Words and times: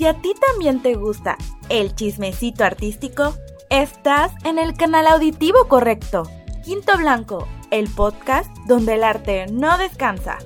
si 0.00 0.06
a 0.06 0.14
ti 0.14 0.32
también 0.32 0.80
te 0.80 0.94
gusta 0.94 1.36
el 1.68 1.94
chismecito 1.94 2.64
artístico, 2.64 3.34
estás 3.68 4.32
en 4.46 4.58
el 4.58 4.72
canal 4.72 5.06
auditivo 5.06 5.68
correcto. 5.68 6.22
Quinto 6.64 6.96
Blanco, 6.96 7.46
el 7.70 7.86
podcast 7.86 8.50
donde 8.66 8.94
el 8.94 9.04
arte 9.04 9.44
no 9.52 9.76
descansa. 9.76 10.38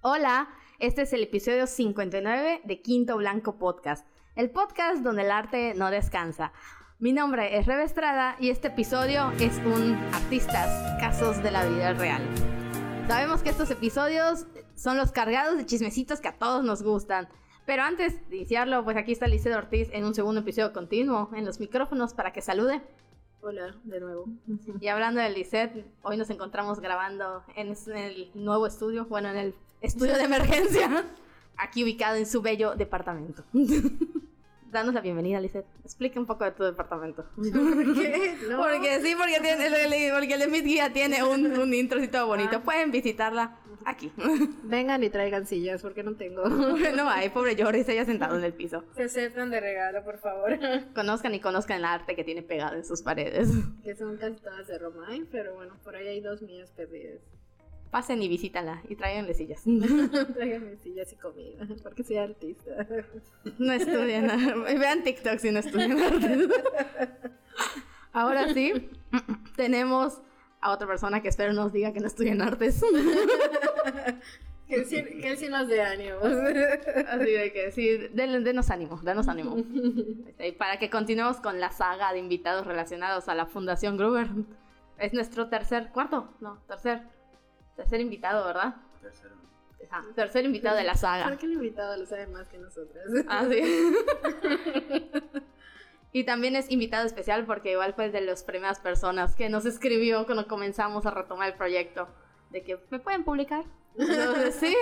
Hola, 0.00 0.48
este 0.78 1.02
es 1.02 1.12
el 1.12 1.22
episodio 1.22 1.66
59 1.66 2.62
de 2.64 2.80
Quinto 2.80 3.18
Blanco 3.18 3.58
Podcast, 3.58 4.06
el 4.36 4.50
podcast 4.50 5.02
donde 5.02 5.20
el 5.20 5.30
arte 5.30 5.74
no 5.74 5.90
descansa. 5.90 6.54
Mi 6.98 7.12
nombre 7.12 7.58
es 7.58 7.66
Rebe 7.66 7.84
Estrada 7.84 8.36
y 8.40 8.48
este 8.48 8.68
episodio 8.68 9.32
es 9.32 9.58
un 9.66 9.96
Artistas, 10.14 10.98
Casos 10.98 11.42
de 11.42 11.50
la 11.50 11.66
Vida 11.66 11.92
Real. 11.92 12.22
Sabemos 13.06 13.42
que 13.42 13.50
estos 13.50 13.70
episodios 13.70 14.46
son 14.76 14.96
los 14.96 15.12
cargados 15.12 15.58
de 15.58 15.66
chismecitos 15.66 16.22
que 16.22 16.28
a 16.28 16.38
todos 16.38 16.64
nos 16.64 16.82
gustan. 16.82 17.28
Pero 17.66 17.82
antes 17.82 18.28
de 18.28 18.36
iniciarlo, 18.36 18.84
pues 18.84 18.96
aquí 18.96 19.12
está 19.12 19.26
Liceo 19.26 19.56
Ortiz 19.56 19.88
en 19.92 20.04
un 20.04 20.14
segundo 20.14 20.42
episodio 20.42 20.72
continuo 20.72 21.30
en 21.34 21.46
los 21.46 21.60
micrófonos 21.60 22.12
para 22.12 22.32
que 22.32 22.42
salude. 22.42 22.82
Hola, 23.40 23.74
de 23.84 24.00
nuevo. 24.00 24.26
Y 24.80 24.88
hablando 24.88 25.20
de 25.20 25.30
Lisette, 25.30 25.84
hoy 26.02 26.16
nos 26.16 26.30
encontramos 26.30 26.80
grabando 26.80 27.42
en 27.56 27.74
el 27.94 28.30
nuevo 28.34 28.66
estudio, 28.66 29.06
bueno, 29.06 29.28
en 29.30 29.36
el 29.36 29.54
estudio 29.80 30.16
de 30.16 30.24
emergencia, 30.24 31.04
aquí 31.56 31.84
ubicado 31.84 32.16
en 32.16 32.26
su 32.26 32.42
bello 32.42 32.74
departamento. 32.74 33.44
Danos 34.74 34.92
la 34.92 35.02
bienvenida, 35.02 35.40
Lisette. 35.40 35.68
Explica 35.84 36.18
un 36.18 36.26
poco 36.26 36.42
de 36.42 36.50
tu 36.50 36.64
departamento. 36.64 37.24
¿Por 37.36 37.94
qué? 37.94 38.36
No. 38.50 38.58
Porque 38.58 39.00
sí, 39.02 39.14
porque, 39.16 39.38
tiene, 39.40 39.66
el, 39.66 40.12
porque 40.12 40.34
el 40.34 40.40
de 40.40 40.48
Miss 40.48 40.64
Guía 40.64 40.92
tiene 40.92 41.22
un, 41.22 41.46
un 41.46 41.72
introcito 41.72 42.26
bonito. 42.26 42.56
Ah. 42.56 42.62
Pueden 42.64 42.90
visitarla 42.90 43.56
aquí. 43.84 44.10
Vengan 44.64 45.04
y 45.04 45.10
traigan 45.10 45.46
sillas 45.46 45.80
porque 45.80 46.02
no 46.02 46.16
tengo. 46.16 46.48
no 46.96 47.08
hay, 47.08 47.28
pobre 47.28 47.54
Joris, 47.56 47.88
ella 47.88 48.04
sentado 48.04 48.36
en 48.36 48.42
el 48.42 48.52
piso. 48.52 48.82
Se 48.96 49.04
aceptan 49.04 49.50
de 49.50 49.60
regalo, 49.60 50.02
por 50.02 50.18
favor. 50.18 50.58
Conozcan 50.92 51.32
y 51.36 51.38
conozcan 51.40 51.78
el 51.78 51.84
arte 51.84 52.16
que 52.16 52.24
tiene 52.24 52.42
pegado 52.42 52.74
en 52.74 52.84
sus 52.84 53.00
paredes. 53.00 53.50
que 53.84 53.94
son 53.94 54.16
casi 54.16 54.40
todas 54.40 54.66
de 54.66 54.76
Romain, 54.76 55.28
pero 55.30 55.54
bueno, 55.54 55.76
por 55.84 55.94
ahí 55.94 56.08
hay 56.08 56.20
dos 56.20 56.42
mías 56.42 56.72
perdidas. 56.72 57.20
Pasen 57.94 58.20
y 58.24 58.28
visítala 58.28 58.82
y 58.88 58.96
tráiganle 58.96 59.34
sillas. 59.34 59.62
Tráiganme 60.34 60.76
sillas 60.78 61.12
y 61.12 61.16
comida, 61.16 61.64
porque 61.80 62.02
soy 62.02 62.16
artista. 62.16 62.84
No 63.56 63.72
estudian 63.72 64.28
arte. 64.32 64.78
Vean 64.80 65.04
TikTok 65.04 65.38
si 65.38 65.52
no 65.52 65.60
estudian 65.60 65.96
arte. 66.00 66.48
Ahora 68.12 68.52
sí, 68.52 68.90
tenemos 69.54 70.20
a 70.60 70.72
otra 70.72 70.88
persona 70.88 71.22
que 71.22 71.28
espero 71.28 71.52
nos 71.52 71.72
diga 71.72 71.92
que 71.92 72.00
no 72.00 72.08
estudian 72.08 72.42
artes. 72.42 72.82
que, 74.66 74.74
él 74.74 74.86
sí, 74.86 74.96
que 75.04 75.28
él 75.28 75.36
sí 75.38 75.46
nos 75.46 75.68
dé 75.68 75.80
ánimos. 75.80 76.24
Así 76.24 77.30
de 77.30 77.52
que 77.52 77.70
sí, 77.70 77.96
den- 78.12 78.42
denos 78.42 78.70
ánimo, 78.70 78.98
denos 79.04 79.28
ánimo. 79.28 79.56
Y 80.40 80.50
para 80.58 80.80
que 80.80 80.90
continuemos 80.90 81.36
con 81.36 81.60
la 81.60 81.70
saga 81.70 82.12
de 82.12 82.18
invitados 82.18 82.66
relacionados 82.66 83.28
a 83.28 83.36
la 83.36 83.46
Fundación 83.46 83.96
Gruber. 83.96 84.26
Es 84.98 85.12
nuestro 85.12 85.48
tercer, 85.48 85.90
cuarto, 85.92 86.34
no, 86.40 86.58
tercer, 86.66 87.02
tercer 87.76 88.00
invitado, 88.00 88.44
¿verdad? 88.46 88.76
Tercero. 89.00 89.34
Ajá, 89.90 90.04
tercer 90.14 90.44
invitado 90.44 90.76
de 90.76 90.84
la 90.84 90.94
saga. 90.94 91.26
Creo 91.26 91.38
que 91.38 91.46
el 91.46 91.52
invitado 91.52 91.96
lo 91.96 92.06
sabe 92.06 92.26
más 92.26 92.48
que 92.48 92.58
nosotras. 92.58 93.04
Ah, 93.28 93.46
sí. 93.48 93.92
y 96.12 96.24
también 96.24 96.56
es 96.56 96.70
invitado 96.70 97.06
especial 97.06 97.44
porque 97.44 97.72
igual 97.72 97.94
fue 97.94 98.10
de 98.10 98.20
las 98.20 98.44
primeras 98.44 98.80
personas 98.80 99.34
que 99.34 99.48
nos 99.48 99.66
escribió 99.66 100.24
cuando 100.26 100.46
comenzamos 100.46 101.06
a 101.06 101.10
retomar 101.10 101.48
el 101.50 101.54
proyecto. 101.54 102.08
De 102.50 102.62
que, 102.62 102.78
¿me 102.90 102.98
pueden 102.98 103.24
publicar? 103.24 103.64
Entonces, 103.96 104.54
sí. 104.54 104.76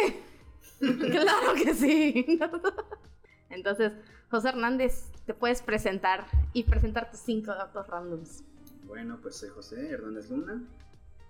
claro 1.10 1.54
que 1.54 1.74
sí. 1.74 2.38
Entonces, 3.50 3.92
José 4.30 4.50
Hernández, 4.50 5.10
te 5.26 5.34
puedes 5.34 5.62
presentar 5.62 6.26
y 6.52 6.64
presentar 6.64 7.10
tus 7.10 7.20
cinco 7.20 7.52
datos 7.52 7.86
randoms. 7.86 8.44
Bueno, 8.84 9.18
pues 9.22 9.36
soy 9.36 9.50
José 9.50 9.90
Hernández 9.90 10.30
Luna. 10.30 10.62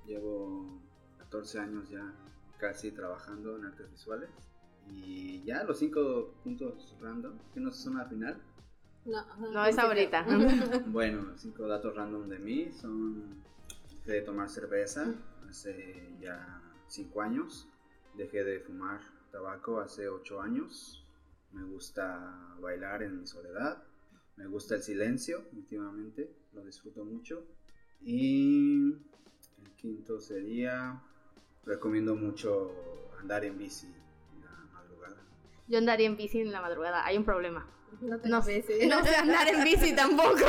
Llevo 0.07 0.81
14 1.33 1.61
años 1.61 1.89
ya 1.89 2.13
casi 2.59 2.91
trabajando 2.91 3.57
en 3.57 3.65
artes 3.65 3.91
visuales. 3.91 4.29
Y 4.87 5.43
ya 5.45 5.65
los 5.65 5.79
cinco 5.79 6.35
puntos 6.45 6.95
random, 7.01 7.39
que 7.55 7.61
no 7.61 7.73
son 7.73 7.97
al 7.97 8.09
final. 8.09 8.37
No, 9.07 9.25
No 9.51 9.65
es 9.65 9.79
ahorita. 9.79 10.27
Bueno, 10.87 11.23
los 11.23 11.41
cinco 11.41 11.67
datos 11.67 11.97
random 11.97 12.29
de 12.29 12.39
mí 12.39 12.71
son 12.73 13.43
dejé 14.05 14.13
de 14.13 14.23
tomar 14.23 14.51
cerveza 14.51 15.07
hace 15.49 16.15
ya 16.21 16.61
5 16.89 17.23
años. 17.23 17.67
Dejé 18.15 18.45
de 18.45 18.61
fumar 18.61 19.01
tabaco 19.31 19.81
hace 19.81 20.09
8 20.09 20.43
años. 20.43 21.03
Me 21.53 21.65
gusta 21.65 22.57
bailar 22.61 23.03
en 23.03 23.21
mi 23.21 23.27
soledad. 23.27 23.83
Me 24.37 24.47
gusta 24.47 24.75
el 24.75 24.83
silencio, 24.83 25.45
últimamente. 25.53 26.31
Lo 26.53 26.63
disfruto 26.63 27.05
mucho. 27.05 27.47
Y 28.03 28.93
el 29.63 29.71
quinto 29.77 30.21
sería, 30.21 31.01
recomiendo 31.65 32.15
mucho 32.17 32.73
andar 33.21 33.45
en 33.45 33.59
bici 33.59 33.87
en 33.87 34.45
la 34.45 34.51
madrugada. 34.73 35.17
Yo 35.69 35.79
andaría 35.79 36.07
en 36.07 36.17
bici 36.17 36.41
en 36.41 36.53
la 36.53 36.61
madrugada. 36.61 37.05
Hay 37.05 37.17
un 37.17 37.25
problema. 37.25 37.67
No 38.01 38.19
tengo 38.19 38.37
No, 38.39 38.43
bici. 38.43 38.87
no 38.89 39.05
sé 39.05 39.15
andar 39.15 39.49
en 39.49 39.63
bici 39.65 39.93
tampoco. 39.97 40.45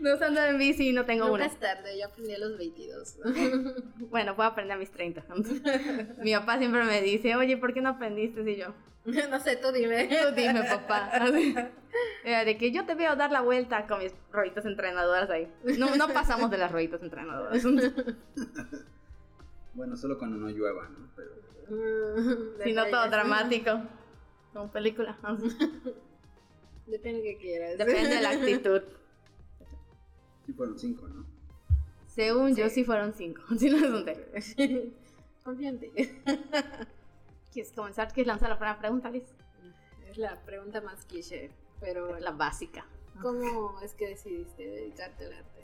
No 0.00 0.16
sé 0.16 0.24
andar 0.24 0.48
en 0.48 0.58
bici 0.58 0.88
y 0.88 0.92
no 0.92 1.04
tengo 1.04 1.24
Nunca 1.26 1.34
una. 1.34 1.46
es 1.46 1.56
tarde, 1.58 1.98
yo 1.98 2.06
aprendí 2.06 2.32
a 2.34 2.38
los 2.38 2.56
22. 2.58 3.16
Bueno, 4.10 4.34
puedo 4.36 4.48
aprender 4.48 4.76
a 4.76 4.78
mis 4.78 4.90
30. 4.90 5.24
Mi 6.22 6.32
papá 6.34 6.58
siempre 6.58 6.84
me 6.84 7.00
dice, 7.02 7.34
oye, 7.36 7.56
¿por 7.56 7.72
qué 7.74 7.80
no 7.80 7.90
aprendiste? 7.90 8.40
Y 8.50 8.56
yo, 8.56 8.74
no 9.04 9.40
sé, 9.40 9.56
tú 9.56 9.72
dime. 9.72 10.06
tú 10.08 10.34
dime, 10.34 10.62
papá. 10.64 11.06
Así. 11.12 11.54
De 12.24 12.56
que 12.56 12.70
yo 12.72 12.86
te 12.86 12.94
veo 12.94 13.16
dar 13.16 13.30
la 13.32 13.40
vuelta 13.40 13.86
con 13.86 13.98
mis 13.98 14.12
rueditas 14.32 14.64
entrenadoras 14.64 15.28
ahí. 15.30 15.52
No, 15.78 15.96
no 15.96 16.08
pasamos 16.08 16.50
de 16.50 16.58
las 16.58 16.70
rueditas 16.72 17.02
entrenadoras. 17.02 17.62
Bueno, 19.74 19.96
solo 19.96 20.18
cuando 20.18 20.36
no 20.36 20.48
llueva, 20.48 20.88
¿no? 20.88 21.08
Pero 21.16 21.30
Si 22.64 22.72
no, 22.72 22.86
todo 22.86 23.08
dramático. 23.08 23.70
Como 24.52 24.70
película. 24.70 25.18
Depende 26.86 27.22
de 27.22 27.32
qué 27.34 27.38
quieras. 27.38 27.78
Depende 27.78 28.16
de 28.16 28.20
la 28.22 28.30
actitud. 28.32 28.82
sí 30.46 30.52
fueron 30.52 30.78
cinco, 30.78 31.08
¿no? 31.08 31.24
Según 32.06 32.54
yo, 32.54 32.68
sí 32.68 32.84
fueron 32.84 33.14
cinco. 33.14 33.42
Sí, 33.58 33.70
no 33.70 33.78
es 33.78 34.46
un 35.46 35.64
en 35.64 35.78
ti. 35.80 35.90
¿Quieres 37.52 37.72
comenzar? 37.72 38.12
¿Quieres 38.12 38.26
lanzar 38.28 38.50
la 38.50 38.56
primera 38.58 38.78
pregunta, 38.78 39.10
Liz? 39.10 39.24
Es 40.10 40.18
la 40.18 40.36
pregunta 40.44 40.80
más 40.82 41.06
cliché, 41.06 41.50
pero 41.80 42.18
La 42.18 42.32
básica. 42.32 42.84
¿cómo 43.20 43.80
es 43.82 43.94
que 43.94 44.08
decidiste 44.08 44.62
dedicarte 44.66 45.26
al 45.26 45.32
arte? 45.34 45.60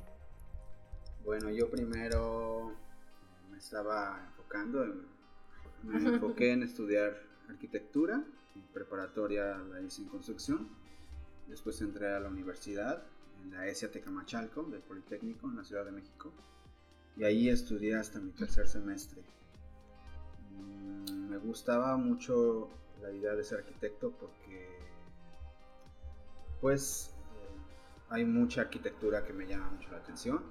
Bueno, 1.25 1.51
yo 1.51 1.69
primero 1.71 2.73
me 3.59 3.65
estaba 3.65 4.23
enfocando, 4.25 4.85
en, 4.85 5.05
me 5.83 5.99
enfoqué 5.99 6.53
en 6.53 6.63
estudiar 6.63 7.21
arquitectura, 7.49 8.23
mi 8.55 8.63
preparatoria 8.73 9.59
la 9.59 9.81
hice 9.81 10.03
en 10.03 10.09
construcción, 10.09 10.69
después 11.49 11.81
entré 11.81 12.15
a 12.15 12.21
la 12.21 12.29
universidad, 12.29 13.03
en 13.43 13.51
la 13.51 13.67
ESIA 13.67 13.91
Tecamachalco, 13.91 14.63
del 14.63 14.81
Politécnico, 14.83 15.49
en 15.49 15.57
la 15.57 15.65
Ciudad 15.65 15.85
de 15.85 15.91
México, 15.91 16.33
y 17.17 17.25
ahí 17.25 17.49
estudié 17.49 17.97
hasta 17.97 18.21
mi 18.21 18.31
tercer 18.31 18.69
semestre. 18.69 19.25
Mm, 20.53 21.29
Me 21.31 21.39
gustaba 21.39 21.97
mucho 21.97 22.71
la 23.03 23.11
idea 23.11 23.35
de 23.35 23.43
ser 23.43 23.59
arquitecto 23.59 24.13
porque, 24.13 24.69
pues, 26.61 27.11
eh, 27.35 28.11
hay 28.11 28.25
mucha 28.25 28.61
arquitectura 28.61 29.25
que 29.25 29.33
me 29.33 29.49
llama 29.49 29.69
mucho 29.71 29.91
la 29.91 29.97
atención. 29.97 30.45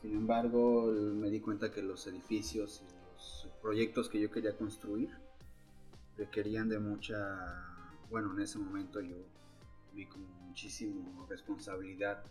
Sin 0.00 0.16
embargo, 0.16 0.86
me 0.90 1.28
di 1.28 1.40
cuenta 1.40 1.70
que 1.70 1.82
los 1.82 2.06
edificios 2.06 2.82
y 2.82 3.12
los 3.12 3.48
proyectos 3.60 4.08
que 4.08 4.18
yo 4.18 4.30
quería 4.30 4.56
construir 4.56 5.10
requerían 6.16 6.68
de 6.70 6.78
mucha, 6.78 7.18
bueno, 8.08 8.32
en 8.32 8.40
ese 8.40 8.58
momento 8.58 9.00
yo 9.00 9.16
vi 9.92 10.06
como 10.06 10.26
muchísimo 10.26 11.26
responsabilidad 11.28 12.24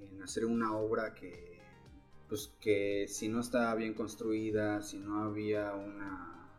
en 0.00 0.22
hacer 0.22 0.44
una 0.44 0.76
obra 0.76 1.14
que, 1.14 1.60
pues, 2.28 2.52
que 2.60 3.06
si 3.08 3.28
no 3.28 3.40
estaba 3.40 3.74
bien 3.76 3.94
construida, 3.94 4.82
si 4.82 4.98
no 4.98 5.22
había 5.22 5.74
una, 5.74 6.50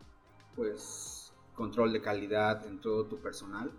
pues, 0.55 1.33
control 1.53 1.91
de 1.91 2.01
calidad 2.01 2.65
en 2.65 2.79
todo 2.79 3.05
tu 3.07 3.17
personal, 3.17 3.71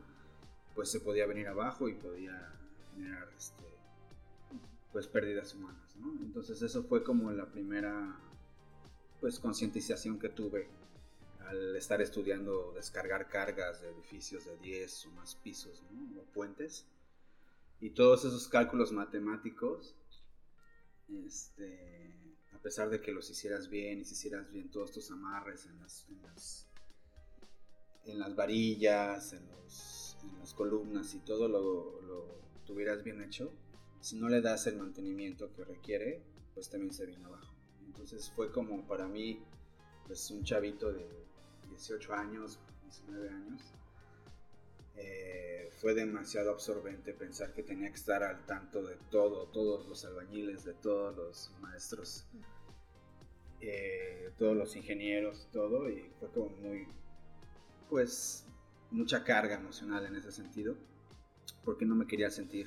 pues 0.75 0.91
se 0.91 1.01
podía 1.01 1.27
venir 1.27 1.49
abajo 1.49 1.89
y 1.89 1.95
podía 1.95 2.53
generar, 2.95 3.29
este, 3.37 3.65
pues, 4.93 5.07
pérdidas 5.07 5.55
humanas, 5.55 5.90
Entonces 6.23 6.63
eso 6.63 6.83
fue 6.85 7.03
como 7.03 7.31
la 7.31 7.51
primera, 7.51 8.19
pues, 9.21 9.39
concientización 9.39 10.19
que 10.19 10.29
tuve 10.29 10.69
al 11.47 11.75
estar 11.77 12.01
estudiando 12.01 12.73
descargar 12.75 13.29
cargas 13.29 13.83
de 13.83 13.91
edificios 13.91 14.45
de 14.45 14.57
10 14.59 15.07
o 15.07 15.11
más 15.13 15.35
pisos. 15.35 15.83
O 16.17 16.23
puentes. 16.33 16.87
Y 17.81 17.91
todos 17.91 18.25
esos 18.25 18.47
cálculos 18.49 18.93
matemáticos, 18.93 19.97
este, 21.27 22.15
a 22.53 22.59
pesar 22.59 22.91
de 22.91 23.01
que 23.01 23.13
los 23.13 23.29
hicieras 23.31 23.69
bien 23.69 24.01
y 24.01 24.05
si 24.05 24.13
hicieras 24.13 24.51
bien 24.53 24.71
todos 24.71 24.93
tus 24.93 25.11
amarres 25.11 25.67
en 25.67 25.81
las, 25.81 26.07
en 26.09 26.23
las, 26.23 26.67
en 28.05 28.19
las 28.19 28.37
varillas, 28.37 29.33
en, 29.33 29.43
en 29.43 30.39
las 30.39 30.55
columnas 30.55 31.15
y 31.15 31.19
todo 31.21 31.49
lo, 31.49 32.01
lo 32.03 32.27
tuvieras 32.67 33.03
bien 33.03 33.23
hecho, 33.23 33.51
si 34.01 34.17
no 34.17 34.29
le 34.29 34.41
das 34.41 34.67
el 34.67 34.77
mantenimiento 34.77 35.53
que 35.53 35.65
requiere, 35.65 36.23
pues 36.55 36.69
también 36.69 36.93
se 36.93 37.07
viene 37.07 37.25
abajo. 37.25 37.55
Entonces 37.87 38.31
fue 38.35 38.51
como 38.51 38.87
para 38.87 39.07
mí, 39.07 39.41
pues 40.07 40.31
un 40.31 40.43
chavito 40.43 40.93
de 40.93 41.07
18 41.69 42.15
años, 42.15 42.59
19 42.85 43.29
años, 43.29 43.63
eh, 44.97 45.71
fue 45.81 45.95
demasiado 45.95 46.51
absorbente 46.51 47.13
pensar 47.15 47.53
que 47.53 47.63
tenía 47.63 47.89
que 47.89 47.97
estar 47.97 48.23
al 48.23 48.45
tanto 48.47 48.83
de 48.83 48.97
todo, 49.11 49.47
todos 49.49 49.87
los 49.89 50.05
albañiles, 50.05 50.65
de 50.65 50.75
todos 50.75 51.17
los 51.17 51.51
maestros, 51.61 52.27
eh, 53.61 54.33
todos 54.39 54.57
los 54.57 54.77
ingenieros, 54.77 55.49
todo, 55.53 55.89
y 55.89 56.11
fue 56.19 56.29
como 56.31 56.49
muy, 56.57 56.87
pues, 57.89 58.47
mucha 58.91 59.25
carga 59.25 59.57
emocional 59.57 60.07
en 60.07 60.17
ese 60.17 60.33
sentido, 60.33 60.75
porque 61.65 61.85
no 61.85 61.95
me 61.95 62.07
quería 62.07 62.31
sentir 62.31 62.67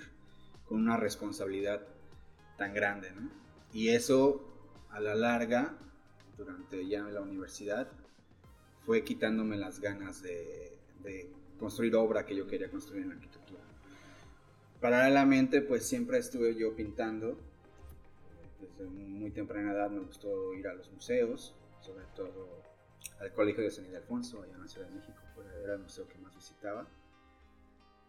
con 0.67 0.79
una 0.79 0.97
responsabilidad 0.97 1.85
tan 2.57 2.73
grande, 2.73 3.11
¿no? 3.11 3.29
Y 3.73 3.89
eso, 3.89 4.45
a 4.89 4.99
la 4.99 5.15
larga, 5.15 5.77
durante 6.37 6.87
ya 6.87 7.01
la 7.03 7.21
universidad, 7.21 7.87
fue 8.85 9.03
quitándome 9.03 9.57
las 9.57 9.79
ganas 9.79 10.21
de, 10.21 10.77
de 11.03 11.31
construir 11.59 11.95
obra 11.95 12.25
que 12.25 12.35
yo 12.35 12.47
quería 12.47 12.69
construir 12.69 13.03
en 13.03 13.13
arquitectura. 13.13 13.61
Paralelamente, 14.79 15.61
pues 15.61 15.87
siempre 15.87 16.17
estuve 16.17 16.55
yo 16.55 16.75
pintando. 16.75 17.37
Desde 18.59 18.85
muy 18.85 19.31
temprana 19.31 19.71
edad 19.71 19.89
me 19.89 20.01
gustó 20.01 20.53
ir 20.53 20.67
a 20.67 20.73
los 20.73 20.91
museos, 20.91 21.55
sobre 21.79 22.05
todo 22.15 22.61
al 23.19 23.31
Colegio 23.33 23.63
de 23.63 23.71
San 23.71 23.85
Ildefonso, 23.85 24.41
allá 24.41 24.55
en 24.55 24.61
la 24.61 24.67
Ciudad 24.67 24.87
de 24.87 24.95
México, 24.95 25.19
era 25.63 25.73
el 25.75 25.79
museo 25.79 26.07
que 26.07 26.17
más 26.17 26.35
visitaba. 26.35 26.87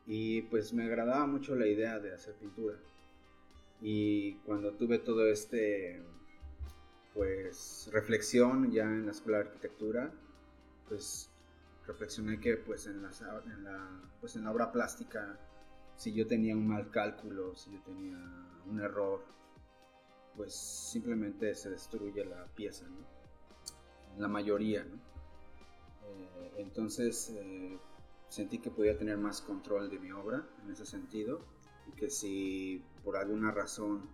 Y 0.07 0.43
pues 0.43 0.73
me 0.73 0.85
agradaba 0.85 1.27
mucho 1.27 1.55
la 1.55 1.67
idea 1.67 1.99
de 1.99 2.13
hacer 2.13 2.35
pintura. 2.35 2.77
Y 3.81 4.35
cuando 4.47 4.73
tuve 4.73 4.99
todo 4.99 5.27
este, 5.27 6.03
pues, 7.15 7.89
reflexión 7.93 8.71
ya 8.73 8.85
en 8.85 9.07
la 9.07 9.13
escuela 9.13 9.39
de 9.39 9.45
arquitectura, 9.45 10.13
pues 10.89 11.31
reflexioné 11.87 12.41
que 12.41 12.57
pues 12.57 12.87
en, 12.87 13.03
la, 13.03 13.11
pues 14.21 14.37
en 14.37 14.45
la 14.45 14.51
obra 14.51 14.73
plástica, 14.73 15.39
si 15.97 16.13
yo 16.13 16.27
tenía 16.27 16.57
un 16.57 16.67
mal 16.67 16.91
cálculo, 16.91 17.55
si 17.55 17.73
yo 17.73 17.81
tenía 17.83 18.17
un 18.67 18.81
error, 18.81 19.23
pues 20.37 20.55
simplemente 20.55 21.55
se 21.55 21.71
destruye 21.71 22.25
la 22.25 22.47
pieza, 22.55 22.87
¿no? 22.89 23.07
La 24.19 24.29
mayoría, 24.29 24.85
¿no? 24.85 24.97
Eh, 26.07 26.55
entonces 26.59 27.31
eh, 27.37 27.79
sentí 28.35 28.59
que 28.59 28.71
podía 28.71 28.99
tener 28.99 29.17
más 29.17 29.41
control 29.41 29.89
de 29.89 30.01
mi 30.01 30.11
obra 30.11 30.45
en 30.65 30.73
ese 30.73 30.85
sentido 30.85 31.41
y 31.87 31.93
que 31.93 32.11
si 32.11 32.85
por 33.05 33.17
alguna 33.17 33.53
razón 33.53 34.09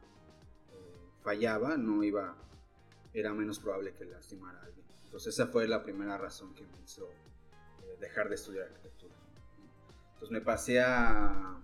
eh, 0.72 0.96
fallaba, 1.22 1.78
no 1.78 2.05
iba, 2.05 2.37
era 3.14 3.32
menos 3.32 3.58
probable 3.58 3.94
que 3.94 4.05
lastimara 4.05 4.58
a 4.61 4.64
alguien. 4.64 4.84
Entonces 5.05 5.32
esa 5.32 5.46
fue 5.46 5.67
la 5.67 5.82
primera 5.82 6.19
razón 6.19 6.55
que 6.55 6.67
me 6.67 6.82
hizo 6.84 7.08
eh, 7.08 7.96
dejar 7.99 8.28
de 8.28 8.34
estudiar 8.34 8.67
arquitectura. 8.67 9.14
Entonces 10.12 10.31
me 10.31 10.43
pasé 10.43 10.81
a, 10.81 11.58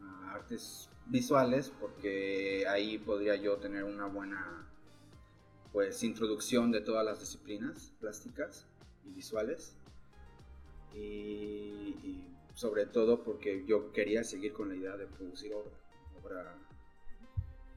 a 0.00 0.32
artes 0.32 0.90
visuales 1.06 1.72
porque 1.78 2.66
ahí 2.68 2.98
podría 2.98 3.36
yo 3.36 3.58
tener 3.58 3.84
una 3.84 4.06
buena 4.06 4.68
pues 5.72 6.02
introducción 6.02 6.72
de 6.72 6.80
todas 6.80 7.04
las 7.04 7.20
disciplinas 7.20 7.92
plásticas 8.00 8.66
y 9.04 9.10
visuales 9.10 9.76
y, 10.94 12.24
sobre 12.54 12.86
todo 12.86 13.24
porque 13.24 13.64
yo 13.66 13.92
quería 13.92 14.22
seguir 14.22 14.52
con 14.52 14.68
la 14.68 14.76
idea 14.76 14.96
de 14.96 15.06
producir 15.06 15.52
obra, 15.52 15.76
obra 16.22 16.58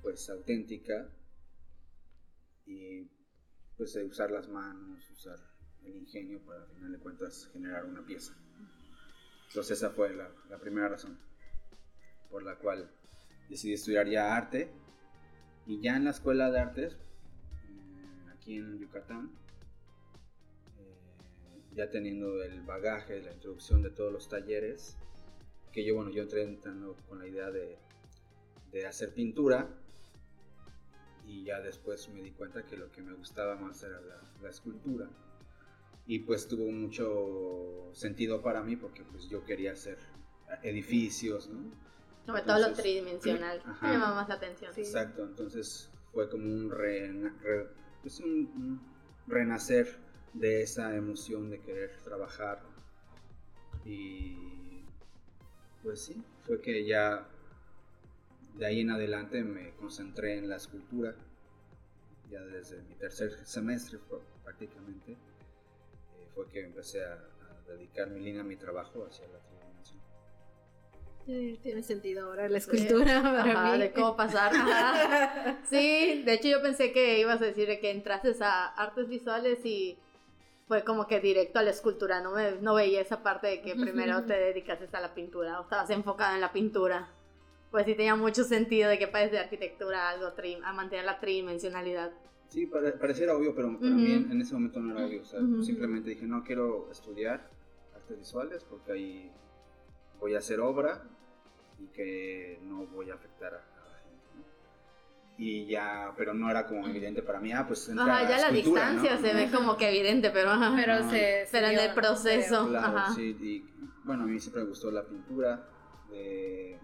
pues 0.04 0.30
auténtica 0.30 1.10
y 2.66 3.10
pues 3.75 3.94
de 3.94 4.06
usar 4.06 4.30
las 4.30 4.48
manos, 4.48 5.10
usar 5.10 5.40
el 5.84 5.96
ingenio 5.96 6.40
para 6.46 6.62
al 6.62 6.69
final 6.69 6.92
de 6.92 7.00
cuentas 7.00 7.50
generar 7.54 7.86
una 7.86 8.06
pieza. 8.06 8.34
Entonces 9.48 9.78
esa 9.78 9.90
fue 9.90 10.14
la, 10.14 10.31
la 10.50 10.60
primera 10.60 10.90
razón 10.90 11.18
por 12.30 12.44
la 12.44 12.56
cual 12.58 12.92
decidí 13.50 13.74
estudiar 13.74 14.08
ya 14.08 14.36
arte 14.36 14.69
y 15.66 15.81
ya 15.81 15.96
en 15.96 16.04
la 16.04 16.12
escuela 16.12 16.52
de 16.52 16.60
artes 16.60 16.98
aquí 18.34 18.58
en 18.58 18.80
Yucatán 18.80 19.31
ya 21.77 21.89
teniendo 21.89 22.44
el 22.44 22.62
bagaje, 22.63 23.21
la 23.21 23.31
introducción 23.31 23.83
de 23.83 23.91
todos 23.91 24.12
los 24.12 24.27
talleres 24.27 24.97
que 25.71 25.85
yo 25.85 25.95
bueno 25.95 26.09
yo 26.09 26.24
entré 26.24 26.41
entrando 26.44 26.95
con 27.07 27.19
la 27.19 27.27
idea 27.27 27.51
de, 27.51 27.77
de 28.71 28.85
hacer 28.88 29.13
pintura 29.13 29.69
y 31.25 31.44
ya 31.44 31.59
después 31.62 32.09
me 32.09 32.21
di 32.21 32.31
cuenta 32.31 32.65
que 32.65 32.77
lo 32.77 32.91
que 32.91 33.01
me 33.01 33.13
gustaba 33.13 33.56
más 33.57 33.83
era 33.83 34.00
la, 34.01 34.21
la 34.41 34.50
escultura 34.50 35.07
y 36.07 36.19
pues 36.19 36.47
tuvo 36.47 36.71
mucho 36.71 37.91
sentido 37.94 38.41
para 38.41 38.63
mí 38.63 38.75
porque 38.75 39.03
pues 39.03 39.30
yo 39.30 39.44
quería 39.45 39.73
hacer 39.73 39.97
edificios, 40.63 41.47
¿no? 41.50 41.59
Sobre 42.25 42.41
todo 42.44 42.59
lo 42.59 42.73
tridimensional. 42.73 43.62
Me 43.81 43.89
llama 43.89 44.15
más 44.15 44.30
la 44.30 44.35
atención. 44.35 44.71
Exacto, 44.75 45.23
entonces 45.25 45.89
fue 46.13 46.30
como 46.30 46.45
un, 46.45 46.71
rena- 46.71 47.35
re- 47.41 47.68
pues 48.01 48.19
un- 48.21 48.50
un 48.56 48.81
renacer 49.27 49.97
de 50.33 50.62
esa 50.62 50.95
emoción 50.95 51.50
de 51.50 51.59
querer 51.59 51.97
trabajar 52.03 52.62
y 53.85 54.83
pues 55.83 56.01
sí, 56.03 56.21
fue 56.45 56.62
que 56.62 56.85
ya 56.85 57.27
de 58.56 58.65
ahí 58.65 58.81
en 58.81 58.91
adelante 58.91 59.44
me 59.44 59.71
concentré 59.75 60.38
en 60.38 60.50
la 60.50 60.57
escultura, 60.57 61.15
ya 62.29 62.41
desde 62.41 62.81
mi 62.81 62.95
tercer 62.95 63.31
semestre 63.45 64.00
fue- 64.00 64.19
prácticamente, 64.44 65.12
eh, 65.13 65.18
fue 66.33 66.47
que 66.50 66.62
empecé 66.65 67.03
a, 67.06 67.13
a 67.13 67.71
dedicar 67.71 68.09
mi 68.09 68.19
línea, 68.19 68.44
mi 68.44 68.56
trabajo 68.57 69.06
hacia 69.06 69.27
la 69.27 69.39
tridimensión. 69.39 70.00
Eh, 71.27 71.59
Tiene 71.62 71.83
sentido 71.83 72.25
ahora 72.25 72.50
la 72.50 72.57
escultura 72.57 73.21
para 73.21 73.51
Ajá, 73.51 73.73
mí. 73.73 73.80
de 73.80 73.91
cómo 73.91 74.15
pasar. 74.15 74.51
Ajá. 74.53 75.59
Sí, 75.69 76.23
de 76.23 76.33
hecho 76.33 76.47
yo 76.47 76.62
pensé 76.62 76.91
que 76.94 77.19
ibas 77.19 77.41
a 77.41 77.45
decir 77.45 77.68
de 77.68 77.80
que 77.80 77.91
entrases 77.91 78.41
a 78.41 78.68
artes 78.68 79.07
visuales 79.09 79.59
y 79.65 79.97
fue 80.68 80.84
como 80.84 81.08
que 81.08 81.19
directo 81.22 81.60
a 81.60 81.64
la 81.64 81.69
escultura, 81.69 82.22
no, 82.22 82.31
me, 82.31 82.52
no 82.62 82.75
veía 82.75 83.02
esa 83.02 83.24
parte 83.24 83.48
de 83.48 83.62
que 83.62 83.75
primero 83.75 84.24
te 84.25 84.34
dedicases 84.34 84.94
a 84.94 85.00
la 85.00 85.14
pintura 85.14 85.59
o 85.59 85.64
estabas 85.64 85.90
enfocado 85.90 86.36
en 86.36 86.42
la 86.42 86.52
pintura. 86.52 87.09
Pues 87.71 87.86
sí 87.86 87.95
tenía 87.95 88.16
mucho 88.16 88.44
sentido 88.44 88.90
de 88.90 89.00
que 89.00 89.07
pases 89.07 89.31
de 89.31 89.40
arquitectura 89.40 90.09
algo 90.09 90.28
a 90.64 90.74
mantener 90.74 91.06
la 91.06 91.19
tridimensionalidad. 91.19 92.12
Sí, 92.50 92.66
pare- 92.66 92.94
pareciera 92.94 93.36
obvio, 93.36 93.54
pero 93.56 93.78
para 93.78 93.92
Ujú. 93.92 94.00
mí 94.00 94.12
en, 94.14 94.31
en 94.31 94.42
ese 94.42 94.54
momento 94.54 94.80
no 94.80 94.92
era 94.97 95.06
obvio. 95.06 95.21
O 95.21 95.26
sea, 95.26 95.40
Ujú. 95.42 95.64
simplemente 95.64 96.09
dije, 96.09 96.26
no 96.26 96.44
quiero 96.44 96.90
estudiar 96.92 97.50
artes 97.95 98.18
visuales 98.18 98.64
porque 98.69 98.92
ahí 98.92 99.31
voy 100.19 100.36
a 100.36 100.40
hacer 100.40 100.59
obra 100.59 101.02
y 101.80 101.88
que 101.88 102.59
no 102.64 102.86
voy 102.88 103.09
a 103.09 103.16
afectar 103.16 103.54
a, 103.54 103.64
Y 105.39 105.67
ya, 105.67 106.13
pero 106.17 106.33
no 106.33 106.49
era 106.49 106.65
como 106.65 106.87
evidente 106.87 107.21
para 107.21 107.39
mí, 107.39 107.51
ah, 107.53 107.65
pues 107.67 107.87
entra 107.89 108.06
Ajá, 108.06 108.17
a 108.17 108.21
ya 108.23 108.37
la 108.39 108.47
escultura, 108.57 108.89
distancia 108.89 109.15
¿no? 109.15 109.21
se 109.27 109.33
ve 109.35 109.51
como 109.56 109.77
que 109.77 109.87
evidente, 109.89 110.31
pero 110.31 110.49
ajá. 110.49 110.73
Pero 110.75 110.99
No. 111.03 111.09
se. 111.11 111.45
se 111.45 111.47
Pero 111.51 111.67
en 111.67 111.79
el 111.79 111.94
proceso. 111.94 112.67
Claro, 112.69 112.97
Ajá. 112.97 113.13
sí. 113.13 113.37
Y 113.39 113.69
bueno, 114.03 114.23
a 114.23 114.25
mí 114.25 114.39
siempre 114.39 114.63
me 114.63 114.69
gustó 114.69 114.89
la 114.89 115.03
pintura 115.03 115.69
de, 116.09 116.79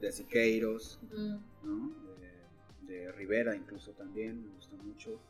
de 0.00 0.12
Siqueiros, 0.12 0.98
Mm. 1.12 1.36
¿no? 1.64 1.92
De, 2.88 2.94
de 2.94 3.12
Rivera 3.12 3.54
incluso 3.54 3.90
también, 3.92 4.42
me 4.46 4.54
gustó 4.54 4.76
mucho. 4.76 5.20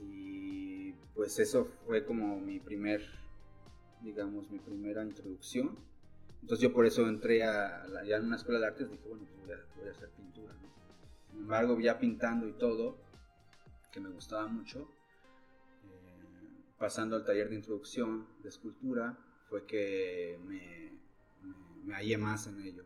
Y 0.00 0.92
pues 1.14 1.38
eso 1.38 1.68
fue 1.86 2.04
como 2.04 2.40
mi 2.40 2.58
primer, 2.60 3.02
digamos, 4.00 4.50
mi 4.50 4.58
primera 4.58 5.04
introducción. 5.04 5.76
Entonces 6.40 6.62
yo 6.62 6.72
por 6.72 6.86
eso 6.86 7.06
entré 7.06 7.44
a, 7.44 7.86
la- 7.86 8.04
ya 8.04 8.16
en 8.16 8.24
una 8.24 8.36
escuela 8.36 8.58
de 8.60 8.66
artes, 8.66 8.90
dije, 8.90 9.02
bueno, 9.08 9.24
pues 9.26 9.46
voy 9.46 9.52
a, 9.54 9.60
voy 9.78 9.88
a 9.88 9.90
hacer 9.92 10.08
pintura, 10.10 10.52
¿no? 10.54 10.68
Sin 11.32 11.40
embargo, 11.40 11.80
ya 11.80 11.98
pintando 11.98 12.46
y 12.46 12.52
todo, 12.52 12.98
que 13.90 14.00
me 14.00 14.10
gustaba 14.10 14.46
mucho, 14.48 14.90
eh, 15.84 16.74
pasando 16.78 17.16
al 17.16 17.24
taller 17.24 17.48
de 17.48 17.56
introducción 17.56 18.28
de 18.42 18.50
escultura, 18.50 19.18
fue 19.48 19.64
que 19.64 20.38
me, 20.44 20.92
hallé 21.94 22.18
más 22.18 22.46
en 22.48 22.60
ello. 22.60 22.84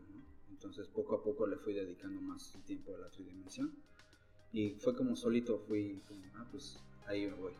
Entonces 0.49 0.87
poco 0.87 1.15
a 1.15 1.23
poco 1.23 1.45
le 1.45 1.57
fui 1.57 1.73
dedicando 1.73 2.21
más 2.21 2.57
tiempo 2.65 2.95
a 2.95 2.99
la 2.99 3.09
tridimensión 3.09 3.75
y 4.53 4.71
fue 4.71 4.95
como 4.95 5.15
solito 5.15 5.59
fui 5.59 6.01
como, 6.07 6.23
ah, 6.35 6.47
pues 6.49 6.79
ahí 7.05 7.27
me 7.27 7.33
voy. 7.33 7.53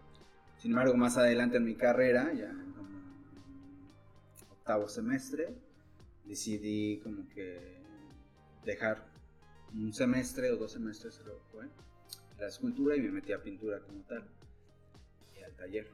Sin 0.57 0.71
embargo, 0.71 0.95
más 0.95 1.17
adelante 1.17 1.57
en 1.57 1.65
mi 1.65 1.75
carrera, 1.75 2.33
ya 2.33 2.49
como 2.75 2.97
octavo 4.51 4.87
semestre, 4.87 5.53
decidí 6.25 6.99
como 7.03 7.27
que 7.29 7.77
dejar 8.65 9.16
un 9.73 9.93
semestre 9.93 10.51
o 10.51 10.57
dos 10.57 10.71
semestres 10.73 11.19
creo 11.23 11.39
fue 11.51 11.65
la 12.39 12.47
escultura 12.47 12.95
y 12.95 13.01
me 13.01 13.11
metí 13.11 13.33
a 13.33 13.41
pintura 13.41 13.79
como 13.79 14.01
tal 14.03 14.23
y 15.35 15.43
al 15.43 15.55
taller. 15.55 15.87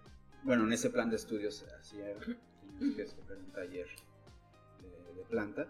bueno, 0.44 0.66
en 0.66 0.74
ese 0.74 0.90
plan 0.90 1.10
de 1.10 1.16
estudios 1.16 1.66
teníamos 1.92 2.96
que 2.96 3.02
escoger 3.02 3.38
un 3.38 3.52
taller 3.52 3.88
de, 4.82 5.14
de 5.16 5.24
planta. 5.30 5.68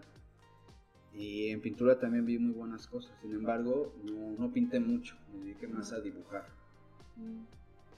Y 1.12 1.50
en 1.50 1.60
pintura 1.60 1.96
también 2.00 2.26
vi 2.26 2.38
muy 2.40 2.54
buenas 2.54 2.88
cosas, 2.88 3.16
sin 3.22 3.32
embargo, 3.32 3.94
no, 4.02 4.32
no 4.36 4.52
pinté 4.52 4.80
mucho, 4.80 5.16
me 5.32 5.44
dediqué 5.44 5.68
más 5.68 5.92
a 5.92 6.00
dibujar. 6.00 6.48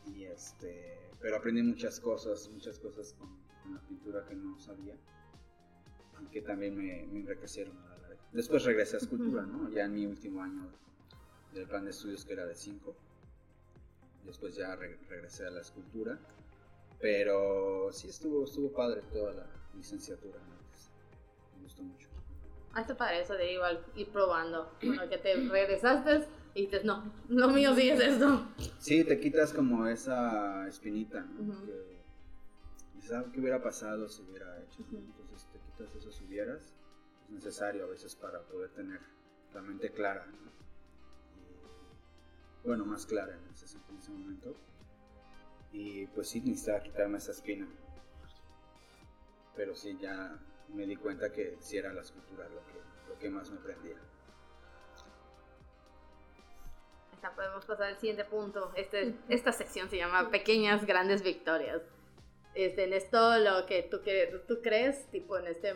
Y 0.05 0.25
este, 0.25 1.11
pero 1.19 1.37
aprendí 1.37 1.63
muchas 1.63 1.99
cosas, 1.99 2.51
muchas 2.53 2.79
cosas 2.79 3.15
con, 3.15 3.31
con 3.63 3.75
la 3.75 3.81
pintura 3.81 4.27
que 4.29 4.35
no 4.35 4.59
sabía 4.59 4.95
y 6.23 6.27
que 6.27 6.43
también 6.43 6.77
me, 6.77 7.07
me 7.07 7.21
enriquecieron 7.21 7.77
a 7.79 7.81
la 7.81 7.89
larga. 7.89 7.96
Después 8.37 8.65
regresé 8.65 8.97
a 8.97 8.99
escultura, 8.99 9.43
¿no? 9.43 9.71
Ya 9.71 9.85
en 9.85 9.95
mi 9.95 10.05
último 10.07 10.43
año 10.43 10.67
del 11.55 11.67
plan 11.67 11.85
de 11.85 11.91
estudios 11.91 12.25
que 12.25 12.35
era 12.35 12.45
de 12.45 12.55
5. 12.55 12.95
Después 14.27 14.55
ya 14.55 14.77
re- 14.77 14.99
regresé 15.09 15.47
a 15.47 15.51
la 15.51 15.63
escultura. 15.63 16.19
Pero 17.01 17.91
sí 17.93 18.09
estuvo, 18.09 18.45
estuvo 18.45 18.71
padre 18.73 19.03
toda 19.13 19.33
la 19.33 19.47
licenciatura 19.75 20.39
antes. 20.39 20.91
Me 21.57 21.63
gustó 21.63 21.83
mucho. 21.83 22.09
Hazte 22.75 22.95
para 22.95 23.19
eso 23.19 23.35
de 23.35 23.53
igual 23.55 23.85
ir 23.95 24.09
probando. 24.09 24.71
Bueno, 24.83 25.09
que 25.09 25.17
te 25.19 25.35
regresaste 25.37 26.27
y 26.55 26.63
dices, 26.67 26.85
no, 26.85 27.11
lo 27.29 27.49
mío 27.49 27.75
sí 27.75 27.89
es 27.89 28.01
esto. 28.01 28.49
Sí, 28.79 29.03
te 29.05 29.19
quitas 29.19 29.53
como 29.55 29.87
esa 29.87 30.67
espinita, 30.69 31.21
¿no? 31.23 31.53
Ujú. 31.55 31.67
Que 31.67 31.97
dices, 32.97 33.13
ah, 33.13 33.25
¿qué 33.33 33.41
hubiera 33.41 33.63
pasado 33.63 34.09
si 34.09 34.23
hubiera 34.23 34.59
hecho? 34.63 34.81
¿no? 34.91 34.99
Ujú. 34.99 35.07
Entonces 35.23 35.47
te 35.53 35.59
quitas 35.59 35.95
esos 35.97 36.21
hubieras. 36.23 36.75
Es 37.27 37.31
necesario 37.31 37.85
a 37.85 37.89
veces 37.89 38.15
para 38.15 38.41
poder 38.41 38.71
tener 38.71 39.01
la 39.53 39.61
mente 39.61 39.91
clara. 39.91 40.27
Y, 42.65 42.67
bueno, 42.67 42.85
más 42.85 43.07
clara 43.07 43.37
en 43.37 43.49
ese, 43.53 43.77
en 43.91 43.99
ese 43.99 44.11
momento. 44.11 44.55
Y 45.73 46.07
pues 46.09 46.29
sí, 46.29 46.41
necesitaba 46.41 46.83
quitarme 46.83 47.19
esa 47.19 47.33
espina. 47.33 47.69
Pero 49.55 49.75
sí, 49.75 49.97
ya 50.01 50.39
me 50.69 50.87
di 50.87 50.97
cuenta 50.97 51.33
que 51.33 51.57
sí 51.61 51.77
era 51.77 51.93
la 51.93 52.03
escultura 52.03 52.49
lo 52.49 52.61
que, 52.67 53.09
lo 53.09 53.19
que 53.19 53.31
más 53.31 53.51
me 53.51 53.59
prendía. 53.59 53.97
Ya 57.23 57.35
podemos 57.35 57.65
pasar 57.65 57.87
al 57.87 57.99
siguiente 57.99 58.25
punto. 58.25 58.73
Este, 58.77 59.15
esta 59.29 59.53
sección 59.53 59.89
se 59.91 59.97
llama 59.97 60.31
Pequeñas 60.31 60.87
Grandes 60.87 61.23
Victorias. 61.23 61.83
Este, 62.55 62.85
en 62.85 62.93
esto 62.93 63.39
lo 63.39 63.67
que 63.67 63.83
tú, 63.83 64.03
que, 64.03 64.43
tú 64.47 64.61
crees, 64.63 65.11
tipo 65.11 65.37
en 65.39 65.47
este, 65.47 65.75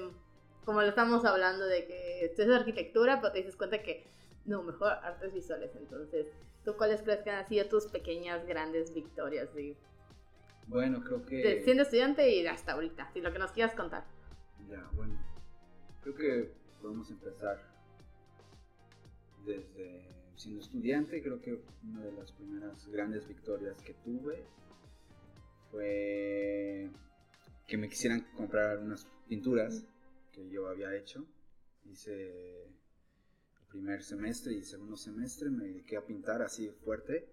como 0.65 0.81
lo 0.83 0.89
estamos 0.89 1.25
hablando 1.25 1.67
de 1.67 1.87
que 1.87 2.25
esto 2.27 2.43
es 2.43 2.49
arquitectura, 2.51 3.21
pero 3.21 3.33
te 3.33 3.39
dices 3.39 3.57
cuenta 3.57 3.83
que 3.83 4.05
no, 4.45 4.63
mejor 4.63 4.93
artes 4.93 5.33
visuales. 5.33 5.71
Entonces, 5.77 6.27
¿tú 6.65 6.77
cuáles 6.77 7.03
crees 7.03 7.21
que 7.23 7.31
han 7.31 7.47
sido 7.49 7.67
tus 7.67 7.87
pequeñas 7.87 8.47
grandes 8.47 8.93
victorias? 8.95 9.53
de- 9.55 9.77
Bueno, 10.67 11.03
creo 11.03 11.25
que... 11.25 11.63
siendo 11.65 11.83
estudiante 11.83 12.29
y 12.31 12.47
hasta 12.47 12.73
ahorita, 12.73 13.11
si 13.13 13.21
lo 13.21 13.33
que 13.33 13.39
nos 13.39 13.53
quieras 13.53 13.75
contar. 13.75 14.05
Ya, 14.69 14.89
bueno. 14.95 15.19
Creo 16.03 16.15
que 16.15 16.51
podemos 16.81 17.11
empezar 17.11 17.61
desde 19.45 20.09
siendo 20.37 20.61
estudiante. 20.63 21.23
Creo 21.23 21.41
que 21.41 21.61
una 21.85 22.01
de 22.03 22.13
las 22.13 22.33
primeras 22.33 22.87
grandes 22.89 23.27
victorias 23.27 23.81
que 23.83 23.95
tuve 24.05 24.45
fue 25.71 26.89
que 27.67 27.77
me 27.77 27.89
quisieran 27.89 28.23
comprar 28.37 28.79
unas 28.79 29.07
pinturas 29.29 29.85
que 30.41 30.51
yo 30.51 30.69
había 30.69 30.95
hecho. 30.97 31.27
Hice 31.85 32.65
el 32.65 33.67
primer 33.69 34.03
semestre 34.03 34.55
y 34.55 34.63
segundo 34.65 34.97
semestre, 34.97 35.51
me 35.51 35.65
dediqué 35.65 35.97
a 35.97 36.05
pintar 36.05 36.43
así 36.43 36.71
fuerte. 36.85 37.29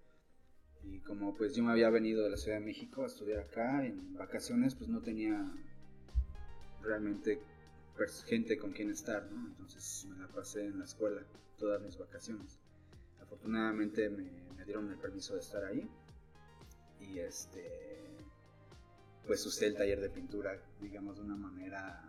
Y 0.83 0.99
como 0.99 1.35
pues 1.35 1.55
yo 1.55 1.63
me 1.63 1.71
había 1.71 1.89
venido 1.89 2.23
de 2.23 2.29
la 2.29 2.37
Ciudad 2.37 2.59
de 2.59 2.65
México 2.65 3.03
a 3.03 3.07
estudiar 3.07 3.39
acá 3.39 3.85
en 3.85 4.13
vacaciones, 4.13 4.75
pues 4.75 4.89
no 4.89 5.01
tenía 5.01 5.53
realmente 6.81 7.39
pers- 7.97 8.23
gente 8.23 8.57
con 8.57 8.71
quien 8.71 8.89
estar, 8.91 9.29
¿no? 9.31 9.47
Entonces 9.47 10.05
me 10.05 10.17
la 10.17 10.27
pasé 10.27 10.65
en 10.65 10.79
la 10.79 10.85
escuela 10.85 11.21
todas 11.57 11.81
mis 11.81 11.97
vacaciones. 11.97 12.59
Afortunadamente 13.21 14.09
me, 14.09 14.31
me 14.55 14.63
dieron 14.65 14.89
el 14.89 14.97
permiso 14.97 15.33
de 15.33 15.41
estar 15.41 15.63
ahí 15.65 15.89
y 17.01 17.19
este 17.19 17.65
pues 19.25 19.45
usé 19.45 19.65
el 19.67 19.75
taller 19.75 19.99
de 19.99 20.09
pintura, 20.09 20.57
digamos 20.79 21.17
de 21.17 21.23
una 21.23 21.35
manera 21.35 22.06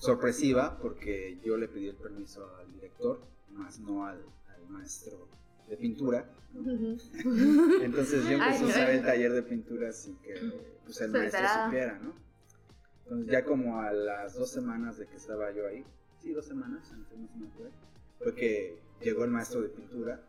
sorpresiva 0.00 0.78
porque 0.80 1.38
yo 1.44 1.56
le 1.56 1.68
pedí 1.68 1.88
el 1.88 1.96
permiso 1.96 2.56
al 2.56 2.72
director, 2.72 3.20
más 3.50 3.78
no 3.78 4.06
al, 4.06 4.18
al 4.48 4.68
maestro 4.68 5.28
de 5.68 5.76
pintura. 5.76 6.28
Entonces 6.52 8.24
yo 8.24 8.32
empecé 8.32 8.64
a 8.64 8.66
usar 8.66 8.90
el 8.90 9.02
taller 9.02 9.32
de 9.32 9.42
pintura 9.42 9.92
sin 9.92 10.16
que 10.16 10.34
pues, 10.84 11.00
el 11.00 11.12
maestro 11.12 11.46
supiera, 11.64 11.98
¿no? 11.98 12.14
Entonces 13.04 13.30
ya 13.30 13.44
como 13.44 13.80
a 13.80 13.92
las 13.92 14.34
dos 14.34 14.50
semanas 14.50 14.96
de 14.98 15.06
que 15.06 15.16
estaba 15.16 15.52
yo 15.52 15.66
ahí, 15.66 15.84
sí, 16.20 16.32
dos 16.32 16.46
semanas, 16.46 16.90
antes 16.92 17.18
no 17.18 17.28
se 17.28 17.38
me 17.38 17.50
fue, 17.50 17.70
fue 18.18 18.34
que 18.34 18.78
llegó 19.00 19.24
el 19.24 19.30
maestro 19.30 19.62
de 19.62 19.68
pintura, 19.68 20.20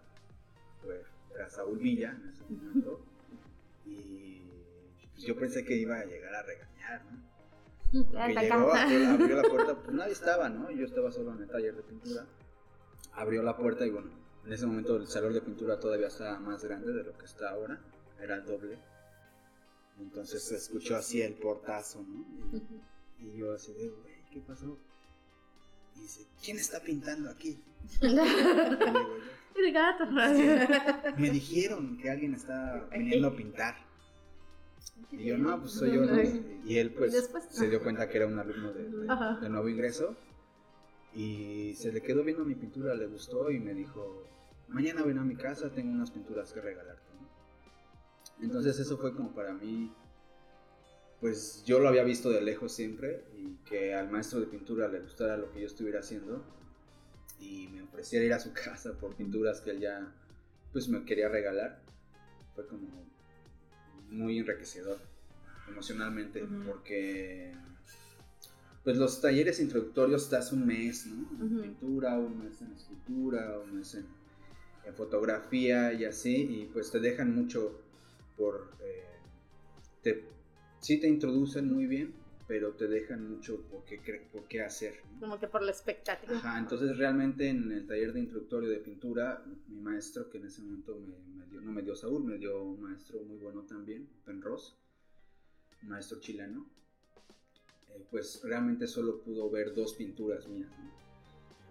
fue, 0.83 1.03
era 1.33 1.49
Saúl 1.49 1.79
Villa 1.79 2.17
en 2.21 2.29
ese 2.29 2.43
momento, 2.43 3.05
y 3.85 4.41
pues, 5.11 5.23
yo 5.23 5.35
pensé 5.37 5.63
que 5.63 5.75
iba 5.75 5.97
a 5.97 6.05
llegar 6.05 6.33
a 6.33 6.43
regañar, 6.43 7.05
¿no? 7.05 7.30
Hasta 8.17 8.41
llegó, 8.41 8.73
abrió, 8.73 9.09
abrió 9.09 9.41
la 9.41 9.49
puerta, 9.49 9.75
pues 9.83 9.95
nadie 9.95 10.13
estaba, 10.13 10.49
¿no? 10.49 10.71
Yo 10.71 10.85
estaba 10.85 11.11
solo 11.11 11.33
en 11.33 11.43
el 11.43 11.49
taller 11.49 11.75
de 11.75 11.83
pintura. 11.83 12.25
Abrió 13.13 13.43
la 13.43 13.57
puerta 13.57 13.85
y 13.85 13.89
bueno, 13.89 14.11
en 14.45 14.53
ese 14.53 14.65
momento 14.65 14.95
el 14.95 15.07
salón 15.07 15.33
de 15.33 15.41
pintura 15.41 15.79
todavía 15.79 16.07
estaba 16.07 16.39
más 16.39 16.63
grande 16.63 16.93
de 16.93 17.03
lo 17.03 17.17
que 17.17 17.25
está 17.25 17.49
ahora, 17.49 17.81
era 18.19 18.35
el 18.35 18.45
doble. 18.45 18.79
Entonces 19.99 20.43
se 20.43 20.55
escuchó 20.55 20.95
así 20.95 21.21
el 21.21 21.33
portazo, 21.33 22.01
¿no? 22.01 22.25
Y, 23.19 23.27
y 23.27 23.37
yo 23.37 23.53
así 23.53 23.73
de, 23.73 23.89
güey, 23.89 24.23
¿qué 24.31 24.39
pasó? 24.39 24.77
Y 25.95 26.01
dice, 26.01 26.25
¿quién 26.43 26.57
está 26.57 26.79
pintando 26.79 27.29
aquí? 27.29 27.61
El 29.55 29.73
gato. 29.73 30.05
me 31.17 31.29
dijeron 31.29 31.97
que 31.97 32.09
alguien 32.09 32.33
está 32.33 32.87
viniendo 32.91 33.27
a 33.27 33.35
pintar. 33.35 33.75
Y 35.11 35.25
yo, 35.25 35.37
no, 35.37 35.59
pues 35.59 35.71
soy 35.73 35.93
yo. 35.95 36.05
¿no? 36.05 36.21
Y 36.65 36.77
él, 36.77 36.93
pues, 36.93 37.11
Después- 37.13 37.45
se 37.49 37.69
dio 37.69 37.81
cuenta 37.81 38.07
que 38.09 38.17
era 38.17 38.27
un 38.27 38.37
alumno 38.39 38.71
de, 38.73 38.83
de- 38.89 39.07
de 39.41 39.49
nuevo 39.49 39.67
ingreso. 39.69 40.15
Y 41.13 41.73
se 41.75 41.91
le 41.91 42.01
quedó 42.01 42.23
viendo 42.23 42.45
mi 42.45 42.55
pintura, 42.55 42.95
le 42.95 43.07
gustó 43.07 43.51
y 43.51 43.59
me 43.59 43.73
dijo, 43.73 44.25
mañana 44.69 45.03
ven 45.03 45.17
a 45.17 45.23
mi 45.23 45.35
casa, 45.35 45.69
tengo 45.69 45.91
unas 45.91 46.11
pinturas 46.11 46.53
que 46.53 46.61
regalarte. 46.61 47.03
¿no? 47.19 48.45
Entonces 48.45 48.79
eso 48.79 48.97
fue 48.97 49.13
como 49.13 49.33
para 49.33 49.53
mí, 49.53 49.91
pues 51.19 51.63
yo 51.65 51.79
lo 51.79 51.87
había 51.89 52.03
visto 52.03 52.29
de 52.29 52.41
lejos 52.41 52.71
siempre 52.71 53.25
y 53.37 53.55
que 53.65 53.93
al 53.93 54.09
maestro 54.09 54.39
de 54.39 54.47
pintura 54.47 54.87
le 54.87 55.01
gustara 55.01 55.37
lo 55.37 55.51
que 55.51 55.59
yo 55.61 55.67
estuviera 55.67 55.99
haciendo 55.99 56.43
y 57.39 57.67
me 57.67 57.81
ofreciera 57.83 58.25
ir 58.25 58.33
a 58.33 58.39
su 58.39 58.53
casa 58.53 58.93
por 58.97 59.15
pinturas 59.15 59.59
que 59.61 59.71
él 59.71 59.79
ya 59.81 60.13
pues 60.71 60.87
me 60.87 61.03
quería 61.03 61.27
regalar. 61.27 61.81
Fue 62.55 62.65
como 62.67 63.05
muy 64.11 64.39
enriquecedor 64.39 64.99
emocionalmente 65.67 66.45
porque 66.65 67.53
pues 68.83 68.97
los 68.97 69.21
talleres 69.21 69.59
introductorios 69.59 70.23
estás 70.23 70.51
un 70.51 70.65
mes, 70.65 71.05
¿no? 71.05 71.27
En 71.39 71.61
pintura, 71.61 72.17
un 72.17 72.43
mes 72.43 72.61
en 72.61 72.71
escultura, 72.71 73.59
un 73.59 73.77
mes 73.77 73.93
en, 73.95 74.05
en 74.85 74.93
fotografía 74.95 75.93
y 75.93 76.05
así, 76.05 76.35
y 76.35 76.69
pues 76.73 76.91
te 76.91 76.99
dejan 76.99 77.33
mucho 77.35 77.79
por... 78.37 78.71
eh, 78.81 79.05
te, 80.01 80.25
sí 80.79 80.99
te 80.99 81.07
introducen 81.07 81.71
muy 81.71 81.85
bien, 81.85 82.13
pero 82.51 82.73
te 82.73 82.89
dejan 82.89 83.29
mucho 83.31 83.61
por 83.61 83.85
qué, 83.85 84.27
por 84.29 84.45
qué 84.49 84.61
hacer. 84.61 84.95
¿no? 85.13 85.19
Como 85.21 85.39
que 85.39 85.47
por 85.47 85.61
la 85.61 85.71
expectativa. 85.71 86.35
Ajá, 86.35 86.59
entonces 86.59 86.97
realmente 86.97 87.47
en 87.47 87.71
el 87.71 87.87
taller 87.87 88.11
de 88.11 88.19
introductorio 88.19 88.69
de 88.69 88.75
pintura, 88.79 89.41
mi 89.69 89.79
maestro, 89.79 90.29
que 90.29 90.37
en 90.37 90.47
ese 90.47 90.61
momento 90.61 90.99
me, 90.99 91.17
me 91.37 91.49
dio, 91.49 91.61
no 91.61 91.71
me 91.71 91.81
dio 91.81 91.95
Saúl, 91.95 92.25
me 92.25 92.37
dio 92.37 92.61
un 92.61 92.81
maestro 92.81 93.21
muy 93.23 93.37
bueno 93.37 93.61
también, 93.61 94.05
Penros, 94.25 94.75
un 95.81 95.87
maestro 95.87 96.19
chileno, 96.19 96.65
eh, 97.91 98.05
pues 98.11 98.41
realmente 98.43 98.85
solo 98.85 99.21
pudo 99.21 99.49
ver 99.49 99.73
dos 99.73 99.93
pinturas 99.93 100.45
mías, 100.49 100.69
¿no? 100.77 100.91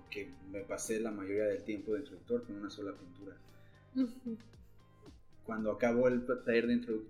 porque 0.01 0.31
me 0.51 0.61
pasé 0.63 0.99
la 0.99 1.11
mayoría 1.11 1.45
del 1.45 1.63
tiempo 1.63 1.93
de 1.93 1.99
introductor 1.99 2.43
con 2.47 2.57
una 2.57 2.71
sola 2.71 2.95
pintura. 2.97 3.37
Cuando 5.45 5.73
acabó 5.73 6.09
el 6.09 6.25
taller 6.25 6.69
de 6.69 6.75
introdu- 6.81 7.05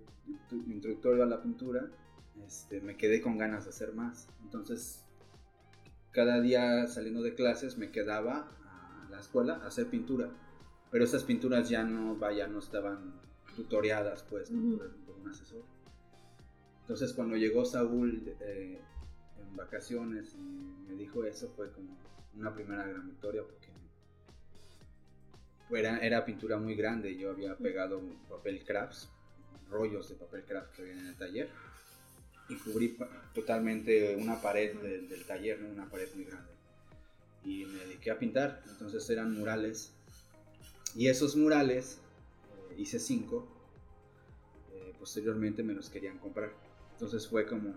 introductorio 0.67 1.23
a 1.23 1.25
la 1.25 1.41
pintura, 1.41 1.89
este, 2.45 2.81
me 2.81 2.97
quedé 2.97 3.21
con 3.21 3.37
ganas 3.37 3.65
de 3.65 3.69
hacer 3.71 3.93
más. 3.93 4.27
Entonces, 4.43 5.03
cada 6.11 6.41
día 6.41 6.87
saliendo 6.87 7.21
de 7.21 7.35
clases 7.35 7.77
me 7.77 7.91
quedaba 7.91 8.49
a 8.65 9.07
la 9.09 9.19
escuela 9.19 9.55
a 9.63 9.67
hacer 9.67 9.87
pintura. 9.87 10.29
Pero 10.91 11.05
esas 11.05 11.23
pinturas 11.23 11.69
ya 11.69 11.83
no, 11.83 12.17
vaya, 12.17 12.47
no 12.47 12.59
estaban 12.59 13.13
tutoriadas 13.55 14.23
pues 14.23 14.49
por, 14.49 14.95
por 15.05 15.17
un 15.17 15.29
asesor. 15.29 15.63
Entonces 16.81 17.13
cuando 17.13 17.37
llegó 17.37 17.63
Saúl 17.63 18.35
eh, 18.41 18.81
en 19.37 19.55
vacaciones 19.55 20.35
y 20.35 20.89
me 20.89 20.95
dijo 20.95 21.23
eso 21.23 21.49
fue 21.55 21.71
como 21.71 21.97
una 22.35 22.53
primera 22.53 22.85
gran 22.85 23.07
victoria 23.07 23.43
porque 23.43 23.69
era, 25.79 25.99
era 25.99 26.25
pintura 26.25 26.57
muy 26.57 26.75
grande. 26.75 27.15
Yo 27.15 27.31
había 27.31 27.55
pegado 27.55 28.01
papel 28.29 28.65
crafts, 28.65 29.09
rollos 29.69 30.09
de 30.09 30.15
papel 30.15 30.43
craft 30.43 30.75
que 30.75 30.81
había 30.81 30.99
en 30.99 31.07
el 31.07 31.15
taller 31.15 31.70
y 32.51 32.55
cubrí 32.57 32.97
totalmente 33.33 34.15
una 34.17 34.41
pared 34.41 34.75
de- 34.79 35.01
del 35.07 35.25
taller, 35.25 35.63
una 35.63 35.89
pared 35.89 36.09
muy 36.15 36.25
grande. 36.25 36.51
Y 37.43 37.65
me 37.65 37.79
dediqué 37.85 38.11
a 38.11 38.19
pintar, 38.19 38.61
entonces 38.69 39.09
eran 39.09 39.33
murales. 39.33 39.93
Y 40.95 41.07
esos 41.07 41.35
murales, 41.35 41.97
eh, 42.71 42.75
hice 42.77 42.99
cinco, 42.99 43.47
eh, 44.73 44.93
posteriormente 44.99 45.63
me 45.63 45.73
los 45.73 45.89
querían 45.89 46.19
comprar. 46.19 46.51
Entonces 46.93 47.27
fue 47.27 47.47
como 47.47 47.73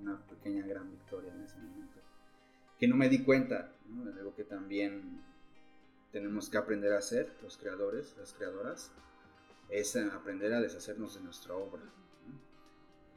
una 0.00 0.20
pequeña 0.26 0.64
gran 0.66 0.90
victoria 0.90 1.32
en 1.32 1.42
ese 1.42 1.56
momento. 1.56 2.00
Que 2.78 2.86
no 2.86 2.96
me 2.96 3.08
di 3.08 3.24
cuenta. 3.24 3.72
Es 4.08 4.16
algo 4.16 4.34
que 4.34 4.44
también 4.44 5.22
tenemos 6.12 6.48
que 6.48 6.58
aprender 6.58 6.92
a 6.92 6.98
hacer, 6.98 7.32
los 7.42 7.56
creadores, 7.56 8.14
las 8.18 8.32
creadoras, 8.34 8.92
es 9.70 9.96
aprender 9.96 10.52
a 10.52 10.60
deshacernos 10.60 11.14
de 11.14 11.22
nuestra 11.22 11.54
obra. 11.54 11.82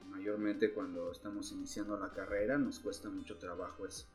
Mayormente 0.08 0.74
cuando 0.74 1.12
estamos 1.12 1.52
iniciando 1.52 1.98
la 1.98 2.12
carrera 2.12 2.58
nos 2.58 2.80
cuesta 2.80 3.10
mucho 3.10 3.38
trabajo 3.38 3.86
eso. 3.86 4.06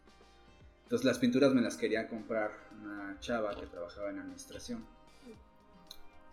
Entonces 0.85 1.05
las 1.07 1.19
pinturas 1.19 1.55
me 1.55 1.61
las 1.63 1.77
quería 1.77 2.09
comprar 2.09 2.51
una 2.81 3.19
chava 3.21 3.55
que 3.55 3.67
trabajaba 3.67 4.11
en 4.11 4.19
administración. 4.19 4.85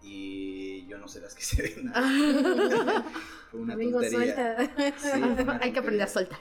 Y 0.02 0.86
yo 0.88 0.98
no 0.98 1.08
se 1.10 1.22
las 1.22 1.36
quise 1.36 1.62
vender. 1.62 1.94
Fue 3.52 3.60
una 3.60 3.74
Amigo, 3.74 4.00
tontería. 4.00 4.56
suelta. 4.56 4.94
Sí, 4.98 5.12
fue 5.12 5.44
una 5.44 5.60
Hay 5.62 5.74
que 5.74 5.80
aprender 5.80 6.04
a 6.04 6.08
soltar. 6.08 6.40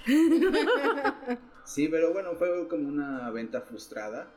Sí, 1.65 1.89
pero 1.89 2.13
bueno, 2.13 2.35
fue 2.35 2.67
como 2.69 2.89
una 2.89 3.31
venta 3.31 3.61
frustrada 3.61 4.31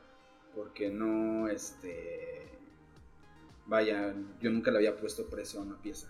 porque 0.56 0.90
no, 0.90 1.48
este, 1.48 2.50
vaya, 3.66 4.14
yo 4.42 4.52
nunca 4.52 4.70
le 4.72 4.78
había 4.78 4.98
puesto 4.98 5.28
precio 5.28 5.60
a 5.60 5.64
una 5.64 5.82
pieza. 5.82 6.10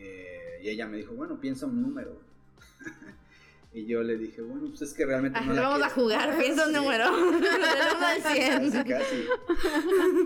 Eh, 0.00 0.60
y 0.62 0.68
ella 0.70 0.86
me 0.86 0.96
dijo, 0.98 1.14
bueno, 1.14 1.40
piensa 1.40 1.66
un 1.66 1.82
número. 1.82 2.20
y 3.72 3.86
yo 3.86 4.02
le 4.02 4.16
dije, 4.16 4.40
bueno, 4.42 4.68
pues 4.68 4.82
es 4.82 4.94
que 4.94 5.04
realmente 5.04 5.38
Ah, 5.40 5.44
no 5.44 5.52
la 5.54 5.62
vamos 5.62 5.82
a 5.82 5.86
quiero". 5.88 6.02
jugar, 6.02 6.38
piensa 6.38 6.66
un 6.66 6.72
Sí. 6.72 6.76
número. 6.78 7.16
Del 7.16 7.34
1 7.96 8.06
al 8.06 8.22
100. 8.22 8.70
Casi, 8.70 8.88
casi. 8.88 9.24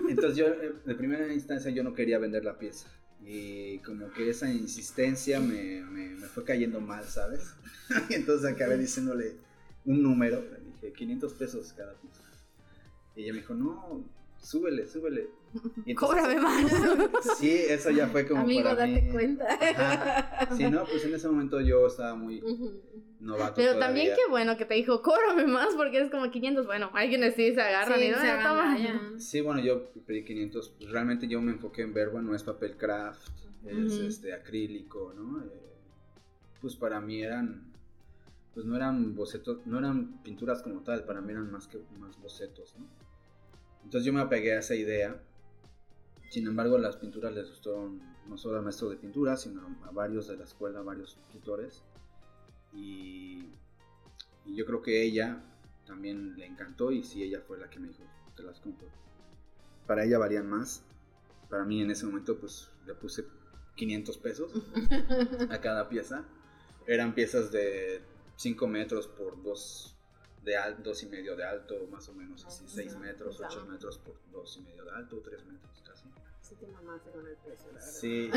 Entonces 0.09 0.37
yo, 0.37 0.47
eh, 0.47 0.73
de 0.85 0.95
primera 0.95 1.31
instancia, 1.33 1.71
yo 1.71 1.83
no 1.83 1.93
quería 1.93 2.19
vender 2.19 2.43
la 2.45 2.57
pieza. 2.57 2.87
Y 3.25 3.79
como 3.79 4.11
que 4.11 4.29
esa 4.29 4.51
insistencia 4.51 5.39
me, 5.39 5.81
me, 5.81 6.09
me 6.09 6.27
fue 6.27 6.43
cayendo 6.43 6.81
mal, 6.81 7.05
¿sabes? 7.05 7.53
y 8.09 8.13
entonces 8.15 8.51
acabé 8.51 8.77
diciéndole 8.77 9.35
un 9.85 10.01
número. 10.03 10.41
Le 10.41 10.59
dije, 10.71 10.93
500 10.93 11.33
pesos 11.33 11.73
cada 11.73 11.93
pieza. 11.93 12.21
Y 13.15 13.23
ella 13.23 13.33
me 13.33 13.39
dijo, 13.39 13.53
no, 13.53 14.03
súbele, 14.43 14.87
súbele. 14.87 15.27
Entonces- 15.85 15.95
Cóbrame 15.97 16.39
más. 16.39 16.71
Sí, 17.37 17.51
eso 17.51 17.89
ya 17.91 18.07
fue 18.07 18.27
como 18.27 18.41
Amigo, 18.41 18.63
para 18.63 18.75
date 18.87 19.01
mí. 19.01 19.11
cuenta. 19.11 19.45
Ajá. 19.53 20.55
Sí, 20.55 20.69
no, 20.69 20.83
pues 20.85 21.03
en 21.05 21.13
ese 21.15 21.27
momento 21.27 21.59
yo 21.61 21.87
estaba 21.87 22.15
muy 22.15 22.41
novato 23.19 23.53
Pero 23.55 23.73
todavía. 23.73 23.79
también 23.87 24.07
qué 24.15 24.29
bueno 24.29 24.57
que 24.57 24.65
te 24.65 24.73
dijo, 24.73 25.01
cóbrame 25.01 25.45
más 25.47 25.73
porque 25.75 26.01
es 26.01 26.09
como 26.11 26.29
500. 26.29 26.65
Bueno, 26.65 26.89
hay 26.93 27.09
quienes 27.09 27.35
sí 27.35 27.53
se 27.53 27.61
agarran 27.61 27.99
Sí, 27.99 28.05
y 28.05 28.09
se 28.09 28.15
bueno, 28.19 28.33
van 28.35 28.43
toma. 28.43 28.73
allá. 28.73 29.01
Sí, 29.17 29.41
bueno, 29.41 29.61
yo 29.61 29.85
pedí 30.05 30.23
500. 30.25 30.69
Pues 30.77 30.89
realmente 30.91 31.27
yo 31.27 31.41
me 31.41 31.51
enfoqué 31.53 31.83
en 31.83 31.93
ver, 31.93 32.09
bueno, 32.09 32.35
es 32.35 32.43
papel 32.43 32.75
craft, 32.77 33.29
es 33.65 33.93
este 33.93 34.33
acrílico, 34.33 35.13
¿no? 35.15 35.41
Eh, 35.43 35.49
pues 36.61 36.75
para 36.75 36.99
mí 36.99 37.21
eran, 37.21 37.71
pues 38.53 38.65
no 38.65 38.75
eran 38.75 39.15
bocetos, 39.15 39.65
no 39.65 39.77
eran 39.79 40.21
pinturas 40.23 40.61
como 40.63 40.81
tal, 40.81 41.05
para 41.05 41.21
mí 41.21 41.31
eran 41.31 41.51
más 41.51 41.67
que 41.67 41.77
más 41.99 42.19
bocetos, 42.21 42.75
¿no? 42.77 42.85
Entonces 43.83 44.05
yo 44.05 44.13
me 44.13 44.21
apegué 44.21 44.53
a 44.53 44.59
esa 44.59 44.75
idea. 44.75 45.21
Sin 46.29 46.47
embargo, 46.47 46.77
las 46.77 46.97
pinturas 46.97 47.33
les 47.33 47.49
gustaron 47.49 48.01
no 48.27 48.37
solo 48.37 48.57
al 48.57 48.63
maestro 48.63 48.89
de 48.89 48.95
pintura, 48.95 49.37
sino 49.37 49.61
a 49.83 49.91
varios 49.91 50.27
de 50.27 50.37
la 50.37 50.45
escuela, 50.45 50.79
a 50.79 50.83
varios 50.83 51.17
tutores. 51.31 51.83
Y, 52.73 53.49
y 54.45 54.55
yo 54.55 54.65
creo 54.65 54.81
que 54.81 55.03
ella 55.03 55.43
también 55.85 56.35
le 56.37 56.45
encantó 56.45 56.91
y 56.91 57.03
sí, 57.03 57.23
ella 57.23 57.41
fue 57.41 57.59
la 57.59 57.69
que 57.69 57.79
me 57.79 57.89
dijo, 57.89 58.03
te 58.35 58.43
las 58.43 58.59
compro. 58.59 58.87
Para 59.85 60.05
ella 60.05 60.17
valían 60.17 60.49
más. 60.49 60.83
Para 61.49 61.65
mí 61.65 61.81
en 61.81 61.91
ese 61.91 62.05
momento 62.05 62.39
pues 62.39 62.71
le 62.87 62.95
puse 62.95 63.25
500 63.75 64.17
pesos 64.17 64.51
a 65.49 65.59
cada 65.59 65.89
pieza. 65.89 66.25
Eran 66.87 67.13
piezas 67.13 67.51
de 67.51 68.01
5 68.37 68.67
metros 68.67 69.07
por 69.07 69.41
2 69.43 69.92
de 70.43 70.57
al, 70.57 70.83
dos 70.83 71.01
y 71.03 71.07
medio 71.07 71.35
de 71.35 71.43
alto, 71.43 71.87
más 71.91 72.07
o 72.09 72.13
menos 72.13 72.45
así, 72.45 72.65
6 72.67 72.97
metros, 72.97 73.39
8 73.39 73.65
metros 73.65 73.97
por 73.97 74.15
2 74.31 74.57
y 74.57 74.61
medio 74.61 74.83
de 74.85 74.91
alto, 74.91 75.21
3 75.23 75.45
metros 75.45 75.83
casi. 75.85 76.05
Sí 76.41 76.55
te 76.55 76.67
mamaste 76.67 77.09
con 77.11 77.25
el 77.25 77.37
precio, 77.37 77.71
la 77.71 77.79
verdad. 77.79 77.91
Sí. 77.91 78.29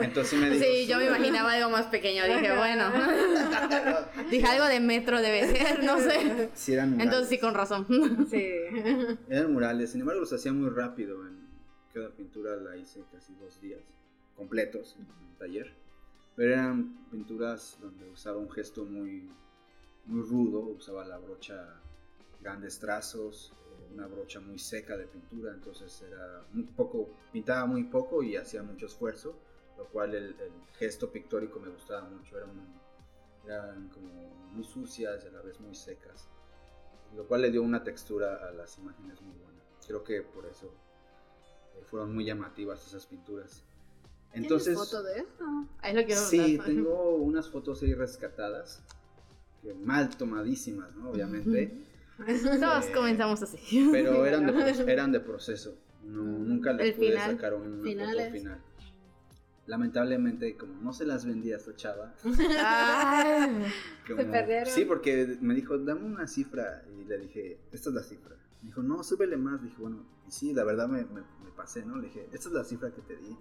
Entonces 0.04 0.38
me 0.38 0.50
dijo, 0.50 0.64
Sí, 0.64 0.86
yo 0.86 0.98
me 0.98 1.06
imaginaba 1.06 1.52
algo 1.52 1.70
más 1.70 1.86
pequeño. 1.86 2.22
Dije, 2.24 2.56
bueno. 2.56 2.84
Dije 4.30 4.46
algo 4.46 4.66
de 4.66 4.78
metro 4.78 5.20
debe 5.20 5.48
ser, 5.48 5.82
no 5.82 5.98
sé. 5.98 6.50
Sí, 6.54 6.74
eran 6.74 6.90
murales. 6.90 7.06
Entonces 7.06 7.28
sí, 7.28 7.38
con 7.38 7.54
razón. 7.54 8.26
Sí. 8.30 8.46
Eran 9.28 9.52
murales, 9.52 9.90
sin 9.90 10.02
embargo 10.02 10.20
los 10.20 10.32
hacía 10.32 10.52
muy 10.52 10.70
rápido. 10.70 11.26
En 11.26 11.48
cada 11.92 12.10
pintura 12.10 12.54
la 12.56 12.76
hice 12.76 13.04
casi 13.10 13.34
dos 13.34 13.60
días 13.60 13.80
completos 14.36 14.96
en 14.96 15.06
el 15.30 15.36
taller. 15.36 15.74
Pero 16.36 16.52
eran 16.52 17.08
pinturas 17.10 17.78
donde 17.80 18.08
usaba 18.10 18.38
un 18.38 18.50
gesto 18.50 18.84
muy, 18.84 19.28
muy 20.06 20.22
rudo, 20.22 20.60
usaba 20.60 21.04
la 21.04 21.18
brocha, 21.18 21.80
grandes 22.40 22.78
trazos, 22.78 23.52
eh, 23.52 23.94
una 23.94 24.06
brocha 24.06 24.40
muy 24.40 24.58
seca 24.58 24.96
de 24.96 25.06
pintura, 25.06 25.52
entonces 25.52 26.02
era 26.02 26.44
un 26.54 26.66
poco, 26.68 27.08
pintaba 27.32 27.66
muy 27.66 27.84
poco 27.84 28.22
y 28.22 28.36
hacía 28.36 28.62
mucho 28.62 28.86
esfuerzo, 28.86 29.34
lo 29.78 29.86
cual 29.86 30.14
el, 30.14 30.36
el 30.40 30.52
gesto 30.78 31.10
pictórico 31.10 31.58
me 31.60 31.68
gustaba 31.68 32.08
mucho, 32.08 32.36
eran, 32.36 32.50
eran 33.44 33.88
como 33.88 34.12
muy 34.52 34.64
sucias 34.64 35.24
y 35.24 35.28
a 35.28 35.30
la 35.32 35.42
vez 35.42 35.60
muy 35.60 35.74
secas 35.74 36.28
lo 37.16 37.26
cual 37.26 37.42
le 37.42 37.50
dio 37.50 37.62
una 37.62 37.82
textura 37.82 38.36
a 38.46 38.50
las 38.52 38.78
imágenes 38.78 39.20
muy 39.22 39.36
buena. 39.36 39.60
Creo 39.86 40.02
que 40.02 40.22
por 40.22 40.46
eso 40.46 40.66
eh, 41.76 41.82
fueron 41.86 42.14
muy 42.14 42.24
llamativas 42.24 42.86
esas 42.86 43.06
pinturas. 43.06 43.62
Entonces, 44.32 44.74
¿Tienes 44.74 44.90
foto 44.90 45.02
de 45.04 45.18
esto? 45.20 45.44
Ahí 45.78 45.94
lo 45.94 46.04
quiero 46.04 46.20
sí, 46.20 46.56
notar. 46.56 46.66
tengo 46.66 47.16
unas 47.16 47.48
fotos 47.48 47.82
ahí 47.82 47.94
rescatadas, 47.94 48.82
mal 49.84 50.10
tomadísimas, 50.16 50.94
¿no? 50.96 51.10
Obviamente, 51.10 51.72
Todos 52.60 52.86
Eh, 52.86 52.92
comenzamos 52.94 53.42
así. 53.42 53.88
pero 53.90 54.24
eran 54.26 54.46
de, 54.46 54.92
eran 54.92 55.10
de 55.12 55.20
proceso. 55.20 55.76
No, 56.04 56.22
nunca 56.22 56.72
les 56.74 56.88
El 56.90 56.94
pude 56.94 57.10
final. 57.12 57.30
sacar 57.32 57.54
una 57.54 57.82
Finales. 57.82 58.26
foto 58.26 58.38
final. 58.38 58.60
Lamentablemente, 59.66 60.56
como 60.58 60.74
no 60.82 60.92
se 60.92 61.06
las 61.06 61.24
vendía 61.24 61.54
a 61.54 61.58
esta 61.58 61.74
chava, 61.74 62.14
Ay. 62.62 63.64
como- 64.06 64.20
Se 64.20 64.26
perdieron. 64.28 64.66
Sí, 64.68 64.84
porque 64.84 65.38
me 65.40 65.54
dijo, 65.54 65.78
dame 65.78 66.02
una 66.04 66.26
cifra. 66.26 66.84
Y 67.00 67.04
le 67.04 67.18
dije, 67.18 67.58
esta 67.72 67.88
es 67.88 67.94
la 67.94 68.02
cifra. 68.02 68.36
Me 68.60 68.68
dijo, 68.68 68.82
no, 68.82 69.02
súbele 69.02 69.38
más. 69.38 69.62
Dije, 69.62 69.76
bueno, 69.78 70.04
y 70.28 70.30
sí, 70.30 70.52
la 70.52 70.64
verdad 70.64 70.86
me, 70.88 71.04
me- 71.06 71.22
me 71.22 71.50
pasé, 71.56 71.84
¿no? 71.86 71.96
Le 71.96 72.08
dije, 72.08 72.28
esta 72.32 72.48
es 72.48 72.54
la 72.54 72.64
cifra 72.64 72.90
que 72.90 73.00
te 73.00 73.16
di. 73.16 73.34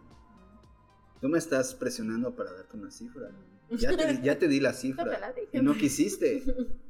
Tú 1.19 1.27
me 1.27 1.37
estás 1.37 1.75
presionando 1.75 2.33
para 2.33 2.53
darte 2.53 2.77
una 2.77 2.89
cifra. 2.89 3.29
Ya 3.77 3.95
te, 3.95 4.07
di- 4.13 4.19
ya 4.23 4.37
te 4.39 4.47
di 4.47 4.59
la 4.59 4.69
No 4.69 4.75
te 4.75 4.81
cifra. 4.81 5.19
la 5.19 5.31
dije. 5.33 5.49
Y 5.53 5.59
no 5.61 5.73
quisiste. 5.75 6.43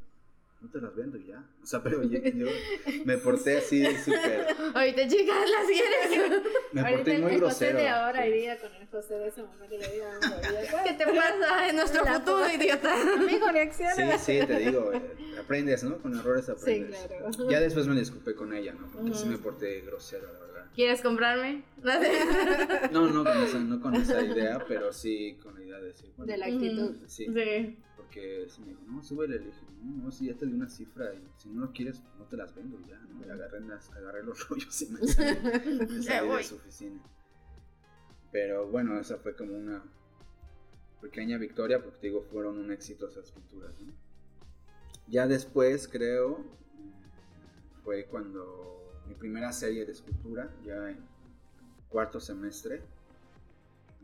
No 0.63 0.69
te 0.69 0.79
las 0.79 0.95
vendo 0.95 1.17
ya. 1.17 1.43
O 1.61 1.65
sea, 1.65 1.83
pero 1.83 2.01
yo, 2.03 2.19
yo 2.23 2.45
me 3.05 3.17
porté 3.17 3.57
así 3.57 3.85
súper. 3.97 4.47
Ahorita, 4.73 5.05
chicas, 5.09 5.35
¿las 5.51 5.67
quieres? 5.67 6.41
Me 6.71 6.79
Ahorita 6.79 6.97
porté 6.99 7.15
el 7.15 7.21
muy 7.21 7.31
José 7.33 7.39
grosero. 7.41 7.79
de 7.79 7.89
ahora 7.89 8.25
iría 8.27 8.57
con 8.57 8.73
el 8.73 8.87
José 8.87 9.15
de 9.15 9.27
ese 9.27 9.43
momento 9.43 9.75
y 9.75 9.77
le 9.79 9.91
diga, 9.91 10.19
¿Qué 10.85 10.93
te 10.93 11.05
pasa 11.05 11.67
en 11.67 11.75
nuestro 11.75 12.05
La 12.05 12.13
futuro, 12.13 12.45
foto. 12.45 12.55
idiota? 12.55 12.95
Amigo, 13.17 13.51
reacciona. 13.51 14.17
Sí, 14.17 14.39
sí, 14.39 14.47
te 14.47 14.57
digo, 14.59 14.93
eh, 14.93 15.01
aprendes, 15.37 15.83
¿no? 15.83 15.97
Con 15.97 16.17
errores 16.17 16.45
Sí, 16.45 16.51
aprendes. 16.53 16.97
claro. 17.09 17.49
Ya 17.49 17.59
después 17.59 17.85
me 17.87 17.99
disculpé 17.99 18.33
con 18.33 18.53
ella, 18.53 18.71
¿no? 18.73 18.87
Porque 18.87 19.13
sí 19.15 19.25
me 19.25 19.37
porté 19.39 19.81
grosero, 19.81 20.27
la 20.27 20.31
verdad. 20.31 20.42
¿Quieres 20.75 21.01
comprarme? 21.01 21.63
No 21.83 21.91
sé. 22.01 22.89
No, 22.91 23.07
no 23.09 23.23
con 23.23 23.37
esa, 23.43 23.59
no 23.59 23.79
con 23.81 23.95
esa 23.95 24.21
idea, 24.23 24.63
pero 24.67 24.91
sí 24.91 25.37
con 25.41 25.53
la 25.55 25.61
idea 25.63 25.77
de 25.79 25.87
decir, 25.87 26.11
bueno, 26.17 26.31
De 26.31 26.37
la 26.37 26.45
actitud. 26.47 26.95
sí, 27.07 27.25
Sí. 27.25 27.77
porque 27.95 28.45
sí 28.49 28.61
me 28.61 28.67
dijo, 28.69 28.81
no, 28.87 29.03
súbele, 29.03 29.39
le 29.39 29.45
dije, 29.47 29.61
no, 29.83 30.03
no, 30.05 30.11
sí, 30.11 30.25
ya 30.27 30.35
te 30.35 30.45
di 30.45 30.53
una 30.53 30.69
cifra 30.69 31.13
y 31.13 31.21
si 31.37 31.49
no 31.49 31.61
lo 31.65 31.71
quieres, 31.73 32.01
no 32.17 32.25
te 32.25 32.37
las 32.37 32.53
vendo 32.55 32.79
ya, 32.87 32.97
¿no? 32.99 33.25
Y 33.25 33.29
agarré, 33.29 33.59
las, 33.61 33.91
agarré 33.91 34.23
los 34.23 34.47
rollos 34.49 34.81
y 34.81 34.85
me 34.87 35.07
salí, 35.07 35.37
me 35.79 36.01
salí 36.03 36.27
voy. 36.27 36.37
de 36.37 36.43
su 36.43 36.55
oficina. 36.55 37.01
Pero 38.31 38.67
bueno, 38.67 38.99
esa 38.99 39.17
fue 39.17 39.35
como 39.35 39.53
una 39.55 39.83
pequeña 41.01 41.37
victoria 41.37 41.83
porque 41.83 41.99
te 41.99 42.07
digo, 42.07 42.23
fueron 42.31 42.57
un 42.57 42.71
éxito 42.71 43.07
esas 43.07 43.31
pinturas, 43.31 43.79
¿no? 43.81 43.93
Ya 45.07 45.27
después, 45.27 45.87
creo, 45.87 46.39
mm, 46.39 47.83
fue 47.83 48.05
cuando 48.05 48.82
mi 49.07 49.15
primera 49.15 49.51
serie 49.51 49.85
de 49.85 49.91
escultura, 49.91 50.49
ya 50.63 50.89
en 50.89 50.97
cuarto 51.89 52.19
semestre, 52.19 52.81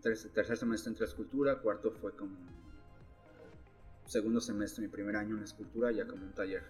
tercer, 0.02 0.32
tercer 0.32 0.58
semestre 0.58 0.90
entré 0.90 1.06
a 1.06 1.10
escultura, 1.10 1.60
cuarto 1.60 1.92
fue 1.92 2.16
como 2.16 2.36
segundo 4.06 4.42
semestre, 4.42 4.82
mi 4.84 4.88
primer 4.90 5.16
año 5.16 5.38
en 5.38 5.44
escultura, 5.44 5.92
ya 5.92 6.08
como 6.08 6.24
un 6.24 6.34
taller 6.34 6.64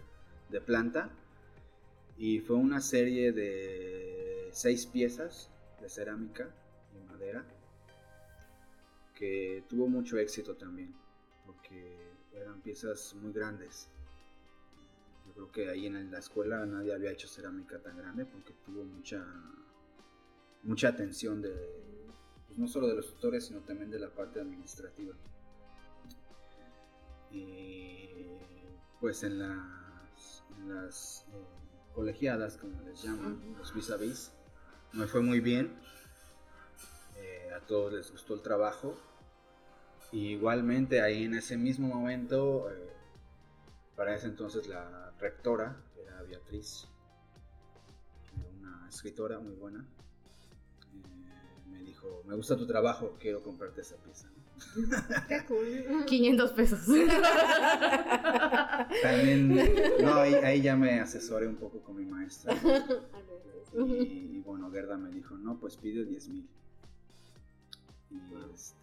de 0.50 0.62
planta. 0.62 1.10
Y 2.18 2.42
fue 2.42 2.58
una 2.58 2.82
serie 2.82 3.32
de 3.32 4.50
seis 4.52 4.86
piezas 4.86 5.50
de 5.82 5.89
cerámica 5.89 6.50
y 6.94 7.08
madera. 7.08 7.46
que 9.15 9.65
tuvo 9.68 9.88
mucho 9.88 10.18
éxito 10.18 10.56
también, 10.56 10.94
porque 11.46 12.13
eran 12.34 12.62
piezas 12.62 13.13
muy 13.15 13.34
grandes. 13.34 13.89
Creo 15.39 15.52
que 15.54 15.69
ahí 15.69 15.86
en 15.86 16.12
la 16.12 16.19
escuela 16.19 16.65
nadie 16.65 16.93
había 16.93 17.12
hecho 17.12 17.30
cerámica 17.30 17.80
tan 17.80 17.95
grande 17.97 18.25
porque 18.25 18.52
tuvo 18.65 18.84
mucha 18.84 19.25
mucha 20.63 20.89
atención 20.89 21.41
de 21.41 21.56
pues, 22.45 22.60
no 22.60 22.67
solo 22.67 22.89
de 22.89 22.95
los 22.95 23.08
tutores 23.13 23.45
sino 23.45 23.62
también 23.62 23.89
de 23.89 23.99
la 23.99 24.10
parte 24.10 24.41
administrativa. 24.41 25.15
Y 27.32 28.10
pues 28.99 29.23
en 29.23 29.39
las, 29.39 30.43
en 30.58 30.75
las 30.75 31.25
eh, 31.30 31.93
colegiadas, 31.93 32.58
como 32.58 32.82
les 32.82 33.02
llaman, 33.02 33.39
los 33.58 33.73
vis 33.73 33.91
a 33.91 33.95
vis, 33.95 34.34
me 34.91 35.08
fue 35.08 35.21
muy 35.21 35.39
bien. 35.39 35.73
Eh, 37.15 37.49
a 37.56 37.62
todos 37.62 37.93
les 37.93 38.12
gustó 38.12 38.34
el 38.34 38.41
trabajo. 38.41 38.97
Y 40.12 40.32
igualmente 40.32 41.02
ahí 41.02 41.23
en 41.23 41.36
ese 41.36 41.56
mismo 41.56 41.88
momento, 41.88 42.69
eh, 42.69 42.89
para 43.95 44.13
ese 44.15 44.28
entonces 44.28 44.67
la 44.67 45.09
rectora 45.19 45.75
era 46.01 46.21
Beatriz, 46.23 46.88
era 48.38 48.49
una 48.60 48.88
escritora 48.88 49.39
muy 49.39 49.55
buena. 49.55 49.86
me 51.69 51.84
dijo, 51.84 52.23
me 52.25 52.36
gusta 52.36 52.58
tu 52.58 52.65
trabajo, 52.65 53.17
quiero 53.19 53.43
comprarte 53.43 53.82
esa 53.82 53.97
pieza. 53.97 54.29
Qué 55.27 55.45
cool. 55.47 56.05
500 56.05 56.51
pesos. 56.53 56.79
También, 59.01 59.55
no, 60.01 60.13
ahí, 60.15 60.34
ahí 60.36 60.62
ya 60.62 60.75
me 60.75 60.99
asesoré 60.99 61.47
un 61.47 61.55
poco 61.55 61.79
con 61.82 61.95
mi 61.97 62.05
maestra. 62.05 62.55
Y, 63.71 64.38
y 64.38 64.39
bueno, 64.39 64.71
Gerda 64.71 64.97
me 64.97 65.12
dijo, 65.12 65.38
no, 65.38 65.60
pues 65.60 65.77
pide 65.77 66.03
10 66.03 66.29
mil. 66.29 66.49
Y 68.10 68.17
este. 68.51 68.73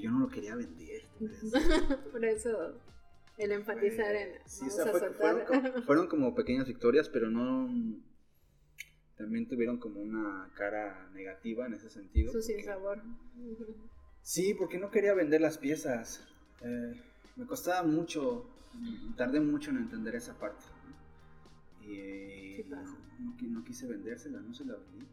yo 0.00 0.12
no 0.12 0.20
lo 0.20 0.28
quería 0.28 0.54
vender. 0.54 1.02
Por 2.12 2.24
eso 2.24 2.76
el 3.38 3.52
enfatizar 3.52 4.14
en. 4.14 4.30
Sí, 4.46 4.66
o 4.66 4.70
sea, 4.70 4.86
fue- 4.86 5.10
fueron, 5.12 5.44
como, 5.46 5.62
fueron 5.86 6.06
como 6.08 6.34
pequeñas 6.34 6.66
victorias, 6.66 7.08
pero 7.08 7.30
no. 7.30 7.68
También 9.16 9.46
tuvieron 9.46 9.78
como 9.78 10.00
una 10.00 10.50
cara 10.56 11.08
negativa 11.14 11.66
en 11.66 11.74
ese 11.74 11.90
sentido. 11.90 12.32
Su 12.32 12.38
porque- 12.38 12.54
sinsabor. 12.54 13.02
Sí, 14.22 14.54
porque 14.54 14.78
no 14.78 14.90
quería 14.90 15.14
vender 15.14 15.40
las 15.40 15.58
piezas. 15.58 16.26
Eh, 16.62 17.00
me 17.36 17.46
costaba 17.46 17.82
mucho, 17.86 18.48
tardé 19.16 19.40
mucho 19.40 19.70
en 19.70 19.78
entender 19.78 20.14
esa 20.16 20.38
parte. 20.38 20.64
eh, 21.84 22.54
Sí 22.64 22.70
pasa. 22.70 22.96
no, 23.20 23.36
no 23.58 23.64
quise 23.64 23.86
vendérsela, 23.86 24.40
no 24.40 24.54
se 24.54 24.64
la 24.64 24.74
vendí. 24.76 25.06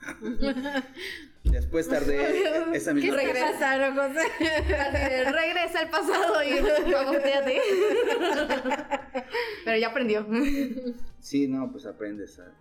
Después 1.44 1.88
tardé 1.88 2.72
esa 2.76 2.92
misma 2.94 3.16
¿Qué 3.18 3.28
pieza. 3.30 3.52
pasaron, 3.52 3.96
José? 3.96 4.28
Regresa 5.30 5.80
al 5.80 5.90
pasado 5.90 6.42
y 6.42 6.60
baboteate. 6.92 7.60
Pero 9.64 9.78
ya 9.78 9.88
aprendió. 9.88 10.26
Sí, 11.20 11.48
no, 11.48 11.70
pues 11.72 11.86
aprendes 11.86 12.38
a- 12.38 12.52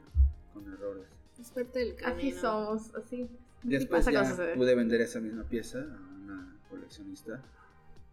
con 0.54 0.71
errores. 0.71 1.06
Es 1.39 1.52
parte 1.52 1.80
del 1.80 1.95
camino. 1.95 2.17
Así 2.17 2.32
somos, 2.39 2.95
así. 2.95 3.30
Después 3.63 4.06
ya 4.06 4.23
pude 4.56 4.75
vender 4.75 5.02
esa 5.02 5.19
misma 5.19 5.43
pieza 5.43 5.80
a 5.80 6.23
una 6.23 6.56
coleccionista 6.69 7.41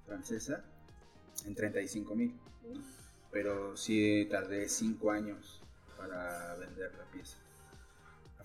francesa 0.07 0.65
en 1.45 1.55
35 1.55 2.15
mil. 2.15 2.35
Pero 3.31 3.77
sí 3.77 4.27
tardé 4.31 4.69
5 4.69 5.11
años 5.11 5.61
para 5.97 6.55
vender 6.57 6.93
la 6.97 7.05
pieza. 7.13 7.37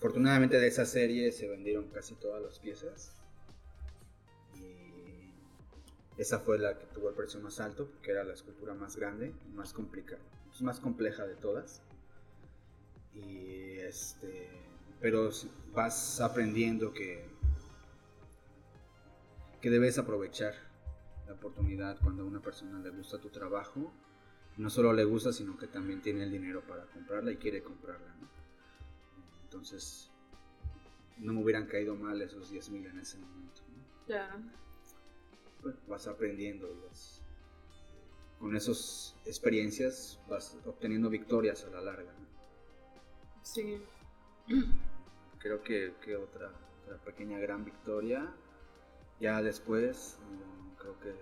Afortunadamente 0.01 0.59
de 0.59 0.65
esa 0.65 0.83
serie 0.87 1.31
se 1.31 1.47
vendieron 1.47 1.87
casi 1.89 2.15
todas 2.15 2.41
las 2.41 2.57
piezas. 2.57 3.13
Y 4.55 5.31
esa 6.17 6.39
fue 6.39 6.57
la 6.57 6.75
que 6.75 6.87
tuvo 6.87 7.09
el 7.09 7.13
precio 7.13 7.39
más 7.39 7.59
alto 7.59 7.87
porque 7.87 8.09
era 8.09 8.23
la 8.23 8.33
escultura 8.33 8.73
más 8.73 8.95
grande 8.95 9.31
más 9.53 9.73
complicada, 9.73 10.19
es 10.51 10.59
más 10.63 10.79
compleja 10.79 11.27
de 11.27 11.35
todas. 11.35 11.83
Y 13.13 13.77
este, 13.77 14.49
pero 14.99 15.29
vas 15.71 16.19
aprendiendo 16.19 16.93
que 16.93 17.29
que 19.61 19.69
debes 19.69 19.99
aprovechar 19.99 20.55
la 21.27 21.33
oportunidad 21.33 21.99
cuando 22.01 22.23
a 22.23 22.25
una 22.25 22.41
persona 22.41 22.79
le 22.79 22.89
gusta 22.89 23.19
tu 23.19 23.29
trabajo. 23.29 23.93
No 24.57 24.71
solo 24.71 24.93
le 24.93 25.03
gusta, 25.03 25.31
sino 25.31 25.59
que 25.59 25.67
también 25.67 26.01
tiene 26.01 26.23
el 26.23 26.31
dinero 26.31 26.63
para 26.67 26.85
comprarla 26.87 27.33
y 27.33 27.37
quiere 27.37 27.61
comprarla. 27.61 28.15
Entonces, 29.51 30.09
no 31.17 31.33
me 31.33 31.43
hubieran 31.43 31.65
caído 31.67 31.93
mal 31.93 32.21
esos 32.21 32.49
10 32.51 32.69
mil 32.69 32.85
en 32.85 32.99
ese 32.99 33.17
momento. 33.17 33.61
¿no? 33.67 34.05
Claro. 34.05 34.39
Pues, 35.61 35.75
vas 35.87 36.07
aprendiendo 36.07 36.69
y 36.69 36.87
vas- 36.87 37.21
con 38.39 38.55
esas 38.55 39.15
experiencias 39.25 40.19
vas 40.29 40.57
obteniendo 40.65 41.09
victorias 41.09 41.65
a 41.65 41.69
la 41.69 41.81
larga. 41.81 42.13
¿no? 42.13 42.25
Sí. 43.43 43.81
creo 45.39 45.61
que, 45.61 45.95
que 46.01 46.15
otra, 46.15 46.49
otra 46.83 46.97
pequeña 47.03 47.37
gran 47.37 47.65
victoria. 47.65 48.33
Ya 49.19 49.41
después, 49.41 50.17
mm, 50.31 50.75
creo 50.77 50.99
que, 51.01 51.13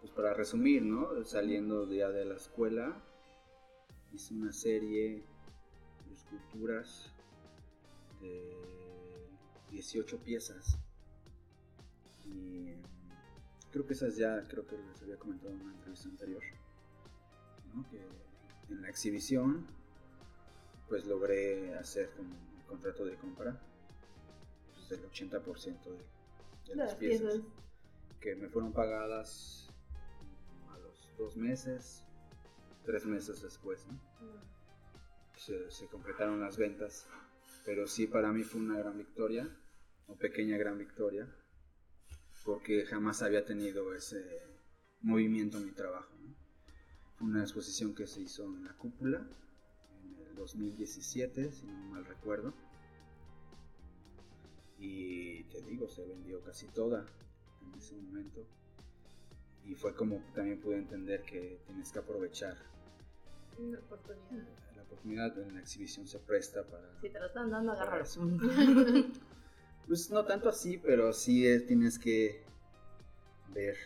pues 0.00 0.12
para 0.12 0.34
resumir, 0.34 0.82
¿no? 0.82 1.24
Saliendo 1.24 1.90
ya 1.90 2.10
de 2.10 2.26
la 2.26 2.36
escuela, 2.36 3.02
hice 4.12 4.34
una 4.34 4.52
serie 4.52 5.24
esculturas 6.16 7.12
de 8.20 9.28
18 9.70 10.18
piezas. 10.18 10.78
Y 12.24 12.28
mm, 12.72 12.82
creo 13.70 13.86
que 13.86 13.92
esas 13.92 14.16
ya, 14.16 14.42
creo 14.48 14.66
que 14.66 14.76
les 14.78 15.02
había 15.02 15.18
comentado 15.18 15.52
en 15.54 15.60
una 15.60 15.72
entrevista 15.74 16.08
anterior, 16.08 16.42
¿no? 17.74 17.88
Que 17.90 18.00
en 18.68 18.82
la 18.82 18.88
exhibición 18.88 19.66
pues 20.88 21.04
logré 21.06 21.74
hacer 21.74 22.10
como 22.16 22.30
un 22.30 22.62
contrato 22.68 23.04
de 23.04 23.16
compra 23.16 23.60
pues, 24.74 24.88
del 24.88 25.10
80% 25.10 25.82
de, 25.84 25.90
de 26.68 26.76
las 26.76 26.88
Las 26.90 26.94
piezas, 26.94 27.34
piezas. 27.34 27.40
que 28.20 28.36
me 28.36 28.48
fueron 28.48 28.72
pagadas 28.72 29.68
mm, 30.22 30.68
a 30.70 30.78
los 30.78 31.08
dos 31.18 31.36
meses, 31.36 32.04
tres 32.84 33.04
meses 33.04 33.42
después, 33.42 33.84
¿no? 33.88 33.98
Se, 35.36 35.86
completaron 35.88 36.40
las 36.40 36.56
ventas, 36.56 37.06
pero 37.64 37.86
sí 37.86 38.06
para 38.06 38.32
mí 38.32 38.42
fue 38.42 38.60
una 38.60 38.78
gran 38.78 38.96
victoria, 38.96 39.48
o 40.08 40.16
pequeña 40.16 40.56
gran 40.56 40.78
victoria, 40.78 41.28
porque 42.44 42.86
jamás 42.86 43.22
había 43.22 43.44
tenido 43.44 43.94
ese 43.94 44.42
movimiento 45.02 45.58
en 45.58 45.66
mi 45.66 45.72
trabajo. 45.72 46.12
Fue 47.16 47.28
una 47.28 47.42
exposición 47.42 47.94
que 47.94 48.06
se 48.06 48.20
hizo 48.20 48.44
en 48.44 48.64
la 48.64 48.74
cúpula 48.74 49.26
en 50.02 50.26
el 50.26 50.34
2017, 50.34 51.50
si 51.52 51.66
no 51.66 51.72
mal 51.90 52.04
recuerdo. 52.04 52.54
Y 54.78 55.44
te 55.44 55.62
digo, 55.62 55.88
se 55.88 56.04
vendió 56.04 56.42
casi 56.42 56.66
toda 56.68 57.06
en 57.62 57.78
ese 57.78 57.94
momento. 57.94 58.46
Y 59.64 59.74
fue 59.74 59.94
como 59.94 60.22
también 60.34 60.60
pude 60.60 60.76
entender 60.76 61.22
que 61.22 61.58
tienes 61.66 61.90
que 61.90 61.98
aprovechar 61.98 62.56
Una 63.58 63.78
oportunidad. 63.78 64.65
Oportunidad 64.86 65.38
en 65.38 65.54
la 65.54 65.60
exhibición 65.60 66.06
se 66.06 66.18
presta 66.18 66.64
para... 66.64 67.00
Si 67.00 67.10
te 67.10 67.18
lo 67.18 67.26
están 67.26 67.50
dando, 67.50 67.72
agárralo. 67.72 68.04
Pues 69.86 70.10
no 70.10 70.24
tanto 70.24 70.48
así, 70.48 70.78
pero 70.78 71.12
sí 71.12 71.46
eh, 71.46 71.60
tienes 71.60 71.96
que 71.96 72.42
ver 73.54 73.76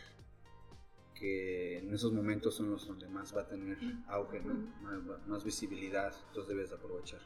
que 1.14 1.76
en 1.76 1.92
esos 1.92 2.10
momentos 2.10 2.54
son 2.54 2.70
los 2.70 2.86
donde 2.86 3.06
más 3.06 3.36
va 3.36 3.42
a 3.42 3.46
tener 3.46 3.76
auge, 4.06 4.40
¿no? 4.40 4.54
más, 4.80 5.28
más 5.28 5.44
visibilidad, 5.44 6.14
entonces 6.28 6.48
debes 6.48 6.70
de 6.70 6.76
aprovechar. 6.76 7.20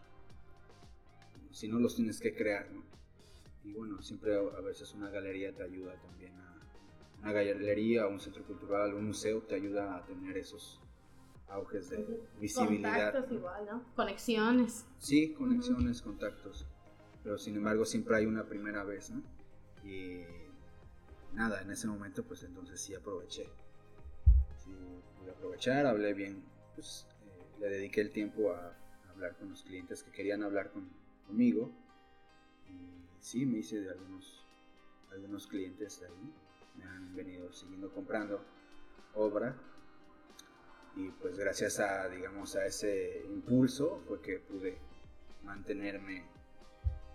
Si 1.52 1.68
no, 1.68 1.78
los 1.78 1.94
tienes 1.94 2.18
que 2.18 2.34
crear, 2.34 2.68
¿no? 2.72 2.82
Y 3.62 3.74
bueno, 3.74 4.02
siempre 4.02 4.34
a, 4.34 4.40
a 4.40 4.60
veces 4.60 4.92
una 4.92 5.08
galería 5.08 5.54
te 5.54 5.62
ayuda 5.62 5.94
también 6.02 6.34
a... 6.34 6.60
Una 7.22 7.30
galería, 7.32 8.08
un 8.08 8.18
centro 8.18 8.42
cultural, 8.44 8.92
un 8.92 9.06
museo 9.06 9.40
te 9.42 9.54
ayuda 9.54 9.96
a 9.96 10.04
tener 10.04 10.36
esos 10.36 10.80
auges 11.48 11.90
de 11.90 12.20
visibilidad. 12.40 13.12
Contactos 13.12 13.32
igual, 13.32 13.66
¿no? 13.66 13.82
Conexiones. 13.94 14.86
Sí, 14.98 15.32
conexiones, 15.34 16.02
contactos. 16.02 16.66
Pero 17.22 17.38
sin 17.38 17.56
embargo 17.56 17.84
siempre 17.84 18.16
hay 18.16 18.26
una 18.26 18.44
primera 18.44 18.84
vez, 18.84 19.10
¿no? 19.10 19.22
Y 19.88 20.22
nada, 21.32 21.62
en 21.62 21.70
ese 21.70 21.86
momento 21.86 22.22
pues 22.24 22.42
entonces 22.42 22.80
sí 22.80 22.94
aproveché. 22.94 23.48
Sí, 24.64 24.70
pude 25.18 25.30
aprovechar, 25.30 25.86
hablé 25.86 26.14
bien, 26.14 26.42
pues 26.74 27.06
eh, 27.26 27.60
le 27.60 27.68
dediqué 27.68 28.00
el 28.00 28.10
tiempo 28.10 28.52
a 28.52 28.74
hablar 29.10 29.36
con 29.36 29.50
los 29.50 29.62
clientes 29.62 30.02
que 30.02 30.10
querían 30.10 30.42
hablar 30.42 30.70
con- 30.70 30.88
conmigo. 31.26 31.70
Y 32.68 33.06
sí, 33.20 33.46
me 33.46 33.58
hice 33.58 33.80
de 33.80 33.90
algunos, 33.90 34.44
algunos 35.10 35.46
clientes 35.46 36.00
de 36.00 36.06
ahí. 36.06 36.32
Me 36.76 36.84
han 36.84 37.14
venido 37.14 37.52
siguiendo 37.52 37.92
comprando 37.92 38.42
obra 39.14 39.54
y 40.96 41.08
pues 41.08 41.38
gracias 41.38 41.80
a 41.80 42.08
digamos 42.08 42.54
a 42.56 42.66
ese 42.66 43.24
impulso 43.28 44.00
fue 44.06 44.20
que 44.20 44.38
pude 44.38 44.78
mantenerme 45.42 46.24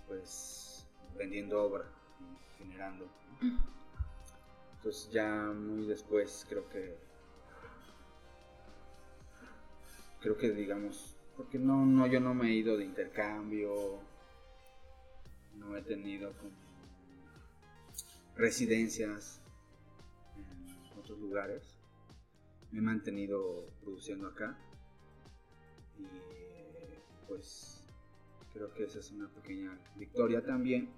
pues 0.08 0.86
vendiendo 1.18 1.62
obra 1.64 1.86
generando. 2.58 3.08
Entonces 4.78 5.12
ya 5.12 5.30
muy 5.54 5.86
después 5.86 6.46
creo 6.50 6.68
que 6.70 6.98
creo 10.22 10.38
que 10.38 10.52
digamos 10.52 11.16
porque 11.38 11.58
no 11.58 11.86
no 11.86 12.08
yo 12.08 12.20
no 12.20 12.34
me 12.34 12.50
he 12.50 12.54
ido 12.54 12.78
de 12.78 12.84
intercambio 12.84 14.02
no 15.56 15.78
he 15.78 15.82
tenido 15.82 16.34
residencias 18.36 19.42
en 20.36 21.00
otros 21.00 21.20
lugares 21.20 21.79
me 22.72 22.80
he 22.80 22.82
mantenido 22.82 23.66
produciendo 23.82 24.28
acá. 24.28 24.58
Y 25.98 26.06
pues 27.28 27.84
creo 28.54 28.74
que 28.74 28.84
esa 28.86 29.00
es 29.00 29.12
una 29.12 29.28
pequeña 29.30 29.78
victoria 29.96 30.44
también 30.44 30.90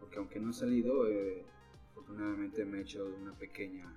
porque 0.00 0.18
aunque 0.18 0.38
no 0.40 0.50
he 0.50 0.54
salido 0.54 1.08
eh, 1.08 1.44
afortunadamente 1.90 2.64
me 2.64 2.78
he 2.78 2.80
hecho 2.82 3.06
una 3.20 3.32
pequeña 3.34 3.92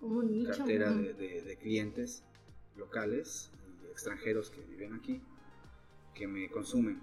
un 0.00 0.44
cartera 0.56 0.90
de, 0.92 1.14
de- 1.14 1.42
de 1.42 1.56
clientes 1.58 2.22
locales 2.76 3.50
y 3.84 3.90
extranjeros 3.90 4.50
que 4.50 4.60
viven 4.62 4.94
aquí 4.94 5.20
que 6.14 6.26
me 6.26 6.48
consumen 6.50 7.00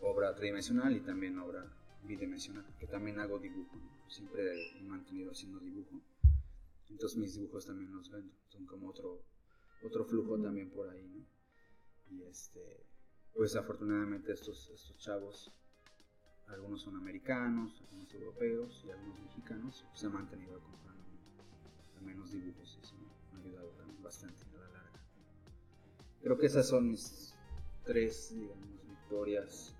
obra 0.00 0.34
tridimensional 0.34 0.94
y 0.96 1.00
también 1.00 1.38
obra 1.38 1.64
bidimensional 2.04 2.64
que 2.78 2.86
también 2.86 3.20
hago 3.20 3.38
dibujo 3.38 3.76
siempre 4.08 4.76
he 4.78 4.82
mantenido 4.82 5.30
haciendo 5.30 5.60
dibujo 5.60 6.00
entonces 6.90 7.18
mis 7.18 7.34
dibujos 7.34 7.66
también 7.66 7.92
los 7.92 8.10
vendo 8.10 8.34
son 8.48 8.66
como 8.66 8.88
otro 8.88 9.24
otro 9.82 10.04
flujo 10.04 10.38
también 10.40 10.70
por 10.70 10.88
ahí 10.88 11.06
¿no? 11.08 11.26
y 12.10 12.22
este 12.24 12.86
pues 13.34 13.56
afortunadamente 13.56 14.32
estos 14.32 14.70
estos 14.70 14.96
chavos 14.98 15.52
algunos 16.48 16.82
son 16.82 16.96
americanos, 16.96 17.80
algunos 17.82 18.12
europeos 18.14 18.82
y 18.86 18.90
algunos 18.90 19.20
mexicanos, 19.20 19.84
se 19.94 20.06
han 20.06 20.12
mantenido 20.12 20.60
comprando 20.60 21.04
al 21.96 22.02
menos 22.02 22.32
dibujos 22.32 22.78
y 22.78 22.84
eso 22.84 22.94
me 23.32 23.38
ha 23.38 23.42
ayudado 23.42 23.70
también 23.70 24.02
bastante 24.02 24.44
a 24.44 24.58
la 24.58 24.68
larga. 24.68 25.00
Creo 26.22 26.38
que 26.38 26.46
esas 26.46 26.68
son 26.68 26.88
mis 26.88 27.34
tres, 27.84 28.34
digamos, 28.34 28.86
victorias 28.86 29.74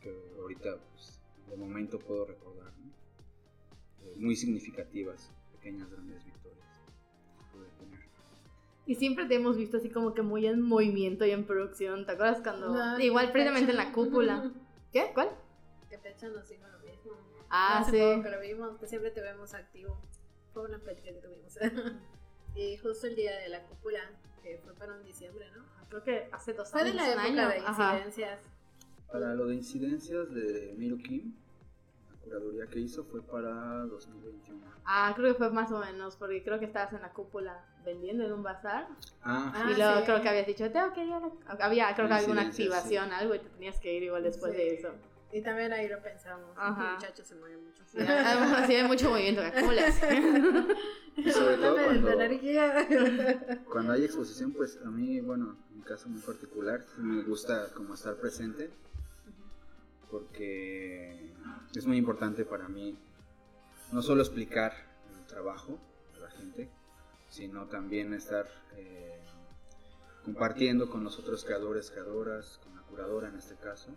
que 0.00 0.34
ahorita, 0.38 0.78
pues, 0.92 1.20
de 1.48 1.56
momento 1.56 1.98
puedo 1.98 2.24
recordar, 2.24 2.72
¿no? 2.78 2.92
Eh, 4.04 4.14
muy 4.18 4.36
significativas, 4.36 5.30
pequeñas, 5.64 5.90
grandes 5.90 6.24
victorias 6.24 6.66
tener. 7.78 8.00
Y 8.86 8.94
siempre 8.96 9.24
te 9.26 9.34
hemos 9.36 9.56
visto 9.56 9.78
así 9.78 9.88
como 9.88 10.12
que 10.14 10.22
muy 10.22 10.46
en 10.46 10.60
movimiento 10.60 11.24
y 11.24 11.30
en 11.30 11.46
producción. 11.46 12.04
¿Te 12.06 12.12
acuerdas 12.12 12.40
cuando.? 12.42 12.68
No, 12.68 13.00
Igual 13.00 13.32
precisamente 13.32 13.70
en 13.70 13.78
la 13.78 13.92
cúpula. 13.92 14.52
¿Qué? 14.92 15.10
¿Cuál? 15.14 15.30
Que 15.88 15.98
Pecha 15.98 16.28
nos 16.28 16.48
dijo 16.48 16.64
lo 16.68 16.78
mismo. 16.80 17.12
Ah, 17.48 17.78
Hace 17.78 17.92
sí. 17.92 17.98
poco 17.98 18.22
que 18.24 18.30
lo 18.30 18.40
vimos, 18.40 18.78
que 18.78 18.86
siempre 18.86 19.10
te 19.10 19.20
vemos 19.22 19.54
activo. 19.54 19.98
Fue 20.52 20.64
una 20.64 20.78
plática 20.78 21.08
que 21.12 21.20
tuvimos. 21.20 21.56
y 22.56 22.76
justo 22.76 23.06
el 23.06 23.16
día 23.16 23.36
de 23.38 23.48
la 23.48 23.62
cúpula, 23.64 24.00
que 24.42 24.58
fue 24.62 24.74
para 24.74 24.94
un 24.94 25.02
diciembre, 25.04 25.46
¿no? 25.56 25.64
Creo 25.88 26.02
que 26.04 26.28
hace 26.32 26.52
dos 26.52 26.70
Fue 26.70 26.84
de 26.84 26.90
años. 26.90 26.96
la 27.06 27.12
época 27.12 27.22
año. 27.22 27.48
de 27.48 27.58
Ajá. 27.66 27.92
incidencias. 27.94 28.40
Para 29.10 29.34
lo 29.34 29.46
de 29.46 29.54
incidencias 29.54 30.32
de 30.34 30.74
Miru 30.76 30.98
Kim, 30.98 31.34
curaduría 32.24 32.66
que 32.66 32.80
hizo 32.80 33.04
fue 33.04 33.22
para 33.22 33.84
2021. 33.86 34.64
Ah, 34.86 35.12
creo 35.16 35.32
que 35.32 35.38
fue 35.38 35.50
más 35.50 35.70
o 35.72 35.78
menos, 35.78 36.16
porque 36.16 36.42
creo 36.42 36.58
que 36.58 36.64
estabas 36.66 36.92
en 36.92 37.00
la 37.02 37.12
cúpula 37.12 37.64
vendiendo 37.84 38.24
en 38.24 38.32
un 38.32 38.42
bazar. 38.42 38.88
Ah, 39.22 39.52
Ah, 39.54 39.70
y 39.70 39.76
luego 39.76 39.98
sí. 39.98 40.04
creo 40.04 40.22
que 40.22 40.28
habías 40.28 40.46
dicho, 40.46 40.70
tengo 40.70 40.92
que 40.92 41.04
ir 41.04 41.12
a 41.12 41.20
la... 41.20 41.30
Había, 41.64 41.94
creo 41.94 42.08
que 42.08 42.14
alguna 42.14 42.42
activación, 42.42 43.12
algo, 43.12 43.34
y 43.34 43.38
te 43.38 43.48
tenías 43.50 43.78
que 43.80 43.94
ir 43.94 44.02
igual 44.04 44.22
después 44.22 44.52
Sí. 44.52 44.58
de 44.58 44.74
eso. 44.74 44.88
Y 45.32 45.42
también 45.42 45.72
ahí 45.72 45.88
lo 45.88 46.00
pensamos. 46.00 46.50
Ajá. 46.56 46.90
El 46.90 46.94
muchacho 46.94 47.24
se 47.24 47.34
mueve 47.34 47.56
mucho. 47.56 47.82
Sí, 47.86 47.98
además, 48.00 48.66
sí 48.68 48.74
hay 48.76 48.84
mucho 48.86 49.10
movimiento. 49.10 49.42
¿Cómo 49.58 49.72
le? 49.72 49.82
Y 51.16 51.30
sobre 51.30 51.56
todo 51.58 51.76
cuando-. 51.76 52.10
Cuando 53.70 53.92
hay 53.92 54.04
exposición, 54.04 54.52
pues 54.52 54.78
a 54.84 54.90
mí, 54.90 55.20
bueno, 55.20 55.56
en 55.70 55.78
mi 55.78 55.82
caso 55.84 56.08
muy 56.08 56.20
particular, 56.20 56.82
sí 56.94 57.00
me 57.02 57.22
gusta 57.22 57.68
como 57.74 57.94
estar 57.94 58.14
presente, 58.16 58.70
porque 60.14 61.32
es 61.74 61.86
muy 61.86 61.96
importante 61.96 62.44
para 62.44 62.68
mí 62.68 62.96
no 63.90 64.00
solo 64.00 64.22
explicar 64.22 64.72
el 65.18 65.26
trabajo 65.26 65.76
de 66.14 66.20
la 66.20 66.30
gente, 66.30 66.70
sino 67.28 67.66
también 67.66 68.14
estar 68.14 68.46
eh, 68.76 69.18
compartiendo 70.24 70.88
con 70.88 71.02
los 71.02 71.18
otros 71.18 71.44
creadores, 71.44 71.90
creadoras, 71.90 72.60
con 72.62 72.76
la 72.76 72.82
curadora 72.82 73.28
en 73.28 73.34
este 73.34 73.56
caso, 73.56 73.90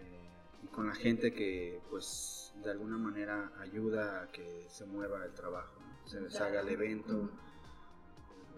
eh, 0.00 0.30
y 0.64 0.68
con 0.68 0.86
la 0.86 0.94
gente 0.94 1.34
que 1.34 1.78
pues 1.90 2.54
de 2.64 2.70
alguna 2.70 2.96
manera 2.96 3.52
ayuda 3.60 4.22
a 4.22 4.32
que 4.32 4.64
se 4.70 4.86
mueva 4.86 5.26
el 5.26 5.34
trabajo, 5.34 5.78
¿no? 5.78 6.08
se 6.08 6.20
deshaga 6.20 6.62
el 6.62 6.70
evento 6.70 7.28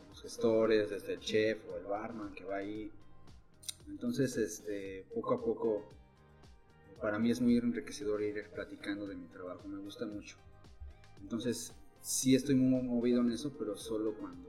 los 0.08 0.22
gestores, 0.22 0.88
desde 0.88 1.14
el 1.14 1.18
chef 1.18 1.58
o 1.68 1.78
el 1.78 1.84
barman 1.86 2.32
que 2.32 2.44
va 2.44 2.58
ahí. 2.58 2.92
Entonces, 3.88 4.36
este, 4.36 5.04
poco 5.12 5.34
a 5.34 5.44
poco, 5.44 5.94
para 7.00 7.18
mí 7.18 7.30
es 7.30 7.40
muy 7.40 7.56
enriquecedor 7.56 8.22
ir 8.22 8.48
platicando 8.54 9.06
de 9.06 9.16
mi 9.16 9.26
trabajo, 9.28 9.66
me 9.68 9.78
gusta 9.78 10.06
mucho. 10.06 10.36
Entonces, 11.20 11.72
sí 12.00 12.34
estoy 12.34 12.54
muy 12.54 12.82
movido 12.82 13.20
en 13.20 13.30
eso, 13.32 13.52
pero 13.58 13.76
solo 13.76 14.14
cuando 14.14 14.48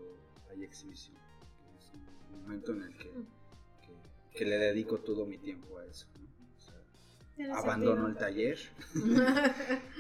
hay 0.50 0.64
exhibición. 0.64 1.16
que 1.16 1.78
Es 1.78 1.92
un 1.94 2.42
momento 2.42 2.74
en 2.74 2.84
el 2.84 2.98
que, 2.98 3.12
que, 3.12 4.38
que 4.38 4.46
le 4.46 4.58
dedico 4.58 5.00
todo 5.00 5.26
mi 5.26 5.38
tiempo 5.38 5.78
a 5.80 5.86
eso. 5.86 6.08
¿no? 6.18 6.26
O 6.58 6.60
sea, 6.62 6.76
Tiene 7.36 7.54
abandono 7.54 8.08
el 8.08 8.16
taller 8.18 8.58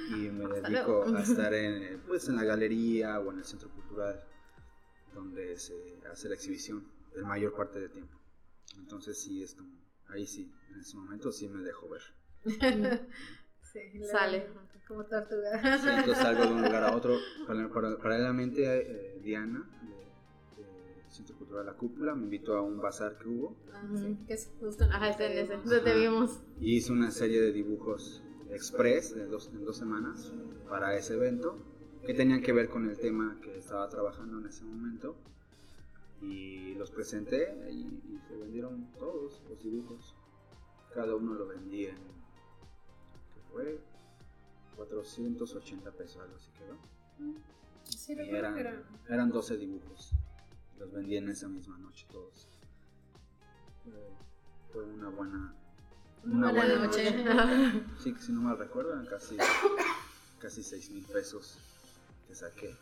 y 0.09 0.29
me 0.29 0.47
dedico 0.61 1.05
a 1.15 1.21
estar 1.21 1.53
en, 1.53 2.01
pues, 2.07 2.27
en 2.29 2.35
la 2.35 2.43
galería 2.43 3.19
o 3.19 3.31
en 3.31 3.39
el 3.39 3.45
centro 3.45 3.69
cultural 3.69 4.23
donde 5.13 5.57
se 5.57 5.73
hace 6.11 6.27
la 6.27 6.35
exhibición 6.35 6.85
la 7.15 7.25
mayor 7.27 7.55
parte 7.55 7.79
del 7.79 7.89
tiempo. 7.91 8.19
Entonces 8.77 9.17
sí, 9.17 9.41
es 9.41 9.55
como- 9.55 9.79
ahí 10.07 10.27
sí, 10.27 10.51
en 10.73 10.81
ese 10.81 10.97
momento 10.97 11.31
sí 11.31 11.47
me 11.47 11.63
dejo 11.63 11.87
ver. 11.87 12.01
Sí, 13.61 13.79
le- 13.99 14.05
Sale. 14.07 14.47
Como 14.87 15.03
tortuga. 15.05 15.79
Sí, 15.79 15.87
entonces 15.89 16.17
salgo 16.17 16.45
de 16.45 16.53
un 16.53 16.61
lugar 16.61 16.83
a 16.83 16.95
otro. 16.95 17.17
Para- 17.47 17.67
para- 17.69 17.97
Paralelamente, 17.97 18.61
eh, 18.63 19.19
Diana, 19.21 19.67
de, 20.55 20.61
de 20.63 21.09
Centro 21.09 21.35
Cultural 21.37 21.65
La 21.65 21.73
Cúpula, 21.73 22.13
me 22.15 22.23
invitó 22.25 22.55
a 22.55 22.61
un 22.61 22.79
bazar 22.79 23.17
que 23.17 23.27
hubo 23.27 23.57
Ah, 23.73 23.83
sí, 23.95 24.15
que 24.27 24.33
es 24.35 24.51
justo 24.59 24.85
Ajá, 24.85 25.09
ese. 25.09 25.27
vimos. 25.27 25.49
Entonces 25.49 25.83
te 25.83 25.93
vimos. 25.99 26.39
y 26.61 26.75
hice 26.77 26.91
una 26.93 27.09
serie 27.11 27.41
de 27.41 27.51
dibujos 27.51 28.21
express 28.51 29.15
de 29.15 29.25
dos, 29.25 29.49
en 29.53 29.65
dos 29.65 29.75
semanas 29.77 30.31
para 30.69 30.95
ese 30.95 31.15
evento 31.15 31.57
que 32.05 32.13
tenían 32.13 32.41
que 32.43 32.53
ver 32.53 32.69
con 32.69 32.87
el 32.87 32.97
tema 32.97 33.37
que 33.41 33.57
estaba 33.57 33.89
trabajando 33.89 34.37
en 34.39 34.45
ese 34.45 34.63
momento 34.63 35.15
y 36.21 36.75
los 36.75 36.91
presenté 36.91 37.55
y, 37.71 37.79
y 38.13 38.19
se 38.27 38.35
vendieron 38.37 38.85
todos 38.99 39.41
los 39.49 39.61
dibujos 39.63 40.15
cada 40.93 41.15
uno 41.15 41.33
lo 41.33 41.47
vendí 41.47 41.85
en 41.87 41.95
¿qué 41.95 42.14
fue 43.55 43.79
480 44.75 45.91
pesos 45.91 46.21
algo 46.21 46.35
así 46.35 46.51
quedó 46.51 46.77
Sí, 47.85 48.13
y 48.13 48.35
eran, 48.35 48.55
que 48.55 48.59
era. 48.61 48.83
eran 49.07 49.31
12 49.31 49.57
dibujos 49.57 50.11
los 50.77 50.91
vendí 50.91 51.15
en 51.15 51.29
esa 51.29 51.47
misma 51.47 51.77
noche 51.77 52.05
todos 52.11 52.47
fue 54.73 54.83
una 54.83 55.09
buena 55.09 55.53
Una 56.25 56.51
buena 56.51 56.75
noche. 56.85 57.03
Sí, 58.03 58.13
que 58.13 58.19
si 58.21 58.31
no 58.33 58.41
mal 58.41 58.57
recuerdo, 58.57 58.91
eran 58.93 59.05
casi, 59.05 59.37
casi 60.39 60.63
6 60.63 60.89
mil 60.91 61.05
pesos 61.05 61.57
que 62.27 62.35
saqué. 62.35 62.75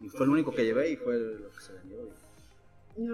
Y 0.00 0.08
fue 0.08 0.26
lo 0.26 0.32
único 0.32 0.52
que 0.52 0.64
llevé 0.64 0.90
y 0.90 0.96
fue 0.96 1.16
lo 1.18 1.50
que 1.50 1.60
se 1.60 1.72
vendió. 1.74 1.98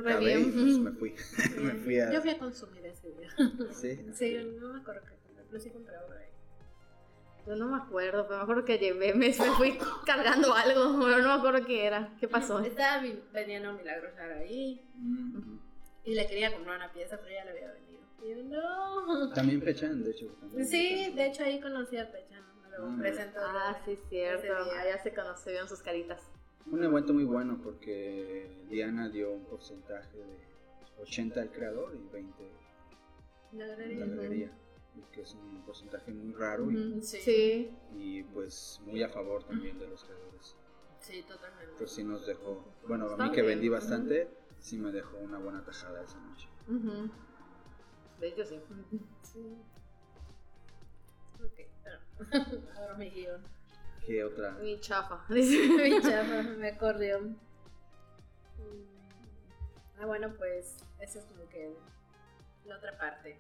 Acabé 0.01 0.41
y 0.41 0.45
pues 0.45 0.79
me 0.79 0.93
fui. 0.93 1.15
me 1.61 1.75
fui 1.75 2.01
a... 2.01 2.13
Yo 2.13 2.21
fui 2.23 2.31
a 2.31 2.39
consumir 2.39 2.87
ese 2.87 3.11
día. 3.11 3.29
Sí, 3.73 4.01
Sí, 4.15 4.57
no 4.61 4.73
me 4.73 4.81
acuerdo 4.81 5.03
qué 5.03 5.17
compré, 5.27 5.45
pero 5.51 5.61
sí 5.61 5.71
compré 5.71 5.97
ahora 5.97 6.21
ahí. 6.21 6.27
Yo 7.49 7.57
no 7.57 7.69
me 7.69 7.79
acuerdo, 7.79 8.25
pero 8.27 8.37
me 8.37 8.43
acuerdo 8.43 8.65
que 8.67 8.77
llevé, 8.79 9.15
me, 9.15 9.29
me 9.29 9.33
fui 9.33 9.79
cargando 10.05 10.53
algo, 10.53 10.99
pero 11.01 11.19
no 11.23 11.29
me 11.29 11.35
acuerdo 11.35 11.67
qué 11.67 11.87
era. 11.87 12.15
¿Qué 12.21 12.29
pasó? 12.29 12.61
Estaba 12.61 13.03
vendiendo 13.33 13.73
Milagros 13.73 14.13
ahí 14.19 14.85
Mm, 14.97 15.57
y 16.05 16.15
le 16.15 16.27
quería 16.27 16.53
comprar 16.53 16.77
una 16.77 16.93
pieza, 16.93 17.17
pero 17.19 17.33
ya 17.35 17.45
la 17.47 17.53
había 17.53 17.73
vendido. 17.73 18.03
Y 18.23 18.31
yo, 18.31 18.43
no. 18.59 19.31
También 19.33 19.63
Pechan, 19.63 20.05
de 20.05 20.11
hecho. 20.11 20.27
también 20.41 20.67
Sí, 20.67 21.11
de 21.15 21.27
hecho 21.27 21.43
ahí 21.43 21.59
conocí 21.59 21.97
a 21.97 22.13
Pechan. 22.13 22.43
Me 22.63 22.69
lo 22.77 22.85
Ah. 22.85 22.97
presentó. 22.99 23.39
Ah, 23.43 23.81
sí, 23.87 23.99
cierto. 24.11 24.53
Allá 24.79 25.03
se 25.03 25.15
conocieron 25.15 25.67
sus 25.69 25.81
caritas. 25.81 26.21
Un 26.71 26.85
evento 26.85 27.15
muy 27.15 27.25
bueno 27.25 27.59
porque 27.65 28.51
Diana 28.69 29.09
dio 29.09 29.33
un 29.33 29.45
porcentaje 29.47 30.19
de 30.19 31.01
80 31.01 31.41
al 31.41 31.51
creador 31.51 31.95
y 31.97 32.13
20 32.13 32.53
La 33.53 33.67
galería. 33.69 34.05
la 34.05 34.15
galería. 34.17 34.53
Que 35.13 35.23
es 35.23 35.35
un 35.35 35.63
porcentaje 35.65 36.13
muy 36.13 36.33
raro 36.33 36.71
y. 36.71 37.03
Sí. 37.03 37.71
Pues 38.33 38.81
muy 38.85 39.03
a 39.03 39.09
favor 39.09 39.45
también 39.45 39.79
de 39.79 39.87
los 39.89 40.05
creadores. 40.05 40.57
Sí, 41.01 41.23
totalmente. 41.23 41.73
Entonces 41.73 41.97
sí 41.97 42.05
nos 42.05 42.27
dejó, 42.27 42.65
bueno, 42.87 43.09
a 43.11 43.17
mí 43.17 43.31
que 43.33 43.43
vendí 43.43 43.69
bastante, 43.69 44.29
sí 44.61 44.79
me 44.79 44.91
dejó 44.93 45.17
una 45.19 45.39
buena 45.39 45.65
tajada 45.65 46.03
esa 46.03 46.19
noche. 46.21 46.49
De 48.21 48.29
hecho, 48.29 48.45
sí. 48.45 48.61
Sí. 49.23 49.57
Ok, 51.43 51.61
pero 51.85 51.99
ahora 52.77 52.95
mi 52.95 53.11
guion. 53.11 53.43
¿Qué 54.05 54.25
otra? 54.25 54.53
Mi 54.53 54.81
chafa. 54.81 55.25
Mi 55.29 56.01
chapa, 56.03 56.43
me 56.43 56.69
acordeó. 56.69 57.21
Mm, 57.21 57.37
Ah, 60.01 60.07
bueno, 60.07 60.33
pues 60.39 60.77
esa 61.01 61.19
es 61.19 61.25
como 61.25 61.49
que 61.49 61.75
la 62.65 62.77
otra 62.77 62.97
parte. 62.97 63.37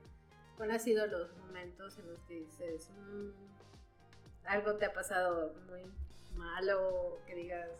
¿Cuáles 0.58 0.74
han 0.74 0.80
sido 0.80 1.06
los 1.06 1.34
momentos 1.38 1.96
en 1.98 2.08
los 2.10 2.18
que 2.28 2.34
dices, 2.34 2.90
"Mm, 2.90 3.30
algo 4.44 4.74
te 4.74 4.84
ha 4.86 4.92
pasado 4.92 5.54
muy 5.70 5.84
malo, 6.36 7.18
que 7.26 7.34
digas, 7.34 7.70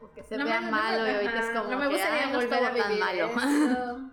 O 0.00 0.10
que 0.12 0.22
se 0.22 0.38
"No 0.38 0.46
vea 0.46 0.60
me- 0.60 0.66
no 0.66 0.72
malo 0.72 1.02
me- 1.02 1.12
y 1.12 1.14
ahorita 1.16 1.40
es 1.40 1.58
como 1.58 1.70
no 1.72 1.78
me 1.78 1.84
que, 1.88 1.92
gustaría 1.92 2.24
"Ay, 2.26 2.32
no 2.32 2.38
volver 2.40 2.64
a 2.64 2.70
vivir 2.70 2.98
malo. 3.00 3.26
esto", 3.26 3.36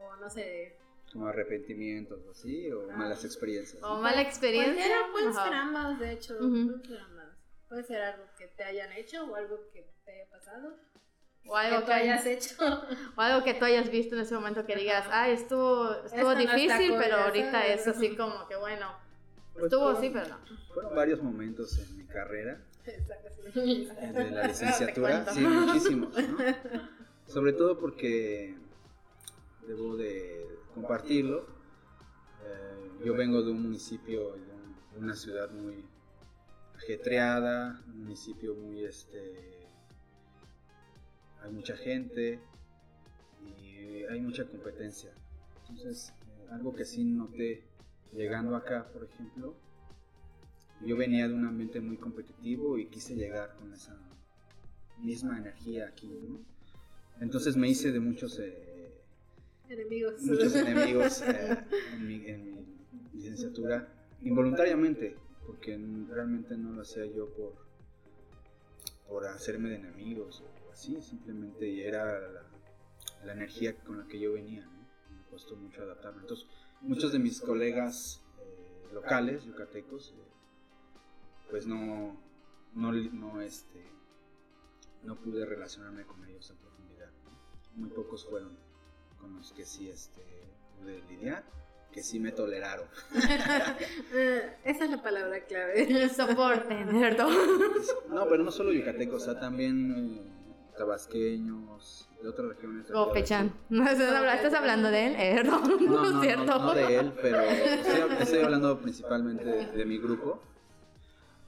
o 0.00 0.16
no 0.16 0.28
sé, 0.30 0.76
Como 1.12 1.26
arrepentimientos 1.26 2.18
o 2.26 2.30
así, 2.30 2.72
o 2.72 2.90
Ah. 2.90 2.96
malas 2.96 3.22
experiencias. 3.24 3.82
O 3.82 3.96
mala 4.00 4.22
experiencia. 4.22 4.82
Pueden, 5.12 5.12
pueden 5.12 5.34
ser 5.34 5.52
ambas, 5.54 5.98
de 6.00 6.12
hecho. 6.12 6.34
Ser 6.38 6.98
ambas. 7.00 7.28
Puede 7.68 7.82
ser 7.84 8.00
algo 8.02 8.24
que 8.38 8.46
te 8.48 8.64
hayan 8.64 8.90
hecho 8.92 9.24
o 9.30 9.34
algo 9.36 9.60
que 9.74 9.86
te 10.06 10.10
haya 10.12 10.30
pasado. 10.30 10.74
O 11.52 11.56
algo 11.56 11.76
que 11.80 11.80
que 11.80 11.86
tú 11.86 11.92
hayas 11.92 12.26
hecho. 12.26 12.54
O 13.16 13.20
algo 13.20 13.44
que 13.44 13.54
tú 13.54 13.64
hayas 13.64 13.90
visto 13.90 14.14
en 14.14 14.22
ese 14.22 14.34
momento 14.34 14.64
que 14.64 14.76
digas, 14.76 15.06
ay, 15.10 15.32
estuvo, 15.32 15.92
estuvo 16.04 16.32
Esto 16.32 16.34
no 16.34 16.40
difícil, 16.40 16.90
cool, 16.90 16.98
pero 17.00 17.16
ahorita 17.16 17.66
es 17.66 17.86
así 17.88 18.16
como 18.16 18.46
que 18.48 18.56
bueno, 18.56 18.86
Pues 19.52 19.64
estuvo 19.64 19.92
fueron- 19.94 19.98
así, 19.98 20.10
pero 20.10 20.28
no. 20.28 20.38
Fueron 20.74 20.94
varios 20.94 21.22
momentos 21.22 21.78
en 21.78 21.96
mi 21.98 22.04
carrera, 22.04 22.60
Exacto, 22.86 23.28
sí. 23.52 23.88
eh, 23.98 24.12
de 24.14 24.30
la 24.30 24.42
licenciatura, 24.48 25.26
sí, 25.32 25.40
muchísimos, 25.40 26.14
¿no? 26.16 26.38
Sobre 27.26 27.52
todo 27.52 27.78
porque 27.78 28.56
debo 29.66 29.96
de 29.96 30.58
compartirlo. 30.74 31.46
eh, 32.44 32.90
yo 33.04 33.14
vengo 33.14 33.42
de 33.42 33.50
un 33.52 33.62
municipio, 33.62 34.32
de 34.32 34.40
un- 34.52 34.76
de 34.92 34.98
una 34.98 35.14
ciudad 35.14 35.50
muy 35.50 35.84
ajetreada, 36.76 37.80
un 37.86 38.02
municipio 38.04 38.54
muy, 38.54 38.84
este, 38.84 39.61
hay 41.42 41.50
mucha 41.52 41.76
gente 41.76 42.40
y 43.44 44.04
hay 44.04 44.20
mucha 44.20 44.44
competencia. 44.44 45.12
Entonces, 45.68 46.12
eh, 46.26 46.48
algo 46.50 46.74
que 46.74 46.84
sí 46.84 47.04
noté 47.04 47.62
llegando 48.12 48.54
acá, 48.56 48.86
por 48.92 49.04
ejemplo, 49.04 49.54
yo 50.84 50.96
venía 50.96 51.28
de 51.28 51.34
un 51.34 51.46
ambiente 51.46 51.80
muy 51.80 51.96
competitivo 51.96 52.78
y 52.78 52.86
quise 52.86 53.14
llegar 53.14 53.54
con 53.56 53.72
esa 53.72 53.96
misma 54.98 55.38
energía 55.38 55.88
aquí, 55.88 56.08
¿no? 56.28 56.40
Entonces 57.20 57.56
me 57.56 57.68
hice 57.68 57.92
de 57.92 58.00
muchos, 58.00 58.38
eh, 58.38 58.92
Enemigos. 59.68 60.20
muchos 60.22 60.54
enemigos 60.54 61.22
eh, 61.26 61.58
en, 61.92 62.06
mi, 62.06 62.26
en 62.26 62.44
mi 62.44 62.66
licenciatura, 63.14 63.88
involuntariamente, 64.22 65.16
porque 65.46 65.78
realmente 66.08 66.56
no 66.56 66.72
lo 66.72 66.82
hacía 66.82 67.06
yo 67.06 67.28
por, 67.30 67.54
por 69.08 69.26
hacerme 69.26 69.70
de 69.70 69.76
enemigos 69.76 70.42
así, 70.72 71.00
simplemente 71.00 71.86
era 71.86 72.04
la, 72.20 72.42
la 73.24 73.32
energía 73.32 73.76
con 73.76 73.98
la 73.98 74.06
que 74.06 74.18
yo 74.18 74.32
venía, 74.32 74.64
¿no? 74.64 74.82
Me 75.14 75.22
costó 75.30 75.56
mucho 75.56 75.82
adaptarme. 75.82 76.22
Entonces, 76.22 76.46
muchos 76.80 77.12
de 77.12 77.18
mis 77.18 77.40
colegas 77.40 78.22
eh, 78.38 78.94
locales, 78.94 79.44
yucatecos, 79.44 80.14
eh, 80.16 80.22
pues 81.50 81.66
no, 81.66 82.20
no, 82.74 82.92
no, 82.92 83.40
este, 83.40 83.84
no 85.02 85.16
pude 85.16 85.44
relacionarme 85.46 86.04
con 86.04 86.24
ellos 86.24 86.50
en 86.50 86.56
profundidad. 86.56 87.10
Muy 87.74 87.90
pocos 87.90 88.26
fueron 88.26 88.56
con 89.18 89.36
los 89.36 89.52
que 89.52 89.64
sí 89.64 89.88
este, 89.88 90.22
pude 90.78 91.02
lidiar, 91.08 91.44
que 91.92 92.02
sí 92.02 92.18
me 92.18 92.32
toleraron. 92.32 92.88
Eh, 94.14 94.56
Esa 94.64 94.84
es 94.84 94.90
la 94.90 95.02
palabra 95.02 95.44
clave. 95.46 96.08
Soporte, 96.08 96.86
¿cierto? 96.90 97.28
No, 98.10 98.28
pero 98.28 98.42
no 98.42 98.50
solo 98.50 98.72
yucatecos, 98.72 99.22
o 99.22 99.24
sea, 99.24 99.40
también 99.40 100.41
tabasqueños, 100.76 102.08
de 102.22 102.28
otras 102.28 102.48
regiones. 102.48 102.88
de 102.88 102.94
O 102.94 103.12
Pechan. 103.12 103.52
No, 103.68 103.84
estás 103.88 104.12
habla- 104.14 104.34
¿Estás 104.34 104.54
hablando 104.54 104.90
de 104.90 105.06
él? 105.06 105.14
Eh, 105.18 105.42
no. 105.44 105.60
No, 105.60 106.12
no, 106.12 106.20
cierto. 106.22 106.44
no, 106.46 106.58
no 106.66 106.74
de 106.74 106.96
él, 106.98 107.12
pero 107.20 107.42
estoy, 107.42 108.16
estoy 108.20 108.38
hablando 108.40 108.80
principalmente 108.80 109.44
de, 109.44 109.66
de 109.66 109.84
mi 109.84 109.98
grupo. 109.98 110.42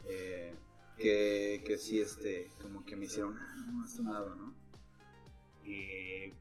eh, 0.09 0.55
que, 0.99 1.63
que 1.67 1.77
sí, 1.77 2.01
este, 2.01 2.51
como 2.63 2.85
que 2.85 2.95
me 2.97 3.07
hicieron, 3.07 3.37
ah, 3.37 3.55
no, 3.67 3.83
has 3.83 3.97
tomado, 3.97 4.35
¿no? 4.37 4.55
Y 5.65 6.33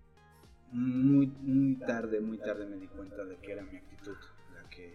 muy, 0.72 1.28
muy 1.28 1.76
tarde, 1.78 2.20
muy 2.22 2.38
tarde 2.38 2.66
me 2.68 2.78
di 2.78 2.88
cuenta 2.88 3.26
de 3.26 3.38
que 3.38 3.52
era 3.52 3.64
mi 3.64 3.78
actitud 3.78 4.16
la 4.54 4.70
que, 4.70 4.94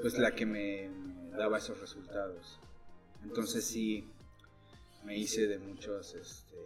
pues 0.00 0.16
la 0.18 0.32
que 0.34 0.46
me, 0.46 0.88
me 0.90 1.30
daba 1.36 1.58
esos 1.58 1.80
resultados. 1.80 2.60
Entonces 3.24 3.64
sí, 3.64 4.08
me 5.04 5.16
hice 5.18 5.46
de 5.46 5.58
muchos, 5.58 6.14
este, 6.14 6.56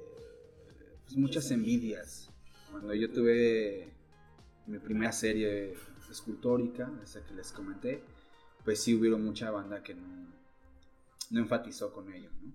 pues 1.05 1.17
muchas 1.17 1.51
envidias. 1.51 2.31
Cuando 2.71 2.95
yo 2.95 3.11
tuve 3.13 3.93
mi 4.67 4.79
primera 4.79 5.13
serie 5.13 5.75
escultórica, 6.11 6.91
esa 7.03 7.25
que 7.25 7.35
les 7.35 7.53
comenté, 7.53 8.03
pues 8.65 8.81
sí 8.83 8.95
hubieron 8.95 9.25
mucha 9.25 9.51
banda 9.51 9.83
que 9.83 9.95
no, 9.95 10.33
enfatizó 11.31 11.93
con 11.93 12.13
ello, 12.13 12.31
¿no? 12.43 12.53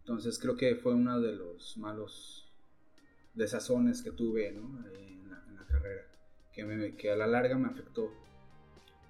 Entonces 0.00 0.38
creo 0.38 0.56
que 0.56 0.76
fue 0.76 0.94
uno 0.94 1.20
de 1.20 1.32
los 1.32 1.76
malos 1.78 2.52
desazones 3.34 4.02
que 4.02 4.10
tuve 4.10 4.52
¿no? 4.52 4.86
En, 4.90 5.30
la, 5.30 5.42
en 5.48 5.56
la 5.56 5.66
carrera, 5.66 6.02
que, 6.52 6.64
me- 6.64 6.94
que 6.96 7.10
a 7.10 7.16
la 7.16 7.26
larga 7.26 7.56
me 7.58 7.68
afectó, 7.68 8.12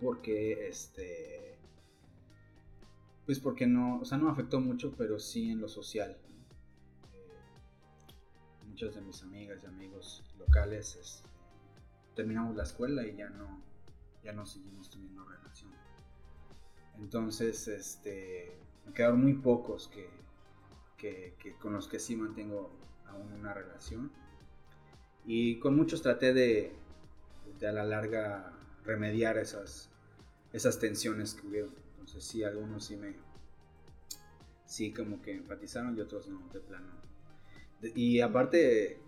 porque 0.01 0.69
este, 0.69 1.54
pues 3.27 3.41
porque 3.41 3.67
no, 3.67 4.01
o 4.01 4.05
sea, 4.05 4.19
no 4.19 4.25
me 4.27 4.31
afectó 4.33 4.61
mucho, 4.61 4.95
pero 4.97 5.19
sí 5.19 5.51
en 5.51 5.61
lo 5.61 5.69
social. 5.69 6.17
Eh, 7.13 8.67
muchas 8.69 8.95
de 8.95 9.01
mis 9.01 9.23
amigas 9.23 9.63
y 9.63 9.67
amigos 9.67 10.23
locales 10.39 10.97
este, 10.97 11.29
terminamos 12.15 12.55
la 12.57 12.65
escuela 12.65 13.07
y 13.07 13.17
ya 13.17 13.31
no, 13.31 13.61
ya 14.23 14.33
no 14.33 14.45
seguimos 14.47 14.91
teniendo 14.91 15.25
relación. 15.25 15.73
Entonces, 16.99 17.67
este, 17.69 18.57
me 18.87 18.93
quedaron 18.93 19.21
muy 19.21 19.35
pocos 19.35 19.89
que, 19.89 20.09
que- 20.97 21.35
que 21.39 21.55
con 21.57 21.73
los 21.73 21.89
que 21.89 21.99
sí 21.99 22.17
mantengo 22.17 22.71
aún 23.07 23.33
una 23.33 23.53
relación. 23.55 24.11
Y 25.27 25.59
con 25.59 25.75
muchos 25.77 26.03
traté 26.03 26.33
de, 26.35 26.73
de 27.59 27.67
a 27.67 27.73
la 27.73 27.85
larga 27.85 28.53
remediar 28.85 29.39
esas, 29.39 29.89
esas 30.53 30.79
tensiones 30.79 31.35
que 31.35 31.47
hubieron. 31.47 31.84
Entonces 32.05 32.25
sí, 32.25 32.45
algunos 32.45 32.85
sí 32.85 32.97
me, 32.97 33.15
sí 34.67 34.93
como 34.93 35.23
que 35.23 35.33
empatizaron 35.33 35.97
y 35.97 36.01
otros 36.03 36.29
no, 36.29 36.39
de 36.53 36.61
plano. 36.61 36.87
De- 37.81 37.93
y 37.95 38.21
aparte, 38.21 38.99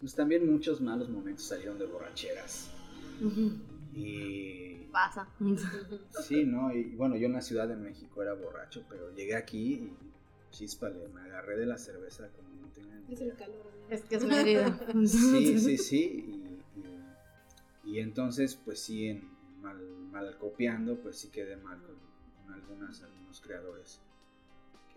pues 0.00 0.14
también 0.14 0.50
muchos 0.50 0.80
malos 0.80 1.08
momentos 1.08 1.44
salieron 1.46 1.78
de 1.78 1.86
borracheras. 1.86 2.70
Y 3.92 4.84
Pasa. 4.92 5.28
Sí, 6.22 6.44
¿no? 6.44 6.72
Y 6.72 6.84
bueno, 6.96 7.16
yo 7.16 7.26
en 7.26 7.32
la 7.32 7.42
Ciudad 7.42 7.66
de 7.68 7.76
México 7.76 8.22
era 8.22 8.34
borracho, 8.34 8.84
pero 8.88 9.12
llegué 9.14 9.34
aquí 9.36 9.74
y 9.74 9.92
chispale, 10.52 11.08
me 11.08 11.20
agarré 11.22 11.56
de 11.56 11.66
la 11.66 11.76
cerveza 11.76 12.28
como 12.28 12.48
no 12.60 12.68
tenían 12.68 13.04
Es 13.10 13.20
el 13.20 13.34
calor. 13.36 13.66
¿no? 13.88 13.94
Es 13.94 14.02
que 14.02 14.16
es 14.16 14.24
medida. 14.24 14.78
Sí, 15.06 15.58
sí, 15.58 15.76
sí. 15.78 16.60
Y, 17.84 17.90
y- 17.90 17.94
y 17.96 17.98
entonces, 18.00 18.54
pues 18.56 18.78
sí, 18.80 19.08
en 19.08 19.28
mal, 19.62 19.78
mal 20.12 20.36
copiando, 20.38 20.96
pues 21.00 21.16
sí 21.18 21.28
quedé 21.28 21.56
mal 21.56 21.80
con, 21.82 21.94
con 22.48 22.54
algunas, 22.54 23.02
algunos 23.02 23.40
creadores. 23.40 24.00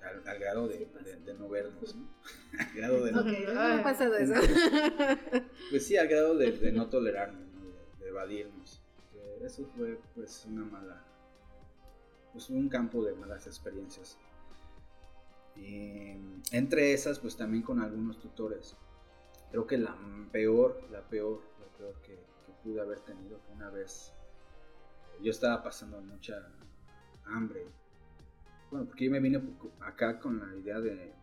Al, 0.02 0.28
al 0.28 0.40
grado 0.40 0.68
de, 0.68 0.78
Sí 0.80 1.04
de- 1.04 1.16
de 1.20 1.34
no 1.36 1.48
vernos, 1.48 1.96
¿no? 1.96 2.08
al 2.60 2.74
grado 2.74 3.04
de 3.06 3.12
no, 3.12 3.20
Ok, 3.22 3.26
no 3.48 3.54
me 3.54 3.74
ha 3.74 3.84
pasado 3.84 4.16
eso. 4.16 4.34
Pues 5.70 5.86
sí, 5.86 5.96
al 5.96 6.08
grado 6.08 6.36
de, 6.38 6.52
de 6.54 6.72
no 6.72 6.90
tolerarnos, 6.90 7.48
¿no? 7.54 7.62
de, 7.66 8.04
de 8.04 8.10
evadirnos. 8.10 8.82
Que 9.12 9.46
Eso 9.46 9.66
fue 9.78 10.00
pues 10.16 10.44
una 10.46 10.66
mala, 10.66 11.04
pues 12.34 12.50
un 12.50 12.68
campo 12.68 13.04
de 13.06 13.14
malas 13.14 13.46
experiencias. 13.48 14.18
Y 15.56 16.16
entre 16.52 16.94
esas, 16.94 17.20
pues 17.20 17.38
también 17.38 17.64
con 17.64 17.80
algunos 17.82 18.20
tutores. 18.20 18.76
Creo 19.52 19.68
que 19.68 19.78
la 19.78 19.96
peor, 20.32 20.82
la 20.92 21.02
peor, 21.08 21.42
la 21.60 21.78
peor 21.78 21.94
que, 22.02 22.16
que 22.16 22.52
pude 22.64 22.82
haber 22.82 23.02
tenido 23.02 23.38
fue 23.40 23.56
una 23.56 23.70
vez. 23.70 24.14
Yo 25.22 25.30
estaba 25.32 25.62
pasando 25.62 26.02
mucha 26.02 26.50
hambre. 27.26 27.66
Bueno, 28.70 28.86
porque 28.86 29.06
yo 29.06 29.12
me 29.12 29.20
vine 29.20 29.42
acá 29.82 30.20
con 30.20 30.40
la 30.40 30.56
idea 30.56 30.80
de, 30.80 31.14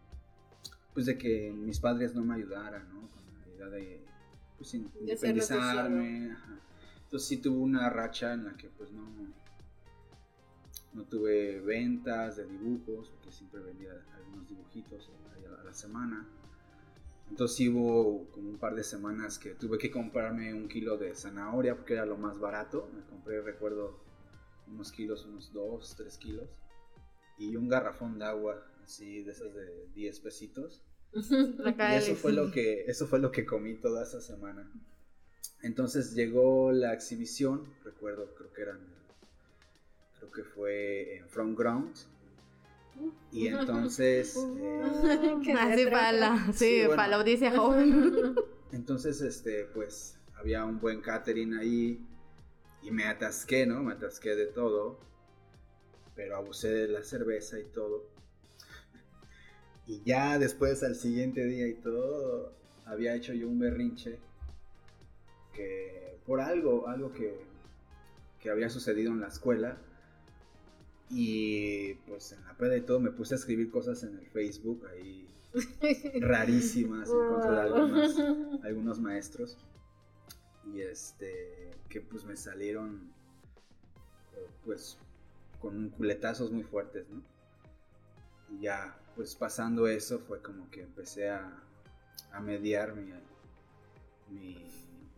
pues 0.92 1.06
de 1.06 1.16
que 1.16 1.52
mis 1.52 1.80
padres 1.80 2.14
no 2.14 2.22
me 2.24 2.34
ayudaran, 2.34 2.88
¿no? 2.88 3.08
Con 3.10 3.22
la 3.40 3.48
idea 3.54 3.66
de, 3.68 4.04
pues, 4.56 4.74
independizarme. 4.74 6.32
ajá. 6.32 6.60
Entonces 7.04 7.28
sí 7.28 7.38
tuve 7.38 7.56
una 7.56 7.88
racha 7.88 8.34
en 8.34 8.44
la 8.44 8.54
que 8.54 8.68
pues 8.68 8.92
no, 8.92 9.08
no 10.92 11.04
tuve 11.04 11.58
ventas 11.60 12.36
de 12.36 12.44
dibujos, 12.44 13.08
porque 13.08 13.32
siempre 13.32 13.60
vendía 13.60 13.92
algunos 14.14 14.46
dibujitos 14.46 15.10
ahí 15.34 15.46
a 15.46 15.50
la, 15.52 15.60
a 15.62 15.64
la 15.64 15.72
semana. 15.72 16.28
Entonces 17.30 17.56
sí 17.56 17.68
hubo 17.70 18.26
como 18.30 18.50
un 18.50 18.58
par 18.58 18.74
de 18.74 18.84
semanas 18.84 19.38
que 19.38 19.50
tuve 19.54 19.78
que 19.78 19.90
comprarme 19.90 20.52
un 20.52 20.68
kilo 20.68 20.98
de 20.98 21.14
zanahoria 21.14 21.76
porque 21.76 21.94
era 21.94 22.04
lo 22.04 22.18
más 22.18 22.38
barato. 22.38 22.90
Me 22.94 23.02
compré, 23.02 23.40
recuerdo, 23.40 23.98
unos 24.72 24.92
kilos, 24.92 25.24
unos 25.26 25.52
2, 25.52 25.94
3 25.96 26.18
kilos. 26.18 26.48
Y 27.38 27.56
un 27.56 27.68
garrafón 27.68 28.18
de 28.18 28.24
agua, 28.24 28.66
así 28.82 29.22
de 29.22 29.32
esas 29.32 29.54
de 29.54 29.86
10 29.94 30.20
pesitos. 30.20 30.82
Y 31.12 31.94
eso 31.94 32.14
fue 32.16 32.32
lo 32.32 32.50
que, 32.50 32.84
eso 32.86 33.06
fue 33.06 33.18
lo 33.18 33.30
que 33.30 33.46
comí 33.46 33.74
toda 33.74 34.02
esa 34.02 34.20
semana. 34.20 34.70
Entonces 35.62 36.14
llegó 36.14 36.70
la 36.72 36.92
exhibición, 36.92 37.64
recuerdo, 37.84 38.34
creo 38.34 38.52
que 38.52 38.62
eran, 38.62 38.80
creo 40.18 40.30
que 40.30 40.44
fue 40.44 41.16
en 41.16 41.28
Front 41.28 41.58
Ground. 41.58 41.94
Y 43.32 43.46
entonces... 43.48 44.36
eh, 44.36 44.82
Así 45.58 45.84
para 45.86 46.12
la, 46.12 46.46
sí, 46.52 46.52
Sí, 46.52 46.76
bueno. 46.80 46.96
para 46.96 47.08
la 47.08 47.16
audiencia 47.16 47.56
joven. 47.56 48.34
Entonces, 48.72 49.22
este, 49.22 49.64
pues, 49.72 50.18
había 50.34 50.64
un 50.64 50.78
buen 50.78 51.00
catering 51.00 51.54
ahí 51.54 52.06
y 52.82 52.90
me 52.90 53.04
atasqué, 53.04 53.66
¿no? 53.66 53.82
Me 53.82 53.92
atasqué 53.92 54.34
de 54.34 54.46
todo, 54.46 54.98
pero 56.14 56.36
abusé 56.36 56.72
de 56.72 56.88
la 56.88 57.02
cerveza 57.02 57.58
y 57.58 57.64
todo. 57.64 58.06
Y 59.86 60.02
ya 60.04 60.38
después, 60.38 60.82
al 60.82 60.96
siguiente 60.96 61.44
día 61.44 61.66
y 61.66 61.74
todo, 61.74 62.52
había 62.84 63.14
hecho 63.14 63.32
yo 63.32 63.48
un 63.48 63.58
berrinche 63.58 64.18
que 65.52 66.18
por 66.26 66.40
algo, 66.40 66.88
algo 66.88 67.12
que, 67.12 67.40
que 68.40 68.50
había 68.50 68.68
sucedido 68.68 69.12
en 69.12 69.20
la 69.20 69.28
escuela. 69.28 69.78
Y 71.10 71.94
pues 72.06 72.32
en 72.32 72.44
la 72.44 72.54
peda 72.54 72.76
y 72.76 72.82
todo 72.82 73.00
me 73.00 73.10
puse 73.10 73.34
a 73.34 73.38
escribir 73.38 73.70
cosas 73.70 74.02
en 74.02 74.18
el 74.18 74.26
Facebook 74.26 74.86
ahí 74.92 75.26
rarísimas 76.20 77.08
en 77.08 77.28
contra 77.28 77.50
de 77.52 77.60
algunos, 77.60 78.18
algunos 78.62 79.00
maestros 79.00 79.56
y 80.72 80.82
este 80.82 81.70
que 81.88 82.00
pues 82.00 82.24
me 82.24 82.36
salieron 82.36 83.12
eh, 84.36 84.48
pues 84.64 84.98
con 85.60 85.90
culetazos 85.90 86.50
muy 86.50 86.62
fuertes 86.62 87.08
¿no? 87.08 87.22
y 88.50 88.62
ya 88.62 88.98
pues 89.16 89.34
pasando 89.34 89.86
eso 89.86 90.18
fue 90.20 90.40
como 90.40 90.70
que 90.70 90.82
empecé 90.82 91.30
a, 91.30 91.62
a 92.32 92.40
mediar 92.40 92.94
mi, 92.94 93.12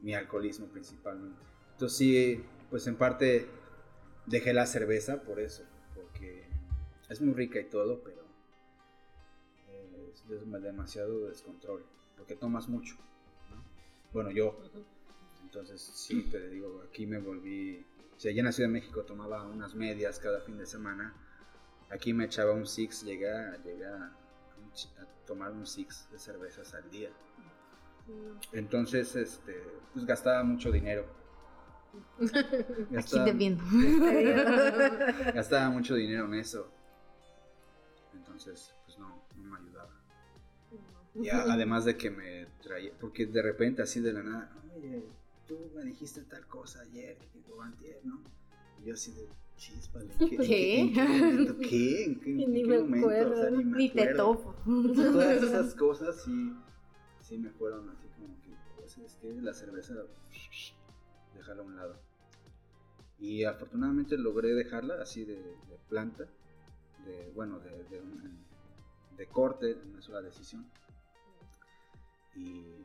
mi, 0.01 0.15
alcoholismo 0.15 0.67
principalmente 0.67 1.43
entonces 1.73 1.99
sí 1.99 2.45
pues 2.71 2.87
en 2.87 2.97
parte 2.97 3.49
dejé 4.27 4.53
la 4.53 4.67
cerveza 4.67 5.23
por 5.23 5.41
eso 5.41 5.65
porque 5.95 6.45
es 7.09 7.21
muy 7.21 7.35
rica 7.35 7.61
y 7.61 7.65
todo 7.65 8.03
pero 8.03 8.21
eh, 9.69 10.13
es 10.13 10.63
demasiado 10.63 11.27
descontrol, 11.27 11.85
porque 12.17 12.37
tomas 12.37 12.69
mucho. 12.69 12.97
¿no? 13.51 13.63
Bueno, 14.13 14.31
yo, 14.31 14.59
entonces 15.51 15.83
sí, 15.83 16.23
te 16.31 16.49
digo, 16.49 16.81
aquí 16.89 17.09
me 17.09 17.19
volví, 17.19 17.85
si 18.17 18.29
allá 18.29 18.39
en 18.39 18.45
la 18.47 18.53
Ciudad 18.53 18.69
de 18.69 18.75
México 18.75 19.03
tomaba 19.03 19.43
unas 19.43 19.75
medias 19.75 20.21
cada 20.21 20.41
fin 20.43 20.57
de 20.57 20.65
semana, 20.65 21.13
aquí 21.91 22.13
me 22.13 22.27
echaba 22.27 22.53
un 22.53 22.69
six, 22.69 23.03
llegué 23.03 23.29
a, 23.29 23.57
llegué 23.65 23.85
a, 23.85 24.13
tomar 25.27 25.51
un 25.51 25.67
six 25.67 26.09
de 26.13 26.21
cervezas 26.21 26.73
al 26.75 26.89
día. 26.93 27.11
Entonces, 28.53 29.17
este, 29.17 29.61
pues 29.93 30.05
gastaba 30.07 30.45
mucho 30.45 30.71
dinero. 30.71 31.05
Aquí 32.21 32.87
Gastaba- 32.91 33.25
te 33.25 33.33
viendo. 33.33 33.65
gastaba 35.35 35.71
mucho 35.71 35.97
dinero 35.97 36.27
en 36.27 36.35
eso. 36.35 36.71
Entonces, 38.15 38.73
pues 38.85 38.97
no, 39.01 39.25
no 39.37 39.51
me 39.51 39.59
ayudaba. 39.59 40.01
Y 41.17 41.29
además 41.29 41.85
de 41.85 41.97
que 41.97 42.09
me 42.11 42.47
traía, 42.63 42.93
porque 43.01 43.27
de 43.27 43.43
repente 43.43 43.83
así 43.83 44.01
de 44.01 44.13
la 44.13 44.23
nada, 44.23 44.53
oye, 44.77 45.03
tú 45.51 45.69
me 45.75 45.83
dijiste 45.85 46.21
tal 46.23 46.47
cosa 46.47 46.81
ayer, 46.83 47.19
o 47.53 47.61
antier, 47.61 48.01
¿no? 48.05 48.21
Y 48.81 48.87
yo 48.87 48.95
así 48.95 49.11
de, 49.13 49.29
chispa, 49.57 50.01
¿en 50.01 50.09
qué? 50.29 50.37
¿Qué? 50.37 50.81
¿En 50.81 50.93
qué 50.95 51.05
momento? 51.05 51.57
¿Qué? 51.59 52.05
¿En 52.05 52.21
qué, 52.21 52.31
en 52.45 52.53
Ni 52.53 52.63
me 52.65 52.79
momento? 52.79 53.07
O 53.09 53.11
sea, 53.11 53.23
acuerdo. 53.27 53.51
ni 53.51 53.65
me 53.65 53.77
Ni 53.79 53.89
te 53.91 54.15
topo. 54.15 54.55
Todas 54.65 55.43
esas 55.43 55.75
cosas 55.75 56.23
sí, 56.23 56.53
sí 57.21 57.37
me 57.37 57.51
fueron 57.51 57.89
así 57.91 58.07
como 58.17 58.41
que, 58.43 58.51
pues, 58.77 58.97
es 58.99 59.17
que 59.17 59.33
la 59.43 59.53
cerveza, 59.53 59.95
dejarla 61.35 61.63
a 61.63 61.67
un 61.67 61.77
lado. 61.77 61.97
Y 63.19 63.43
afortunadamente 63.43 64.17
logré 64.17 64.55
dejarla 64.55 65.03
así 65.03 65.25
de, 65.25 65.35
de 65.35 65.79
planta, 65.89 66.29
de, 67.05 67.33
bueno, 67.35 67.59
de, 67.59 67.71
de, 67.91 68.01
un- 68.01 68.39
de 69.17 69.27
corte, 69.27 69.75
una 69.91 70.01
sola 70.01 70.23
decisión. 70.23 70.65
Y 72.37 72.77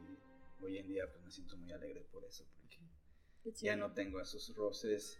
hoy 0.66 0.78
en 0.78 0.88
día 0.88 1.09
pues 1.11 1.24
me 1.24 1.32
siento 1.32 1.57
muy 1.57 1.72
alegre 1.72 2.05
por 2.11 2.24
eso, 2.26 2.45
porque 2.59 2.80
ya 3.61 3.76
no 3.76 3.93
tengo 3.93 4.20
esos 4.20 4.53
roces, 4.55 5.18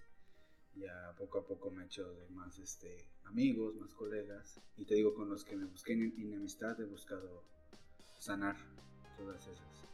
ya 0.76 1.16
poco 1.18 1.40
a 1.40 1.48
poco 1.48 1.72
me 1.72 1.84
he 1.84 1.86
hecho 1.86 2.12
de 2.14 2.30
más 2.30 2.60
este, 2.60 3.10
amigos, 3.24 3.76
más 3.76 3.94
colegas, 3.94 4.60
y 4.78 4.86
te 4.86 4.96
digo, 4.96 5.14
con 5.14 5.30
los 5.30 5.46
que 5.46 5.56
me 5.56 5.66
busqué 5.66 5.94
en 5.94 6.14
enemistad 6.18 6.80
he 6.80 6.86
buscado 6.86 7.44
sanar 8.20 8.56
todas 9.18 9.48
esas. 9.48 9.90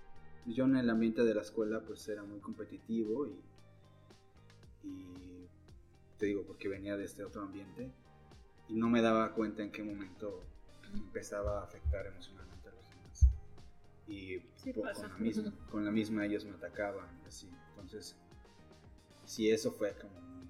Yo 0.45 0.65
en 0.65 0.75
el 0.75 0.89
ambiente 0.89 1.23
de 1.23 1.35
la 1.35 1.41
escuela 1.41 1.81
pues 1.85 2.07
era 2.07 2.23
muy 2.23 2.39
competitivo 2.39 3.27
y, 3.27 3.39
y 4.83 5.47
te 6.17 6.25
digo, 6.25 6.43
porque 6.45 6.67
venía 6.67 6.97
de 6.97 7.05
este 7.05 7.23
otro 7.23 7.43
ambiente 7.43 7.91
y 8.67 8.75
no 8.75 8.89
me 8.89 9.01
daba 9.01 9.33
cuenta 9.33 9.63
en 9.63 9.71
qué 9.71 9.83
momento 9.83 10.43
empezaba 10.93 11.59
a 11.59 11.63
afectar 11.63 12.07
emocionalmente. 12.07 12.50
Y 14.11 14.41
Sí 14.57 14.73
po- 14.73 14.81
pasa. 14.81 15.03
con, 15.03 15.11
la 15.11 15.17
misma, 15.19 15.53
con 15.71 15.85
la 15.85 15.91
misma 15.91 16.25
ellos 16.25 16.43
me 16.45 16.51
atacaban, 16.51 17.07
y 17.23 17.27
así. 17.27 17.49
Entonces, 17.69 18.15
sí, 19.25 19.49
eso 19.49 19.71
fue 19.71 19.95
como 19.97 20.19
muy, 20.19 20.47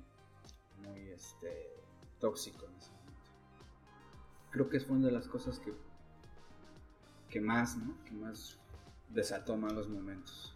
muy, 0.81 1.09
este, 1.11 1.69
tóxico 2.19 2.65
en 2.65 2.75
ese 2.75 2.89
momento. 2.91 3.11
Creo 4.49 4.69
que 4.69 4.79
fue 4.79 4.97
una 4.97 5.07
de 5.07 5.13
las 5.13 5.27
cosas 5.27 5.59
que, 5.59 5.73
que 7.29 7.39
más, 7.39 7.77
¿no? 7.77 8.03
Que 8.03 8.11
más 8.13 8.57
desató 9.09 9.55
malos 9.55 9.87
momentos. 9.87 10.55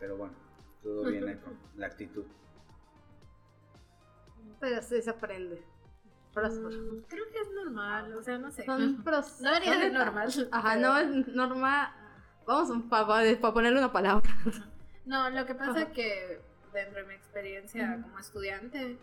Pero 0.00 0.16
bueno, 0.16 0.34
todo 0.82 1.10
viene 1.10 1.38
con 1.40 1.56
la 1.76 1.86
actitud. 1.88 2.24
Pero 4.60 4.82
sí 4.82 5.02
se 5.02 5.10
aprende. 5.10 5.62
Próspero. 6.34 7.02
Creo 7.08 7.24
que 7.30 7.40
es 7.40 7.50
normal, 7.52 8.14
o 8.14 8.22
sea, 8.22 8.38
no 8.38 8.50
sé. 8.50 8.64
Son 8.64 9.02
pros. 9.04 9.40
No 9.40 9.52
debería 9.52 9.86
etapas. 9.86 9.92
normal. 10.36 10.48
Ajá, 10.52 10.74
pero- 10.74 10.80
no 10.80 10.98
es 10.98 11.26
normal. 11.28 11.88
Vamos 12.46 12.84
para 12.90 13.52
ponerle 13.54 13.78
una 13.78 13.92
palabra. 13.92 14.28
No, 15.04 15.28
lo 15.30 15.46
que 15.46 15.54
pasa 15.54 15.82
es 15.82 15.88
que 15.90 16.40
dentro 16.72 17.00
de 17.02 17.06
mi 17.08 17.14
experiencia 17.14 17.98
como 18.02 18.18
estudiante, 18.18 18.96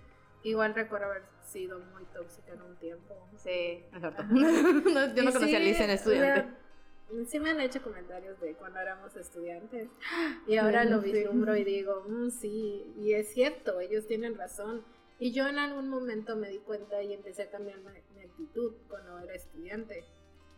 igual 0.44 0.74
recuerdo 0.74 1.08
haber 1.08 1.24
sido 1.46 1.80
muy 1.94 2.04
tóxica 2.06 2.54
en 2.54 2.62
un 2.62 2.76
tiempo. 2.78 3.28
Sí, 3.38 3.84
es 3.94 4.00
cierto. 4.00 4.24
No, 4.30 5.14
yo 5.14 5.24
no 5.24 5.32
conocía 5.34 5.58
a 5.60 5.62
sí, 5.62 5.84
en 5.84 5.90
estudiante. 5.90 6.50
Sí 7.28 7.40
me 7.40 7.50
han 7.50 7.60
hecho 7.60 7.82
comentarios 7.82 8.40
de 8.40 8.54
cuando 8.54 8.80
éramos 8.80 9.16
estudiantes 9.16 9.90
y 10.48 10.58
ahora 10.58 10.84
lo 10.86 11.02
Sí. 11.02 11.12
vislumbro 11.12 11.56
y 11.56 11.64
digo, 11.64 12.06
"Mm, 12.08 12.30
sí, 12.30 12.94
y 12.98 13.14
es 13.14 13.34
cierto, 13.34 13.80
ellos 13.80 14.06
tienen 14.08 14.38
razón. 14.38 14.84
Y 15.20 15.34
yo 15.34 15.48
en 15.48 15.60
algún 15.60 15.90
momento 15.90 16.36
me 16.38 16.50
di 16.50 16.60
cuenta 16.60 17.04
y 17.04 17.14
empecé 17.14 17.44
a 17.44 17.50
cambiar 17.52 17.80
mi, 17.80 17.92
mi 18.16 18.22
actitud 18.22 18.74
cuando 18.88 19.20
era 19.20 19.36
estudiante. 19.36 20.06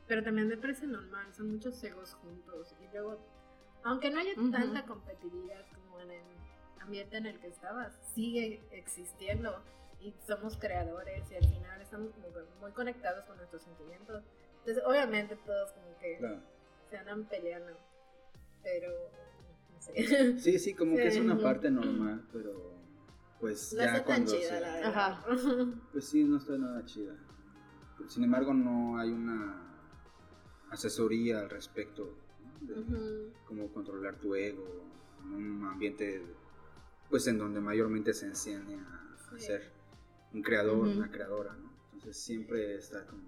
Pero 0.08 0.24
también 0.24 0.48
me 0.48 0.58
parece 0.58 0.86
normal, 0.86 1.34
son 1.34 1.52
muchos 1.52 1.84
egos 1.84 2.14
juntos. 2.16 2.76
Y 2.80 2.94
luego, 2.94 3.18
aunque 3.84 4.12
no 4.12 4.20
haya 4.20 4.34
Ujú. 4.34 4.52
tanta 4.52 4.86
competitividad 4.86 5.66
como 5.74 6.00
en 6.02 6.12
el 6.12 6.24
ambiente 6.80 7.18
en 7.18 7.26
el 7.26 7.40
que 7.40 7.48
estabas, 7.48 7.98
sigue 8.14 8.62
existiendo. 8.72 9.64
Y 10.00 10.14
somos 10.26 10.58
creadores 10.58 11.30
y 11.32 11.36
al 11.36 11.46
final 11.48 11.82
estamos 11.82 12.12
como 12.12 12.28
que 12.34 12.40
muy 12.60 12.72
conectados 12.72 13.24
con 13.26 13.38
nuestros 13.38 13.64
sentimientos. 13.64 14.24
Entonces, 14.60 14.84
obviamente 14.86 15.36
todos 15.38 15.72
como 15.74 15.98
que 16.00 16.18
Claro. 16.18 16.42
se 16.90 16.98
andan 16.98 17.26
peleando. 17.26 17.78
Pero, 18.64 18.92
no 19.74 19.82
sé. 19.82 20.38
Sí, 20.40 20.60
sí, 20.60 20.74
como 20.76 20.96
que 20.98 21.08
es 21.08 21.20
una 21.20 21.36
Sí. 21.38 21.44
parte 21.44 21.70
normal, 21.72 22.28
pero 22.32 22.81
pues 23.42 23.74
No 23.74 23.80
ya 23.80 23.86
está 23.86 23.98
tan 23.98 24.06
cuando 24.06 24.32
chida, 24.32 24.48
se- 24.50 24.62
la 24.62 24.74
verdad. 24.76 24.90
Ajá. 24.90 25.26
Pues 25.92 26.06
sí, 26.06 26.24
no 26.24 26.38
está 26.38 26.58
nada 26.58 26.86
chida. 26.86 27.14
Sin 28.08 28.24
embargo, 28.24 28.54
no 28.54 28.98
hay 28.98 29.10
una 29.12 29.62
asesoría 30.70 31.40
al 31.40 31.50
respecto 31.50 32.18
¿no? 32.62 32.68
de 32.76 33.34
cómo 33.46 33.68
controlar 33.74 34.16
tu 34.16 34.34
ego 34.36 34.66
en 35.24 35.34
un 35.34 35.66
ambiente 35.66 36.24
pues 37.10 37.28
en 37.28 37.38
donde 37.38 37.60
mayormente 37.60 38.14
se 38.14 38.26
enseña 38.28 38.80
a 38.80 39.38
Sí. 39.38 39.46
ser 39.48 39.72
un 40.34 40.42
creador, 40.42 40.88
una 40.88 41.12
creadora, 41.12 41.54
¿no? 41.54 41.70
Entonces 41.94 42.18
siempre 42.18 42.76
está 42.76 43.06
como 43.06 43.22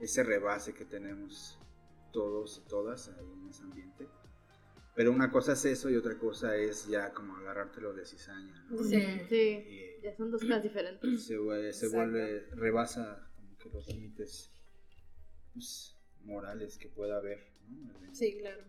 ese 0.00 0.22
rebase 0.22 0.72
que 0.74 0.84
tenemos 0.86 1.58
todos 2.12 2.62
y 2.64 2.68
todas 2.68 3.08
ahí 3.10 3.30
en 3.42 3.48
ese 3.48 3.62
ambiente. 3.64 4.08
Pero 4.98 5.12
una 5.12 5.30
cosa 5.30 5.52
es 5.52 5.64
eso 5.64 5.88
y 5.90 5.94
otra 5.94 6.18
cosa 6.18 6.56
es 6.56 6.88
ya 6.88 7.12
como 7.12 7.36
agarrártelo 7.36 7.94
de 7.94 8.04
cizaña, 8.04 8.66
¿no? 8.68 8.82
Sí. 8.82 9.00
Sí. 9.28 9.64
Y 9.68 10.02
Ya 10.02 10.12
son 10.16 10.32
dos 10.32 10.42
cosas 10.42 10.60
diferentes. 10.60 11.24
se, 11.24 11.72
se 11.72 11.88
vuelve, 11.88 12.48
rebasa 12.56 13.30
como 13.36 13.56
que 13.58 13.68
los 13.70 13.86
límites 13.86 14.50
pues, 15.54 15.96
morales 16.24 16.76
que 16.78 16.88
pueda 16.88 17.18
haber 17.18 17.46
¿no? 17.68 18.04
en, 18.06 18.12
Sí, 18.12 18.38
claro. 18.40 18.64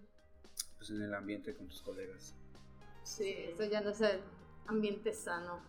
pues, 0.78 0.92
en 0.92 1.02
el 1.02 1.16
ambiente 1.16 1.56
con 1.56 1.68
tus 1.68 1.82
colegas. 1.82 2.36
Sí, 3.02 3.34
eso 3.52 3.66
ya 3.66 3.82
no 3.82 3.90
es 3.90 4.02
el 4.02 4.20
ambiente 4.68 5.12
sano. 5.14 5.60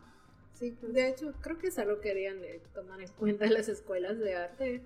Sí, 0.53 0.77
de 0.83 1.09
hecho, 1.09 1.33
creo 1.41 1.57
que 1.57 1.69
es 1.69 1.79
algo 1.79 2.03
que 2.03 2.09
deberían 2.09 2.39
de 2.43 2.61
tomar 2.75 3.01
en 3.01 3.09
cuenta 3.13 3.47
en 3.47 3.55
las 3.55 3.71
escuelas 3.71 4.19
de 4.19 4.35
arte, 4.35 4.83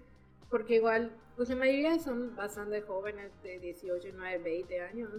porque 0.51 0.77
igual, 0.77 1.11
pues 1.35 1.49
la 1.49 1.57
mayoría 1.57 1.99
son 1.99 2.37
bastante 2.37 2.81
jóvenes 2.83 3.33
de 3.43 3.59
18, 3.59 4.01
19, 4.05 4.39
20 4.39 4.81
años, 4.81 5.11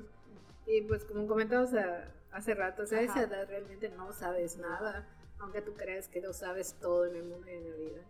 y 0.68 0.82
pues 0.82 1.05
como 1.05 1.28
comentamos 1.28 1.74
a- 1.74 2.05
hace 2.32 2.53
rato, 2.53 2.84
o 2.84 2.86
sea, 2.86 2.99
a 2.99 3.01
esa 3.01 3.22
edad 3.24 3.47
realmente 3.47 3.89
no 3.89 4.11
sabes 4.13 4.57
nada, 4.57 5.07
aunque 5.39 5.61
tú 5.61 5.74
creas 5.74 6.07
que 6.09 6.22
lo 6.22 6.34
sabes 6.34 6.76
todo 6.82 7.05
en 7.05 7.16
el 7.16 7.24
mundo 7.24 7.47
y 7.47 7.53
en 7.55 7.70
la 7.70 7.76
vida. 7.76 8.01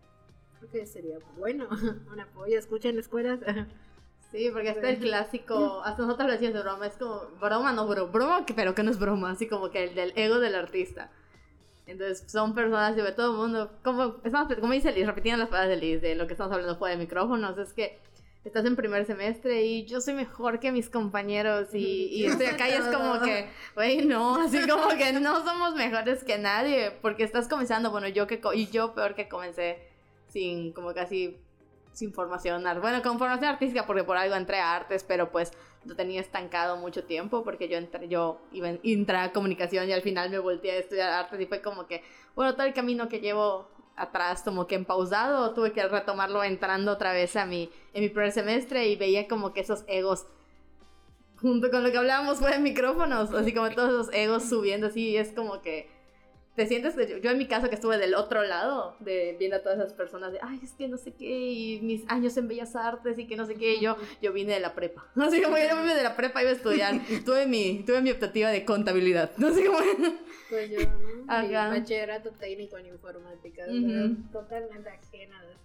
Creo 0.60 0.72
que 0.72 0.86
sería 0.86 1.18
bueno 1.38 1.68
un 2.12 2.20
apoyo, 2.20 2.58
escuchen 2.58 2.98
escuelas. 3.00 3.40
Sí, 4.32 4.50
porque 4.52 4.70
está 4.70 4.90
el 4.90 5.00
clásico, 5.00 5.82
hasta 5.86 6.02
nosotros 6.02 6.28
lo 6.28 6.34
decíamos 6.34 6.56
de 6.56 6.64
broma, 6.64 6.88
es 6.88 6.94
como, 6.98 7.22
broma, 7.40 7.72
no, 7.72 7.88
bro, 7.88 8.08
broma, 8.08 8.46
pero 8.54 8.76
que 8.76 8.84
no 8.84 8.92
es 8.92 9.00
broma, 9.00 9.32
así 9.32 9.48
como 9.48 9.70
que 9.70 9.86
el 9.86 9.96
del 9.96 10.12
ego 10.18 10.40
del 10.40 10.56
artista. 10.56 11.10
Entonces 11.86 12.30
son 12.30 12.54
personas 12.54 12.96
de 12.98 13.10
todo 13.14 13.32
el 13.32 13.38
mundo, 13.38 13.72
como, 13.84 14.16
estamos, 14.26 14.54
como 14.56 14.74
dice 14.74 14.92
Liz, 14.92 15.06
repitiendo 15.06 15.38
las 15.40 15.50
palabras 15.50 15.70
de 15.70 15.78
Liz, 15.78 16.02
de 16.02 16.16
lo 16.16 16.26
que 16.28 16.34
estamos 16.34 16.52
hablando 16.52 16.76
fuera 16.76 16.98
de 16.98 17.04
micrófonos, 17.04 17.58
es 17.60 17.72
que 17.72 18.00
estás 18.46 18.64
en 18.66 18.76
primer 18.76 19.06
semestre 19.06 19.64
y 19.64 19.86
yo 19.86 20.00
soy 20.00 20.14
mejor 20.14 20.60
que 20.60 20.72
mis 20.72 20.90
compañeros 20.90 21.74
y, 21.74 22.08
y 22.12 22.26
estoy 22.26 22.46
acá 22.46 22.70
y 22.70 22.74
es 22.74 22.86
como 22.96 23.20
que, 23.26 23.50
güey, 23.74 24.06
no, 24.06 24.36
así 24.36 24.68
como 24.68 24.88
que 24.90 25.14
no 25.14 25.44
somos 25.44 25.76
mejores 25.76 26.24
que 26.24 26.38
nadie, 26.38 26.92
porque 27.02 27.24
estás 27.24 27.48
comenzando, 27.48 27.92
bueno, 27.92 28.08
yo 28.08 28.28
que, 28.28 28.40
y 28.54 28.68
yo 28.68 28.94
peor 28.94 29.16
que 29.16 29.28
comencé 29.28 29.90
sin, 30.28 30.74
como 30.74 30.94
casi, 30.94 31.38
sin 31.92 32.14
formación, 32.14 32.64
bueno, 32.82 33.02
con 33.02 33.18
formación 33.18 33.50
artística 33.50 33.88
porque 33.88 34.04
por 34.04 34.16
algo 34.16 34.36
entré 34.36 34.60
a 34.60 34.76
artes, 34.76 35.04
pero 35.04 35.32
pues 35.32 35.52
lo 35.84 35.96
tenía 35.96 36.22
estancado 36.22 36.78
mucho 36.78 37.04
tiempo 37.04 37.44
porque 37.44 37.68
yo 37.68 37.78
entré, 37.78 38.08
yo 38.08 38.42
iba 38.52 38.70
en, 38.70 38.80
entré 38.84 39.18
a 39.18 39.32
comunicación 39.32 39.90
y 39.90 39.94
al 39.94 40.02
final 40.02 40.30
me 40.30 40.40
volteé 40.40 40.72
a 40.72 40.78
estudiar 40.78 41.10
artes 41.10 41.40
y 41.40 41.46
fue 41.48 41.62
como 41.62 41.88
que, 41.88 42.04
bueno, 42.36 42.54
todo 42.54 42.68
el 42.68 42.74
camino 42.74 43.10
que 43.10 43.22
llevo 43.22 43.70
atrás 43.96 44.42
como 44.44 44.68
que 44.68 44.76
en 44.76 44.86
pausado, 44.86 45.54
tuve 45.54 45.72
que 45.72 45.88
retomarlo 45.88 46.44
entrando 46.44 46.92
otra 46.92 47.14
vez 47.14 47.36
a 47.36 47.46
mi, 47.46 47.70
en 47.94 48.04
mi 48.04 48.10
primer 48.10 48.32
semestre 48.32 48.88
y 48.88 48.96
veía 48.96 49.28
como 49.28 49.54
que 49.54 49.62
esos 49.62 49.84
egos 49.88 50.26
junto 51.38 51.70
con 51.70 51.84
lo 51.84 51.92
que 51.92 51.98
hablábamos 51.98 52.40
fue 52.40 52.52
de 52.52 52.60
micrófonos, 52.60 53.32
así 53.34 53.54
como 53.54 53.70
todos 53.72 53.90
esos 53.90 54.14
egos 54.14 54.44
subiendo 54.50 54.88
así, 54.88 55.10
y 55.10 55.18
es 55.18 55.32
como 55.32 55.62
que 55.62 55.90
te 56.56 56.66
sientes, 56.68 56.96
yo, 56.96 57.18
yo 57.18 57.32
en 57.32 57.38
mi 57.38 57.48
caso 57.48 57.68
que 57.68 57.76
estuve 57.76 57.98
del 57.98 58.16
otro 58.16 58.42
lado, 58.44 58.96
de 59.02 59.36
viendo 59.38 59.58
a 59.58 59.60
todas 59.62 59.78
esas 59.78 59.94
personas 59.94 60.32
de, 60.32 60.40
ay, 60.42 60.60
es 60.64 60.72
que 60.72 60.88
no 60.88 60.98
sé 60.98 61.14
qué, 61.14 61.52
y 61.52 61.82
mis 61.82 62.04
años 62.08 62.38
en 62.38 62.48
Bellas 62.48 62.76
Artes 62.76 63.20
y 63.20 63.28
que 63.28 63.36
no 63.36 63.46
sé 63.46 63.56
qué, 63.56 63.76
y 63.76 63.82
yo, 63.82 63.98
yo 64.22 64.32
vine 64.32 64.54
de 64.54 64.60
la 64.62 64.74
prepa, 64.74 65.06
así 65.16 65.42
como 65.42 65.58
yo 65.58 65.76
vine 65.82 65.96
de 65.96 66.04
la 66.04 66.16
prepa, 66.16 66.42
iba 66.42 66.52
a 66.52 66.54
estudiar, 66.54 67.00
tuve 67.26 67.46
mi, 67.46 67.84
tuve 67.86 68.02
mi 68.02 68.12
optativa 68.12 68.50
de 68.50 68.64
contabilidad, 68.66 69.32
así 69.44 69.66
como... 69.66 69.80
Pues 70.50 70.70
yo, 70.70 70.78
¿no? 70.80 71.42
Mi 71.44 71.54
bachillerato 71.54 72.32
técnico 72.32 72.78
en 72.78 72.88
informática, 72.88 73.66
sea, 73.66 73.74
Ujú. 73.74 74.16
totalmente 74.32 74.90
ajena 74.90 75.42
de. 75.44 75.56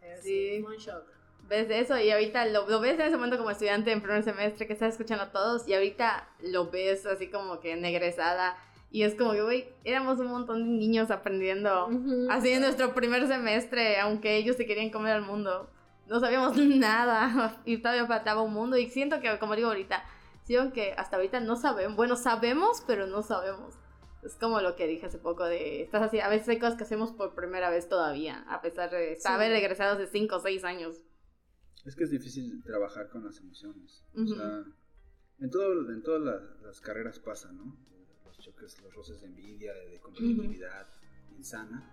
Pero 0.00 0.22
Sí. 0.22 0.64
un 0.66 0.76
shock. 0.76 1.04
ves 1.48 1.68
eso 1.70 1.98
y 2.00 2.10
ahorita 2.10 2.44
lo, 2.46 2.68
lo 2.68 2.80
ves 2.80 2.94
en 2.94 3.02
ese 3.02 3.16
momento 3.16 3.38
como 3.38 3.50
estudiante 3.50 3.92
en 3.92 4.00
primer 4.02 4.22
semestre 4.24 4.66
que 4.66 4.72
estás 4.72 4.92
escuchando 4.94 5.24
a 5.24 5.30
todos 5.32 5.66
y 5.68 5.74
ahorita 5.74 6.28
lo 6.42 6.70
ves 6.70 7.06
así 7.06 7.28
como 7.28 7.60
que 7.60 7.76
negresada 7.76 8.56
y 8.90 9.02
es 9.04 9.14
como 9.14 9.32
que, 9.32 9.42
güey, 9.42 9.68
éramos 9.84 10.18
un 10.18 10.26
montón 10.28 10.64
de 10.64 10.70
niños 10.70 11.10
aprendiendo 11.12 11.86
Ujú. 11.88 12.26
así 12.30 12.50
en 12.52 12.62
nuestro 12.62 12.94
primer 12.94 13.26
semestre, 13.28 13.98
aunque 14.00 14.36
ellos 14.36 14.56
se 14.56 14.66
querían 14.66 14.90
comer 14.90 15.12
al 15.12 15.22
mundo. 15.22 15.70
No 16.08 16.18
sabíamos 16.20 16.56
nada 16.56 17.60
y 17.64 17.78
todavía 17.78 18.06
faltaba 18.06 18.42
un 18.42 18.52
mundo 18.52 18.76
y 18.76 18.88
siento 18.90 19.20
que, 19.20 19.38
como 19.38 19.54
digo 19.56 19.68
ahorita, 19.68 20.04
que 20.46 20.94
hasta 20.96 21.16
ahorita 21.16 21.40
no 21.40 21.56
sabemos, 21.56 21.96
bueno, 21.96 22.16
sabemos, 22.16 22.82
pero 22.86 23.06
no 23.06 23.22
sabemos. 23.22 23.74
Es 24.22 24.34
como 24.36 24.60
lo 24.60 24.74
que 24.76 24.86
dije 24.86 25.06
hace 25.06 25.18
poco 25.18 25.44
de, 25.44 25.82
estás 25.82 26.02
así, 26.02 26.20
a 26.20 26.28
veces 26.28 26.48
hay 26.48 26.58
cosas 26.58 26.76
que 26.76 26.84
hacemos 26.84 27.12
por 27.12 27.34
primera 27.34 27.70
vez 27.70 27.88
todavía, 27.88 28.44
a 28.48 28.60
pesar 28.60 28.90
de 28.90 29.18
haber 29.24 29.50
regresado 29.50 29.94
hace 29.94 30.06
5 30.06 30.36
o 30.36 30.40
6 30.40 30.64
años. 30.64 30.96
Es 31.84 31.94
que 31.94 32.04
es 32.04 32.10
difícil 32.10 32.62
trabajar 32.64 33.08
con 33.08 33.24
las 33.24 33.38
emociones. 33.38 34.04
Ujú. 34.14 34.32
O 34.32 34.36
sea, 34.36 34.64
en, 35.38 35.50
todo, 35.50 35.92
en 35.92 36.02
todas 36.02 36.22
las, 36.22 36.60
las 36.62 36.80
carreras 36.80 37.18
pasa, 37.20 37.52
¿no? 37.52 37.76
Los 38.24 38.38
choques, 38.38 38.80
los 38.82 38.94
roces 38.94 39.20
de 39.20 39.28
envidia, 39.28 39.72
de 39.72 40.00
competitividad 40.00 40.88
insana. 41.36 41.92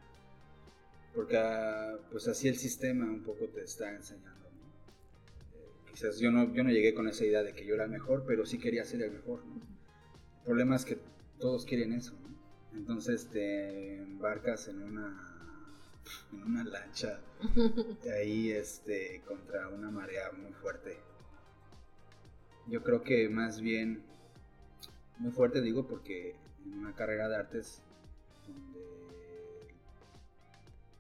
Porque 1.14 1.38
ah, 1.38 1.96
pues 2.10 2.28
así 2.28 2.48
el 2.48 2.56
sistema 2.56 3.06
un 3.06 3.24
poco 3.24 3.48
te 3.50 3.64
está 3.64 3.92
enseñando, 3.92 4.43
quizás 5.94 6.20
yo 6.20 6.32
no, 6.32 6.52
yo 6.54 6.64
no 6.64 6.72
llegué 6.72 6.94
con 6.94 7.08
esa 7.08 7.24
idea 7.24 7.44
de 7.44 7.54
que 7.54 7.66
yo 7.66 7.76
era 7.76 7.86
el 7.86 7.92
mejor, 7.92 8.24
pero 8.26 8.46
sí 8.46 8.58
quería 8.58 8.84
ser 8.84 9.04
el 9.04 9.12
mejor. 9.12 9.44
El 10.40 10.44
problema 10.44 10.76
es 10.76 10.86
que 10.86 10.98
todos 11.40 11.66
quieren 11.66 11.94
eso, 11.94 12.14
¿no? 12.14 12.34
Entonces 12.78 13.28
te 13.30 13.98
embarcas 13.98 14.68
en 14.68 14.82
una, 14.82 15.16
en 16.32 16.44
una 16.44 16.64
lancha 16.64 17.20
ahí 18.12 18.50
este 18.50 19.22
contra 19.28 19.70
una 19.70 19.92
marea 19.92 20.32
muy 20.32 20.52
fuerte. 20.54 20.98
Yo 22.68 22.82
creo 22.82 23.04
que 23.04 23.30
más 23.30 23.62
bien 23.62 24.02
muy 25.20 25.32
fuerte 25.32 25.62
digo 25.62 25.86
porque 25.88 26.36
en 26.66 26.74
una 26.74 26.96
carrera 26.96 27.30
de 27.30 27.36
artes 27.36 27.84
donde 28.48 29.76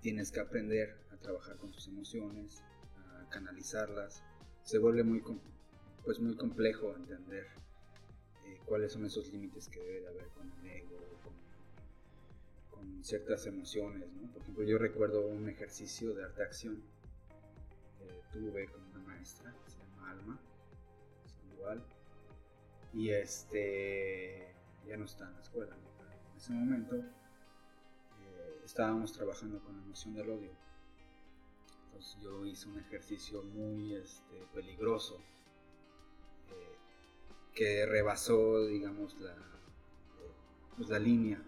tienes 0.01 0.31
que 0.31 0.39
aprender 0.39 0.95
a 1.11 1.17
trabajar 1.17 1.57
con 1.57 1.71
tus 1.71 1.87
emociones, 1.87 2.61
a 2.97 3.29
canalizarlas, 3.29 4.21
se 4.63 4.77
vuelve 4.77 5.03
muy 5.03 5.21
pues 6.03 6.19
muy 6.19 6.35
complejo 6.35 6.93
entender 6.95 7.47
eh, 8.45 8.59
cuáles 8.65 8.91
son 8.91 9.05
esos 9.05 9.31
límites 9.31 9.69
que 9.69 9.79
debe 9.79 10.01
de 10.01 10.07
haber 10.07 10.27
con 10.29 10.51
el 10.51 10.65
ego, 10.71 10.97
con, 12.71 13.03
ciertas 13.03 13.45
emociones, 13.45 14.09
¿no? 14.13 14.31
Por 14.31 14.41
ejemplo, 14.41 14.63
yo 14.63 14.77
recuerdo 14.77 15.27
un 15.27 15.49
ejercicio 15.49 16.13
de 16.13 16.23
arte 16.23 16.43
acción 16.43 16.81
que 17.99 18.37
tuve 18.37 18.67
con 18.67 18.81
una 18.83 18.99
maestra, 18.99 19.53
se 19.67 19.77
llama 19.77 20.11
Alma, 20.11 20.39
igual, 21.53 21.83
y 22.93 23.09
este, 23.09 24.53
ya 24.87 24.97
no 24.97 25.05
está 25.05 25.27
en 25.27 25.33
la 25.33 25.41
escuela, 25.41 25.75
en 25.75 26.37
ese 26.37 26.51
momento 26.53 26.95
eh, 26.95 28.61
estábamos 28.65 29.13
trabajando 29.13 29.59
con 29.59 29.77
la 29.77 29.83
emoción 29.83 30.13
del 30.13 30.29
odio. 30.29 30.51
Yo 32.21 32.45
hice 32.45 32.67
un 32.67 32.79
ejercicio 32.79 33.43
muy 33.43 33.95
este, 33.95 34.45
peligroso 34.53 35.19
eh, 36.49 36.77
que 37.53 37.85
rebasó, 37.85 38.65
digamos, 38.65 39.19
la, 39.19 39.35
pues, 40.75 40.89
la 40.89 40.99
línea 40.99 41.41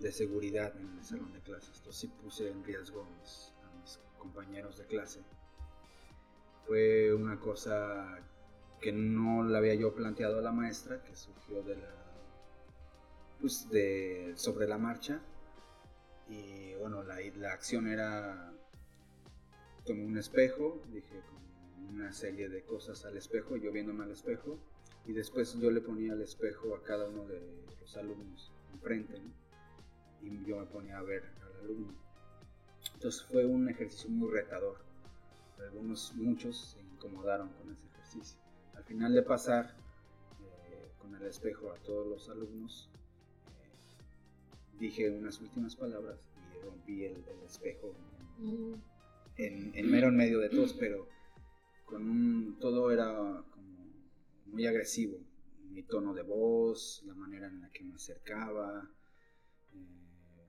de 0.00 0.12
seguridad 0.12 0.76
en 0.76 0.98
el 0.98 1.04
salón 1.04 1.32
de 1.32 1.40
clases. 1.40 1.78
Entonces 1.78 1.96
sí 1.96 2.08
puse 2.22 2.50
en 2.50 2.64
riesgo 2.64 3.02
a 3.02 3.20
mis, 3.20 3.52
a 3.64 3.80
mis 3.80 4.00
compañeros 4.18 4.78
de 4.78 4.86
clase. 4.86 5.20
Fue 6.66 7.14
una 7.14 7.38
cosa 7.38 8.20
que 8.80 8.92
no 8.92 9.44
la 9.44 9.58
había 9.58 9.74
yo 9.74 9.94
planteado 9.94 10.38
a 10.38 10.42
la 10.42 10.52
maestra, 10.52 11.02
que 11.02 11.14
surgió 11.16 11.62
de 11.62 11.76
la, 11.76 11.94
pues 13.40 13.68
de 13.70 14.34
sobre 14.36 14.66
la 14.66 14.78
marcha. 14.78 15.20
Y 16.28 16.74
bueno, 16.74 17.02
la, 17.02 17.18
la 17.36 17.52
acción 17.52 17.86
era, 17.86 18.52
tomé 19.84 20.04
un 20.04 20.18
espejo, 20.18 20.82
dije 20.92 21.20
como 21.28 21.90
una 21.90 22.12
serie 22.12 22.48
de 22.48 22.62
cosas 22.62 23.04
al 23.04 23.16
espejo, 23.16 23.56
yo 23.56 23.70
viéndome 23.72 24.04
al 24.04 24.10
espejo, 24.10 24.58
y 25.06 25.12
después 25.12 25.58
yo 25.58 25.70
le 25.70 25.80
ponía 25.80 26.14
el 26.14 26.22
espejo 26.22 26.74
a 26.74 26.82
cada 26.82 27.08
uno 27.08 27.26
de 27.26 27.40
los 27.80 27.96
alumnos 27.96 28.52
enfrente, 28.72 29.18
¿no? 29.18 29.44
y 30.22 30.44
yo 30.44 30.58
me 30.58 30.66
ponía 30.66 30.98
a 30.98 31.02
ver 31.02 31.22
al 31.42 31.64
alumno. 31.64 31.94
Entonces 32.94 33.22
fue 33.22 33.44
un 33.44 33.68
ejercicio 33.68 34.10
muy 34.10 34.30
retador. 34.30 34.78
Algunos, 35.58 36.14
muchos 36.16 36.74
se 36.74 36.80
incomodaron 36.82 37.48
con 37.50 37.70
ese 37.72 37.86
ejercicio. 37.86 38.38
Al 38.74 38.84
final 38.84 39.14
de 39.14 39.22
pasar 39.22 39.74
eh, 40.40 40.90
con 40.98 41.14
el 41.14 41.22
espejo 41.26 41.70
a 41.70 41.76
todos 41.76 42.06
los 42.06 42.28
alumnos, 42.28 42.88
eh, 43.46 44.78
dije 44.78 45.10
unas 45.10 45.40
últimas 45.40 45.76
palabras 45.76 46.18
y 46.38 46.64
rompí 46.64 47.04
el, 47.04 47.16
el 47.16 47.42
espejo. 47.44 47.94
En, 49.36 49.72
en 49.74 49.90
mero 49.90 50.08
en 50.08 50.16
medio 50.16 50.38
de 50.40 50.48
todos, 50.50 50.72
pero 50.74 51.08
con 51.84 52.08
un, 52.08 52.58
todo 52.60 52.90
era 52.90 53.08
como 53.50 53.86
muy 54.46 54.66
agresivo. 54.66 55.18
Mi 55.70 55.82
tono 55.82 56.14
de 56.14 56.22
voz, 56.22 57.02
la 57.06 57.14
manera 57.14 57.48
en 57.48 57.60
la 57.60 57.70
que 57.70 57.84
me 57.84 57.94
acercaba. 57.94 58.88
eh, 59.74 60.48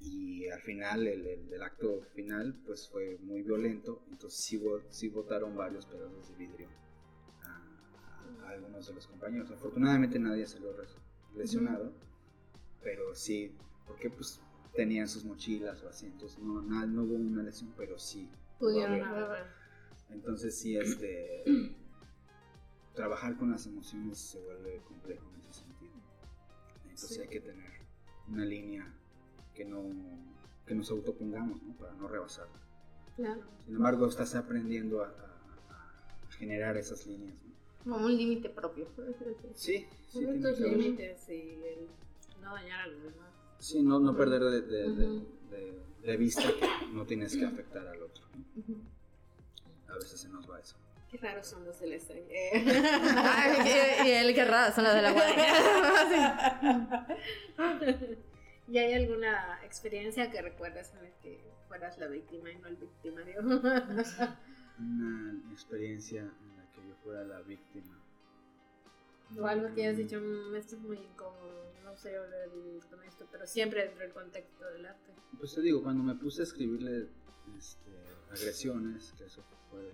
y 0.00 0.48
al 0.48 0.60
final, 0.62 1.06
el, 1.06 1.26
el- 1.26 1.52
el 1.52 1.62
acto 1.62 2.02
final, 2.14 2.54
pues 2.66 2.88
fue 2.88 3.18
muy 3.22 3.42
violento. 3.42 4.02
Entonces 4.10 4.40
sí, 4.40 4.60
sí 4.90 5.08
botaron 5.08 5.56
varios 5.56 5.86
pedazos 5.86 6.28
de 6.30 6.34
vidrio 6.36 6.68
a, 7.44 8.46
a 8.46 8.50
algunos 8.50 8.86
de 8.86 8.94
los 8.94 9.06
compañeros. 9.06 9.50
Afortunadamente 9.50 10.18
nadie 10.18 10.46
salió 10.46 10.72
res- 10.76 10.96
lesionado, 11.36 11.92
pero 12.82 13.14
sí, 13.14 13.52
porque 13.86 14.10
pues 14.10 14.40
tenían 14.76 15.08
sus 15.08 15.24
mochilas 15.24 15.82
o 15.82 15.88
así, 15.88 16.06
entonces 16.06 16.38
no, 16.38 16.60
nada- 16.62 16.86
no 16.86 17.02
hubo 17.04 17.14
una 17.14 17.42
lesión, 17.42 17.72
pero 17.76 17.98
sí. 17.98 18.28
Pudieron 18.58 19.00
haber. 19.02 19.46
Entonces 20.10 20.56
sí, 20.56 20.76
este, 20.76 21.44
trabajar 22.94 23.36
con 23.36 23.50
las 23.50 23.66
emociones 23.66 24.18
se 24.18 24.40
vuelve 24.40 24.80
complejo 24.86 25.28
en 25.34 25.40
ese 25.40 25.52
sentido. 25.52 25.92
Entonces 26.84 27.08
Sí. 27.16 27.20
hay 27.22 27.28
que 27.28 27.40
tener 27.40 27.70
una 28.28 28.44
línea 28.44 28.92
que 29.54 29.64
no 29.64 29.82
que 30.66 30.74
nos 30.74 30.90
autopongamos, 30.90 31.62
¿no? 31.62 31.76
Para 31.76 31.92
no 31.94 32.08
rebasar. 32.08 32.48
Claro. 33.14 33.40
Sin 33.64 33.76
embargo, 33.76 34.08
estás 34.08 34.34
aprendiendo 34.34 35.04
a, 35.04 35.06
a- 35.06 36.26
a 36.26 36.32
generar 36.32 36.76
esas 36.76 37.06
líneas. 37.06 37.36
¿no? 37.84 37.92
Como 37.94 38.06
un 38.06 38.16
límite 38.16 38.48
propio. 38.50 38.88
Sí, 39.54 39.86
sí, 40.08 40.26
tus 40.42 40.58
límites 40.58 41.28
y 41.28 41.34
el 41.62 41.88
no 42.42 42.52
dañar 42.54 42.80
a 42.80 42.86
los 42.88 43.00
demás. 43.00 43.30
Sí, 43.58 43.82
no, 43.82 43.98
no 43.98 44.16
perder 44.16 44.42
de, 44.42 44.60
de- 44.62 44.90
de- 44.90 45.20
de- 45.50 45.82
de 46.02 46.16
vista 46.16 46.42
que 46.42 46.68
no 46.92 47.04
tienes 47.04 47.36
que 47.36 47.44
afectar 47.44 47.86
al 47.86 48.02
otro. 48.02 48.24
¿no? 48.68 48.76
A 49.92 49.94
veces 49.96 50.20
se 50.20 50.28
nos 50.28 50.48
va 50.50 50.60
eso. 50.60 50.76
Qué 51.10 51.16
raros 51.18 51.46
son 51.46 51.64
los 51.64 51.78
del 51.80 51.92
extraño. 51.94 52.22
y 54.04 54.10
el 54.10 54.34
que 54.34 54.44
raro 54.44 54.74
son 54.74 54.84
los 54.84 54.94
de 54.94 55.02
la 55.02 55.12
guardia. 55.12 57.06
¿Y 58.68 58.78
hay 58.78 58.94
alguna 58.94 59.60
experiencia 59.64 60.30
que 60.30 60.42
recuerdas 60.42 60.92
en 60.94 61.04
la 61.04 61.10
que 61.22 61.40
fueras 61.68 61.96
la 61.98 62.08
víctima 62.08 62.50
y 62.50 62.56
no 62.58 62.66
el 62.68 62.76
victimario? 62.76 63.40
Una 64.78 65.40
experiencia 65.52 66.20
en 66.22 66.56
la 66.56 66.70
que 66.72 66.86
yo 66.88 66.94
fuera 67.04 67.24
la 67.24 67.40
víctima. 67.42 67.96
O 69.38 69.46
algo 69.46 69.74
que 69.74 69.84
hayas 69.86 69.96
dicho, 69.98 70.20
"Mm, 70.20 70.54
esto 70.56 70.76
es 70.76 70.82
muy 70.82 70.98
incómodo, 70.98 71.72
no 71.84 71.96
sé 71.96 72.18
volver 72.18 72.48
a 72.48 72.52
vivir 72.54 72.84
con 72.86 73.02
esto, 73.04 73.26
pero 73.30 73.46
siempre 73.46 73.82
dentro 73.84 74.00
del 74.02 74.12
contexto 74.12 74.64
del 74.72 74.86
arte. 74.86 75.12
Pues 75.38 75.54
te 75.54 75.60
digo, 75.62 75.82
cuando 75.82 76.02
me 76.02 76.14
puse 76.14 76.42
a 76.42 76.44
escribirle 76.44 77.08
este, 77.56 77.90
agresiones, 78.30 79.12
que 79.16 79.24
eso 79.24 79.42
fue 79.70 79.92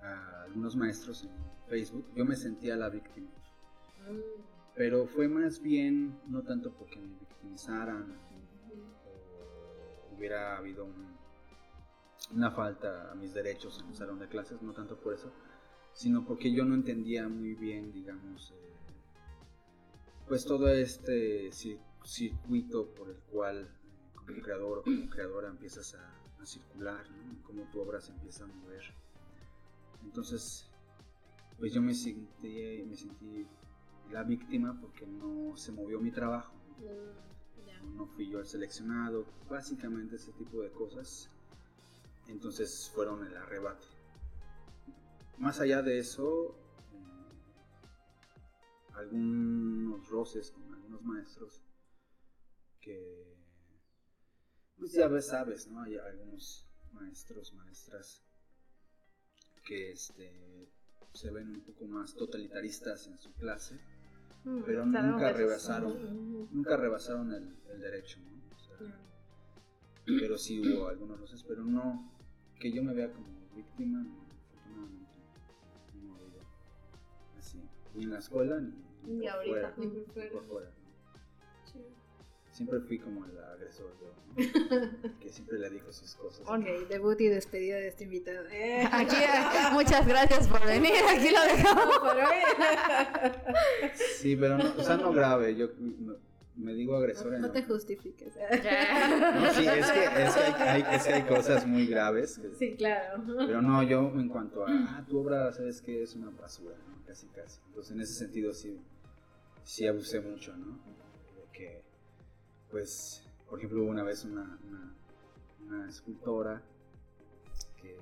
a 0.00 0.42
algunos 0.44 0.76
maestros 0.76 1.24
en 1.24 1.30
Facebook, 1.68 2.06
yo 2.14 2.24
me 2.24 2.36
sentía 2.36 2.76
la 2.76 2.88
víctima. 2.88 3.30
Mm, 4.08 4.20
Pero 4.74 5.06
fue 5.06 5.26
más 5.26 5.60
bien, 5.62 6.20
no 6.28 6.42
tanto 6.42 6.70
porque 6.74 6.98
me 7.00 7.18
victimizaran 7.18 8.18
o 9.10 10.14
hubiera 10.14 10.56
habido 10.58 10.84
un- 10.84 11.16
una 12.34 12.50
falta 12.50 13.10
a 13.10 13.14
mis 13.14 13.32
derechos 13.34 13.80
en 13.80 13.88
el 13.88 13.94
salón 13.94 14.18
de 14.18 14.28
clases, 14.28 14.60
no 14.62 14.72
tanto 14.72 14.96
por 15.00 15.14
eso, 15.14 15.32
sino 15.96 16.26
porque 16.26 16.52
yo 16.52 16.64
no 16.66 16.74
entendía 16.74 17.26
muy 17.26 17.54
bien, 17.54 17.90
digamos, 17.92 18.50
eh, 18.52 18.76
pues 20.28 20.44
todo 20.44 20.68
este 20.68 21.48
cir- 21.50 21.80
circuito 22.04 22.92
por 22.94 23.08
el 23.08 23.16
cual 23.32 23.62
eh, 23.64 24.10
como 24.14 24.40
creador 24.42 24.78
o 24.78 24.82
como 24.82 25.08
creadora 25.08 25.48
empiezas 25.48 25.94
a, 25.94 26.42
a 26.42 26.44
circular, 26.46 27.08
¿no? 27.10 27.42
cómo 27.44 27.62
tu 27.70 27.80
obra 27.80 28.00
se 28.00 28.12
empieza 28.12 28.44
a 28.44 28.48
mover. 28.48 28.82
Entonces, 30.04 30.68
pues 31.58 31.72
yo 31.72 31.80
me 31.80 31.94
sentí, 31.94 32.84
me 32.86 32.94
sentí 32.94 33.46
la 34.12 34.22
víctima 34.22 34.78
porque 34.80 35.06
no 35.06 35.56
se 35.56 35.72
movió 35.72 35.98
mi 35.98 36.10
trabajo, 36.10 36.54
¿no? 36.68 36.84
mm, 37.86 37.96
no 37.96 38.06
fui 38.06 38.28
yo 38.28 38.40
el 38.40 38.46
seleccionado, 38.46 39.24
básicamente 39.48 40.16
ese 40.16 40.32
tipo 40.32 40.60
de 40.60 40.70
cosas. 40.72 41.30
Entonces 42.28 42.90
fueron 42.94 43.24
el 43.26 43.34
arrebate. 43.36 43.86
Más 45.38 45.60
allá 45.60 45.82
de 45.82 45.98
eso, 45.98 46.56
eh, 46.92 47.32
algunos 48.94 50.08
roces 50.08 50.50
con 50.50 50.72
algunos 50.74 51.02
maestros 51.02 51.62
que, 52.80 53.36
pues 54.78 54.92
ya 54.92 55.08
ves, 55.08 55.26
sabes, 55.26 55.68
¿no? 55.68 55.82
Hay 55.82 55.96
algunos 55.96 56.66
maestros, 56.92 57.52
maestras 57.54 58.22
que 59.64 59.92
este, 59.92 60.70
se 61.12 61.30
ven 61.30 61.50
un 61.50 61.60
poco 61.62 61.86
más 61.86 62.14
totalitaristas 62.14 63.06
en 63.08 63.18
su 63.18 63.32
clase, 63.34 63.78
pero 64.64 64.84
Claro, 64.84 65.08
nunca 65.08 65.32
rebasaron, 65.32 66.48
nunca 66.52 66.76
rebasaron 66.76 67.32
el, 67.32 67.56
el 67.72 67.80
derecho, 67.80 68.20
¿no? 68.20 68.54
O 68.54 68.58
sea, 68.58 69.00
pero 70.06 70.38
sí 70.38 70.60
hubo 70.60 70.88
algunos 70.88 71.18
roces, 71.20 71.42
pero 71.42 71.64
no 71.64 72.12
que 72.60 72.72
yo 72.72 72.82
me 72.82 72.94
vea 72.94 73.12
como 73.12 73.26
víctima, 73.54 74.06
en 78.02 78.10
la 78.10 78.18
escuela 78.18 78.60
ni, 78.60 78.72
Ni 79.14 79.20
por 79.26 79.30
ahorita. 79.36 79.72
fuera, 79.72 79.74
Ni 79.76 79.86
por 80.00 80.12
fuera. 80.14 80.30
por 80.32 80.44
fuera, 80.46 80.66
¿no? 80.68 81.70
Sí. 81.72 81.78
Siempre 82.52 82.80
fui 82.80 82.98
como 82.98 83.24
el 83.26 83.38
agresor 83.38 83.92
yo, 84.00 84.06
¿no? 84.16 84.34
que 85.20 85.28
siempre 85.30 85.58
le 85.58 85.70
dijo 85.70 85.92
sus 85.92 86.14
cosas. 86.14 86.46
Ok, 86.48 86.88
debut 86.88 87.20
y 87.20 87.28
despedida 87.28 87.76
de 87.76 87.88
este 87.88 88.04
invitado. 88.04 88.46
Eh. 88.50 88.86
Aquí, 88.92 89.16
eh, 89.16 89.72
muchas 89.72 90.06
gracias 90.06 90.48
por 90.48 90.64
venir. 90.66 90.92
Aquí 91.08 91.30
lo 91.30 91.42
dejamos. 91.42 91.98
por 91.98 92.16
hoy. 92.16 92.42
Sí, 94.18 94.36
pero 94.36 94.58
no, 94.58 94.64
o 94.76 94.82
sea, 94.82 94.96
no 94.96 95.12
grave, 95.12 95.54
yo 95.56 95.68
me, 95.78 96.14
me 96.56 96.72
digo 96.74 96.96
agresor 96.96 97.34
en 97.34 97.42
No 97.42 97.50
te 97.50 97.62
justifiques. 97.62 98.34
No, 98.34 99.52
sí, 99.52 99.66
es 99.66 99.90
que, 99.90 100.04
es 100.04 100.34
que 100.34 100.40
hay, 100.62 100.82
hay- 100.82 100.96
es 100.96 101.04
que 101.04 101.12
hay 101.12 101.22
cosas 101.22 101.66
muy 101.66 101.86
graves 101.86 102.38
que- 102.38 102.54
Sí, 102.54 102.76
claro. 102.76 103.22
Pero 103.46 103.60
no, 103.62 103.82
yo 103.82 104.00
en 104.14 104.28
cuanto 104.28 104.66
a, 104.66 104.70
ah, 104.70 105.04
tu 105.08 105.18
obra, 105.18 105.52
sabes 105.52 105.80
que 105.82 106.02
es 106.02 106.14
una 106.16 106.30
basura, 106.30 106.76
¿no? 106.88 106.95
Casi, 107.06 107.26
casi. 107.28 107.60
Entonces, 107.68 107.92
en 107.92 108.00
ese 108.00 108.14
sentido, 108.14 108.52
sí, 108.52 108.80
sí 109.64 109.86
abusé 109.86 110.20
mucho, 110.20 110.56
¿no? 110.56 110.78
De 111.34 111.50
que, 111.52 111.84
pues, 112.70 113.24
por 113.48 113.58
ejemplo, 113.58 113.82
hubo 113.82 113.90
una 113.90 114.02
vez 114.02 114.24
una, 114.24 114.58
una, 115.64 115.88
escultora 115.88 116.62
que, 117.80 117.96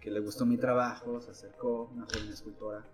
que 0.00 0.10
le 0.10 0.20
gustó 0.20 0.44
mi 0.46 0.56
trabajo, 0.56 1.20
se 1.20 1.30
acercó, 1.30 1.90
una 1.94 2.06
joven 2.06 2.28
escultora, 2.32 2.84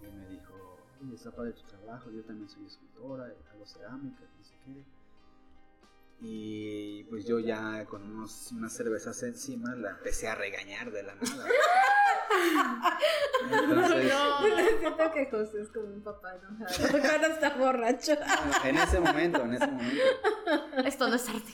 y 0.00 0.12
me 0.12 0.28
dijo, 0.28 0.54
oye, 1.02 1.14
está 1.14 1.30
padre 1.30 1.52
tu 1.52 1.62
trabajo, 1.62 2.10
yo 2.10 2.22
también 2.24 2.48
soy 2.48 2.66
escultora, 2.66 3.32
hago 3.52 3.66
cerámica, 3.66 4.24
no 4.38 4.44
sé 4.44 4.54
qué. 4.64 4.84
Y 6.22 7.04
pues 7.04 7.24
yo 7.24 7.38
ya 7.38 7.84
con 7.86 8.02
unos, 8.02 8.52
unas 8.52 8.72
cervezas 8.74 9.22
encima 9.22 9.74
la 9.74 9.90
empecé 9.92 10.28
a 10.28 10.34
regañar 10.34 10.90
de 10.92 11.02
la 11.02 11.14
nada. 11.14 11.46
Entonces, 13.50 14.12
Siento 14.80 15.12
que 15.12 15.26
José 15.30 15.62
es 15.62 15.68
como 15.70 15.86
un 15.86 16.02
papá 16.02 16.34
enojado 16.36 16.88
cuando 17.00 17.26
está 17.28 17.50
borracho. 17.56 18.12
en 18.64 18.76
ese 18.76 19.00
momento, 19.00 19.42
en 19.42 19.54
ese 19.54 19.66
momento, 19.66 20.02
Esto 20.84 21.08
no 21.08 21.14
es 21.16 21.28
arte. 21.28 21.52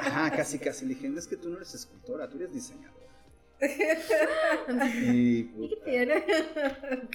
ajá, 0.00 0.30
casi 0.30 0.58
casi 0.58 0.84
le 0.86 0.94
dije, 0.94 1.08
"No, 1.08 1.18
es 1.18 1.26
que 1.26 1.36
tú 1.36 1.48
no 1.48 1.56
eres 1.56 1.74
escultora, 1.74 2.28
tú 2.28 2.36
eres 2.36 2.52
diseñadora. 2.52 3.02
Y 4.94 5.38
¿Y 5.38 5.44
qué 5.44 5.76
puta, 5.76 5.84
tiene? 5.84 6.24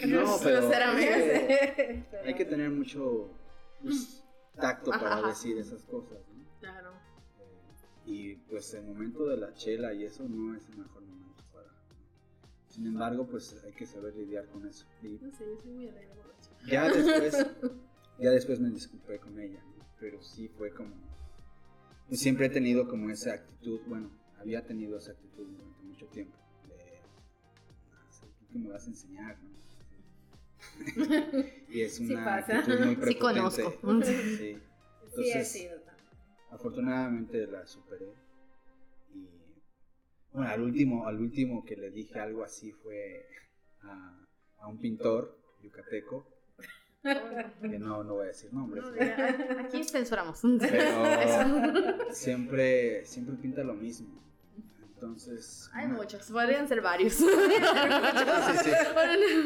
no, 0.08 0.40
pero 0.42 0.70
hay 0.70 0.96
que, 1.06 2.04
hay 2.26 2.34
que 2.34 2.46
tener 2.46 2.70
mucho 2.72 3.30
pues, 3.84 4.24
tacto 4.60 4.90
para 4.92 5.18
Ajá. 5.18 5.28
decir 5.28 5.58
esas 5.58 5.84
cosas, 5.86 6.18
¿no? 6.28 6.29
Claro. 6.60 6.92
Eh, 7.40 8.02
y 8.06 8.36
pues 8.36 8.74
el 8.74 8.84
momento 8.86 9.26
de 9.28 9.38
la 9.38 9.54
chela 9.54 9.94
y 9.94 10.04
eso 10.06 10.24
no 10.28 10.56
es 10.56 10.68
el 10.70 10.78
mejor 10.78 11.02
momento 11.04 11.44
para. 11.54 11.70
Sin 12.68 12.88
embargo, 12.88 13.28
pues 13.28 13.62
hay 13.64 13.74
que 13.74 13.86
saber 13.86 14.16
lidiar 14.16 14.48
con 14.48 14.68
eso. 14.68 14.86
Y 15.02 15.20
No 15.22 15.32
sé, 15.32 15.46
yo 15.46 15.62
soy 15.62 15.72
muy 15.72 15.88
alegre 15.90 16.16
ya 16.68 16.90
después, 16.90 17.46
ya 18.20 18.30
después 18.32 18.60
me 18.60 18.70
disculpé 18.70 19.20
con 19.20 19.40
ella, 19.40 19.62
¿no? 19.64 19.86
pero 20.00 20.22
sí 20.22 20.48
fue 20.50 20.72
como. 20.74 20.94
siempre 22.12 22.48
he 22.48 22.50
tenido 22.50 22.88
como 22.88 23.10
esa 23.10 23.34
actitud, 23.34 23.80
bueno, 23.88 24.12
había 24.40 24.66
tenido 24.66 24.98
esa 24.98 25.12
actitud 25.12 25.48
durante 25.48 25.82
mucho 25.84 26.06
tiempo. 26.08 26.38
De, 26.68 27.00
"Ah, 27.94 28.06
¿tú 28.40 28.46
qué 28.52 28.60
me 28.60 28.70
vas 28.70 28.86
a 28.86 28.90
enseñar? 28.90 29.38
no?" 29.42 29.50
y 31.70 31.82
es 31.82 31.96
Sí 31.96 32.12
una 32.14 32.26
pasa. 32.26 32.60
actitud 32.60 32.80
muy 32.86 32.96
Sí 32.96 33.02
prepotente. 33.02 33.64
conozco. 33.64 34.04
Sí. 34.04 34.58
Sí, 35.16 35.22
he 35.22 35.32
Entonces, 35.32 35.48
sido 35.52 35.76
también. 35.82 35.89
Afortunadamente 36.52 37.48
la 37.48 37.66
superé. 37.68 38.08
Y 39.14 39.28
bueno 40.32 40.50
al 40.50 40.62
último 40.62 41.08
al 41.08 41.20
último 41.20 41.64
que 41.66 41.76
le 41.76 41.90
dije 41.92 42.20
algo 42.20 42.44
así 42.44 42.72
fue 42.72 43.26
a, 43.82 44.26
a 44.60 44.68
un 44.68 44.78
pintor 44.80 45.38
yucateco. 45.64 46.26
Que 47.02 47.80
no 47.80 48.04
no 48.04 48.16
voy 48.16 48.26
a 48.26 48.28
decir 48.28 48.54
nombres 48.54 48.84
No, 48.84 48.92
pero- 48.94 49.60
Aquí 49.62 49.84
censuramos. 49.86 50.42
pero 50.60 52.12
siempre 52.14 53.06
siempre 53.06 53.36
pinta 53.38 53.64
lo 53.64 53.74
mismo 53.74 54.22
entonces 55.00 55.70
Hay 55.74 55.86
una- 55.86 55.96
muchos, 55.96 56.30
podrían 56.30 56.68
ser 56.68 56.82
varios. 56.82 57.14
Sí, 57.14 57.26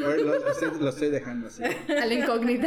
lo, 0.00 0.16
lo 0.16 0.50
estoy, 0.50 0.80
lo 0.80 0.88
estoy 0.88 1.10
dejando 1.10 1.46
así 1.46 1.62
A 1.64 2.06
la 2.06 2.14
incógnita. 2.14 2.66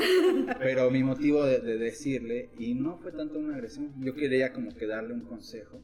pero 0.59 0.89
mi 0.89 1.03
motivo 1.03 1.43
de, 1.43 1.59
de 1.59 1.77
decirle 1.77 2.49
y 2.57 2.73
no 2.75 2.97
fue 2.97 3.11
tanto 3.11 3.39
una 3.39 3.55
agresión 3.55 3.93
yo 3.99 4.13
quería 4.15 4.53
como 4.53 4.73
que 4.73 4.87
darle 4.87 5.13
un 5.13 5.21
consejo 5.25 5.81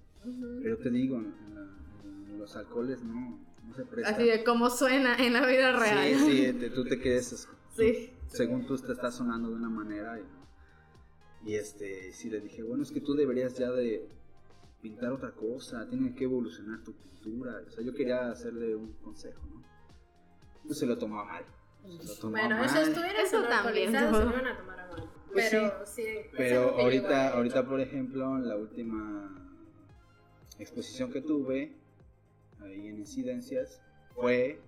Pero 0.61 0.77
te 0.77 0.89
digo, 0.89 1.17
en, 1.17 1.33
la- 1.55 2.31
en 2.31 2.39
los 2.39 2.55
alcoholes 2.55 3.01
no, 3.03 3.39
no 3.67 3.73
se 3.75 3.83
presta. 3.85 4.11
Así 4.15 4.23
de 4.25 4.43
cómo 4.43 4.69
suena 4.69 5.15
en 5.17 5.33
la 5.33 5.45
vida 5.45 5.77
real. 5.77 6.15
Sí, 6.19 6.31
sí, 6.45 6.53
te- 6.53 6.69
tú 6.69 6.85
te 6.85 6.99
quedes, 6.99 7.47
Sí. 7.75 8.11
según 8.27 8.65
tú 8.65 8.77
te 8.77 8.91
estás 8.93 9.15
sonando 9.15 9.49
de 9.49 9.55
una 9.55 9.69
manera 9.69 10.19
y, 10.19 11.49
y 11.51 11.55
este, 11.55 12.13
sí 12.13 12.29
le 12.29 12.39
dije, 12.39 12.63
bueno, 12.63 12.83
es 12.83 12.91
que 12.91 13.01
tú 13.01 13.13
deberías 13.15 13.57
ya 13.57 13.71
de 13.71 14.07
pintar 14.83 15.13
otra 15.13 15.31
cosa, 15.31 15.87
tiene 15.89 16.13
que 16.13 16.25
evolucionar 16.25 16.83
tu 16.83 16.93
pintura. 16.93 17.61
O 17.65 17.71
sea, 17.71 17.83
yo 17.83 17.93
quería 17.93 18.29
hacerle 18.29 18.75
un 18.75 18.91
consejo, 19.01 19.41
¿no? 19.47 19.63
Pues 20.65 20.77
se 20.77 20.85
lo 20.85 20.97
tomaba 20.97 21.23
mal. 21.23 21.45
Se 22.01 22.07
lo 22.09 22.15
tomaba 22.15 22.47
Bueno, 22.47 22.57
mal. 22.57 22.65
eso 22.65 22.81
estuviera 22.81 23.21
Eso 23.21 23.43
también. 23.43 23.91
se 23.93 24.01
lo 24.01 24.21
iban 24.29 24.45
a 24.47 24.57
tomar 24.57 24.79
a 24.81 24.87
mal. 24.87 25.09
Pues 25.31 25.49
pero 25.49 25.85
sí. 25.85 26.01
es 26.03 26.27
Pero 26.35 26.77
ahorita, 26.79 27.07
igual- 27.07 27.33
ahorita, 27.33 27.65
por 27.65 27.79
ejemplo, 27.79 28.37
en 28.37 28.47
la 28.49 28.57
última 28.57 29.49
exposición 30.59 31.11
que 31.11 31.21
tuve 31.21 31.75
ahí 32.61 32.87
en 32.87 32.99
incidencias 32.99 33.81
fue 34.13 34.59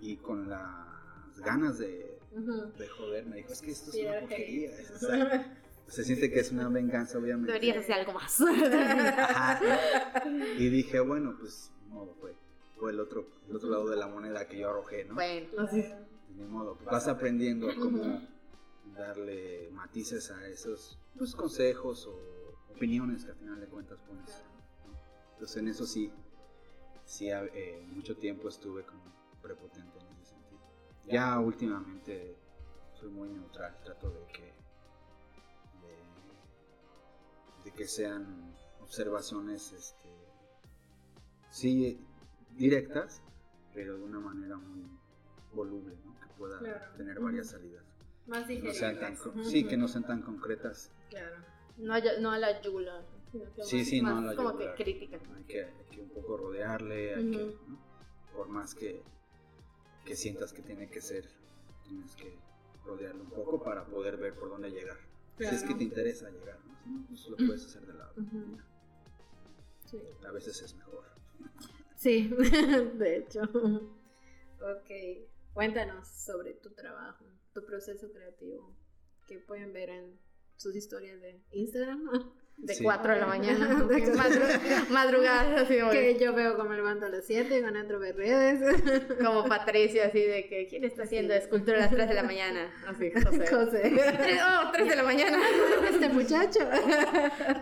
y 0.00 0.16
con 0.16 0.48
las 0.48 1.38
ganas 1.44 1.78
de, 1.78 2.18
Ujú. 2.32 2.72
de 2.78 2.88
joder 2.88 3.26
me 3.26 3.36
dijo, 3.38 3.52
es 3.52 3.60
que 3.60 3.72
esto 3.72 3.90
es 3.90 3.96
Sí, 3.96 4.06
una 4.06 4.20
porquería. 4.20 4.70
o 4.94 4.98
sea, 4.98 5.58
se 5.88 6.04
siente 6.04 6.30
que 6.30 6.40
es 6.40 6.50
una 6.52 6.68
venganza, 6.68 7.18
obviamente. 7.18 7.52
Deberías 7.52 7.78
hacer 7.78 7.94
algo 7.94 8.12
más. 8.12 8.40
Ajá. 8.40 9.60
Y 10.58 10.68
dije, 10.68 11.00
bueno, 11.00 11.36
pues, 11.38 11.70
modo, 11.88 12.14
fue, 12.20 12.34
fue 12.78 12.90
el, 12.90 13.00
otro, 13.00 13.26
el 13.48 13.56
otro 13.56 13.68
lado 13.68 13.88
de 13.88 13.96
la 13.96 14.08
moneda 14.08 14.46
que 14.48 14.58
yo 14.58 14.70
arrojé, 14.70 15.04
¿no? 15.04 15.14
bueno, 15.14 15.46
Ni 16.34 16.44
modo, 16.44 16.74
pues, 16.76 16.86
vas 16.86 17.08
aprendiendo 17.08 17.68
cómo 17.78 18.20
darle 18.96 19.70
matices 19.72 20.30
a 20.30 20.46
esos 20.48 20.98
pues, 21.16 21.34
consejos 21.34 22.06
o 22.06 22.18
opiniones 22.70 23.24
que 23.24 23.32
al 23.32 23.36
final 23.36 23.60
de 23.60 23.66
cuentas 23.66 23.98
pones. 24.00 24.44
¿no? 24.86 24.98
Entonces 25.34 25.56
en 25.58 25.68
eso 25.68 25.86
sí, 25.86 26.10
sí 27.04 27.28
eh, 27.30 27.86
mucho 27.88 28.16
tiempo 28.16 28.48
estuve 28.48 28.84
como 28.84 29.02
prepotente 29.42 29.98
en 29.98 30.06
ese 30.20 30.30
sentido. 30.30 30.60
Ya 31.06 31.38
últimamente 31.38 32.36
soy 32.94 33.10
muy 33.10 33.28
neutral, 33.28 33.78
trato 33.84 34.10
de 34.10 34.26
que 34.32 34.55
de, 37.66 37.70
de 37.70 37.76
que 37.76 37.86
sean 37.86 38.52
observaciones 38.80 39.72
este, 39.72 40.08
sí 41.50 41.98
directas, 42.56 43.22
pero 43.74 43.96
de 43.98 44.04
una 44.04 44.20
manera 44.20 44.56
muy 44.56 44.88
voluble, 45.52 45.96
¿no? 46.04 46.14
que 46.20 46.26
pueda 46.38 46.58
Claro. 46.58 46.96
tener 46.96 47.20
varias 47.20 47.48
salidas. 47.50 47.84
Más 48.26 48.46
Que 48.46 48.60
no 48.60 48.72
sean 48.72 48.98
tan, 48.98 49.16
sí, 49.44 49.64
que 49.66 49.76
no 49.76 49.88
sean 49.88 50.04
tan 50.06 50.22
concretas. 50.22 50.90
Claro. 51.10 51.36
no, 51.78 51.92
a- 51.94 52.00
no 52.20 52.30
a 52.32 52.38
la 52.38 52.60
sino 52.62 53.44
que 53.54 53.62
Sí, 53.64 53.76
más- 53.78 53.86
sí, 53.88 54.02
no 54.02 54.18
a 54.18 54.20
la 54.22 54.34
como 54.36 54.50
yugular. 54.52 54.74
que 54.76 54.82
crítica. 54.84 55.18
Hay 55.36 55.44
que, 55.44 55.64
hay 55.64 55.84
que 55.90 56.00
un 56.00 56.08
poco 56.10 56.36
rodearle, 56.38 57.14
hay 57.14 57.30
que, 57.30 57.56
por 58.34 58.48
más 58.48 58.74
que, 58.74 59.02
que 60.04 60.16
sientas 60.16 60.52
que 60.52 60.62
tiene 60.62 60.88
que 60.88 61.00
ser, 61.00 61.24
tienes 61.84 62.16
que 62.16 62.36
rodearlo 62.84 63.22
un 63.24 63.30
poco 63.30 63.62
para 63.62 63.84
poder 63.84 64.16
ver 64.16 64.34
por 64.34 64.48
dónde 64.48 64.70
llegar. 64.70 64.96
Si 65.38 65.44
es 65.44 65.62
que 65.64 65.74
te 65.74 65.84
interesa 65.84 66.30
llegar, 66.30 66.58
¿no? 66.64 66.76
Si 66.84 66.90
no, 66.90 67.06
pues 67.06 67.28
lo 67.28 67.36
puedes 67.36 67.66
hacer 67.66 67.86
de 67.86 67.94
lado. 67.94 68.14
Sí. 69.84 70.00
A 70.26 70.32
veces 70.32 70.62
es 70.62 70.74
mejor. 70.74 71.04
Sí, 71.96 72.28
de 72.98 73.16
hecho. 73.18 73.42
Ok, 73.42 74.90
cuéntanos 75.52 76.08
sobre 76.08 76.54
tu 76.54 76.70
trabajo, 76.70 77.24
tu 77.52 77.64
proceso 77.64 78.10
creativo, 78.10 78.76
que 79.26 79.38
pueden 79.38 79.72
ver 79.72 79.90
en 79.90 80.18
sus 80.56 80.74
historias 80.74 81.20
de 81.20 81.42
Instagram. 81.52 82.08
De 82.58 82.74
Sí. 82.74 82.82
4 82.84 83.12
de 83.14 83.20
la 83.20 83.26
mañana. 83.26 83.66
De 83.84 84.02
cuatro. 84.12 84.14
Madru- 84.14 84.88
Madrugada, 84.90 85.60
así 85.60 85.78
como, 85.78 85.90
Que 85.92 86.18
yo 86.18 86.32
veo 86.32 86.56
cómo 86.56 86.70
me 86.70 86.76
levanto 86.76 87.04
a 87.04 87.08
las 87.10 87.26
7 87.26 87.62
con 87.62 87.76
entro 87.76 87.98
de 88.00 88.12
redes. 88.12 89.18
como 89.24 89.44
Patricia, 89.44 90.06
así 90.06 90.20
de 90.22 90.48
que 90.48 90.66
¿quién 90.66 90.84
está 90.84 91.02
haciendo 91.02 91.34
escultura 91.34 91.76
a 91.76 91.80
las 91.82 91.90
3 91.90 92.08
de 92.08 92.14
la 92.14 92.22
mañana? 92.22 92.70
Así, 92.88 93.10
José. 93.12 93.46
José. 93.46 94.38
Oh, 94.42 94.70
3 94.72 94.88
de 94.88 94.96
la 94.96 95.02
mañana. 95.02 95.38
Este 95.90 96.08
muchacho. 96.08 96.60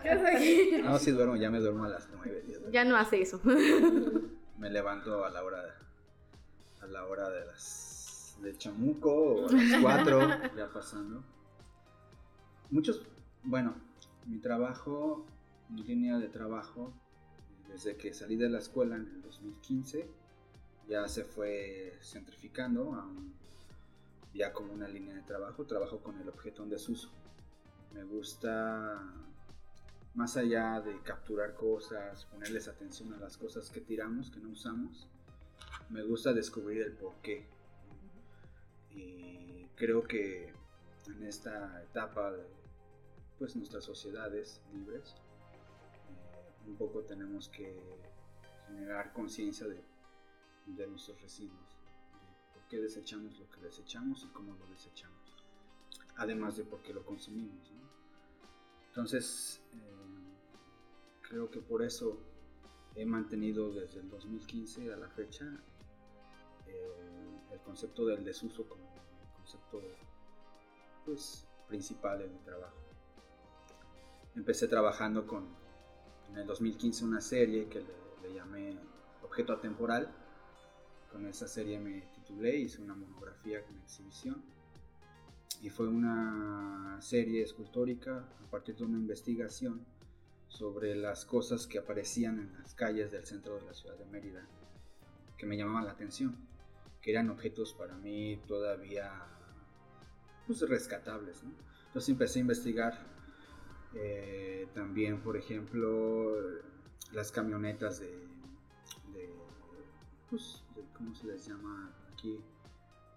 ¿Qué 0.03 0.11
hace 0.11 0.37
aquí? 0.37 0.83
No, 0.83 0.99
si 0.99 1.11
duermo, 1.11 1.35
ya 1.37 1.51
me 1.51 1.59
duermo 1.59 1.85
a 1.85 1.89
las 1.89 2.09
9, 2.15 2.45
Ya 2.71 2.85
no 2.85 2.97
hace 2.97 3.21
eso. 3.21 3.41
Me 3.45 4.71
levanto 4.71 5.25
a 5.25 5.31
la 5.31 5.43
hora 5.45 5.75
a 6.81 6.87
la 6.87 7.05
hora 7.07 7.29
de 7.31 7.47
las 7.47 8.39
del 8.43 8.57
chamuco 8.59 9.13
o 9.13 9.49
a 9.49 9.53
las 9.53 9.81
4 9.83 10.29
ya 10.57 10.69
pasando. 10.73 11.25
Muchos, 12.71 13.03
bueno, 13.43 13.75
mi 14.27 14.39
trabajo, 14.39 15.27
mi 15.69 15.83
línea 15.83 16.19
de 16.19 16.29
trabajo 16.29 16.93
desde 17.69 17.97
que 17.97 18.13
salí 18.13 18.37
de 18.37 18.49
la 18.49 18.59
escuela 18.59 18.97
en 18.97 19.07
el 19.07 19.23
2015 19.23 20.09
ya 20.89 21.09
se 21.09 21.25
fue 21.25 21.99
centrificando 22.03 22.95
ya 24.35 24.53
como 24.53 24.73
una 24.73 24.89
línea 24.89 25.15
de 25.15 25.23
trabajo, 25.23 25.65
trabajo 25.65 26.01
con 26.01 26.21
el 26.21 26.29
objeto 26.29 26.63
en 26.63 26.71
desuso. 26.71 27.11
Me 27.93 28.03
gusta 28.05 29.01
más 30.15 30.37
allá 30.37 30.81
de 30.81 31.01
capturar 31.03 31.55
cosas, 31.55 32.25
ponerles 32.27 32.69
atención 32.69 33.15
a 33.15 33.19
las 33.19 33.37
cosas 33.37 33.71
que 33.71 33.81
tiramos, 33.81 34.31
que 34.31 34.41
no 34.41 34.51
usamos, 34.51 35.09
me 35.89 36.03
gusta 36.03 36.33
descubrir 36.33 36.83
el 36.83 36.93
porqué. 36.93 37.47
Y 38.91 39.67
creo 39.77 40.03
que 40.03 40.53
en 41.07 41.23
esta 41.25 41.83
etapa 41.83 42.33
de 42.33 42.45
pues, 43.45 43.57
nuestras 43.57 43.85
sociedades 43.85 44.63
libres, 44.73 45.17
eh, 46.09 46.67
un 46.67 46.77
poco 46.77 47.03
tenemos 47.03 47.51
que 47.51 47.79
generar 48.67 49.13
conciencia 49.13 49.67
de, 49.67 49.85
de 50.65 50.87
nuestros 50.87 51.21
residuos, 51.21 51.79
de 52.15 52.55
por 52.55 52.67
qué 52.69 52.79
desechamos 52.79 53.39
lo 53.39 53.51
que 53.51 53.61
desechamos 53.61 54.25
y 54.25 54.29
cómo 54.29 54.55
lo 54.55 54.67
desechamos, 54.69 55.37
además 56.17 56.57
de 56.57 56.65
por 56.65 56.81
qué 56.81 56.95
lo 56.95 57.05
consumimos. 57.05 57.71
Entonces, 58.87 59.61
eh, 59.75 59.79
creo 61.21 61.51
que 61.51 61.61
por 61.61 61.83
eso 61.83 62.19
he 62.95 63.05
mantenido 63.05 63.75
desde 63.75 64.01
el 64.01 64.09
2015 64.09 64.91
a 64.91 64.97
la 64.97 65.11
fecha 65.11 65.45
eh, 66.67 67.41
el 67.53 67.61
concepto 67.61 68.07
del 68.07 68.25
desuso 68.25 68.67
como 68.67 68.91
concepto 69.37 69.83
pues, 71.05 71.47
principal 71.69 72.23
en 72.23 72.33
mi 72.33 72.39
trabajo. 72.39 72.84
Empecé 74.37 74.69
trabajando 74.69 75.27
con, 75.27 75.47
en 76.31 76.39
el 76.39 76.47
2015 76.47 77.05
una 77.05 77.21
serie 77.21 77.69
que 77.69 77.81
le, 77.81 78.29
le 78.29 78.35
llamé 78.35 78.79
Objeto 79.23 79.53
Atemporal. 79.53 80.13
Con 81.11 81.27
esa 81.27 81.47
serie 81.47 81.79
me 81.79 82.01
titulé, 82.13 82.57
hice 82.57 82.83
una 82.83 82.95
monografía 82.95 83.65
con 83.65 83.79
exhibición 83.79 84.43
y 85.63 85.71
fue 85.71 85.89
una 85.89 86.99
serie 87.01 87.43
escultórica 87.43 88.29
a 88.45 88.51
partir 88.51 88.77
de 88.77 88.85
una 88.85 88.99
investigación 88.99 89.87
sobre 90.49 90.95
las 90.95 91.25
cosas 91.25 91.67
que 91.67 91.79
aparecían 91.79 92.39
en 92.39 92.53
las 92.55 92.75
calles 92.75 93.11
del 93.13 93.25
centro 93.25 93.57
de 93.57 93.63
la 93.63 93.75
ciudad 93.75 93.97
de 93.97 94.05
Mérida 94.07 94.47
que 95.39 95.47
me 95.47 95.57
llamaban 95.57 95.85
la 95.85 95.93
atención, 95.93 96.37
que 97.01 97.11
eran 97.11 97.31
objetos 97.31 97.73
para 97.75 97.97
mí 97.97 98.41
todavía 98.47 99.11
pues, 100.47 100.61
rescatables. 100.69 101.43
¿no? 101.43 101.53
Entonces 101.87 102.09
empecé 102.11 102.39
a 102.39 102.43
investigar 102.43 103.14
eh, 103.95 104.67
también, 104.75 105.21
por 105.21 105.37
ejemplo, 105.37 106.37
las 107.13 107.31
camionetas 107.31 108.01
de, 108.01 108.09
de, 109.13 109.31
pues, 110.31 110.63
de, 110.75 110.83
¿cómo 110.97 111.15
se 111.15 111.27
les 111.27 111.47
llama 111.47 111.93
aquí? 112.13 112.41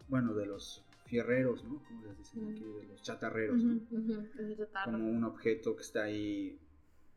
Bueno, 0.07 0.33
de 0.33 0.45
los 0.45 0.83
fierreros, 1.05 1.63
¿no? 1.63 1.81
Como 1.87 2.05
les 2.05 2.17
dicen 2.17 2.51
aquí, 2.51 2.63
de 2.63 2.83
los 2.87 3.01
chatarreros, 3.01 3.63
¿no? 3.63 3.79
como 4.85 5.09
un 5.09 5.23
objeto 5.23 5.75
que 5.75 5.81
está 5.81 6.03
ahí 6.03 6.59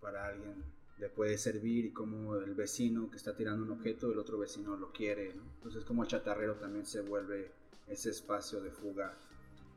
para 0.01 0.27
alguien 0.27 0.65
le 1.01 1.09
puede 1.09 1.39
servir 1.39 1.87
y 1.87 1.91
como 1.93 2.37
el 2.37 2.55
vecino 2.55 3.11
que 3.11 3.17
está 3.17 3.35
tirando 3.35 3.65
un 3.65 3.71
objeto, 3.71 4.13
el 4.13 4.19
otro 4.19 4.39
vecino 4.39 4.77
lo 4.77 4.93
quiere, 4.93 5.35
¿no? 5.35 5.43
Entonces 5.57 5.85
como 5.85 6.03
el 6.03 6.09
chatarrero 6.09 6.57
también 6.57 6.85
se 6.85 7.01
vuelve 7.01 7.51
ese 7.89 8.11
espacio 8.11 8.61
de 8.61 8.71
fuga, 8.71 9.17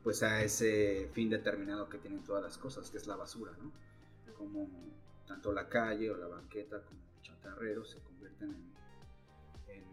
pues 0.04 0.22
a 0.22 0.42
ese 0.44 1.08
fin 1.12 1.28
determinado 1.30 1.88
que 1.88 1.98
tienen 1.98 2.22
todas 2.22 2.42
las 2.44 2.58
cosas, 2.58 2.90
que 2.90 2.98
es 2.98 3.06
la 3.06 3.16
basura, 3.16 3.52
¿no? 3.60 3.72
Como 4.36 4.68
tanto 5.26 5.52
la 5.52 5.68
calle 5.68 6.10
o 6.10 6.16
la 6.16 6.26
banqueta 6.26 6.82
como 6.82 7.00
el 7.16 7.22
chatarrero 7.22 7.84
se 7.84 7.98
convierten 8.00 8.50
en, 9.68 9.74
en 9.74 9.84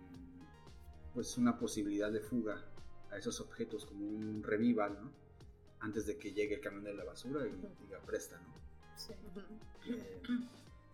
pues 1.14 1.38
una 1.38 1.58
posibilidad 1.58 2.12
de 2.12 2.20
fuga 2.20 2.62
a 3.10 3.18
esos 3.18 3.40
objetos 3.40 3.86
como 3.86 4.06
un 4.06 4.44
revival, 4.44 4.98
¿no? 5.02 5.12
Antes 5.80 6.06
de 6.06 6.18
que 6.18 6.34
llegue 6.34 6.56
el 6.56 6.62
camión 6.62 6.84
de 6.84 6.94
la 6.94 7.06
basura 7.06 7.48
y 7.48 7.52
diga 7.86 8.00
presta, 8.06 8.38
¿no? 8.40 8.54
Sí. 8.98 9.14
Eh, 9.88 10.22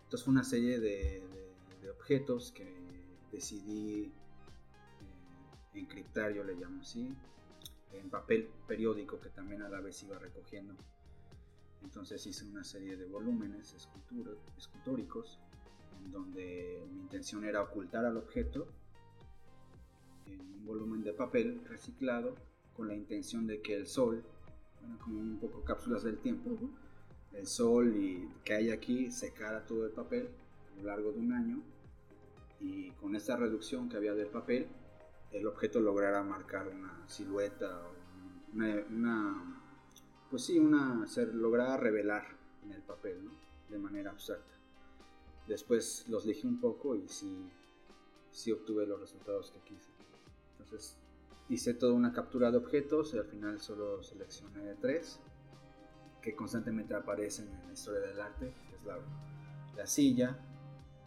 entonces 0.04 0.24
fue 0.24 0.32
una 0.32 0.44
serie 0.44 0.78
de, 0.78 1.20
de- 1.28 1.48
de 1.82 1.90
objetos 1.90 2.52
que 2.52 2.66
decidí 3.32 4.04
eh, 4.04 5.78
encriptar, 5.78 6.32
yo 6.32 6.42
le 6.44 6.54
llamo 6.54 6.80
así, 6.82 7.14
en 7.92 8.10
papel 8.10 8.48
periódico 8.66 9.20
que 9.20 9.30
también 9.30 9.62
a 9.62 9.68
la 9.68 9.80
vez 9.80 10.02
iba 10.02 10.18
recogiendo. 10.18 10.74
Entonces 11.82 12.26
hice 12.26 12.44
una 12.44 12.64
serie 12.64 12.96
de 12.96 13.06
volúmenes 13.06 13.74
escultóricos 14.56 15.38
en 16.04 16.10
donde 16.10 16.86
mi 16.92 17.00
intención 17.00 17.44
era 17.44 17.62
ocultar 17.62 18.04
al 18.04 18.16
objeto 18.16 18.66
en 20.26 20.40
un 20.40 20.66
volumen 20.66 21.02
de 21.02 21.12
papel 21.12 21.62
reciclado 21.66 22.34
con 22.74 22.88
la 22.88 22.94
intención 22.94 23.46
de 23.46 23.60
que 23.60 23.74
el 23.74 23.86
sol, 23.86 24.22
bueno, 24.80 24.98
como 24.98 25.20
un 25.20 25.38
poco 25.38 25.64
cápsulas 25.64 26.02
del 26.02 26.18
tiempo, 26.18 26.50
el 27.32 27.46
sol 27.46 27.96
y 27.96 28.28
que 28.44 28.54
hay 28.54 28.70
aquí 28.70 29.10
secara 29.10 29.66
todo 29.66 29.86
el 29.86 29.92
papel 29.92 30.28
lo 30.76 30.84
largo 30.84 31.12
de 31.12 31.18
un 31.18 31.32
año 31.32 31.62
y 32.60 32.90
con 32.92 33.14
esta 33.14 33.36
reducción 33.36 33.88
que 33.88 33.96
había 33.96 34.14
del 34.14 34.28
papel, 34.28 34.66
el 35.32 35.46
objeto 35.46 35.80
lograra 35.80 36.22
marcar 36.22 36.68
una 36.68 37.06
silueta, 37.06 37.82
una, 38.54 38.84
una 38.90 39.58
pues 40.30 40.44
sí, 40.44 40.58
una, 40.58 41.06
se 41.06 41.26
lograra 41.26 41.76
revelar 41.76 42.24
en 42.64 42.72
el 42.72 42.82
papel, 42.82 43.24
¿no? 43.24 43.32
De 43.68 43.78
manera 43.78 44.10
abstracta. 44.10 44.54
Después 45.46 46.06
los 46.08 46.26
lijé 46.26 46.46
un 46.46 46.60
poco 46.60 46.94
y 46.94 47.08
sí, 47.08 47.50
sí 48.30 48.52
obtuve 48.52 48.86
los 48.86 49.00
resultados 49.00 49.50
que 49.50 49.60
quise. 49.60 49.90
Entonces 50.52 50.96
hice 51.48 51.72
toda 51.74 51.94
una 51.94 52.12
captura 52.12 52.50
de 52.50 52.58
objetos 52.58 53.14
y 53.14 53.18
al 53.18 53.24
final 53.24 53.60
solo 53.60 54.02
seleccioné 54.02 54.74
tres 54.74 55.20
que 56.20 56.34
constantemente 56.34 56.94
aparecen 56.94 57.48
en 57.48 57.66
la 57.66 57.72
historia 57.72 58.00
del 58.00 58.20
arte, 58.20 58.52
que 58.68 58.76
es 58.76 58.84
la, 58.84 58.98
la 59.76 59.86
silla, 59.86 60.30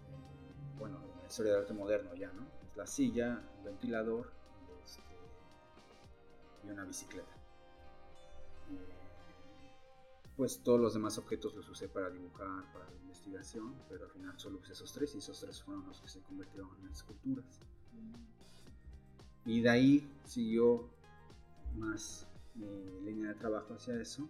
eh, 0.09 0.79
bueno, 0.79 0.99
en 1.13 1.21
la 1.21 1.27
historia 1.27 1.51
del 1.51 1.61
arte 1.61 1.73
moderno 1.73 2.15
ya, 2.15 2.31
¿no? 2.31 2.60
La 2.75 2.87
silla, 2.87 3.43
un 3.57 3.65
ventilador 3.65 4.31
este, 4.83 5.01
y 6.65 6.69
una 6.69 6.85
bicicleta. 6.85 7.35
pues 10.37 10.63
todos 10.63 10.79
los 10.79 10.93
demás 10.93 11.17
objetos 11.19 11.53
los 11.53 11.69
usé 11.69 11.87
para 11.87 12.09
dibujar, 12.09 12.71
para 12.73 12.89
la 12.89 12.95
investigación, 12.95 13.75
pero 13.87 14.05
al 14.05 14.11
final 14.11 14.39
solo 14.39 14.57
usé 14.59 14.73
esos 14.73 14.91
tres 14.91 15.13
y 15.13 15.19
esos 15.19 15.39
tres 15.39 15.61
fueron 15.61 15.85
los 15.85 16.01
que 16.01 16.07
se 16.07 16.21
convirtieron 16.21 16.69
en 16.81 16.87
esculturas. 16.89 17.59
Y 19.45 19.61
de 19.61 19.69
ahí 19.69 20.11
siguió 20.25 20.89
más 21.77 22.27
mi 22.55 23.01
línea 23.01 23.29
de 23.29 23.35
trabajo 23.35 23.73
hacia 23.73 23.99
eso. 23.99 24.27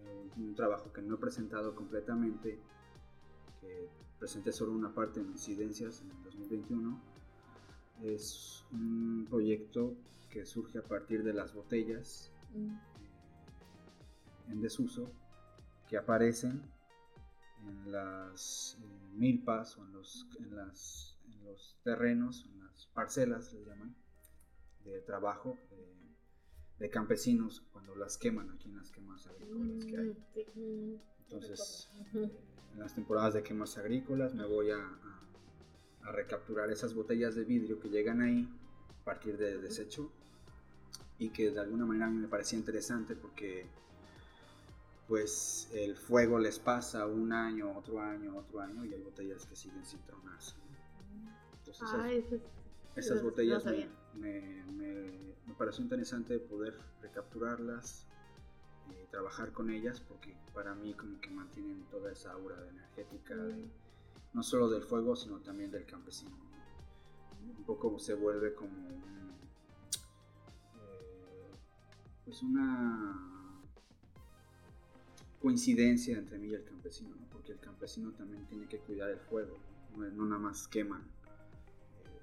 Eh, 0.00 0.30
un 0.36 0.54
trabajo 0.54 0.92
que 0.92 1.02
no 1.02 1.14
he 1.14 1.18
presentado 1.18 1.74
completamente, 1.74 2.58
que 3.60 3.88
presenté 4.18 4.52
solo 4.52 4.72
una 4.72 4.94
parte 4.94 5.20
en 5.20 5.30
incidencias 5.30 6.00
en 6.02 6.10
el 6.10 6.22
2021. 6.24 7.11
Es 8.02 8.64
un 8.72 9.26
proyecto 9.28 9.96
que 10.30 10.46
surge 10.46 10.78
a 10.78 10.82
partir 10.82 11.22
de 11.22 11.32
las 11.32 11.52
botellas 11.52 12.32
mm. 12.54 12.74
en 14.52 14.60
desuso 14.60 15.12
que 15.88 15.96
aparecen 15.98 16.62
en 17.68 17.92
las 17.92 18.78
eh, 18.80 19.10
milpas 19.14 19.76
o 19.76 19.84
en 19.84 19.92
los, 19.92 20.26
en, 20.38 20.56
las, 20.56 21.18
en 21.26 21.44
los 21.44 21.76
terrenos, 21.84 22.46
en 22.46 22.60
las 22.60 22.86
parcelas, 22.94 23.52
le 23.52 23.64
llaman, 23.64 23.94
de 24.84 25.00
trabajo 25.02 25.56
de, 26.78 26.90
campesinos 26.90 27.62
cuando 27.72 27.94
las 27.94 28.18
queman 28.18 28.50
aquí 28.50 28.68
en 28.68 28.76
las 28.76 28.90
quemas 28.90 29.24
agrícolas 29.28 29.84
que 29.84 29.96
hay. 29.96 30.16
Mm, 30.56 30.96
Entonces, 31.24 31.88
eh, 32.14 32.28
en 32.72 32.80
las 32.80 32.92
temporadas 32.94 33.34
de 33.34 33.44
quemas 33.44 33.78
agrícolas 33.78 34.34
me 34.34 34.44
voy 34.44 34.70
a, 34.70 34.78
a, 34.78 35.31
recapturar 36.10 36.70
esas 36.70 36.94
botellas 36.94 37.34
de 37.34 37.44
vidrio 37.44 37.78
que 37.78 37.88
llegan 37.88 38.20
ahí 38.20 38.48
a 39.00 39.04
partir 39.04 39.36
de 39.36 39.58
desecho 39.58 40.10
y 41.18 41.30
que 41.30 41.50
de 41.50 41.60
alguna 41.60 41.86
manera 41.86 42.06
a 42.06 42.10
mí 42.10 42.18
me 42.18 42.28
parecía 42.28 42.58
interesante 42.58 43.14
porque 43.14 43.66
pues 45.06 45.68
el 45.72 45.96
fuego 45.96 46.38
les 46.38 46.58
pasa 46.58 47.06
un 47.06 47.32
año, 47.32 47.76
otro 47.76 48.00
año, 48.00 48.36
otro 48.36 48.60
año 48.60 48.84
y 48.84 48.94
hay 48.94 49.02
botellas 49.02 49.44
que 49.46 49.54
siguen 49.54 49.84
sin 49.84 50.00
tronarse. 50.00 50.54
Entonces, 51.58 51.88
ah, 51.92 52.08
esas 52.96 53.22
botellas 53.22 53.64
me, 54.14 54.64
me, 54.74 55.54
pareció 55.58 55.84
interesante 55.84 56.38
poder 56.38 56.74
recapturarlas 57.02 58.06
y 58.90 59.06
trabajar 59.10 59.52
con 59.52 59.70
ellas 59.70 60.00
porque 60.00 60.34
para 60.54 60.74
mí 60.74 60.94
como 60.94 61.20
que 61.20 61.30
mantienen 61.30 61.84
toda 61.90 62.10
esa 62.10 62.32
aura 62.32 62.56
energética 62.68 63.34
mm. 63.34 63.81
No 64.34 64.42
solo 64.42 64.68
del 64.68 64.82
fuego 64.82 65.16
sino 65.16 65.40
también 65.40 65.70
del 65.70 65.86
campesino. 65.86 66.36
Un 67.58 67.64
poco 67.64 67.98
se 67.98 68.14
vuelve 68.14 68.54
como 68.54 68.72
eh, 68.88 69.02
pues 72.24 72.42
una 72.42 73.60
coincidencia 75.40 76.16
entre 76.16 76.38
mí 76.38 76.48
y 76.48 76.54
el 76.54 76.64
campesino, 76.64 77.16
porque 77.32 77.52
el 77.52 77.58
campesino 77.58 78.12
también 78.12 78.46
tiene 78.46 78.66
que 78.66 78.78
cuidar 78.78 79.10
el 79.10 79.18
fuego, 79.18 79.56
no, 79.96 80.08
no 80.10 80.24
nada 80.26 80.40
más 80.40 80.68
queman 80.68 81.02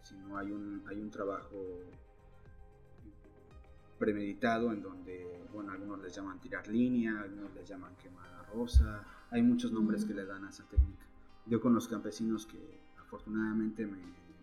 sino 0.10 0.38
hay 0.38 0.52
un, 0.52 0.84
hay 0.88 1.00
un 1.00 1.10
trabajo 1.10 1.84
premeditado 3.98 4.72
en 4.72 4.82
donde, 4.82 5.46
bueno, 5.54 5.72
algunos 5.72 6.02
les 6.02 6.16
llaman 6.16 6.40
tirar 6.40 6.68
línea, 6.68 7.20
algunos 7.22 7.54
les 7.54 7.68
llaman 7.68 7.96
quemada 7.98 8.44
rosa, 8.54 9.06
hay 9.30 9.42
muchos 9.42 9.72
nombres 9.72 10.06
que 10.06 10.14
le 10.14 10.26
dan 10.26 10.46
a 10.46 10.50
esa 10.50 10.64
técnica. 10.68 11.06
Yo 11.50 11.60
con 11.60 11.74
los 11.74 11.88
campesinos 11.88 12.46
que 12.46 12.80
afortunadamente 13.00 13.88
me, 13.88 13.98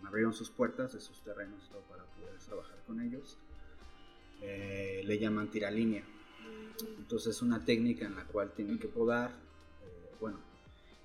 abrieron 0.08 0.34
sus 0.34 0.50
puertas 0.50 0.92
de 0.92 1.00
sus 1.00 1.22
terrenos 1.22 1.68
todo 1.68 1.82
para 1.82 2.04
poder 2.04 2.36
trabajar 2.38 2.82
con 2.84 3.00
ellos, 3.00 3.38
eh, 4.42 5.02
le 5.04 5.18
llaman 5.18 5.50
línea 5.72 6.04
Entonces 6.98 7.36
es 7.36 7.42
una 7.42 7.64
técnica 7.64 8.06
en 8.06 8.16
la 8.16 8.24
cual 8.24 8.52
tienen 8.52 8.78
que 8.78 8.88
podar, 8.88 9.30
eh, 9.30 10.16
bueno, 10.20 10.38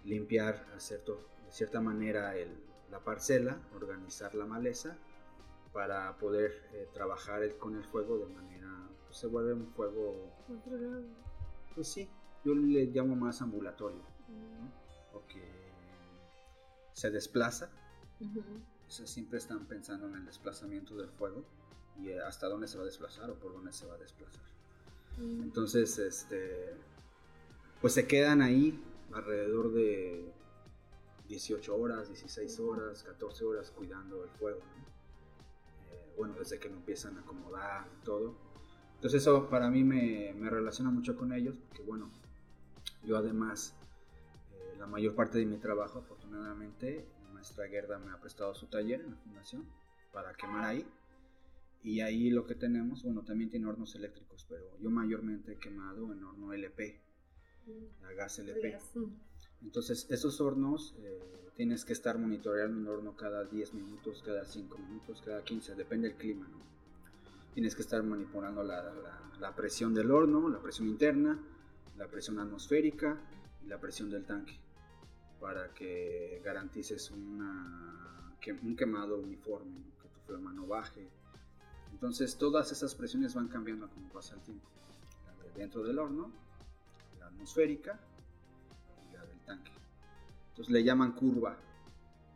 limpiar 0.04 0.66
a 0.76 0.80
cierto, 0.80 1.20
de 1.46 1.52
cierta 1.52 1.82
manera 1.82 2.36
el, 2.36 2.50
la 2.90 3.00
parcela, 3.00 3.60
organizar 3.76 4.34
la 4.34 4.46
maleza 4.46 4.98
para 5.72 6.18
poder 6.18 6.68
eh, 6.74 6.90
trabajar 6.94 7.58
con 7.58 7.76
el 7.76 7.84
fuego 7.84 8.18
de 8.18 8.26
manera, 8.26 8.70
pues 9.06 9.20
se 9.20 9.28
vuelve 9.28 9.54
un 9.54 9.68
fuego, 9.68 10.32
pues 11.76 11.88
sí, 11.88 12.10
yo 12.44 12.56
le 12.56 12.86
llamo 12.88 13.16
más 13.16 13.42
ambulatorio, 13.42 14.02
porque 15.14 15.61
se 17.02 17.10
desplaza, 17.10 17.68
siempre 18.88 19.40
están 19.40 19.66
pensando 19.66 20.08
en 20.08 20.18
el 20.18 20.26
desplazamiento 20.26 20.96
del 20.96 21.10
fuego 21.10 21.44
y 21.98 22.10
eh, 22.10 22.22
hasta 22.22 22.48
dónde 22.48 22.68
se 22.68 22.78
va 22.78 22.84
a 22.84 22.86
desplazar 22.86 23.28
o 23.32 23.40
por 23.40 23.54
dónde 23.54 23.74
se 23.74 23.88
va 23.88 23.96
a 23.96 23.98
desplazar. 23.98 24.44
Entonces, 25.18 25.98
este, 25.98 26.76
pues 27.82 27.94
se 27.94 28.06
quedan 28.06 28.44
ahí 28.44 28.80
alrededor 29.14 29.74
de 29.74 30.32
18 31.28 31.76
horas, 31.76 32.08
16 32.08 32.60
horas, 32.60 33.02
14 33.02 33.46
horas 33.46 33.72
cuidando 33.72 34.24
el 34.24 34.30
fuego. 34.30 34.60
Eh, 34.60 36.14
bueno, 36.16 36.36
desde 36.38 36.60
que 36.60 36.70
lo 36.70 36.76
empiezan 36.76 37.18
a 37.18 37.22
acomodar 37.22 37.88
y 38.00 38.06
todo. 38.06 38.36
Entonces 38.94 39.24
eso 39.24 39.50
para 39.50 39.72
mí 39.72 39.84
me, 39.84 40.36
me 40.38 40.52
relaciona 40.52 40.92
mucho 40.92 41.18
con 41.18 41.34
ellos, 41.34 41.56
porque 41.68 41.82
bueno, 41.82 42.12
yo 43.04 43.18
además, 43.18 43.74
eh, 44.54 44.76
la 44.78 44.86
mayor 44.86 45.16
parte 45.16 45.40
de 45.40 45.48
mi 45.48 45.58
trabajo, 45.58 46.04
afortunadamente, 46.32 47.06
la 47.24 47.30
maestra 47.34 47.68
Gerda 47.68 48.00
me 48.00 48.12
ha 48.12 48.20
prestado 48.20 48.54
su 48.56 48.68
taller 48.68 49.02
en 49.02 49.12
la 49.12 49.18
fundación 49.18 49.66
para 50.14 50.34
quemar 50.34 50.66
ahí. 50.66 50.86
Y 51.84 52.02
ahí 52.02 52.30
lo 52.30 52.46
que 52.46 52.56
tenemos, 52.56 53.04
bueno, 53.04 53.24
también 53.24 53.50
tiene 53.50 53.66
hornos 53.68 53.96
eléctricos, 53.96 54.46
pero 54.48 54.78
yo 54.80 54.90
mayormente 54.90 55.54
he 55.54 55.58
quemado 55.58 56.14
en 56.14 56.24
horno 56.24 56.54
LP, 56.54 57.02
a 58.04 58.14
gas 58.14 58.40
LP. 58.40 58.78
Entonces, 59.64 60.08
esos 60.10 60.40
hornos 60.40 60.96
eh, 61.00 61.52
tienes 61.56 61.84
que 61.84 61.94
estar 61.94 62.18
monitoreando 62.18 62.80
un 62.80 62.88
horno 62.88 63.16
cada 63.16 63.44
10 63.44 63.74
minutos, 63.74 64.24
cada 64.24 64.46
5 64.46 64.78
minutos, 64.78 65.22
cada 65.26 65.44
15, 65.44 65.76
depende 65.76 66.10
del 66.10 66.18
clima. 66.18 66.48
¿no? 66.48 66.60
Tienes 67.54 67.76
que 67.76 67.82
estar 67.82 68.04
monitoreando 68.04 68.64
la, 68.64 68.94
la, 69.40 69.56
presión 69.56 69.94
del 69.94 70.12
horno, 70.12 70.50
la 70.50 70.60
presión 70.60 70.88
interna, 70.88 71.40
la 71.98 72.08
presión 72.08 72.40
atmosférica 72.40 73.20
y 73.64 73.68
la 73.68 73.80
presión 73.80 74.10
del 74.10 74.24
tanque 74.24 74.60
para 75.42 75.74
que 75.74 76.42
garantices 76.46 77.12
una, 77.12 78.36
que, 78.40 78.54
un 78.54 78.76
quemado 78.76 79.18
uniforme, 79.18 79.82
que 80.02 80.08
tu 80.08 80.20
flama 80.22 80.54
no 80.54 80.68
baje. 80.68 81.10
Entonces, 81.92 82.38
todas 82.38 82.72
esas 82.72 82.96
presiones 82.96 83.36
van 83.36 83.50
cambiando 83.50 83.90
como 83.90 84.08
pasa 84.10 84.36
el 84.36 84.42
tiempo. 84.42 84.70
La 85.26 85.44
de 85.44 85.60
dentro 85.60 85.84
del 85.84 86.00
horno, 86.00 86.32
la 87.20 87.28
atmosférica 87.28 88.00
entonces 90.52 90.74
le 90.74 90.84
llaman 90.84 91.14
curva, 91.14 91.58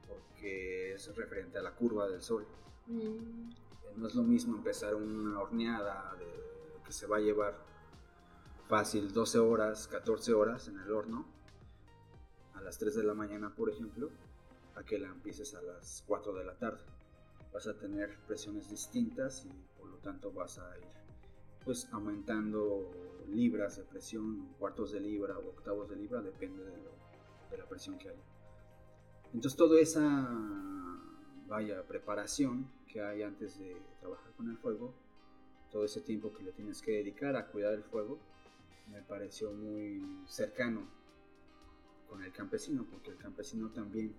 porque 0.08 0.94
es 0.94 1.16
referente 1.16 1.58
a 1.58 1.62
la 1.62 1.72
curva 1.72 2.08
del 2.08 2.22
sol. 2.22 2.46
Mm. 2.88 3.50
No 3.98 4.08
es 4.08 4.16
lo 4.16 4.24
mismo 4.24 4.56
empezar 4.56 4.96
una 4.96 5.40
horneada 5.40 6.16
que 6.84 6.92
se 6.92 7.08
va 7.08 7.18
a 7.18 7.20
llevar 7.20 7.58
fácil 8.68 9.12
12 9.12 9.40
horas, 9.40 9.88
14 9.88 10.34
horas 10.34 10.68
en 10.68 10.80
el 10.80 10.92
horno, 10.92 11.26
a 12.56 12.62
las 12.62 12.78
3 12.78 12.96
de 12.96 13.04
la 13.04 13.14
mañana, 13.14 13.54
por 13.54 13.70
ejemplo, 13.70 14.10
a 14.76 14.84
que 14.84 15.00
la 15.00 15.08
empieces 15.08 15.54
a 15.56 15.62
las 15.62 16.04
4 16.08 16.34
de 16.34 16.44
la 16.44 16.56
tarde. 16.56 16.82
Vas 17.54 17.68
a 17.68 17.78
tener 17.78 18.18
presiones 18.28 18.70
distintas 18.70 19.46
y 19.46 19.80
por 19.80 19.90
lo 19.90 19.98
tanto 19.98 20.32
vas 20.32 20.58
a 20.60 20.78
ir 20.78 21.06
pues 21.64 21.88
aumentando 21.92 22.92
libras 23.28 23.78
de 23.78 23.84
presión, 23.84 24.50
cuartos 24.60 24.92
de 24.92 25.00
libra 25.00 25.38
o 25.38 25.50
octavos 25.50 25.90
de 25.90 25.96
libra, 25.96 26.22
depende 26.22 26.64
de 26.64 27.58
la 27.58 27.66
presión 27.66 27.98
que 27.98 28.10
hay. 28.10 28.22
Entonces 29.34 29.58
toda 29.58 29.80
esa 29.80 30.30
vaya 31.48 31.84
preparación 31.84 32.70
que 32.88 33.02
hay 33.02 33.24
antes 33.24 33.58
de 33.60 33.76
trabajar 34.00 34.32
con 34.34 34.50
el 34.50 34.58
fuego, 34.58 34.94
todo 35.72 35.86
ese 35.86 36.02
tiempo 36.02 36.32
que 36.34 36.44
le 36.44 36.52
tienes 36.52 36.82
que 36.82 36.92
dedicar 36.92 37.36
a 37.36 37.48
cuidar 37.48 37.74
el 37.74 37.84
fuego, 37.84 38.20
me 38.92 39.02
pareció 39.02 39.52
muy 39.52 40.24
cercano 40.28 40.88
con 42.16 42.24
el 42.24 42.32
campesino, 42.32 42.86
porque 42.90 43.12
el 43.12 43.18
campesino 43.18 43.70
también 43.72 44.16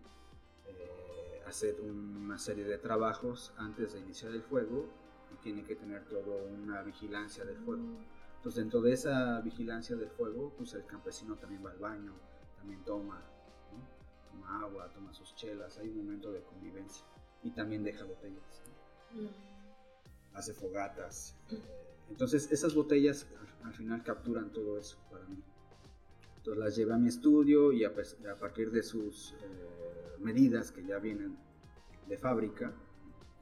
eh, 0.66 1.42
hace 1.46 1.72
una 1.80 2.38
serie 2.38 2.64
de 2.64 2.76
trabajos 2.76 3.54
antes 3.56 3.94
de 3.94 4.00
iniciar 4.00 4.32
el 4.32 4.42
fuego 4.42 4.86
y 5.32 5.42
tiene 5.42 5.64
que 5.64 5.76
tener 5.76 6.04
toda 6.04 6.44
una 6.44 6.82
vigilancia 6.82 7.46
del 7.46 7.56
fuego. 7.56 7.96
Entonces 8.36 8.62
dentro 8.62 8.82
de 8.82 8.92
esa 8.92 9.40
vigilancia 9.40 9.96
del 9.96 10.10
fuego, 10.10 10.52
pues 10.58 10.74
el 10.74 10.84
campesino 10.84 11.36
también 11.36 11.64
va 11.64 11.70
al 11.70 11.78
baño, 11.78 12.12
también 12.58 12.84
toma, 12.84 13.22
toma 14.30 14.60
agua, 14.60 14.92
toma 14.92 15.14
sus 15.14 15.34
chelas, 15.34 15.78
hay 15.78 15.88
un 15.88 15.96
momento 15.96 16.30
de 16.32 16.42
convivencia 16.42 17.06
y 17.42 17.50
también 17.50 17.82
deja 17.82 18.04
botellas, 18.04 18.62
hace 20.34 20.52
fogatas. 20.52 21.34
eh, 21.50 21.62
entonces 22.10 22.52
esas 22.52 22.74
botellas 22.74 23.26
al, 23.40 23.68
al 23.68 23.74
final 23.74 24.02
capturan 24.02 24.52
todo 24.52 24.78
eso 24.78 24.98
para 25.10 25.24
mí. 25.24 25.42
Entonces 26.46 26.64
las 26.64 26.76
llevé 26.76 26.94
a 26.94 26.96
mi 26.96 27.08
estudio 27.08 27.72
y 27.72 27.84
a, 27.84 27.92
partir 28.38 28.70
de 28.70 28.84
sus 28.84 29.32
eh, 29.32 30.16
medidas 30.20 30.70
que 30.70 30.86
ya 30.86 31.00
vienen 31.00 31.36
de 32.06 32.16
fábrica, 32.16 32.72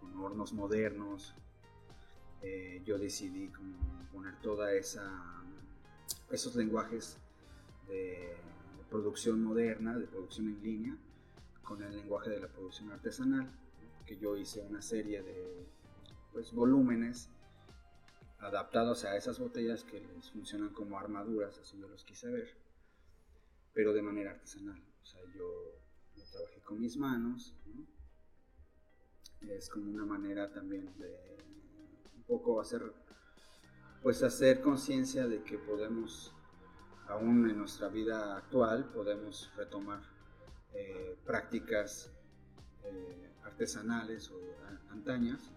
con 0.00 0.18
hornos 0.18 0.55
modernos, 0.55 1.34
eh, 2.40 2.80
yo 2.86 2.96
decidí 2.96 3.52
poner 4.11 4.40
toda 4.40 4.72
esos 4.72 6.57
lenguajes 6.57 7.18
de 7.88 8.36
producción 8.88 9.44
moderna, 9.44 9.98
de 9.98 10.07
producción 10.07 10.48
en 10.48 10.62
línea, 10.62 10.96
con 11.62 11.82
el 11.82 11.94
lenguaje 11.94 12.30
de 12.30 12.40
la 12.40 12.48
producción 12.48 12.90
artesanal, 12.90 13.50
que 14.07 14.16
yo 14.16 14.34
hice 14.34 14.62
una 14.62 14.80
serie 14.80 15.22
de 15.22 15.66
pues, 16.32 16.55
volúmenes 16.55 17.28
adaptados 18.38 19.05
a 19.05 19.14
esas 19.14 19.38
botellas 19.38 19.84
que 19.84 20.00
les 20.00 20.30
funcionan 20.30 20.70
como 20.70 20.98
armaduras, 20.98 21.59
así 21.59 21.78
yo 21.78 21.86
los 21.86 22.02
quise 22.02 22.30
ver, 22.30 22.63
pero 23.75 23.93
de 23.93 24.03
manera 24.03 24.31
artesanal. 24.31 24.81
O 25.03 25.07
sea, 25.07 25.20
yo 25.35 25.81
lo 26.16 26.25
trabajé 26.25 26.61
con 26.62 26.81
mis 26.81 26.97
manos, 26.97 27.55
¿no? 27.66 27.85
es 29.51 29.68
como 29.68 29.91
una 29.91 30.07
manera 30.07 30.51
también 30.51 30.91
de 30.99 31.37
un 32.16 32.22
poco 32.22 32.61
hacer, 32.61 32.95
pues 34.03 34.22
hacer 34.22 34.62
conciencia 34.62 35.27
de 35.27 35.43
que 35.43 35.59
podemos, 35.59 36.33
aún 37.09 37.51
en 37.51 37.59
nuestra 37.59 37.89
vida 37.89 38.37
actual, 38.37 38.91
podemos 38.93 39.51
retomar 39.57 40.03
eh, 40.72 41.18
prácticas 41.27 42.11
eh, 42.85 43.31
artesanales 43.43 44.31
o 44.31 44.39
antañas 44.91 45.51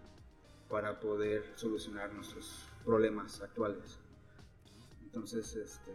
para 0.68 1.00
poder 1.00 1.44
solucionar 1.56 2.12
nuestros 2.12 2.66
problemas 2.84 3.40
actuales. 3.40 3.98
Entonces, 5.02 5.56
este, 5.56 5.94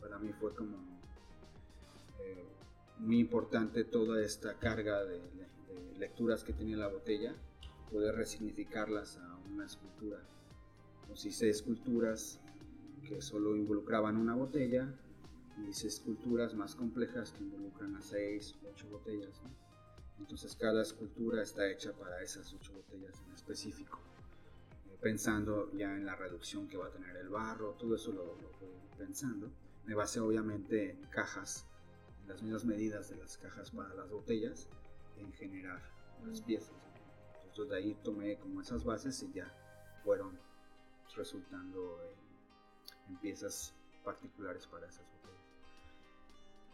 para 0.00 0.18
mí 0.18 0.32
fue 0.34 0.54
como 0.54 0.93
eh, 2.24 2.44
muy 2.98 3.18
importante 3.18 3.84
toda 3.84 4.22
esta 4.22 4.58
carga 4.58 5.04
de, 5.04 5.18
de 5.18 5.98
lecturas 5.98 6.44
que 6.44 6.52
tenía 6.52 6.76
la 6.76 6.88
botella, 6.88 7.34
poder 7.90 8.14
resignificarlas 8.14 9.18
a 9.18 9.36
una 9.52 9.66
escultura. 9.66 10.18
Pues 11.06 11.24
hice 11.24 11.50
esculturas 11.50 12.40
que 13.06 13.20
solo 13.20 13.56
involucraban 13.56 14.16
una 14.16 14.34
botella 14.34 14.92
y 15.58 15.68
hice 15.68 15.88
esculturas 15.88 16.54
más 16.54 16.74
complejas 16.74 17.32
que 17.32 17.44
involucran 17.44 17.94
a 17.96 18.02
seis 18.02 18.56
ocho 18.68 18.88
botellas. 18.88 19.40
¿no? 19.42 19.50
Entonces 20.18 20.56
cada 20.56 20.82
escultura 20.82 21.42
está 21.42 21.70
hecha 21.70 21.92
para 21.92 22.22
esas 22.22 22.52
ocho 22.54 22.72
botellas 22.72 23.20
en 23.26 23.34
específico, 23.34 24.00
eh, 24.86 24.96
pensando 25.00 25.70
ya 25.72 25.94
en 25.94 26.06
la 26.06 26.16
reducción 26.16 26.66
que 26.66 26.76
va 26.76 26.86
a 26.86 26.90
tener 26.90 27.16
el 27.16 27.28
barro, 27.28 27.72
todo 27.72 27.94
eso 27.94 28.12
lo, 28.12 28.24
lo 28.24 28.50
pensando. 28.96 29.50
Me 29.84 29.94
basé 29.94 30.20
obviamente 30.20 30.92
en 30.92 31.04
cajas, 31.10 31.66
las 32.26 32.42
mismas 32.42 32.64
medidas 32.64 33.10
de 33.10 33.16
las 33.16 33.36
cajas 33.38 33.70
para 33.70 33.94
las 33.94 34.10
botellas, 34.10 34.68
en 35.16 35.32
generar 35.32 35.82
las 36.26 36.40
piezas. 36.42 36.76
Entonces 37.46 37.70
de 37.70 37.76
ahí 37.76 37.94
tomé 38.02 38.38
como 38.38 38.60
esas 38.60 38.84
bases 38.84 39.22
y 39.22 39.32
ya 39.32 39.52
fueron 40.02 40.38
resultando 41.16 42.00
en, 42.02 43.14
en 43.14 43.20
piezas 43.20 43.74
particulares 44.04 44.66
para 44.66 44.88
esas 44.88 45.06
botellas. 45.06 45.44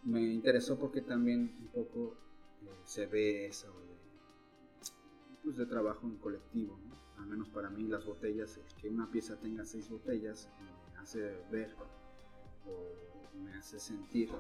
Me 0.03 0.23
interesó 0.23 0.79
porque 0.79 1.03
también 1.03 1.55
un 1.61 1.69
poco 1.69 2.17
eh, 2.63 2.81
se 2.85 3.07
ve 3.07 3.47
eso 3.47 3.69
de, 3.69 3.97
pues, 5.43 5.57
de 5.57 5.67
trabajo 5.67 6.07
en 6.07 6.17
colectivo, 6.17 6.79
¿no? 6.89 7.01
al 7.23 7.27
menos 7.27 7.49
para 7.51 7.69
mí 7.69 7.85
las 7.85 8.07
botellas, 8.07 8.57
el 8.57 8.81
que 8.81 8.89
una 8.89 9.11
pieza 9.11 9.37
tenga 9.37 9.65
seis 9.65 9.91
botellas 9.91 10.49
me 10.93 10.99
hace 10.99 11.21
ver 11.51 11.75
o 12.67 13.39
me 13.39 13.53
hace 13.55 13.79
sentir 13.79 14.31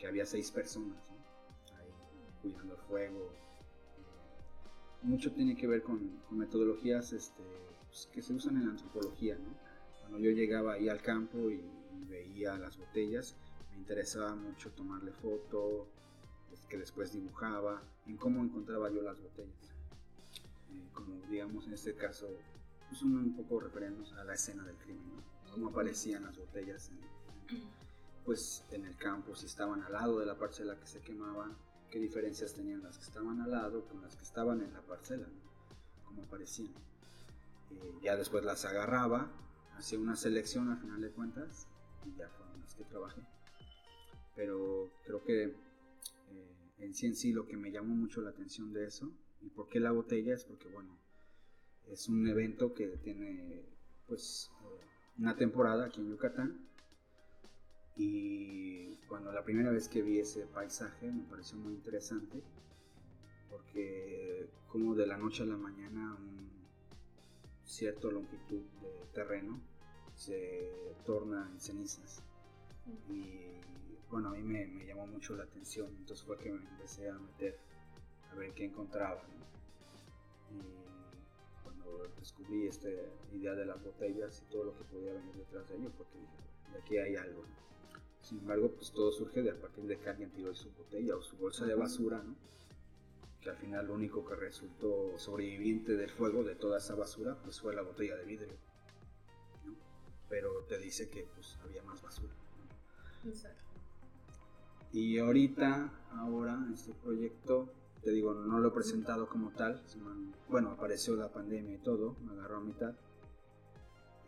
que 0.00 0.06
había 0.06 0.24
seis 0.24 0.50
personas 0.50 1.10
¿no? 1.10 1.76
ahí 1.76 1.92
cuidando 2.40 2.74
el 2.74 2.80
fuego. 2.80 3.32
Eh, 3.98 5.02
mucho 5.02 5.32
tiene 5.32 5.54
que 5.54 5.66
ver 5.66 5.82
con, 5.82 6.22
con 6.26 6.38
metodologías 6.38 7.12
este, 7.12 7.42
pues, 7.86 8.08
que 8.12 8.22
se 8.22 8.32
usan 8.32 8.56
en 8.56 8.64
la 8.64 8.70
antropología. 8.70 9.36
¿no? 9.36 9.54
Cuando 10.00 10.18
yo 10.18 10.30
llegaba 10.30 10.72
ahí 10.74 10.88
al 10.88 11.02
campo 11.02 11.50
y, 11.50 11.62
y 12.00 12.04
veía 12.08 12.56
las 12.56 12.78
botellas, 12.78 13.36
me 13.72 13.76
interesaba 13.78 14.34
mucho 14.34 14.70
tomarle 14.70 15.12
foto, 15.12 15.86
que 16.70 16.78
después 16.78 17.12
dibujaba, 17.12 17.82
en 18.06 18.16
cómo 18.16 18.42
encontraba 18.42 18.90
yo 18.90 19.02
las 19.02 19.20
botellas. 19.20 19.74
Eh, 20.70 20.88
como 20.94 21.20
digamos 21.28 21.66
en 21.66 21.74
este 21.74 21.94
caso, 21.94 22.28
pues 22.88 23.02
un, 23.02 23.16
un 23.16 23.36
poco 23.36 23.60
referirnos 23.60 24.12
a 24.14 24.24
la 24.24 24.34
escena 24.34 24.64
del 24.64 24.76
crimen, 24.76 25.04
¿no? 25.16 25.22
cómo 25.50 25.68
aparecían 25.68 26.22
las 26.22 26.38
botellas 26.38 26.90
en, 26.90 27.56
en, 27.56 27.68
pues, 28.24 28.64
en 28.70 28.84
el 28.84 28.96
campo, 28.96 29.34
si 29.34 29.46
estaban 29.46 29.82
al 29.82 29.92
lado 29.92 30.18
de 30.18 30.26
la 30.26 30.38
parcela 30.38 30.78
que 30.78 30.86
se 30.86 31.00
quemaban, 31.00 31.56
qué 31.90 31.98
diferencias 31.98 32.54
tenían 32.54 32.82
las 32.82 32.98
que 32.98 33.04
estaban 33.04 33.40
al 33.40 33.50
lado 33.50 33.84
con 33.86 34.00
las 34.02 34.16
que 34.16 34.22
estaban 34.22 34.62
en 34.62 34.72
la 34.72 34.82
parcela, 34.82 35.26
¿no? 35.26 35.50
cómo 36.04 36.22
aparecían. 36.22 36.72
Eh, 37.70 37.98
ya 38.02 38.16
después 38.16 38.44
las 38.44 38.64
agarraba, 38.64 39.30
hacía 39.76 39.98
una 39.98 40.16
selección 40.16 40.70
al 40.70 40.78
final 40.78 41.00
de 41.00 41.10
cuentas 41.10 41.68
y 42.04 42.16
ya 42.16 42.28
fueron 42.28 42.60
las 42.60 42.74
que 42.74 42.84
trabajé. 42.84 43.22
Pero 44.34 44.90
creo 45.04 45.24
que 45.24 45.44
eh, 45.44 46.56
en 46.78 46.94
sí 46.94 47.06
en 47.06 47.14
sí 47.14 47.32
lo 47.32 47.46
que 47.46 47.56
me 47.56 47.70
llamó 47.70 47.94
mucho 47.94 48.20
la 48.20 48.30
atención 48.30 48.72
de 48.72 48.86
eso 48.86 49.12
y 49.40 49.50
por 49.50 49.68
qué 49.68 49.80
la 49.80 49.92
botella 49.92 50.34
es 50.34 50.44
porque 50.44 50.68
bueno 50.68 50.98
es 51.88 52.08
un 52.08 52.26
evento 52.26 52.72
que 52.74 52.86
tiene 52.98 53.64
pues 54.06 54.50
eh, 54.62 54.84
una 55.18 55.36
temporada 55.36 55.86
aquí 55.86 56.00
en 56.00 56.10
Yucatán 56.10 56.69
y 58.02 58.96
cuando 59.08 59.30
la 59.30 59.44
primera 59.44 59.70
vez 59.70 59.86
que 59.86 60.00
vi 60.00 60.20
ese 60.20 60.46
paisaje 60.46 61.12
me 61.12 61.22
pareció 61.24 61.58
muy 61.58 61.74
interesante 61.74 62.42
porque 63.50 64.48
como 64.68 64.94
de 64.94 65.06
la 65.06 65.18
noche 65.18 65.42
a 65.42 65.46
la 65.46 65.58
mañana 65.58 66.16
un 66.18 66.48
cierto 67.66 68.10
longitud 68.10 68.62
de 68.80 69.06
terreno 69.12 69.60
se 70.14 70.72
torna 71.04 71.46
en 71.52 71.60
cenizas 71.60 72.22
y 73.10 73.60
bueno, 74.10 74.30
a 74.30 74.32
mí 74.32 74.42
me, 74.42 74.66
me, 74.66 74.86
llamó 74.86 75.06
mucho 75.06 75.36
la 75.36 75.44
atención, 75.44 75.88
entonces 75.98 76.24
fue 76.26 76.38
que 76.38 76.50
me 76.50 76.64
empecé 76.70 77.10
a 77.10 77.18
meter 77.18 77.58
a 78.32 78.34
ver 78.34 78.52
qué 78.54 78.64
encontraba. 78.64 79.22
¿no? 79.22 80.56
Y 80.56 81.62
cuando 81.62 82.08
descubrí 82.18 82.66
esta 82.66 82.88
idea 83.32 83.54
de 83.54 83.66
las 83.66 83.80
botellas 83.84 84.42
y 84.42 84.50
todo 84.50 84.64
lo 84.64 84.76
que 84.76 84.82
podía 84.84 85.12
venir 85.12 85.36
detrás 85.36 85.68
de 85.68 85.76
ello, 85.76 85.92
porque 85.96 86.18
dije, 86.18 86.72
de 86.72 86.78
aquí 86.80 86.98
hay 86.98 87.14
algo. 87.14 87.42
¿no? 87.42 87.60
Sin 88.30 88.38
embargo, 88.38 88.70
pues 88.70 88.92
todo 88.92 89.10
surge 89.10 89.42
de 89.42 89.50
a 89.50 89.60
partir 89.60 89.84
de 89.86 89.98
que 89.98 90.08
alguien 90.08 90.30
tiró 90.30 90.54
su 90.54 90.70
botella 90.70 91.16
o 91.16 91.20
su 91.20 91.36
bolsa 91.36 91.66
de 91.66 91.74
basura, 91.74 92.22
¿no? 92.22 92.36
que 93.40 93.50
al 93.50 93.56
final 93.56 93.88
lo 93.88 93.94
único 93.94 94.24
que 94.24 94.36
resultó 94.36 95.18
sobreviviente 95.18 95.96
del 95.96 96.10
fuego 96.10 96.44
de 96.44 96.54
toda 96.54 96.78
esa 96.78 96.94
basura 96.94 97.36
pues 97.42 97.60
fue 97.60 97.74
la 97.74 97.82
botella 97.82 98.14
de 98.14 98.24
vidrio. 98.24 98.56
¿no? 99.66 99.74
Pero 100.28 100.62
te 100.68 100.78
dice 100.78 101.10
que 101.10 101.26
pues 101.34 101.58
había 101.64 101.82
más 101.82 102.00
basura. 102.02 102.32
Exacto. 103.26 103.64
Y 104.92 105.18
ahorita, 105.18 105.90
ahora, 106.12 106.56
este 106.72 106.94
proyecto, 106.94 107.68
te 108.00 108.12
digo, 108.12 108.32
no 108.32 108.60
lo 108.60 108.68
he 108.68 108.72
presentado 108.72 109.28
como 109.28 109.50
tal. 109.50 109.82
Bueno, 110.48 110.70
apareció 110.70 111.16
la 111.16 111.32
pandemia 111.32 111.74
y 111.74 111.78
todo, 111.78 112.14
me 112.24 112.32
agarró 112.34 112.58
a 112.58 112.60
mitad. 112.60 112.94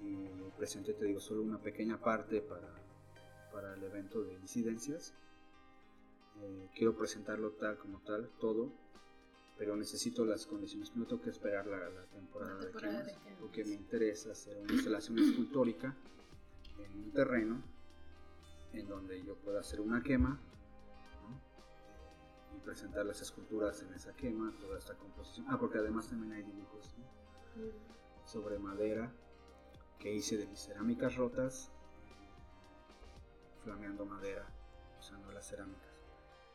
Y 0.03 0.27
presenté, 0.59 0.93
te 0.95 1.05
digo, 1.05 1.21
solo 1.21 1.43
una 1.43 1.59
pequeña 1.59 2.01
parte 2.01 2.41
para, 2.41 2.82
para 3.53 3.75
el 3.75 3.83
evento 3.85 4.23
de 4.23 4.35
incidencias. 4.35 5.15
Eh, 6.41 6.71
quiero 6.75 6.97
presentarlo 6.97 7.53
tal 7.53 7.79
como 7.79 8.01
tal, 8.01 8.29
todo, 8.41 8.73
pero 9.59 9.77
necesito 9.77 10.25
las 10.25 10.47
condiciones. 10.47 10.95
No 10.97 11.07
tengo 11.07 11.23
que 11.23 11.31
esperar 11.31 11.67
la, 11.67 11.79
la 11.91 12.05
temporada, 12.07 12.55
La 12.55 12.61
temporada 12.61 12.99
de 12.99 13.05
de 13.05 13.13
quemas, 13.13 13.39
porque 13.41 13.65
me 13.65 13.75
interesa 13.75 14.33
hacer 14.33 14.57
una 14.59 14.73
instalación 14.73 15.19
escultórica 15.19 15.95
en 16.79 16.99
un 16.99 17.13
terreno 17.13 17.63
en 18.73 18.89
donde 18.89 19.23
yo 19.23 19.37
pueda 19.37 19.61
hacer 19.61 19.81
una 19.81 20.03
quema 20.03 20.41
¿no? 21.23 22.57
y 22.57 22.61
presentar 22.61 23.05
las 23.05 23.21
esculturas 23.21 23.83
en 23.83 23.93
esa 23.93 24.15
quema, 24.15 24.53
toda 24.59 24.79
esta 24.79 24.95
composición. 24.95 25.47
Ah, 25.49 25.59
porque 25.59 25.79
además 25.79 26.09
también 26.09 26.33
hay 26.33 26.43
dibujos 26.43 26.95
¿no? 26.99 27.05
sobre 28.25 28.59
madera 28.59 29.13
que 29.99 30.13
hice 30.15 30.37
de 30.37 30.47
mis 30.47 30.61
cerámicas 30.61 31.17
rotas, 31.17 31.71
flameando 33.65 34.05
madera 34.05 34.47
usando 34.99 35.31
las 35.33 35.49
cerámicas. 35.49 35.89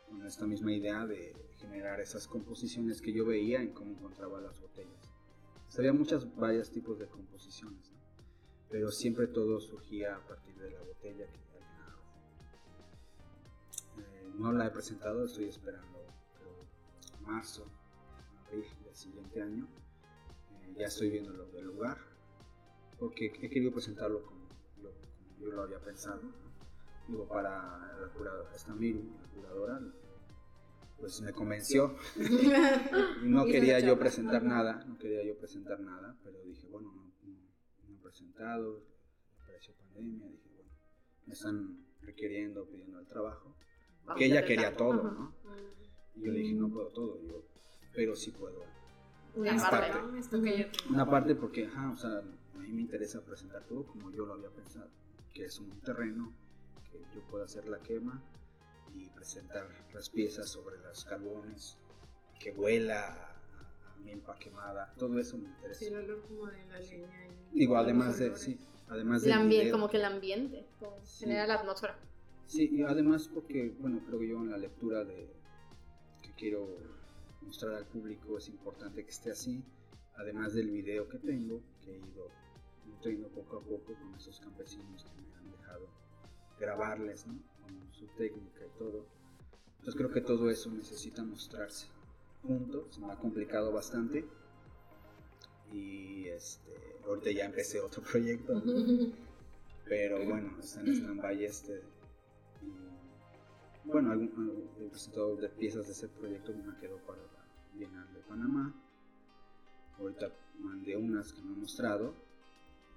con 0.07 0.25
esta 0.25 0.45
misma 0.47 0.71
idea 0.71 1.05
de 1.05 1.35
generar 1.59 1.99
esas 1.99 2.27
composiciones 2.27 3.01
que 3.01 3.11
yo 3.11 3.25
veía 3.25 3.61
en 3.61 3.73
cómo 3.73 3.91
encontraba 3.91 4.39
las 4.39 4.57
botellas. 4.61 5.11
Pues 5.65 5.79
había 5.79 5.91
muchas, 5.91 6.33
varios 6.37 6.71
tipos 6.71 6.97
de 6.97 7.07
composiciones, 7.07 7.91
¿no? 7.91 7.97
pero 8.69 8.89
siempre 8.91 9.27
todo 9.27 9.59
surgía 9.59 10.15
a 10.15 10.19
partir 10.25 10.55
de 10.55 10.71
la 10.71 10.79
botella 10.81 11.25
que 11.27 11.39
alguien. 11.39 11.57
Eh, 13.97 14.29
no 14.37 14.51
la 14.53 14.67
he 14.67 14.69
presentado, 14.71 15.25
estoy 15.25 15.45
esperando 15.49 15.99
creo, 16.37 17.25
marzo, 17.27 17.65
abril 18.45 18.65
del 18.85 18.95
siguiente 18.95 19.41
año. 19.41 19.67
Eh, 20.61 20.73
ya 20.77 20.85
estoy 20.87 21.09
viendo 21.09 21.33
lo 21.33 21.47
del 21.47 21.65
lugar, 21.65 21.97
porque 22.97 23.25
he 23.25 23.49
querido 23.49 23.71
presentarlo 23.73 24.23
como, 24.23 24.47
lo- 24.81 24.91
como 24.93 25.37
yo 25.39 25.51
lo 25.51 25.63
había 25.63 25.79
pensado. 25.79 26.21
Digo, 27.07 27.27
para 27.27 27.51
la 28.01 28.07
curadora, 28.13 28.49
esta 28.55 28.73
Miru, 28.75 29.01
la 29.21 29.27
curadora, 29.29 29.81
pues 30.99 31.21
me 31.21 31.31
convenció. 31.31 31.95
No 33.23 33.45
quería 33.45 33.79
yo 33.79 33.97
presentar 33.99 34.43
nada, 34.43 34.83
no 34.85 34.97
quería 34.97 35.23
yo 35.25 35.37
presentar 35.37 35.79
nada, 35.79 36.15
pero 36.23 36.41
dije, 36.43 36.67
bueno, 36.67 36.91
no, 36.93 37.03
no- 37.23 37.39
no 37.89 37.95
he 37.95 38.01
presentado, 38.01 38.83
apareció 39.43 39.73
pandemia, 39.75 40.27
dije, 40.27 40.49
bueno, 40.55 40.71
me 41.25 41.33
están 41.33 41.85
requiriendo, 42.01 42.65
pidiendo 42.65 42.99
el 42.99 43.07
trabajo, 43.07 43.55
porque 44.05 44.25
ella 44.25 44.45
quería 44.45 44.75
todo, 44.75 45.03
¿no? 45.11 45.35
Y 46.15 46.25
yo 46.25 46.31
le 46.31 46.39
dije, 46.39 46.53
no 46.55 46.69
puedo 46.69 46.87
todo, 46.89 47.21
yo, 47.21 47.43
pero 47.93 48.15
sí 48.15 48.31
puedo. 48.31 48.63
Una 49.35 49.53
Una 49.53 49.69
parte, 49.69 49.91
parte. 49.93 50.11
¿no? 50.11 50.17
Esto 50.17 50.41
que 50.41 50.57
yo 50.59 50.65
tengo. 50.71 50.93
Una 50.95 51.09
parte 51.09 51.35
porque, 51.35 51.65
ajá, 51.67 51.91
o 51.91 51.97
sea, 51.97 52.17
a 52.19 52.57
mí 52.59 52.69
me 52.69 52.81
interesa 52.81 53.21
presentar 53.23 53.63
todo 53.65 53.85
como 53.85 54.09
yo 54.11 54.25
lo 54.25 54.33
había 54.33 54.49
pensado, 54.49 54.89
que 55.33 55.45
es 55.45 55.59
un 55.59 55.69
terreno, 55.81 56.33
que 56.97 57.15
yo 57.15 57.21
pueda 57.27 57.45
hacer 57.45 57.67
la 57.67 57.79
quema 57.79 58.21
y 58.93 59.09
presentar 59.09 59.67
las 59.93 60.09
piezas 60.09 60.49
sobre 60.49 60.77
los 60.79 61.05
carbones, 61.05 61.77
que 62.39 62.51
huela 62.51 63.07
a, 63.07 63.93
a 63.93 63.97
milpa 63.97 64.37
quemada, 64.37 64.93
todo 64.97 65.19
eso 65.19 65.37
me 65.37 65.49
interesa. 65.49 65.79
Sí, 65.79 65.85
el 65.87 65.95
olor 65.97 66.21
como 66.27 66.45
de 66.47 66.65
la 66.65 66.79
leña. 66.79 67.27
y 67.53 67.59
Digo, 67.59 67.77
además 67.77 68.17
de, 68.19 68.35
sí, 68.35 68.57
además 68.87 69.23
del 69.23 69.33
ambiente, 69.33 69.71
como 69.71 69.89
que 69.89 69.97
el 69.97 70.05
ambiente, 70.05 70.65
como 70.79 70.97
Sí. 71.03 71.25
genera 71.25 71.47
la 71.47 71.55
atmósfera. 71.55 71.97
Sí, 72.45 72.69
y 72.71 72.81
además 72.83 73.27
porque, 73.33 73.75
bueno, 73.79 74.01
creo 74.05 74.19
que 74.19 74.27
yo 74.29 74.37
en 74.37 74.51
la 74.51 74.57
lectura 74.57 75.03
de 75.03 75.29
que 76.21 76.31
quiero 76.35 76.77
mostrar 77.41 77.73
al 77.75 77.85
público 77.85 78.37
es 78.37 78.47
importante 78.47 79.03
que 79.03 79.09
esté 79.11 79.31
así, 79.31 79.63
además 80.15 80.53
del 80.53 80.69
video 80.71 81.07
que 81.09 81.17
tengo, 81.19 81.61
que 81.83 81.91
he 81.91 81.97
ido 81.97 82.29
nutriendo 82.85 83.27
poco 83.29 83.57
a 83.57 83.61
poco 83.61 83.93
con 83.93 84.15
esos 84.15 84.39
campesinos 84.39 85.03
que 85.03 85.21
me 85.21 85.35
han 85.35 85.51
dejado 85.51 85.89
grabarles, 86.59 87.27
¿no? 87.27 87.33
Con 87.61 87.93
su 87.93 88.07
técnica 88.17 88.65
y 88.65 88.77
todo. 88.79 89.05
Entonces 89.79 89.95
creo 89.95 90.11
que 90.11 90.21
todo 90.21 90.49
eso 90.49 90.71
necesita 90.71 91.23
mostrarse 91.23 91.87
junto, 92.47 92.87
se 92.91 93.01
me 93.01 93.11
ha 93.11 93.15
complicado 93.15 93.71
bastante. 93.71 94.25
Y 95.71 96.27
este, 96.27 96.71
ahorita 97.05 97.31
ya 97.31 97.45
empecé 97.45 97.81
otro 97.81 98.01
proyecto, 98.01 98.53
¿no? 98.53 98.63
pero 99.85 100.23
bueno, 100.25 100.57
está 100.59 100.81
en 100.81 100.87
stand-by 100.87 101.43
este. 101.43 101.83
Y, 102.61 103.89
bueno, 103.89 104.11
algún, 104.11 104.69
he 104.79 104.89
presentado 104.89 105.35
de 105.35 105.49
piezas 105.49 105.87
de 105.87 105.93
ese 105.93 106.07
proyecto, 106.07 106.51
una 106.51 106.77
quedó 106.79 106.97
para 106.99 107.21
la 107.21 107.45
Bienal 107.73 108.13
de 108.13 108.19
Panamá. 108.21 108.73
Ahorita 109.99 110.31
mandé 110.59 110.95
unas 110.95 111.33
que 111.33 111.41
no 111.41 111.53
he 111.53 111.57
mostrado, 111.57 112.13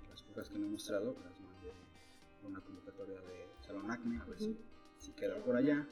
las 0.08 0.22
pocas 0.22 0.48
que 0.48 0.58
no 0.58 0.66
he 0.66 0.70
mostrado, 0.70 1.16
las 1.24 1.40
mandé 1.40 1.70
a 1.70 2.46
una 2.46 2.61
convocatoria 2.61 3.20
de 3.20 3.49
Acme, 3.91 4.18
a 4.21 4.25
ver 4.25 4.39
si, 4.39 4.57
si 4.99 5.12
queda 5.12 5.43
por 5.45 5.57
allá. 5.57 5.87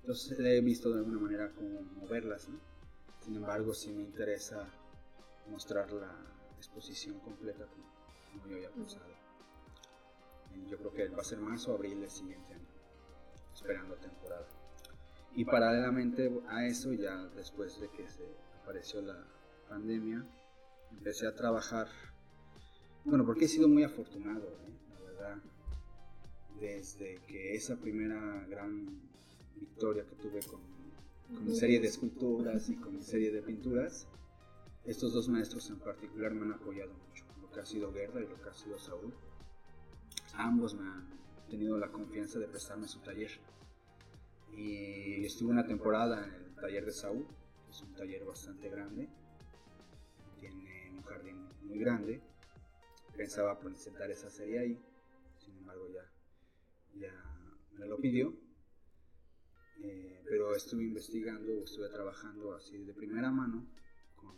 Entonces 0.00 0.38
he 0.38 0.60
visto 0.60 0.90
de 0.90 0.98
alguna 0.98 1.20
manera 1.20 1.52
cómo 1.54 1.82
moverlas, 2.00 2.48
¿no? 2.48 2.58
Sin 3.20 3.36
embargo, 3.36 3.74
sí 3.74 3.92
me 3.92 4.02
interesa 4.02 4.66
mostrar 5.48 5.92
la 5.92 6.14
exposición 6.56 7.18
completa 7.20 7.66
como, 7.66 7.84
como 8.32 8.46
yo 8.46 8.56
había 8.56 8.70
pensado. 8.70 9.04
Yo 10.68 10.78
creo 10.78 10.92
que 10.92 11.08
va 11.08 11.20
a 11.20 11.24
ser 11.24 11.38
marzo 11.38 11.72
o 11.72 11.76
abril 11.76 12.00
del 12.00 12.10
siguiente 12.10 12.54
año, 12.54 12.68
esperando 13.54 13.94
temporada. 13.96 14.46
Y 15.34 15.44
paralelamente 15.44 16.42
a 16.48 16.66
eso, 16.66 16.92
ya 16.92 17.16
después 17.36 17.80
de 17.80 17.88
que 17.90 18.08
se 18.08 18.24
apareció 18.62 19.00
la 19.02 19.24
pandemia, 19.68 20.26
empecé 20.90 21.26
a 21.26 21.34
trabajar. 21.34 21.88
Bueno, 23.04 23.24
porque 23.24 23.44
he 23.44 23.48
sido 23.48 23.68
muy 23.68 23.84
afortunado, 23.84 24.48
¿eh? 24.48 24.72
la 24.92 25.00
verdad. 25.00 25.42
Desde 26.60 27.18
que 27.26 27.54
esa 27.54 27.76
primera 27.76 28.46
gran 28.46 29.00
victoria 29.56 30.04
que 30.04 30.14
tuve 30.16 30.40
con, 30.40 30.60
con 31.34 31.46
mi 31.46 31.56
serie 31.56 31.80
de 31.80 31.86
esculturas 31.88 32.68
y 32.68 32.76
con 32.76 32.96
mi 32.96 33.02
serie 33.02 33.32
de 33.32 33.40
pinturas, 33.40 34.06
estos 34.84 35.14
dos 35.14 35.28
maestros 35.30 35.70
en 35.70 35.78
particular 35.78 36.32
me 36.32 36.44
han 36.44 36.52
apoyado 36.52 36.92
mucho. 36.92 37.24
Lo 37.40 37.50
que 37.50 37.60
ha 37.60 37.64
sido 37.64 37.90
Gerda 37.94 38.20
y 38.20 38.28
lo 38.28 38.40
que 38.42 38.50
ha 38.50 38.54
sido 38.54 38.78
Saúl. 38.78 39.14
Ambos 40.34 40.74
me 40.74 40.82
han 40.82 41.08
tenido 41.48 41.78
la 41.78 41.88
confianza 41.88 42.38
de 42.38 42.46
prestarme 42.46 42.88
su 42.88 43.00
taller. 43.00 43.30
Y 44.54 45.24
estuve 45.24 45.50
una 45.50 45.66
temporada 45.66 46.26
en 46.26 46.44
el 46.44 46.54
taller 46.56 46.84
de 46.84 46.92
Saúl, 46.92 47.26
que 47.64 47.70
es 47.70 47.80
un 47.80 47.94
taller 47.94 48.24
bastante 48.26 48.68
grande. 48.68 49.08
Tiene 50.38 50.90
un 50.90 51.02
jardín 51.04 51.48
muy 51.62 51.78
grande. 51.78 52.20
Pensaba 53.16 53.58
presentar 53.58 54.10
esa 54.10 54.28
serie 54.28 54.58
ahí, 54.58 54.82
sin 55.38 55.56
embargo 55.56 55.88
ya, 55.88 56.10
ya 56.94 57.12
me 57.78 57.86
lo 57.86 57.98
pidió. 57.98 58.34
Eh, 59.82 60.22
pero 60.28 60.54
estuve 60.54 60.84
investigando, 60.84 61.64
estuve 61.64 61.88
trabajando 61.88 62.54
así 62.54 62.78
de 62.84 62.92
primera 62.92 63.30
mano 63.30 63.66
con 64.14 64.36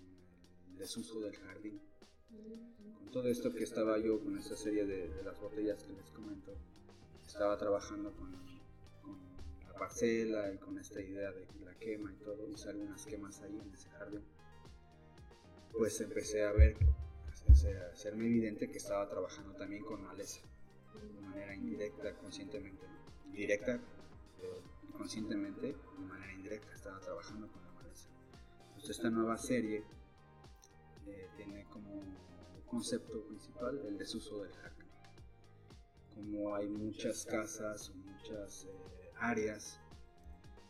el 0.69 0.79
desuso 0.79 1.21
del 1.21 1.37
jardín. 1.37 1.81
Con 2.99 3.11
todo 3.11 3.29
esto 3.29 3.53
que 3.53 3.65
estaba 3.65 3.99
yo 3.99 4.21
con 4.21 4.39
esa 4.39 4.57
serie 4.57 4.87
de, 4.87 5.23
las 5.23 5.39
botellas 5.39 5.83
que 5.83 5.93
les 5.93 6.11
comento, 6.11 6.55
estaba 7.27 7.59
trabajando 7.59 8.13
con, 8.13 8.33
con 9.03 9.19
la 9.67 9.75
parcela 9.75 10.53
y 10.53 10.59
con 10.59 10.79
esta 10.79 11.01
idea 11.03 11.31
de 11.33 11.47
la 11.65 11.75
quema 11.75 12.13
y 12.13 12.17
todo, 12.25 12.49
hice 12.49 12.71
algunas 12.71 13.05
quemas 13.05 13.43
ahí 13.43 13.59
en 13.59 13.71
ese 13.75 13.91
jardín. 13.91 14.23
Pues 15.73 16.01
empecé 16.01 16.45
a 16.45 16.53
ver, 16.53 16.77
a 17.49 17.93
hacerme 17.93 18.27
evidente 18.27 18.71
que 18.71 18.79
estaba 18.79 19.09
trabajando 19.09 19.55
también 19.55 19.85
con 19.85 20.03
maleza, 20.03 20.41
de 21.07 21.21
manera 21.21 21.55
indirecta, 21.55 22.15
conscientemente, 22.17 22.87
directa, 23.33 23.81
pero 24.39 24.63
conscientemente, 24.93 25.69
de 25.69 26.05
manera 26.07 26.33
indirecta, 26.33 26.75
estaba 26.75 27.01
trabajando 27.01 27.49
con 27.49 27.63
la 27.63 27.73
maleza. 27.73 28.09
Entonces 28.69 28.97
esta 28.97 29.11
nueva 29.11 29.39
serie 29.39 29.85
eh, 31.07 31.29
tiene 31.37 31.65
como 31.65 32.03
concepto 32.67 33.23
principal 33.27 33.79
el 33.87 33.99
desuso 33.99 34.43
del 34.43 34.53
jardín. 34.53 34.89
Como 36.15 36.55
hay 36.55 36.69
muchas 36.69 37.25
casas 37.27 37.91
o 37.91 37.95
muchas 37.95 38.65
eh, 38.65 39.11
áreas 39.17 39.79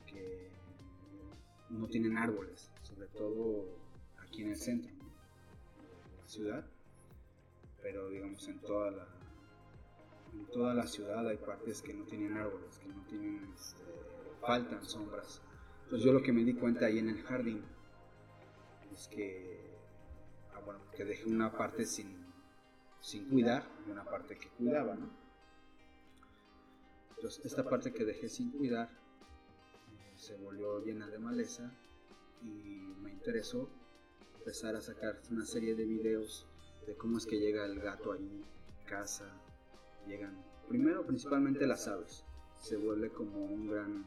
que 0.06 0.50
no 1.70 1.88
tienen 1.88 2.18
árboles, 2.18 2.70
sobre 2.82 3.06
todo 3.08 3.78
aquí 4.18 4.42
en 4.42 4.50
el 4.50 4.56
centro 4.56 4.92
de 4.92 6.16
la 6.18 6.28
ciudad, 6.28 6.66
pero 7.80 8.08
digamos 8.08 8.46
en 8.48 8.60
toda 8.60 8.90
la 8.90 9.21
en 10.32 10.46
toda 10.46 10.74
la 10.74 10.86
ciudad 10.86 11.26
hay 11.26 11.36
partes 11.36 11.82
que 11.82 11.94
no 11.94 12.04
tienen 12.04 12.36
árboles, 12.36 12.78
que 12.78 12.88
no 12.88 13.02
tienen, 13.06 13.52
este, 13.54 13.82
faltan 14.40 14.84
sombras. 14.84 15.42
Entonces 15.84 16.04
yo 16.04 16.12
lo 16.12 16.22
que 16.22 16.32
me 16.32 16.44
di 16.44 16.54
cuenta 16.54 16.86
ahí 16.86 16.98
en 16.98 17.10
el 17.10 17.22
jardín 17.22 17.62
es 18.92 19.08
que, 19.08 19.76
ah, 20.54 20.60
bueno, 20.64 20.80
que 20.96 21.04
dejé 21.04 21.28
una 21.28 21.52
parte 21.52 21.84
sin, 21.84 22.26
sin 23.00 23.28
cuidar 23.28 23.68
y 23.86 23.90
una 23.90 24.04
parte 24.04 24.38
que 24.38 24.48
cuidaba, 24.50 24.94
¿no? 24.94 25.10
Entonces 27.16 27.44
esta 27.44 27.62
parte 27.68 27.92
que 27.92 28.04
dejé 28.04 28.28
sin 28.28 28.50
cuidar 28.50 28.88
eh, 28.88 30.12
se 30.16 30.36
volvió 30.36 30.80
llena 30.80 31.06
de 31.06 31.18
maleza 31.18 31.72
y 32.42 32.48
me 33.00 33.12
interesó 33.12 33.68
empezar 34.38 34.74
a 34.74 34.80
sacar 34.80 35.20
una 35.30 35.44
serie 35.44 35.74
de 35.76 35.84
videos 35.84 36.46
de 36.86 36.96
cómo 36.96 37.18
es 37.18 37.26
que 37.26 37.38
llega 37.38 37.64
el 37.64 37.78
gato 37.78 38.12
ahí, 38.12 38.44
casa, 38.86 39.40
llegan. 40.06 40.42
Primero 40.68 41.04
principalmente 41.04 41.66
las 41.66 41.86
aves, 41.88 42.24
se 42.58 42.76
vuelve 42.76 43.10
como 43.10 43.44
un 43.44 43.68
gran 43.68 44.06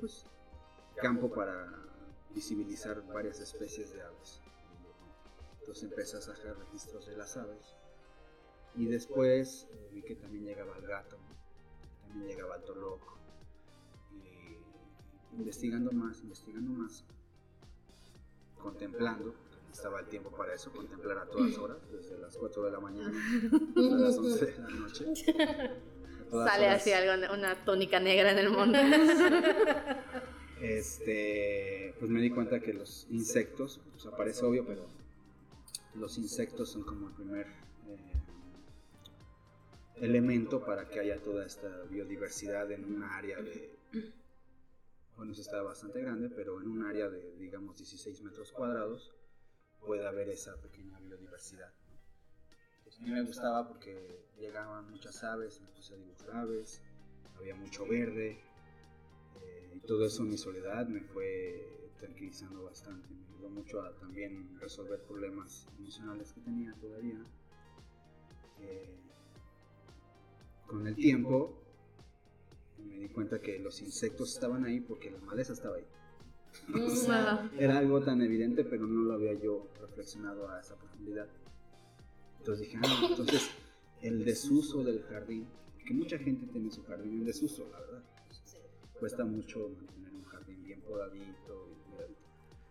pues, 0.00 0.26
campo 0.96 1.30
para 1.30 1.70
visibilizar 2.34 3.06
varias 3.06 3.40
especies 3.40 3.92
de 3.92 4.02
aves. 4.02 4.42
Entonces 5.60 5.84
empecé 5.84 6.16
a 6.16 6.20
sacar 6.20 6.56
registros 6.58 7.06
de 7.06 7.16
las 7.16 7.36
aves. 7.36 7.76
Y 8.74 8.86
después 8.86 9.68
eh, 9.70 9.90
vi 9.92 10.02
que 10.02 10.16
también 10.16 10.44
llegaba 10.44 10.76
el 10.76 10.86
gato, 10.86 11.18
también 12.08 12.26
llegaba 12.26 12.56
el 12.56 12.62
toloco. 12.64 13.18
Y 14.12 15.36
investigando 15.36 15.92
más, 15.92 16.20
investigando 16.22 16.72
más, 16.72 17.04
contemplando, 18.60 19.34
estaba 19.72 20.00
el 20.00 20.06
tiempo 20.06 20.30
para 20.30 20.54
eso, 20.54 20.70
contemplar 20.72 21.18
a 21.18 21.26
todas 21.26 21.56
horas, 21.58 21.78
desde 21.90 22.18
las 22.18 22.36
4 22.36 22.62
de 22.64 22.70
la 22.70 22.80
mañana 22.80 23.12
hasta 23.76 23.80
las 23.80 24.18
11 24.18 24.46
de 24.46 24.58
la 24.58 24.70
noche, 24.70 25.06
Sale 26.30 26.66
horas. 26.66 26.80
así 26.80 26.92
algo, 26.92 27.34
una 27.34 27.64
túnica 27.64 28.00
negra 28.00 28.30
en 28.32 28.38
el 28.38 28.50
monte. 28.50 28.78
Este, 30.62 31.92
pues 31.98 32.08
me 32.08 32.20
di 32.20 32.30
cuenta 32.30 32.60
que 32.60 32.72
los 32.72 33.08
insectos, 33.10 33.80
pues 33.90 34.06
aparece 34.06 34.44
obvio, 34.44 34.64
pero 34.64 34.86
los 35.96 36.18
insectos 36.18 36.70
son 36.70 36.84
como 36.84 37.08
el 37.08 37.14
primer 37.14 37.46
eh, 37.88 38.12
elemento 39.96 40.64
para 40.64 40.88
que 40.88 41.00
haya 41.00 41.20
toda 41.20 41.44
esta 41.44 41.68
biodiversidad 41.90 42.70
en 42.70 42.84
un 42.84 43.02
área 43.02 43.38
de, 43.42 43.74
bueno, 45.16 45.32
eso 45.32 45.40
está 45.40 45.60
bastante 45.62 46.00
grande, 46.00 46.30
pero 46.30 46.60
en 46.60 46.68
un 46.68 46.86
área 46.86 47.08
de, 47.08 47.34
digamos, 47.38 47.76
16 47.78 48.22
metros 48.22 48.52
cuadrados 48.52 49.12
puede 49.84 50.06
haber 50.06 50.28
esa 50.28 50.56
pequeña 50.60 50.98
biodiversidad. 51.00 51.72
a 51.72 53.02
mí 53.02 53.10
me 53.10 53.22
gustaba 53.22 53.66
porque 53.68 54.26
llegaban 54.38 54.90
muchas 54.90 55.22
aves, 55.24 55.60
me 55.60 55.68
puse 55.68 55.94
a 55.94 55.96
dibujar 55.96 56.30
aves, 56.32 56.80
había 57.36 57.54
mucho 57.54 57.86
verde, 57.86 58.40
eh, 59.40 59.72
y 59.74 59.80
todo 59.80 60.06
eso 60.06 60.22
mi 60.22 60.38
soledad 60.38 60.86
me 60.86 61.00
fue 61.00 61.90
tranquilizando 61.98 62.64
bastante. 62.64 63.08
Me 63.14 63.26
ayudó 63.26 63.48
mucho 63.50 63.82
a 63.82 63.92
también 63.96 64.58
resolver 64.60 65.00
problemas 65.02 65.66
emocionales 65.78 66.32
que 66.32 66.40
tenía 66.40 66.74
todavía. 66.74 67.24
Eh, 68.60 68.96
con 70.66 70.86
el 70.86 70.94
tiempo 70.94 71.62
me 72.78 72.96
di 72.96 73.08
cuenta 73.08 73.40
que 73.40 73.58
los 73.58 73.80
insectos 73.82 74.34
estaban 74.34 74.64
ahí 74.64 74.80
porque 74.80 75.10
la 75.10 75.18
maleza 75.20 75.52
estaba 75.52 75.76
ahí. 75.76 75.86
O 76.74 76.90
sea, 76.90 77.50
era 77.58 77.78
algo 77.78 78.00
tan 78.02 78.22
evidente, 78.22 78.64
pero 78.64 78.86
no 78.86 79.02
lo 79.02 79.14
había 79.14 79.34
yo 79.34 79.68
reflexionado 79.80 80.48
a 80.50 80.60
esa 80.60 80.76
profundidad. 80.76 81.26
Entonces 82.38 82.66
dije, 82.66 82.78
ah, 82.82 83.06
entonces 83.08 83.50
el 84.00 84.24
desuso 84.24 84.82
del 84.82 85.02
jardín, 85.04 85.46
que 85.86 85.94
mucha 85.94 86.18
gente 86.18 86.46
tiene 86.46 86.70
su 86.70 86.82
jardín 86.84 87.18
en 87.18 87.24
desuso, 87.24 87.68
la 87.70 87.80
verdad. 87.80 88.02
Cuesta 88.98 89.24
mucho 89.24 89.70
mantener 89.76 90.12
un 90.12 90.24
jardín 90.24 90.62
bien 90.62 90.80
podadito 90.82 91.68
cuidadito. 91.90 92.18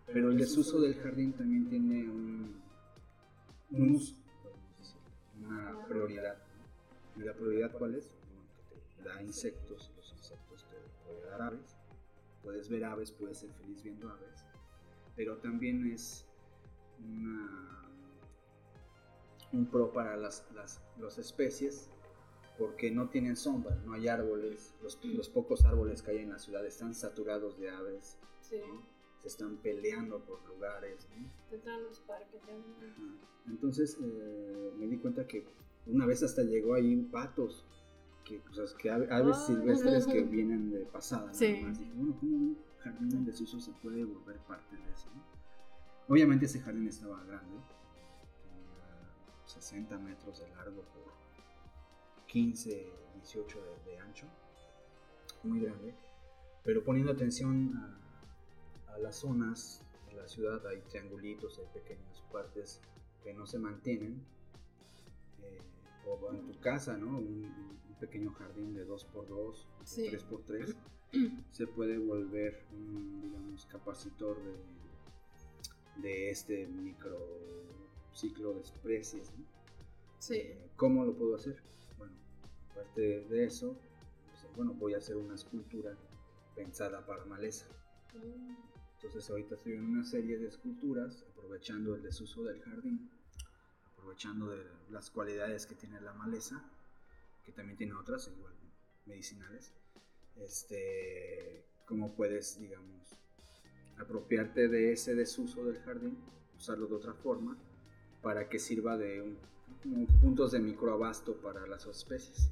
Pero 0.07 0.29
el 0.29 0.37
desuso 0.37 0.81
del 0.81 0.95
jardín 0.95 1.33
también 1.33 1.69
tiene 1.69 2.09
un, 2.09 2.61
un 3.71 3.95
uso, 3.95 4.15
una 5.39 5.85
prioridad. 5.87 6.37
¿Y 7.17 7.21
la 7.21 7.33
prioridad 7.33 7.71
cuál 7.77 7.95
es? 7.95 8.11
Bueno, 8.25 8.43
que 8.69 9.03
te 9.03 9.09
da 9.09 9.21
insectos, 9.21 9.91
los 9.95 10.11
insectos 10.13 10.65
te 10.69 10.75
pueden 11.05 11.29
dar 11.29 11.41
aves. 11.41 11.80
Puedes 12.43 12.69
ver 12.69 12.85
aves, 12.85 13.11
puedes 13.11 13.39
ser 13.39 13.51
feliz 13.53 13.83
viendo 13.83 14.09
aves. 14.09 14.45
Pero 15.15 15.37
también 15.37 15.91
es 15.91 16.25
una, 16.99 17.89
un 19.53 19.65
pro 19.67 19.91
para 19.91 20.17
las, 20.17 20.47
las, 20.53 20.81
las 20.99 21.17
especies 21.17 21.89
porque 22.57 22.91
no 22.91 23.09
tienen 23.09 23.35
sombra, 23.35 23.75
no 23.85 23.93
hay 23.93 24.07
árboles, 24.07 24.75
los, 24.83 25.03
los, 25.03 25.29
pocos 25.29 25.65
árboles 25.65 26.03
que 26.03 26.11
hay 26.11 26.17
en 26.19 26.29
la 26.29 26.37
ciudad 26.37 26.63
están 26.65 26.93
saturados 26.93 27.57
de 27.57 27.69
aves, 27.69 28.17
Sí. 28.41 28.57
¿no? 28.67 28.83
se 29.21 29.27
están 29.27 29.57
peleando 29.57 30.19
por 30.25 30.43
lugares. 30.47 31.07
¿no? 31.15 31.79
Los 31.81 31.99
parques. 32.01 32.41
Entonces 33.47 33.97
eh, 34.01 34.71
me 34.77 34.87
di 34.87 34.97
cuenta 34.97 35.27
que 35.27 35.45
una 35.85 36.05
vez 36.05 36.23
hasta 36.23 36.43
llegó 36.43 36.73
ahí 36.73 36.95
patos, 37.11 37.65
que, 38.77 38.89
aves 38.91 39.37
Ah. 39.37 39.45
silvestres 39.47 40.07
que 40.07 40.21
vienen 40.23 40.69
de 40.71 40.79
pasada. 40.85 41.23
nada 41.27 41.33
Sí. 41.33 41.61
más. 41.63 41.77
Dije, 41.79 41.91
bueno, 41.93 42.15
¿cómo 42.19 42.35
un 42.37 42.57
jardín 42.79 43.11
en 43.17 43.25
desuso 43.25 43.59
se 43.59 43.71
puede 43.73 44.03
volver 44.05 44.37
parte 44.39 44.75
de 44.75 44.91
eso? 44.91 45.09
no? 45.15 45.21
Obviamente 46.07 46.45
ese 46.45 46.59
jardín 46.59 46.87
estaba 46.87 47.23
grande, 47.23 47.55
tenía 48.43 49.11
60 49.45 49.97
metros 49.99 50.39
de 50.39 50.49
largo 50.49 50.81
por 50.81 51.11
15, 52.27 52.91
18 53.15 53.59
de, 53.85 53.91
de 53.91 53.99
ancho, 53.99 54.25
muy 55.43 55.59
grande, 55.61 55.95
pero 56.63 56.83
poniendo 56.83 57.11
atención 57.11 57.75
a, 57.77 58.93
a 58.93 58.97
las 58.99 59.15
zonas 59.17 59.83
de 60.09 60.15
la 60.15 60.27
ciudad, 60.27 60.65
hay 60.67 60.81
triangulitos, 60.81 61.59
hay 61.59 61.67
pequeñas 61.73 62.21
partes 62.31 62.81
que 63.23 63.33
no 63.33 63.45
se 63.45 63.59
mantienen, 63.59 64.21
eh, 65.43 65.59
o 66.07 66.33
en 66.33 66.51
tu 66.51 66.59
casa, 66.59 66.97
¿no? 66.97 67.17
Un, 67.17 67.45
un 67.89 67.90
pequeño 68.01 68.31
jardín 68.33 68.73
de 68.73 68.85
2x2, 68.85 69.55
Sí. 69.85 70.09
3x3, 70.09 70.75
se 71.51 71.67
puede 71.67 71.97
volver 71.97 72.65
un, 72.73 73.21
digamos, 73.21 73.65
capacitor 73.67 74.37
de, 74.43 76.01
de 76.01 76.29
este 76.31 76.67
micro 76.67 77.17
ciclo 78.13 78.53
de 78.55 78.61
especies, 78.61 79.31
¿no? 79.37 79.45
Sí. 80.19 80.35
Eh, 80.35 80.69
¿Cómo 80.75 81.05
lo 81.05 81.13
puedo 81.15 81.35
hacer? 81.35 81.61
Bueno, 81.97 82.13
aparte 82.71 83.21
de 83.21 83.45
eso, 83.45 83.77
pues, 84.27 84.55
bueno, 84.55 84.73
voy 84.73 84.95
a 84.95 84.97
hacer 84.97 85.15
una 85.15 85.35
escultura 85.35 85.95
pensada 86.55 87.05
para 87.05 87.23
maleza. 87.25 87.65
Entonces 88.95 89.29
ahorita 89.29 89.55
estoy 89.55 89.73
en 89.73 89.85
una 89.85 90.03
serie 90.03 90.37
de 90.37 90.47
esculturas, 90.47 91.23
aprovechando 91.31 91.95
el 91.95 92.01
desuso 92.03 92.43
del 92.43 92.61
jardín, 92.61 93.09
aprovechando 93.93 94.49
de 94.49 94.63
las 94.91 95.09
cualidades 95.09 95.65
que 95.65 95.75
tiene 95.75 95.99
la 96.01 96.13
maleza, 96.13 96.63
que 97.43 97.51
también 97.51 97.77
tiene 97.77 97.93
otras, 97.93 98.27
igual 98.27 98.53
medicinales. 99.05 99.73
Este, 100.37 101.65
cómo 101.85 102.13
puedes, 102.15 102.59
digamos, 102.59 103.19
apropiarte 103.97 104.67
de 104.67 104.93
ese 104.93 105.15
desuso 105.15 105.65
del 105.65 105.79
jardín, 105.79 106.17
usarlo 106.57 106.87
de 106.87 106.95
otra 106.95 107.13
forma, 107.13 107.57
para 108.21 108.49
que 108.49 108.59
sirva 108.59 108.97
de 108.97 109.21
un, 109.21 109.37
como 109.81 110.07
puntos 110.19 110.51
de 110.51 110.59
microabasto 110.59 111.35
para 111.37 111.65
las 111.67 111.85
especies. 111.85 112.51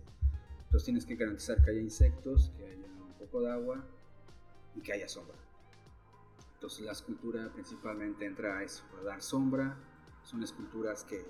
Entonces 0.66 0.86
tienes 0.86 1.06
que 1.06 1.16
garantizar 1.16 1.64
que 1.64 1.72
haya 1.72 1.82
insectos, 1.82 2.52
que 2.58 2.66
haya 2.66 2.88
un 3.02 3.14
poco 3.14 3.42
de 3.42 3.52
agua 3.52 3.84
y 4.76 4.82
que 4.82 4.94
haya 4.94 5.08
sombra. 5.08 5.38
Entonces 6.56 6.86
la 6.86 6.92
escultura 6.92 7.52
principalmente 7.54 8.26
entra 8.26 8.58
a 8.58 8.64
eso, 8.64 8.84
a 9.00 9.04
dar 9.04 9.22
sombra. 9.22 9.78
Son 10.24 10.44
esculturas 10.44 11.04
que, 11.04 11.26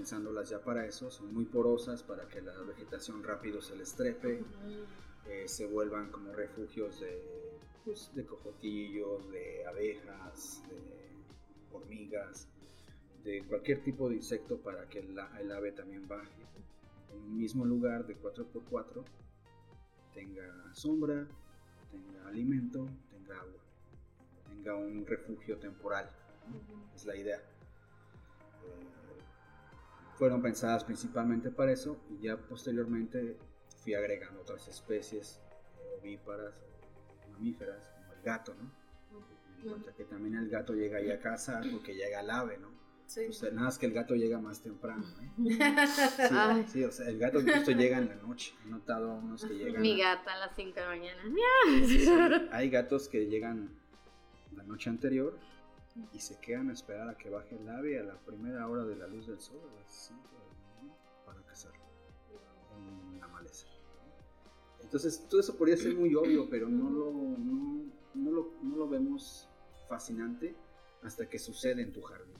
pensándolas 0.00 0.50
ya 0.50 0.60
para 0.60 0.84
eso, 0.84 1.10
son 1.10 1.32
muy 1.32 1.46
porosas 1.46 2.02
para 2.02 2.28
que 2.28 2.42
la 2.42 2.52
vegetación 2.60 3.22
rápido 3.24 3.62
se 3.62 3.74
les 3.76 3.94
trepe, 3.94 4.44
eh, 5.26 5.48
se 5.48 5.64
vuelvan 5.66 6.10
como 6.10 6.34
refugios 6.34 7.00
de, 7.00 7.58
pues, 7.82 8.10
de 8.14 8.26
cojotillos, 8.26 9.30
de 9.30 9.64
abejas, 9.66 10.62
de 10.68 11.74
hormigas, 11.74 12.46
de 13.24 13.42
cualquier 13.44 13.82
tipo 13.82 14.10
de 14.10 14.16
insecto 14.16 14.58
para 14.58 14.86
que 14.86 15.02
la- 15.02 15.34
el 15.40 15.50
ave 15.50 15.72
también 15.72 16.06
baje 16.06 16.42
en 17.10 17.18
un 17.18 17.38
mismo 17.38 17.64
lugar 17.64 18.06
de 18.06 18.16
4x4 18.16 19.02
tenga 20.12 20.74
sombra, 20.74 21.26
tenga 21.90 22.28
alimento, 22.28 22.86
tenga 23.10 23.38
agua, 23.40 23.60
tenga 24.46 24.76
un 24.76 25.06
refugio 25.06 25.56
temporal. 25.56 26.10
¿no? 26.50 26.94
Es 26.94 27.04
la 27.06 27.16
idea. 27.16 27.38
Eh, 27.38 29.05
fueron 30.16 30.42
pensadas 30.42 30.84
principalmente 30.84 31.50
para 31.50 31.72
eso 31.72 31.98
y 32.10 32.26
ya 32.26 32.36
posteriormente 32.36 33.36
fui 33.82 33.94
agregando 33.94 34.40
otras 34.40 34.66
especies 34.68 35.40
eh, 35.78 36.00
ovíparas, 36.00 36.54
mamíferas, 37.32 37.90
como 37.94 38.12
el 38.12 38.22
gato, 38.22 38.54
¿no? 38.54 38.70
Me 39.50 39.62
di 39.62 39.68
cuenta 39.68 39.92
que 39.92 40.04
también 40.04 40.36
el 40.36 40.48
gato 40.48 40.74
llega 40.74 40.98
ahí 40.98 41.10
a 41.10 41.20
casa 41.20 41.60
porque 41.70 41.94
llega 41.94 42.20
el 42.20 42.30
ave, 42.30 42.58
¿no? 42.58 42.74
Sí. 43.06 43.28
Nada 43.52 43.66
más 43.66 43.78
que 43.78 43.86
el 43.86 43.92
gato 43.92 44.14
llega 44.16 44.40
más 44.40 44.60
temprano, 44.62 45.04
¿eh? 45.22 45.30
Sí, 46.66 46.72
sí, 46.72 46.84
o 46.84 46.90
sea, 46.90 47.08
el 47.08 47.18
gato 47.18 47.40
justo 47.40 47.70
llega 47.70 47.98
en 47.98 48.08
la 48.08 48.16
noche. 48.16 48.52
He 48.64 48.68
notado 48.68 49.12
a 49.12 49.14
unos 49.14 49.44
que 49.44 49.54
llegan. 49.54 49.80
Mi 49.80 49.96
gata 49.96 50.32
a 50.32 50.38
las 50.38 50.56
5 50.56 50.74
de 50.74 50.80
la 50.80 50.88
mañana. 50.88 51.22
Sí, 51.86 52.04
hay 52.50 52.68
gatos 52.68 53.08
que 53.08 53.26
llegan 53.26 53.70
la 54.56 54.64
noche 54.64 54.90
anterior 54.90 55.38
y 56.12 56.18
se 56.20 56.38
quedan 56.40 56.70
a 56.70 56.72
esperar 56.72 57.08
a 57.08 57.16
que 57.16 57.30
baje 57.30 57.56
el 57.56 57.68
ave 57.68 57.98
a 57.98 58.02
la 58.02 58.18
primera 58.20 58.68
hora 58.68 58.84
de 58.84 58.96
la 58.96 59.06
luz 59.06 59.26
del 59.26 59.40
sol, 59.40 59.60
a 59.70 59.80
las 59.80 59.90
5 60.08 60.20
de 60.22 60.34
la 60.38 60.74
mañana, 60.82 60.98
para 61.24 61.42
cazarlo 61.42 61.84
en 62.76 63.20
la 63.20 63.28
maleza. 63.28 63.66
Entonces, 64.82 65.26
todo 65.28 65.40
eso 65.40 65.56
podría 65.56 65.76
ser 65.76 65.94
muy 65.94 66.14
obvio, 66.14 66.48
pero 66.48 66.68
no 66.68 66.90
lo, 66.90 67.10
no, 67.12 67.90
no 68.14 68.30
lo, 68.30 68.52
no 68.62 68.76
lo 68.76 68.88
vemos 68.88 69.48
fascinante 69.88 70.54
hasta 71.02 71.28
que 71.28 71.38
sucede 71.38 71.82
en 71.82 71.92
tu 71.92 72.02
jardín. 72.02 72.36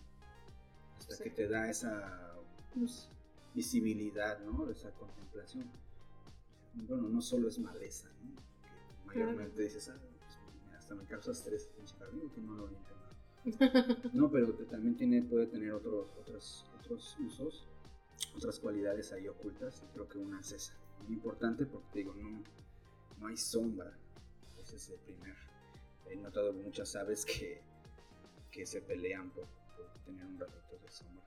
Hasta 0.98 1.16
Sí. 1.16 1.24
que 1.24 1.30
te 1.30 1.48
da 1.48 1.68
esa 1.70 2.34
pues, 2.74 3.08
visibilidad, 3.54 4.38
¿no? 4.40 4.68
Esa 4.70 4.90
contemplación. 4.92 5.70
Bueno, 6.74 7.08
no 7.08 7.20
solo 7.22 7.48
es 7.48 7.58
maleza, 7.58 8.08
¿no? 8.22 8.36
Que 9.10 9.18
mayormente 9.20 9.62
dices, 9.62 9.88
ah, 9.88 9.98
pues, 9.98 10.38
hasta 10.76 10.94
me 10.94 11.04
causa 11.04 11.32
estrés 11.32 11.66
pinche 11.68 11.94
jardín, 11.96 12.28
que 12.30 12.40
no 12.40 12.54
lo 12.54 12.68
entendido. 12.68 12.95
No, 14.12 14.30
pero 14.30 14.52
también 14.66 14.96
tiene, 14.96 15.22
puede 15.22 15.46
tener 15.46 15.72
otros, 15.72 16.08
otros, 16.18 16.66
otros 16.78 17.16
usos, 17.20 17.66
otras 18.34 18.58
cualidades 18.58 19.12
ahí 19.12 19.28
ocultas, 19.28 19.82
creo 19.92 20.08
que 20.08 20.18
una 20.18 20.40
es 20.40 20.52
esa. 20.52 20.74
Muy 21.04 21.14
importante 21.14 21.64
porque 21.66 21.86
te 21.92 21.98
digo, 22.00 22.14
no, 22.14 22.42
no 23.18 23.26
hay 23.26 23.36
sombra. 23.36 23.96
Ese 24.58 24.76
es 24.76 24.88
el 24.90 24.98
primer. 25.00 25.36
He 26.10 26.16
notado 26.16 26.52
muchas 26.52 26.96
aves 26.96 27.24
que, 27.24 27.60
que 28.50 28.66
se 28.66 28.80
pelean 28.80 29.30
por, 29.30 29.46
por 29.76 29.86
tener 30.04 30.24
un 30.26 30.38
ratito 30.38 30.78
de 30.82 30.90
sombra. 30.90 31.24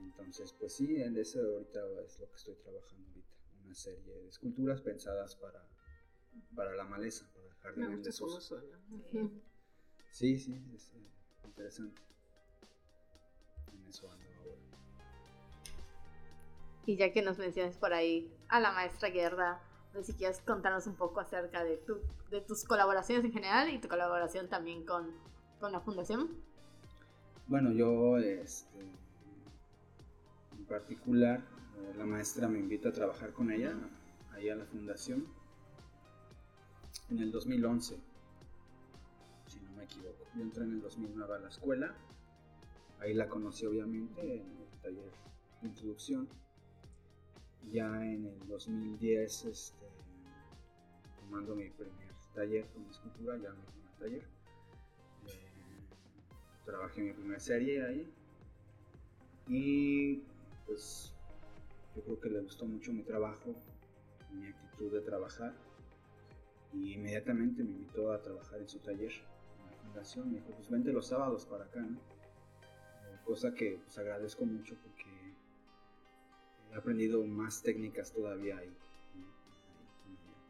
Entonces, 0.00 0.52
pues 0.58 0.74
sí, 0.74 0.96
en 1.00 1.16
eso 1.16 1.40
ahorita 1.40 1.80
es 2.06 2.18
lo 2.18 2.28
que 2.28 2.36
estoy 2.36 2.54
trabajando 2.56 3.08
ahorita. 3.08 3.34
una 3.64 3.74
serie 3.74 4.14
de 4.14 4.28
esculturas 4.28 4.80
pensadas 4.82 5.36
para, 5.36 5.66
para 6.54 6.74
la 6.74 6.84
maleza, 6.84 7.26
para 7.32 7.46
el 7.46 7.54
jardín 7.54 8.02
desuso. 8.02 8.40
suena. 8.40 8.78
Sí, 10.10 10.38
sí, 10.38 10.62
es 10.74 10.92
eh, 10.94 11.13
interesante. 11.46 12.02
En 13.72 13.86
eso 13.86 14.10
ando 14.10 14.24
ahora. 14.38 14.60
Y 16.86 16.96
ya 16.96 17.12
que 17.12 17.22
nos 17.22 17.38
mencionas 17.38 17.76
por 17.76 17.92
ahí 17.92 18.30
a 18.48 18.60
la 18.60 18.72
maestra 18.72 19.08
Guerra, 19.10 19.60
no 19.94 20.00
sé 20.00 20.12
si 20.12 20.18
quieres 20.18 20.40
contarnos 20.40 20.86
un 20.86 20.96
poco 20.96 21.20
acerca 21.20 21.62
de, 21.62 21.76
tu, 21.78 21.98
de 22.30 22.40
tus 22.40 22.64
colaboraciones 22.64 23.24
en 23.24 23.32
general 23.32 23.70
y 23.70 23.78
tu 23.78 23.88
colaboración 23.88 24.48
también 24.48 24.84
con, 24.84 25.12
con 25.60 25.72
la 25.72 25.80
fundación. 25.80 26.30
Bueno, 27.46 27.72
yo, 27.72 28.18
este, 28.18 28.80
en 30.58 30.64
particular, 30.64 31.40
eh, 31.76 31.94
la 31.96 32.06
maestra 32.06 32.48
me 32.48 32.58
invita 32.58 32.88
a 32.88 32.92
trabajar 32.92 33.32
con 33.32 33.52
ella, 33.52 33.74
ahí 34.32 34.48
a 34.48 34.56
la 34.56 34.64
fundación, 34.64 35.26
en 37.10 37.18
el 37.18 37.30
2011, 37.30 37.96
si 39.46 39.60
no 39.60 39.72
me 39.72 39.84
equivoco. 39.84 40.23
Yo 40.36 40.42
entré 40.42 40.64
en 40.64 40.72
el 40.72 40.80
2009 40.80 41.34
a 41.34 41.38
la 41.38 41.48
escuela, 41.48 41.94
ahí 42.98 43.14
la 43.14 43.28
conocí 43.28 43.66
obviamente 43.66 44.20
en 44.20 44.56
el 44.56 44.80
taller 44.82 45.12
de 45.62 45.68
introducción. 45.68 46.28
Ya 47.70 47.86
en 48.04 48.26
el 48.26 48.48
2010, 48.48 49.44
este, 49.44 49.86
tomando 51.20 51.54
mi 51.54 51.70
primer 51.70 52.12
taller 52.34 52.66
con 52.68 52.84
escultura, 52.90 53.36
ya 53.36 53.52
mi 53.52 53.62
primer 53.62 53.92
taller, 53.98 54.28
eh, 55.28 55.50
trabajé 56.64 57.02
mi 57.02 57.12
primera 57.12 57.40
serie 57.40 57.86
ahí. 57.86 58.12
Y 59.46 60.16
pues 60.66 61.12
yo 61.94 62.02
creo 62.02 62.20
que 62.20 62.30
le 62.30 62.40
gustó 62.40 62.66
mucho 62.66 62.92
mi 62.92 63.04
trabajo, 63.04 63.54
mi 64.32 64.48
actitud 64.48 64.92
de 64.92 65.00
trabajar. 65.00 65.54
Y 66.72 66.94
inmediatamente 66.94 67.62
me 67.62 67.70
invitó 67.70 68.12
a 68.12 68.20
trabajar 68.20 68.60
en 68.60 68.68
su 68.68 68.80
taller 68.80 69.12
fundación. 69.94 70.30
Me 70.32 70.38
dijo, 70.40 70.50
pues 70.56 70.68
vente 70.70 70.92
los 70.92 71.06
sábados 71.06 71.46
para 71.46 71.64
acá, 71.64 71.80
¿no? 71.80 71.98
Eh, 71.98 73.18
Cosa 73.24 73.54
que 73.54 73.78
pues, 73.84 73.96
agradezco 73.98 74.44
mucho 74.44 74.74
porque 74.82 75.34
he 76.72 76.74
aprendido 76.76 77.24
más 77.24 77.62
técnicas 77.62 78.12
todavía 78.12 78.58
ahí. 78.58 78.76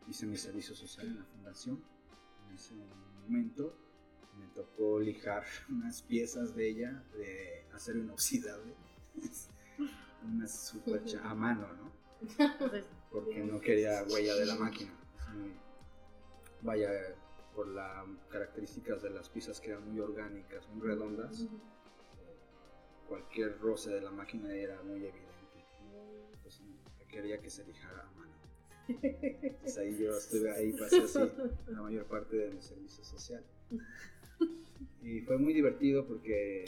Hice 0.09 0.27
mi 0.27 0.37
servicio 0.37 0.75
social 0.75 1.07
en 1.07 1.19
la 1.19 1.25
fundación 1.25 1.83
en 2.49 2.55
ese 2.55 2.75
momento 3.23 3.75
me 4.39 4.47
tocó 4.49 4.99
lijar 5.01 5.45
unas 5.71 6.03
piezas 6.03 6.55
de 6.55 6.69
ella 6.69 7.03
de 7.17 7.65
acero 7.73 7.99
inoxidable. 8.01 8.75
Unas 10.25 10.69
super 10.69 11.03
a 11.23 11.35
mano, 11.35 11.69
¿no? 11.75 11.93
Entonces, 12.23 12.87
Porque 13.13 13.45
no 13.45 13.61
quería 13.61 14.03
huella 14.11 14.35
de 14.37 14.47
la 14.47 14.55
máquina. 14.55 14.91
Muy- 15.35 15.53
vaya, 16.63 16.89
por 17.55 17.69
las 17.69 18.05
características 18.31 19.03
de 19.03 19.11
las 19.11 19.29
piezas 19.29 19.61
que 19.61 19.71
eran 19.71 19.89
muy 19.91 20.01
orgánicas, 20.01 20.69
muy 20.71 20.87
redondas, 20.87 21.43
eh, 21.43 21.49
cualquier 23.09 23.59
roce 23.61 23.91
de 23.91 24.01
la 24.01 24.11
máquina 24.11 24.53
era 24.53 24.83
muy 24.83 24.97
evidente. 24.97 25.65
Pues 26.43 26.61
quería 27.09 27.41
que 27.41 27.51
se 27.51 27.65
lijara 27.65 28.03
a 28.03 28.19
mano. 28.19 28.33
Entonces 28.89 29.79
ahí 29.79 29.97
yo 29.97 30.17
estuve 30.17 30.51
ahí, 30.51 30.73
pasé 30.73 31.03
así 31.03 31.19
la 31.69 31.83
mayor 31.83 32.05
parte 32.07 32.37
de 32.37 32.51
mi 32.51 32.61
servicio 32.61 33.05
social. 33.05 33.45
Y 35.03 35.21
fue 35.21 35.39
muy 35.39 35.53
divertido 35.53 36.07
porque 36.07 36.65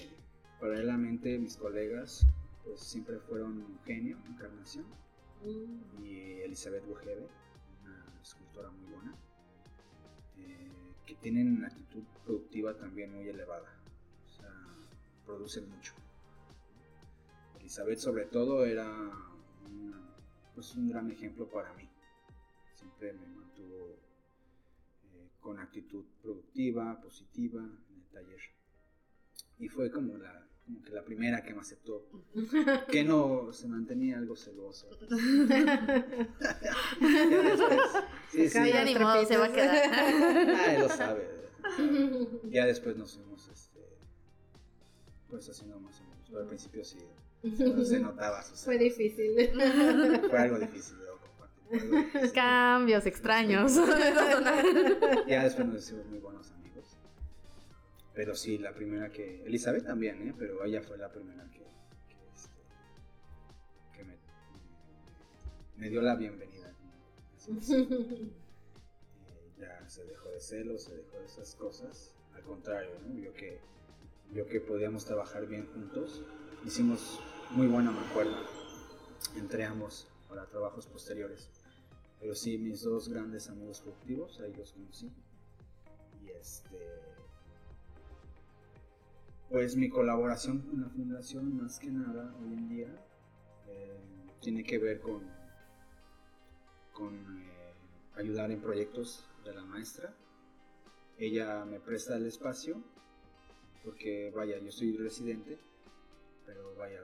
paralelamente 0.61 1.39
mis 1.39 1.57
colegas 1.57 2.27
pues 2.65 2.81
siempre 2.81 3.19
fueron 3.21 3.65
Eugenio, 3.79 4.19
Encarnación, 4.27 4.87
y 6.03 6.41
Elizabeth 6.41 6.85
Bujeve, 6.87 7.29
una 7.83 8.21
escultora 8.21 8.71
muy 8.71 8.93
buena, 8.93 9.15
tienen 11.21 11.57
una 11.57 11.69
actitud 11.69 12.03
productiva 12.25 12.75
también 12.75 13.13
muy 13.15 13.29
elevada, 13.29 13.73
o 14.27 14.29
sea, 14.29 14.53
producen 15.25 15.69
mucho. 15.71 15.93
Elizabeth 17.61 17.99
sobre 17.99 18.27
todo 18.27 18.65
era 18.65 18.87
una- 19.71 20.15
pues 20.55 20.75
un 20.77 20.89
gran 20.89 21.11
ejemplo 21.11 21.49
para 21.49 21.73
mí, 21.75 21.89
siempre 22.75 23.13
me 23.13 23.27
mantuvo 23.27 23.97
eh, 25.15 25.29
con 25.41 25.59
actitud 25.59 26.05
productiva, 26.23 27.01
positiva 27.01 27.61
en 27.63 27.97
el 27.97 28.07
taller. 28.13 28.41
Y 29.59 29.69
fue 29.69 29.91
como, 29.91 30.17
la, 30.19 30.47
primera 31.07 31.43
que 31.43 31.55
me 31.55 31.61
aceptó, 31.61 32.05
que 32.91 33.05
no 33.05 33.53
se 33.53 33.69
mantenía 33.69 34.19
algo 34.19 34.37
celoso. 34.37 34.89
Ya 35.49 37.43
después, 37.43 37.81
sí, 38.31 38.49
sí, 38.51 38.69
ya 38.69 38.85
ni 38.85 38.95
modo, 38.97 39.25
se 39.25 39.37
va 39.37 39.47
a 39.47 39.53
quedar. 39.53 40.47
nadie 40.47 40.79
lo 40.81 40.89
sabe. 40.89 41.31
Ya 42.51 42.67
después 42.67 42.97
nos 42.97 43.15
fuimos, 43.15 43.49
este, 43.49 43.81
pues 45.31 45.49
haciendo 45.49 45.81
más 45.81 45.99
o 46.01 46.03
menos. 46.05 46.17
Pero 46.29 46.41
al 46.41 46.47
principio 46.49 46.85
sí, 46.85 46.99
se 47.85 48.01
notaba 48.01 48.43
su 48.43 48.55
Fue 48.57 48.77
difícil. 48.77 49.35
Fue 50.29 50.39
algo 50.39 50.59
difícil 50.59 50.97
de 50.99 51.07
compartir. 51.07 51.69
fue 51.71 51.79
algo 51.79 52.03
difícil. 52.03 52.33
Cambios 52.35 53.07
extraños. 53.07 53.73
Ya 55.27 55.45
después 55.45 55.67
nos 55.67 55.85
hicimos 55.85 56.07
muy 56.07 56.19
buenos 56.19 56.51
amigos. 56.51 56.66
Pero 58.17 58.35
sí, 58.35 58.57
la 58.57 58.73
primera 58.73 59.13
que. 59.13 59.45
Elizabeth 59.45 59.85
también, 59.85 60.27
¿eh? 60.27 60.35
Pero 60.39 60.65
ella 60.65 60.81
fue 60.81 60.97
la 60.97 61.13
primera 61.13 61.45
que. 61.51 61.59
que, 61.59 62.17
este, 62.35 62.63
que 63.95 64.05
me, 64.05 64.17
me 65.77 65.91
dio 65.91 66.01
la 66.01 66.17
bienvenida. 66.17 66.73
ya 69.59 69.87
se 69.87 70.05
dejó 70.07 70.31
de 70.31 70.41
celos, 70.41 70.85
se 70.85 70.97
dejó 70.97 71.19
de 71.19 71.27
esas 71.27 71.55
cosas. 71.57 72.15
Al 72.35 72.43
contrario, 72.43 72.99
¿no? 73.07 73.15
Vio 73.15 73.35
que, 73.35 73.61
vio 74.33 74.47
que 74.47 74.61
podíamos 74.61 75.05
trabajar 75.05 75.47
bien 75.47 75.67
juntos. 75.67 76.23
Hicimos 76.65 77.21
muy 77.51 77.67
buena 77.67 77.91
mancuerna 77.91 78.41
entre 79.37 79.65
ambos 79.65 80.09
para 80.27 80.47
trabajos 80.47 80.87
posteriores. 80.87 81.51
Pero 82.19 82.35
sí, 82.35 82.57
mis 82.57 82.81
dos 82.83 83.11
grandes 83.11 83.51
amigos 83.51 83.83
productivos, 83.83 84.41
ahí 84.41 84.55
los 84.55 84.73
conocí. 84.73 85.13
Y 86.25 86.31
este. 86.31 87.16
Pues 89.49 89.77
mi 89.77 89.89
colaboración 89.89 90.63
con 90.63 90.81
la 90.81 90.89
fundación, 90.89 91.57
más 91.57 91.79
que 91.79 91.89
nada, 91.89 92.35
hoy 92.41 92.53
en 92.53 92.69
día, 92.69 93.07
eh, 93.69 93.97
tiene 94.41 94.65
que 94.65 94.77
ver 94.77 95.01
con, 95.01 95.23
con 96.93 97.15
eh, 97.15 97.73
ayudar 98.17 98.51
en 98.51 98.61
proyectos 98.61 99.25
de 99.45 99.55
la 99.55 99.65
maestra. 99.65 100.13
Ella 101.17 101.65
me 101.65 101.79
presta 101.79 102.17
el 102.17 102.27
espacio, 102.27 102.83
porque 103.85 104.33
vaya, 104.35 104.59
yo 104.59 104.73
soy 104.73 104.97
residente, 104.97 105.61
pero 106.45 106.75
vaya, 106.75 107.03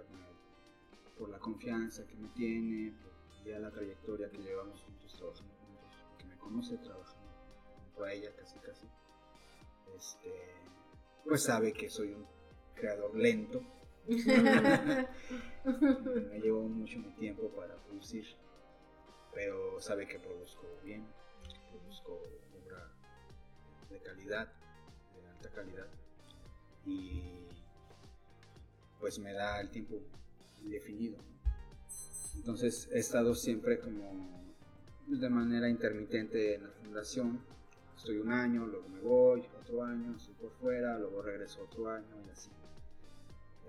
por 1.16 1.28
la 1.28 1.38
confianza 1.38 2.04
que 2.08 2.16
me 2.16 2.28
tiene, 2.30 2.90
por 2.90 3.12
ya 3.44 3.60
la 3.60 3.70
trayectoria 3.70 4.28
que 4.30 4.38
llevamos 4.38 4.82
juntos 4.82 5.14
trabajando 5.16 5.54
juntos, 5.54 5.94
que 6.18 6.24
me 6.24 6.36
conoce 6.38 6.76
trabajando 6.78 7.30
junto 7.84 8.02
a 8.02 8.12
ella 8.12 8.34
casi 8.34 8.58
casi, 8.58 8.86
este, 9.96 10.61
pues 11.24 11.42
sabe 11.42 11.72
que 11.72 11.88
soy 11.88 12.12
un 12.12 12.26
creador 12.74 13.16
lento, 13.16 13.62
me 14.08 15.06
llevo 16.40 16.68
mucho 16.68 16.98
mi 16.98 17.12
tiempo 17.12 17.48
para 17.50 17.76
producir, 17.84 18.26
pero 19.32 19.80
sabe 19.80 20.08
que 20.08 20.18
produzco 20.18 20.66
bien, 20.84 21.06
produzco 21.70 22.20
obra 22.64 22.90
de 23.90 24.00
calidad, 24.00 24.52
de 25.14 25.28
alta 25.28 25.50
calidad, 25.50 25.86
y 26.84 27.22
pues 28.98 29.18
me 29.18 29.32
da 29.32 29.60
el 29.60 29.70
tiempo 29.70 30.00
definido. 30.62 31.18
Entonces 32.36 32.88
he 32.92 32.98
estado 32.98 33.34
siempre 33.34 33.78
como 33.78 34.42
de 35.06 35.28
manera 35.28 35.68
intermitente 35.68 36.54
en 36.54 36.64
la 36.64 36.70
fundación. 36.70 37.40
Estoy 38.02 38.18
un 38.18 38.32
año, 38.32 38.66
luego 38.66 38.88
me 38.88 38.98
voy, 38.98 39.46
otro 39.60 39.84
año, 39.84 40.16
estoy 40.16 40.34
por 40.34 40.50
fuera, 40.54 40.98
luego 40.98 41.22
regreso 41.22 41.62
otro 41.62 41.88
año 41.88 42.20
y 42.26 42.30
así. 42.30 42.50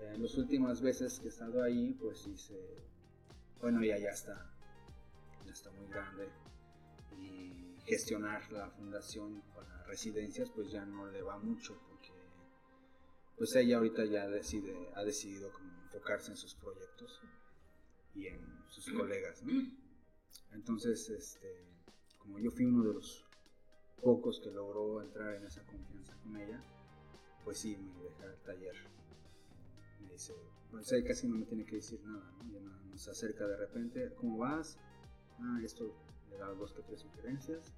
En 0.00 0.20
las 0.20 0.34
últimas 0.36 0.82
veces 0.82 1.20
que 1.20 1.26
he 1.26 1.28
estado 1.28 1.62
ahí, 1.62 1.92
pues 2.00 2.26
hice, 2.26 2.58
bueno, 3.60 3.84
ya 3.84 3.96
ya 3.96 4.08
está, 4.08 4.52
ya 5.46 5.52
está 5.52 5.70
muy 5.70 5.86
grande 5.86 6.28
y 7.16 7.76
gestionar 7.86 8.50
la 8.50 8.68
fundación 8.70 9.40
para 9.54 9.84
residencias, 9.84 10.50
pues 10.50 10.72
ya 10.72 10.84
no 10.84 11.06
le 11.12 11.22
va 11.22 11.38
mucho 11.38 11.80
porque, 11.88 12.12
pues 13.38 13.54
ella 13.54 13.76
ahorita 13.76 14.04
ya 14.04 14.26
decide, 14.26 14.90
ha 14.96 15.04
decidido 15.04 15.52
como 15.52 15.70
enfocarse 15.84 16.32
en 16.32 16.36
sus 16.36 16.56
proyectos 16.56 17.20
y 18.16 18.26
en 18.26 18.64
sus 18.66 18.92
colegas, 18.92 19.44
¿no? 19.44 19.62
Entonces, 20.50 21.08
este, 21.08 21.68
como 22.18 22.40
yo 22.40 22.50
fui 22.50 22.64
uno 22.64 22.82
de 22.82 22.94
los 22.94 23.23
pocos 24.04 24.38
que 24.38 24.50
logró 24.50 25.02
entrar 25.02 25.34
en 25.34 25.44
esa 25.44 25.62
confianza 25.64 26.14
con 26.22 26.36
ella, 26.36 26.62
pues 27.42 27.58
sí, 27.58 27.76
me 27.76 28.02
deja 28.02 28.26
el 28.26 28.36
taller. 28.42 28.76
Me 30.02 30.12
dice, 30.12 30.34
pues 30.70 30.92
ella 30.92 31.08
casi 31.08 31.26
no 31.26 31.36
me 31.36 31.46
tiene 31.46 31.64
que 31.64 31.76
decir 31.76 32.00
nada, 32.04 32.30
¿no? 32.38 32.60
Nada, 32.60 32.82
nos 32.84 33.08
acerca 33.08 33.46
de 33.46 33.56
repente, 33.56 34.12
¿cómo 34.14 34.38
vas? 34.38 34.78
ah, 35.40 35.60
esto 35.64 35.92
le 36.30 36.36
da 36.38 36.48
dos 36.48 36.72
que 36.72 36.82
tres 36.82 37.00
sugerencias. 37.00 37.72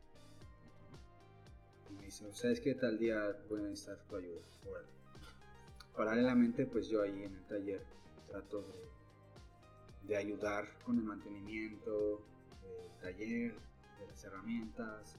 Y 1.91 1.95
me 1.95 2.05
dice, 2.07 2.33
¿sabes 2.35 2.61
qué 2.61 2.75
tal 2.75 2.99
día 2.99 3.37
voy 3.49 3.61
a 3.61 3.65
necesitar 3.65 3.99
tu 4.09 4.17
ayuda? 4.17 4.41
Órale. 4.69 4.89
Paralelamente, 5.97 6.67
pues 6.67 6.89
yo 6.89 7.03
ahí 7.03 7.23
en 7.23 7.35
el 7.35 7.47
taller 7.47 7.83
trato 8.29 8.63
de, 8.63 10.09
de 10.09 10.17
ayudar 10.17 10.67
con 10.85 10.99
el 10.99 11.05
mantenimiento 11.05 12.23
del 12.63 13.01
taller, 13.01 13.55
de 13.99 14.07
las 14.09 14.25
herramientas. 14.25 15.17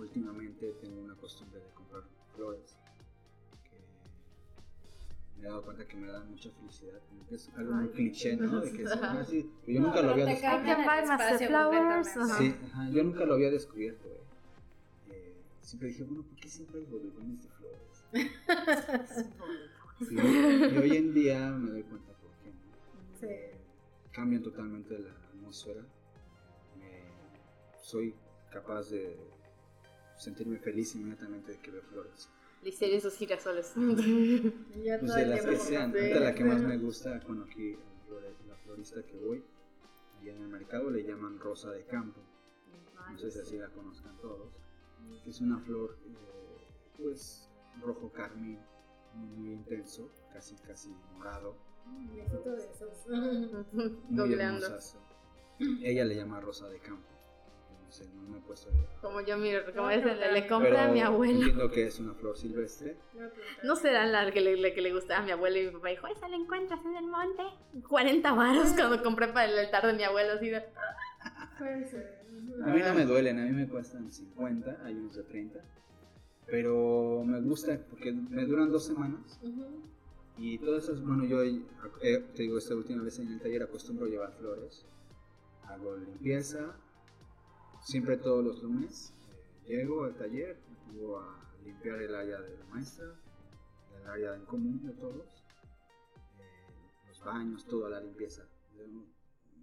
Últimamente 0.00 0.72
tengo 0.80 1.00
una 1.00 1.14
costumbre 1.14 1.60
de 1.60 1.70
comprar 1.74 2.02
flores 2.34 2.76
me 5.40 5.46
he 5.46 5.50
dado 5.50 5.62
cuenta 5.62 5.86
que 5.86 5.96
me 5.96 6.08
da 6.08 6.22
mucha 6.24 6.50
felicidad. 6.50 7.00
Como 7.08 7.26
que 7.26 7.34
es 7.34 7.50
algo 7.56 7.72
muy 7.72 7.88
cliché, 7.88 8.36
¿no? 8.36 8.60
De 8.60 8.70
que 8.72 8.82
es 8.82 8.92
así. 8.92 9.50
Yo 9.66 9.80
nunca 9.80 10.02
lo 10.02 10.10
había 10.10 10.26
descubierto. 10.26 12.36
Sí, 12.38 12.54
ajá, 12.66 12.90
yo 12.90 13.02
nunca 13.04 13.24
lo 13.24 13.32
había 13.34 13.50
descubierto. 13.50 14.08
Eh, 15.08 15.34
siempre 15.62 15.88
dije, 15.88 16.04
bueno, 16.04 16.24
¿por 16.24 16.38
qué 16.38 16.48
siempre 16.48 16.80
hay 16.80 16.86
bodegones 16.86 17.42
de 17.42 17.48
flores? 17.48 18.04
sí, 20.08 20.14
y 20.14 20.78
hoy 20.78 20.96
en 20.96 21.14
día 21.14 21.50
me 21.50 21.70
doy 21.70 21.82
cuenta 21.84 22.12
por 22.12 22.30
qué. 22.42 22.50
¿no? 22.50 22.58
Sí. 23.18 23.28
Cambian 24.12 24.42
totalmente 24.42 24.98
la 24.98 25.10
atmósfera. 25.10 25.80
Me, 26.78 27.04
soy 27.80 28.14
capaz 28.50 28.90
de 28.90 29.16
sentirme 30.20 30.58
feliz 30.58 30.94
inmediatamente 30.94 31.52
de 31.52 31.58
que 31.58 31.70
veo 31.70 31.82
flores. 31.82 32.28
Liceria 32.62 32.98
esos 32.98 33.16
girasoles. 33.16 33.72
pues 33.74 35.14
de 35.14 35.26
las 35.26 35.46
que 35.46 35.56
sean. 35.56 35.94
la 35.94 36.34
que 36.34 36.44
más 36.44 36.60
me 36.60 36.76
gusta, 36.76 37.20
bueno, 37.26 37.44
aquí 37.44 37.76
la 38.46 38.56
florista 38.56 39.02
que 39.02 39.16
voy, 39.16 39.42
y 40.22 40.28
en 40.28 40.42
el 40.42 40.48
mercado 40.48 40.90
le 40.90 41.02
llaman 41.02 41.38
rosa 41.38 41.70
de 41.72 41.84
campo. 41.84 42.20
No 43.10 43.18
sé 43.18 43.30
si 43.30 43.38
así 43.38 43.56
la 43.56 43.70
conozcan 43.70 44.16
todos. 44.18 44.52
Es 45.26 45.40
una 45.40 45.58
flor, 45.60 45.96
eh, 46.06 46.58
pues, 46.98 47.48
rojo 47.82 48.12
carmín, 48.12 48.58
muy, 49.14 49.52
intenso, 49.52 50.10
casi, 50.32 50.54
casi 50.56 50.94
morado. 51.14 51.56
Necesito 52.14 52.52
de 52.52 52.70
esos. 52.70 53.06
Muy 54.10 54.34
Ella 55.82 56.04
le 56.04 56.14
llama 56.14 56.40
rosa 56.40 56.68
de 56.68 56.78
campo 56.78 57.09
no 58.14 58.22
me 58.30 58.38
he 58.38 58.40
puesto. 58.40 58.70
Como 59.00 59.20
yo 59.20 59.36
miro, 59.36 59.60
como 59.74 59.90
es, 59.90 60.04
le, 60.04 60.32
le 60.32 60.46
compré 60.46 60.78
a 60.78 60.88
mi 60.88 61.00
abuelo. 61.00 61.40
Entiendo 61.40 61.70
que 61.70 61.86
es 61.86 61.98
una 61.98 62.14
flor 62.14 62.36
silvestre. 62.36 62.96
No 63.62 63.76
será 63.76 64.06
la 64.06 64.30
que 64.30 64.40
le, 64.40 64.74
que 64.74 64.80
le 64.80 64.92
gusta 64.92 65.18
a 65.18 65.22
mi 65.22 65.30
abuelo 65.32 65.58
y 65.58 65.66
mi 65.66 65.72
papá 65.72 65.88
dijo, 65.88 66.06
esa 66.06 66.28
la 66.28 66.36
encuentras 66.36 66.80
en 66.84 66.96
el 66.96 67.06
monte. 67.06 67.42
40 67.88 68.32
varos 68.32 68.72
cuando 68.72 69.02
compré 69.02 69.28
para 69.28 69.46
el 69.46 69.58
altar 69.58 69.86
de 69.86 69.92
mi 69.94 70.04
abuelo, 70.04 70.34
así 70.34 70.48
de... 70.50 70.62
A 72.64 72.66
mí 72.66 72.80
no 72.80 72.94
me 72.94 73.04
duelen, 73.04 73.38
a 73.38 73.44
mí 73.44 73.52
me 73.52 73.68
cuestan 73.68 74.10
50, 74.10 74.78
hay 74.84 74.94
unos 74.94 75.16
de 75.16 75.22
30. 75.24 75.60
Pero 76.46 77.22
me 77.24 77.40
gusta 77.40 77.78
porque 77.88 78.12
me 78.12 78.44
duran 78.44 78.70
dos 78.70 78.86
semanas. 78.86 79.40
Y 80.36 80.58
todas 80.58 80.84
esas, 80.84 81.02
bueno, 81.02 81.24
yo 81.24 81.42
te 82.00 82.42
digo, 82.42 82.58
esta 82.58 82.74
última 82.74 83.02
vez 83.02 83.18
en 83.18 83.28
el 83.28 83.40
taller 83.40 83.62
acostumbro 83.62 84.06
llevar 84.06 84.32
flores. 84.32 84.86
Hago 85.66 85.96
limpieza, 85.96 86.74
siempre 87.82 88.16
todos 88.16 88.44
los 88.44 88.62
lunes 88.62 89.12
eh, 89.66 89.76
llego 89.76 90.04
al 90.04 90.14
taller, 90.16 90.58
voy 90.94 91.22
a 91.22 91.62
limpiar 91.64 92.00
el 92.02 92.14
área 92.14 92.40
de 92.40 92.58
la 92.58 92.64
maestra, 92.66 93.06
el 94.00 94.08
área 94.08 94.34
en 94.34 94.44
común 94.44 94.86
de 94.86 94.92
todos, 94.94 95.26
eh, 96.38 97.08
los 97.08 97.20
baños, 97.24 97.66
toda 97.66 97.90
la 97.90 98.00
limpieza. 98.00 98.46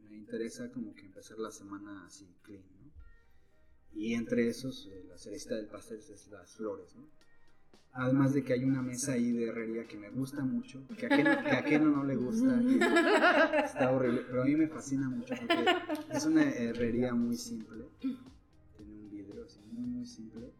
me 0.09 0.15
interesa 0.15 0.71
como 0.71 0.93
que 0.95 1.05
empezar 1.05 1.37
la 1.39 1.51
semana 1.51 2.05
así 2.05 2.25
clean, 2.43 2.63
¿no? 2.79 2.91
Y 3.93 4.13
entre 4.13 4.47
esos, 4.47 4.89
la 5.07 5.17
cerecita 5.17 5.55
del 5.55 5.67
pastel 5.67 5.99
es 5.99 6.27
las 6.27 6.55
flores, 6.55 6.95
¿no? 6.95 7.16
Además 7.99 8.31
de 8.31 8.43
que 8.43 8.53
hay 8.53 8.63
una 8.63 8.83
mesa 8.83 9.13
ahí 9.13 9.31
de 9.31 9.47
herrería 9.47 9.87
que 9.87 9.97
me 9.97 10.11
gusta 10.11 10.43
mucho, 10.43 10.83
que 10.95 11.07
a 11.07 11.63
Keno, 11.63 11.89
no, 11.89 12.03
le 12.03 12.15
gusta, 12.15 12.61
está 13.65 13.91
horrible, 13.91 14.21
pero 14.29 14.43
a 14.43 14.45
mí 14.45 14.55
me 14.55 14.67
fascina 14.67 15.09
mucho 15.09 15.33
porque 15.35 15.65
es 16.11 16.25
una 16.27 16.43
herrería 16.43 17.15
muy 17.15 17.35
simple, 17.35 17.85
tiene 17.99 18.93
un 18.93 19.09
vidrio 19.09 19.43
así 19.43 19.59
muy 19.71 19.87
muy 19.87 20.05
simple, 20.05 20.53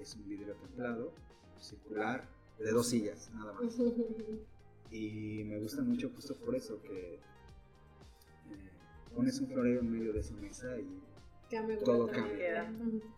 es 0.00 0.14
un 0.14 0.28
vidrio 0.28 0.54
templado, 0.54 1.12
circular, 1.58 2.28
de 2.60 2.70
dos 2.70 2.88
sillas, 2.90 3.32
nada 3.34 3.52
más. 3.54 3.76
Y 4.92 5.42
me 5.44 5.58
gusta 5.58 5.82
mucho 5.82 6.10
justo 6.10 6.36
por 6.36 6.54
eso, 6.54 6.80
que 6.82 7.14
eh, 7.14 7.20
pones 9.12 9.40
un 9.40 9.48
florero 9.48 9.80
en 9.80 9.90
medio 9.90 10.12
de 10.12 10.20
esa 10.20 10.36
mesa 10.36 10.78
y 10.78 11.02
todo 11.84 12.06
cambia, 12.06 12.72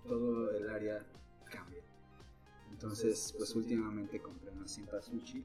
todo 0.06 0.50
el 0.52 0.70
área. 0.70 1.04
Entonces, 2.76 3.34
pues 3.38 3.56
últimamente 3.56 4.20
compré 4.20 4.50
una 4.50 4.68
cinta 4.68 5.00
sushi 5.00 5.42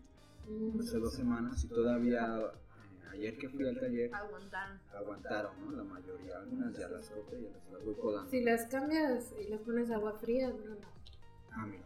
hace 0.77 0.99
dos 0.99 1.13
semanas 1.13 1.63
y 1.63 1.67
todavía 1.69 2.25
eh, 2.41 3.07
ayer 3.13 3.37
que 3.37 3.47
fui 3.47 3.65
al 3.65 3.79
taller 3.79 4.13
aguantaron, 4.13 4.79
aguantaron 4.93 5.51
¿no? 5.65 5.71
La 5.71 5.83
mayoría, 5.85 6.39
algunas 6.39 6.77
ya 6.77 6.89
las 6.89 7.09
compré 7.09 7.39
y 7.39 7.43
las, 7.43 7.71
las 7.71 7.85
voy 7.85 7.93
podando. 7.93 8.29
Si 8.29 8.43
las 8.43 8.65
cambias 8.65 9.33
y 9.39 9.49
les 9.49 9.61
pones 9.61 9.89
agua 9.91 10.11
fría, 10.19 10.49
no. 10.49 10.75
Ah, 11.51 11.65
mira. 11.65 11.83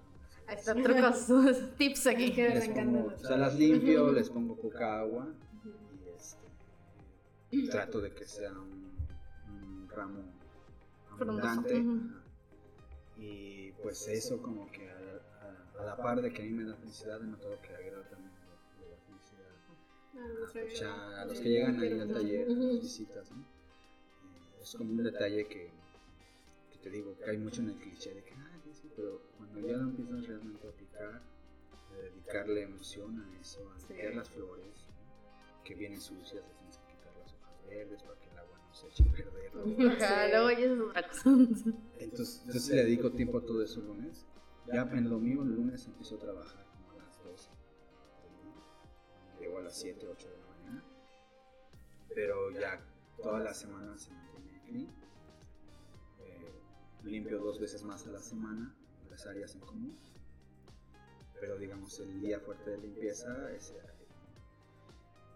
Ahí 0.48 0.56
están 0.56 0.82
trucos, 0.82 1.28
tips 1.78 2.08
aquí. 2.08 2.34
Que 2.34 2.50
les 2.50 2.70
pongo, 2.70 3.14
o 3.14 3.20
sea, 3.20 3.38
las 3.38 3.56
limpio, 3.56 4.12
les 4.12 4.30
pongo 4.32 4.56
poca 4.56 5.00
agua 5.02 5.28
y 7.52 7.66
este, 7.66 7.72
trato 7.72 8.02
de 8.02 8.12
que 8.16 8.26
sea 8.26 8.52
un, 8.52 8.98
un 9.62 9.90
ramo 9.90 10.24
abundante. 11.12 11.86
Y 13.18 13.72
pues 13.82 14.08
eso 14.08 14.42
como 14.42 14.70
que 14.72 14.95
a 15.80 15.84
la 15.86 15.98
par 15.98 16.22
de 16.22 16.32
que 16.32 16.42
a 16.42 16.46
mí 16.46 16.52
me 16.52 16.64
da 16.64 16.76
felicidad, 16.76 17.22
he 17.22 17.26
notado 17.26 17.62
que 17.62 17.74
agrega 17.74 18.02
también 18.10 18.32
de 18.80 18.90
la 18.90 18.98
felicidad 18.98 20.88
ah, 20.88 21.22
a, 21.22 21.26
los 21.26 21.40
que 21.40 21.50
llegan 21.50 21.80
ahí 21.80 22.00
al 22.00 22.12
taller, 22.12 22.48
las 22.50 22.82
visitas, 22.82 23.32
¿no? 23.32 23.42
Eh, 23.42 24.62
es 24.62 24.76
como 24.76 24.92
un 24.92 25.04
detalle 25.04 25.48
que, 25.48 25.70
que, 26.72 26.78
te 26.80 26.90
digo, 26.90 27.18
que 27.18 27.30
hay 27.30 27.38
mucho 27.38 27.62
en 27.62 27.70
el 27.70 27.76
cliché 27.76 28.14
de 28.14 28.24
que, 28.24 28.34
ah, 28.34 28.60
sí, 28.74 28.90
pero 28.96 29.22
cuando 29.38 29.60
ya 29.60 29.78
lo 29.78 29.84
empiezas 29.84 30.28
realmente 30.28 30.66
a 30.66 30.70
aplicar, 30.70 31.22
de 31.92 32.02
dedicarle 32.10 32.64
emoción 32.64 33.20
a 33.22 33.40
eso, 33.40 33.70
a 33.72 33.78
limpiar 33.88 34.16
las 34.16 34.30
flores, 34.30 34.88
que 35.64 35.76
vienen 35.76 36.00
sucias, 36.00 36.44
tienes 36.60 36.78
que 36.78 36.94
quitar 36.94 37.14
las 37.18 37.34
hojas 37.34 37.66
verdes 37.68 38.04
para 38.04 38.20
que 38.20 38.30
el 38.30 38.38
agua 38.38 38.60
no 38.60 38.74
se 38.74 38.88
eche 38.88 39.04
a 39.04 39.12
perder. 39.12 39.98
Claro, 39.98 40.52
y 40.60 40.64
es 40.64 40.80
otra 40.80 41.08
cosa. 41.08 41.30
Entonces, 42.00 42.42
entonces 42.46 42.70
le 42.70 42.84
dedico 42.84 43.12
tiempo 43.12 43.40
a 43.40 43.46
todo 43.46 43.64
eso 43.64 43.82
lunes 43.82 44.26
ya 44.68 44.82
en 44.82 45.10
lo 45.10 45.20
mío, 45.20 45.44
el 45.44 45.50
lunes 45.50 45.86
empiezo 45.86 46.16
a 46.16 46.20
trabajar 46.20 46.66
como 46.72 46.92
a 46.92 47.04
las 47.04 47.24
12 47.24 47.50
Llego 49.40 49.60
a 49.60 49.62
las 49.62 49.78
7, 49.78 50.08
8 50.08 50.30
de 50.30 50.38
la 50.38 50.48
mañana. 50.48 50.84
Pero 52.14 52.52
ya 52.52 52.82
toda 53.22 53.40
la 53.40 53.54
semana 53.54 53.98
se 53.98 54.12
mantiene 54.12 54.62
clean. 54.66 54.88
Eh, 56.20 56.62
limpio 57.04 57.40
dos 57.40 57.60
veces 57.60 57.84
más 57.84 58.08
a 58.08 58.12
la 58.12 58.22
semana 58.22 58.76
las 59.10 59.26
áreas 59.28 59.54
en 59.56 59.62
común. 59.62 59.98
Pero 61.40 61.58
digamos, 61.58 62.00
el 62.00 62.22
día 62.22 62.40
fuerte 62.40 62.72
de 62.72 62.78
limpieza 62.78 63.52
es 63.52 63.74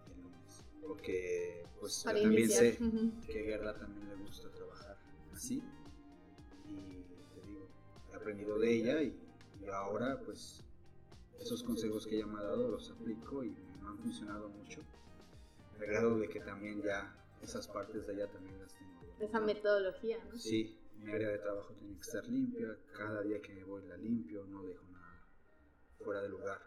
el 0.06 0.22
lunes. 0.22 0.64
Porque 0.82 1.62
pues 1.78 2.02
también 2.02 2.48
sé 2.48 2.78
que 3.26 3.44
Gerda 3.44 3.76
también 3.78 4.08
le 4.08 4.16
gusta 4.16 4.50
trabajar 4.50 4.96
así 5.34 5.62
aprendido 8.14 8.58
de 8.58 8.72
ella 8.72 9.02
y, 9.02 9.16
ahora 9.72 10.18
pues 10.24 10.64
esos 11.38 11.62
consejos 11.62 12.06
que 12.06 12.16
ella 12.16 12.26
me 12.26 12.40
ha 12.40 12.42
dado 12.42 12.68
los 12.68 12.90
aplico 12.90 13.44
y 13.44 13.50
me 13.50 13.88
han 13.88 13.98
funcionado 13.98 14.48
mucho. 14.48 14.80
De 15.78 15.86
grado 15.86 16.18
de 16.18 16.28
que 16.28 16.40
también 16.40 16.82
ya 16.82 17.14
esas 17.42 17.68
partes 17.68 18.06
de 18.06 18.14
ella 18.14 18.26
también 18.28 18.58
las 18.60 18.74
tengo. 18.74 19.00
Esa 19.20 19.40
metodología, 19.40 20.18
¿no? 20.24 20.38
Sí, 20.38 20.78
mi 20.96 21.12
área 21.12 21.28
de 21.28 21.38
trabajo 21.38 21.72
tiene 21.74 21.94
que 21.94 22.00
estar 22.00 22.26
limpia, 22.26 22.76
cada 22.96 23.22
día 23.22 23.40
que 23.40 23.52
me 23.52 23.64
voy 23.64 23.86
la 23.86 23.96
limpio, 23.96 24.44
no 24.46 24.64
dejo 24.64 24.84
nada 24.92 25.26
fuera 25.98 26.22
de 26.22 26.28
lugar. 26.28 26.58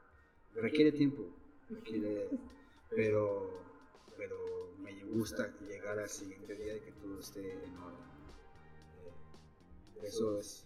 Requiere 0.56 0.92
tiempo, 0.92 1.36
requiere, 1.70 2.30
pero, 2.90 3.50
pero 4.18 4.76
me 4.80 5.04
gusta 5.06 5.52
llegar 5.62 6.00
al 6.00 6.10
siguiente 6.10 6.56
día 6.56 6.78
y 6.78 6.82
que 6.82 6.92
todo 6.94 7.20
esté 7.20 7.64
en 7.64 7.78
orden. 7.78 8.00
Eh, 9.04 10.08
eso 10.08 10.40
es 10.40 10.66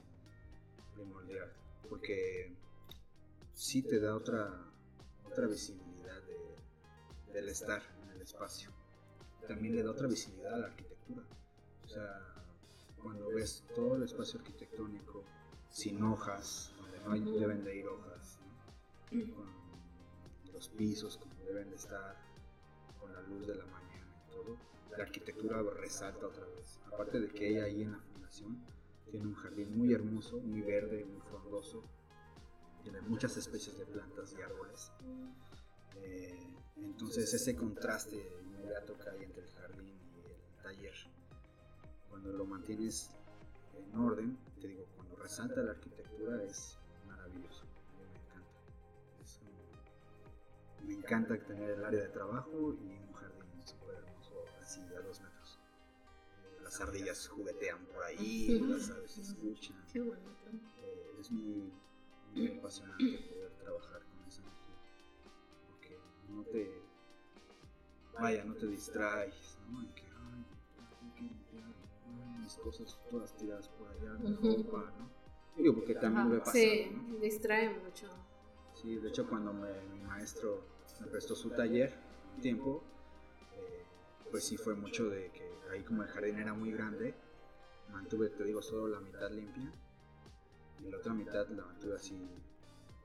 primordial, 0.97 1.51
porque 1.89 2.51
sí 3.53 3.81
te 3.83 3.99
da 3.99 4.15
otra, 4.15 4.51
otra 5.25 5.47
visibilidad 5.47 6.21
de, 6.23 7.33
del 7.33 7.49
estar 7.49 7.81
en 8.03 8.09
el 8.09 8.21
espacio. 8.21 8.71
También 9.47 9.75
le 9.75 9.83
da 9.83 9.91
otra 9.91 10.07
visibilidad 10.07 10.55
a 10.55 10.57
la 10.57 10.67
arquitectura. 10.67 11.23
O 11.85 11.87
sea, 11.87 12.35
cuando 13.01 13.29
ves 13.29 13.63
todo 13.75 13.95
el 13.95 14.03
espacio 14.03 14.39
arquitectónico 14.39 15.23
sin 15.69 16.03
hojas, 16.03 16.73
donde 16.77 16.99
no 16.99 17.39
deben 17.39 17.63
de 17.63 17.77
ir 17.77 17.87
hojas, 17.87 18.39
con 19.09 20.53
los 20.53 20.69
pisos 20.69 21.17
como 21.17 21.33
deben 21.45 21.69
de 21.69 21.75
estar, 21.75 22.15
con 22.99 23.13
la 23.13 23.21
luz 23.21 23.47
de 23.47 23.55
la 23.55 23.65
mañana 23.65 24.23
y 24.27 24.31
todo, 24.31 24.57
la 24.97 25.03
arquitectura 25.03 25.61
resalta 25.61 26.27
otra 26.27 26.45
vez. 26.47 26.79
Aparte 26.91 27.19
de 27.19 27.29
que 27.29 27.47
ella 27.47 27.65
ahí 27.65 27.83
en 27.83 27.91
la 27.93 27.99
fundación 27.99 28.57
tiene 29.09 29.27
un 29.27 29.35
jardín 29.35 29.77
muy 29.77 29.93
hermoso, 29.93 30.39
muy 30.39 30.61
verde, 30.61 31.05
muy 31.05 31.21
frondoso, 31.21 31.83
tiene 32.83 33.01
muchas 33.01 33.35
especies 33.37 33.77
de 33.77 33.85
plantas 33.85 34.33
y 34.37 34.41
árboles. 34.41 34.91
Eh, 35.95 36.53
entonces 36.77 37.33
ese 37.33 37.55
contraste 37.55 38.15
inmediato 38.45 38.97
que 38.97 39.09
hay 39.09 39.23
entre 39.23 39.43
el 39.43 39.49
jardín 39.51 39.99
y 40.15 40.29
el 40.29 40.63
taller, 40.63 40.93
cuando 42.09 42.31
lo 42.33 42.45
mantienes 42.45 43.09
en 43.75 43.99
orden, 43.99 44.37
te 44.61 44.67
digo, 44.67 44.85
cuando 44.95 45.15
resalta 45.15 45.61
la 45.61 45.71
arquitectura 45.71 46.43
es 46.43 46.77
maravilloso, 47.07 47.63
me 47.97 48.05
encanta. 48.19 48.61
Me 50.85 50.93
encanta 50.93 51.45
tener 51.45 51.71
el 51.71 51.85
área 51.85 52.03
de 52.03 52.09
trabajo 52.09 52.73
y 52.73 52.97
un 52.97 53.13
jardín 53.13 53.65
súper 53.65 53.95
hermoso, 53.95 54.33
así 54.61 54.81
a 54.81 55.01
dos 55.01 55.19
metros. 55.21 55.36
Las 56.67 56.81
ardillas 56.81 57.29
juguetean 57.29 57.85
por 57.85 58.03
ahí, 58.03 58.59
las 58.59 58.89
aves 58.89 59.11
se 59.11 59.21
escuchan. 59.21 59.77
Qué 59.93 60.01
bonito. 60.01 60.49
Eh, 60.81 61.15
es 61.17 61.31
muy, 61.31 61.71
muy 62.35 62.57
apasionante 62.57 63.05
poder 63.29 63.51
trabajar 63.63 64.01
con 64.01 64.27
esa 64.27 64.41
energía. 64.41 64.75
Porque 65.69 65.97
no 66.27 66.43
te. 66.43 66.81
Vaya, 68.19 68.43
no 68.43 68.53
te 68.55 68.67
distraes, 68.67 69.57
¿no? 69.71 69.81
En 69.81 69.93
que, 69.95 70.01
ay, 70.01 70.45
tengo 70.99 71.13
que 71.15 71.21
limpiar, 71.21 71.73
ay, 72.05 72.39
mis 72.41 72.55
cosas 72.55 72.99
todas 73.09 73.33
tiradas 73.37 73.69
por 73.69 73.87
allá, 73.87 74.11
mi 74.19 74.35
ropa, 74.35 74.91
¿no? 74.99 75.09
Digo, 75.55 75.73
porque 75.73 75.95
también 75.95 76.33
he 76.33 76.39
pasado, 76.39 76.53
Sí, 76.53 76.91
¿no? 76.91 77.15
distrae 77.19 77.69
mucho. 77.79 78.07
Sí, 78.73 78.97
de 78.97 79.07
hecho 79.07 79.25
cuando 79.29 79.53
me- 79.53 79.81
mi 79.93 80.01
maestro 80.01 80.65
me 80.99 81.07
prestó 81.07 81.33
su 81.33 81.49
taller 81.51 81.93
un 82.35 82.41
tiempo, 82.41 82.83
pues 84.31 84.43
sí 84.45 84.57
fue 84.57 84.75
mucho 84.75 85.09
de 85.09 85.31
que 85.31 85.49
ahí 85.71 85.83
como 85.83 86.03
el 86.03 86.09
jardín 86.09 86.37
era 86.39 86.53
muy 86.53 86.71
grande, 86.71 87.15
mantuve, 87.89 88.29
te 88.29 88.43
digo, 88.43 88.61
solo 88.61 88.87
la 88.87 88.99
mitad 88.99 89.31
limpia 89.31 89.71
y 90.79 90.89
la 90.89 90.97
otra 90.97 91.13
mitad 91.13 91.47
la 91.49 91.65
mantuve 91.65 91.95
así, 91.95 92.19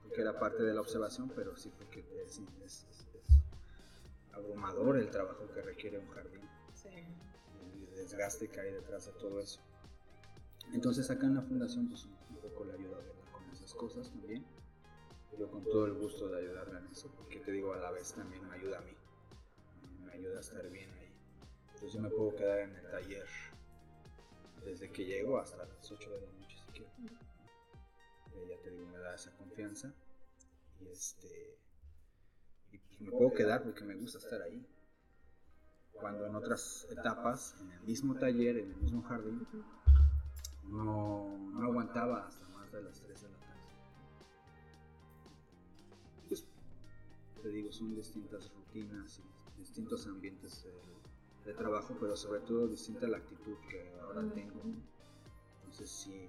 porque 0.02 0.20
era 0.20 0.38
parte 0.38 0.62
de 0.62 0.74
la 0.74 0.80
observación, 0.80 1.30
pero 1.34 1.56
sí 1.56 1.70
porque 1.76 2.04
es, 2.26 2.40
es- 2.64 2.86
abrumador 4.32 4.96
el 4.96 5.10
trabajo 5.10 5.46
que 5.52 5.60
requiere 5.62 5.98
un 5.98 6.08
jardín 6.08 6.40
Sí. 6.74 6.88
el 6.88 7.94
desgaste 7.94 8.48
que 8.48 8.60
hay 8.60 8.72
detrás 8.72 9.06
de 9.06 9.12
todo 9.12 9.40
eso. 9.40 9.60
Entonces 10.72 11.10
acá 11.10 11.26
en 11.26 11.34
la 11.34 11.42
fundación 11.42 11.88
pues 11.88 12.04
un 12.30 12.36
poco 12.36 12.64
le 12.64 12.72
ayudo 12.72 12.96
a 12.96 12.98
verla 13.00 13.30
con 13.30 13.44
esas 13.50 13.74
cosas 13.74 14.08
también. 14.10 14.44
Yo 15.38 15.50
con 15.50 15.64
todo 15.64 15.86
el 15.86 15.92
gusto 15.94 16.28
de 16.28 16.38
ayudarla 16.40 16.78
en 16.78 16.86
eso, 16.88 17.10
porque 17.16 17.40
te 17.40 17.52
digo 17.52 17.72
a 17.72 17.76
la 17.78 17.90
vez 17.90 18.12
también 18.14 18.46
me 18.48 18.54
ayuda 18.54 18.78
a 18.78 18.82
mí, 18.82 18.92
me 20.04 20.12
ayuda 20.12 20.38
a 20.38 20.40
estar 20.40 20.68
bien. 20.70 20.90
Entonces 21.82 22.00
yo 22.00 22.08
me 22.08 22.10
puedo 22.10 22.36
quedar 22.36 22.60
en 22.60 22.76
el 22.76 22.90
taller 22.92 23.26
desde 24.64 24.92
que 24.92 25.04
llego 25.04 25.40
hasta 25.40 25.56
las 25.66 25.90
8 25.90 26.10
de 26.10 26.20
la 26.20 26.32
noche 26.34 26.56
si 26.64 26.70
quiero. 26.70 26.92
Ella 28.36 28.56
te 28.62 28.70
digo 28.70 28.86
me 28.86 28.98
da 28.98 29.16
esa 29.16 29.36
confianza 29.36 29.92
y 30.78 30.86
este 30.86 31.58
y 32.70 32.78
pues 32.78 33.00
me 33.00 33.10
puedo 33.10 33.32
quedar 33.32 33.64
porque 33.64 33.82
me 33.82 33.96
gusta 33.96 34.18
estar 34.18 34.40
ahí 34.42 34.64
cuando 35.90 36.24
en 36.24 36.36
otras 36.36 36.86
etapas, 36.88 37.56
en 37.60 37.72
el 37.72 37.80
mismo 37.80 38.14
taller, 38.14 38.58
en 38.58 38.70
el 38.70 38.76
mismo 38.76 39.02
jardín, 39.02 39.44
no, 40.62 41.36
no 41.36 41.64
aguantaba 41.64 42.28
hasta 42.28 42.46
más 42.50 42.70
de 42.70 42.80
las 42.80 43.00
3 43.00 43.22
de 43.22 43.28
la 43.28 43.38
tarde. 43.38 43.60
Pues, 46.28 46.46
te 47.42 47.48
digo, 47.48 47.72
son 47.72 47.92
distintas 47.96 48.52
rutinas 48.54 49.18
y 49.18 49.58
distintos 49.58 50.06
ambientes 50.06 50.62
de, 50.62 50.92
de 51.44 51.54
trabajo, 51.54 51.96
pero 52.00 52.16
sobre 52.16 52.40
todo 52.40 52.68
distinta 52.68 53.06
la 53.08 53.18
actitud 53.18 53.56
que 53.68 53.92
ahora 54.00 54.22
tengo. 54.32 54.62
Entonces 55.60 55.90
sí, 55.90 56.28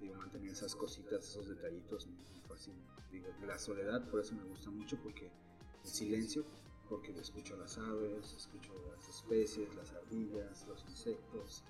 digo, 0.00 0.14
mantener 0.16 0.52
esas 0.52 0.74
cositas, 0.74 1.28
esos 1.28 1.48
detallitos 1.48 2.06
me, 2.06 2.40
fascina. 2.48 2.78
Digo, 3.10 3.28
la 3.46 3.58
soledad 3.58 4.08
por 4.08 4.20
eso 4.20 4.34
me 4.34 4.44
gusta 4.44 4.70
mucho 4.70 4.96
porque 5.02 5.30
el 5.84 5.90
silencio 5.90 6.44
porque 6.88 7.12
escucho 7.20 7.56
las 7.56 7.78
aves, 7.78 8.34
escucho 8.34 8.72
las 8.96 9.08
especies, 9.08 9.72
las 9.76 9.92
ardillas, 9.92 10.66
los 10.66 10.84
insectos. 10.86 11.62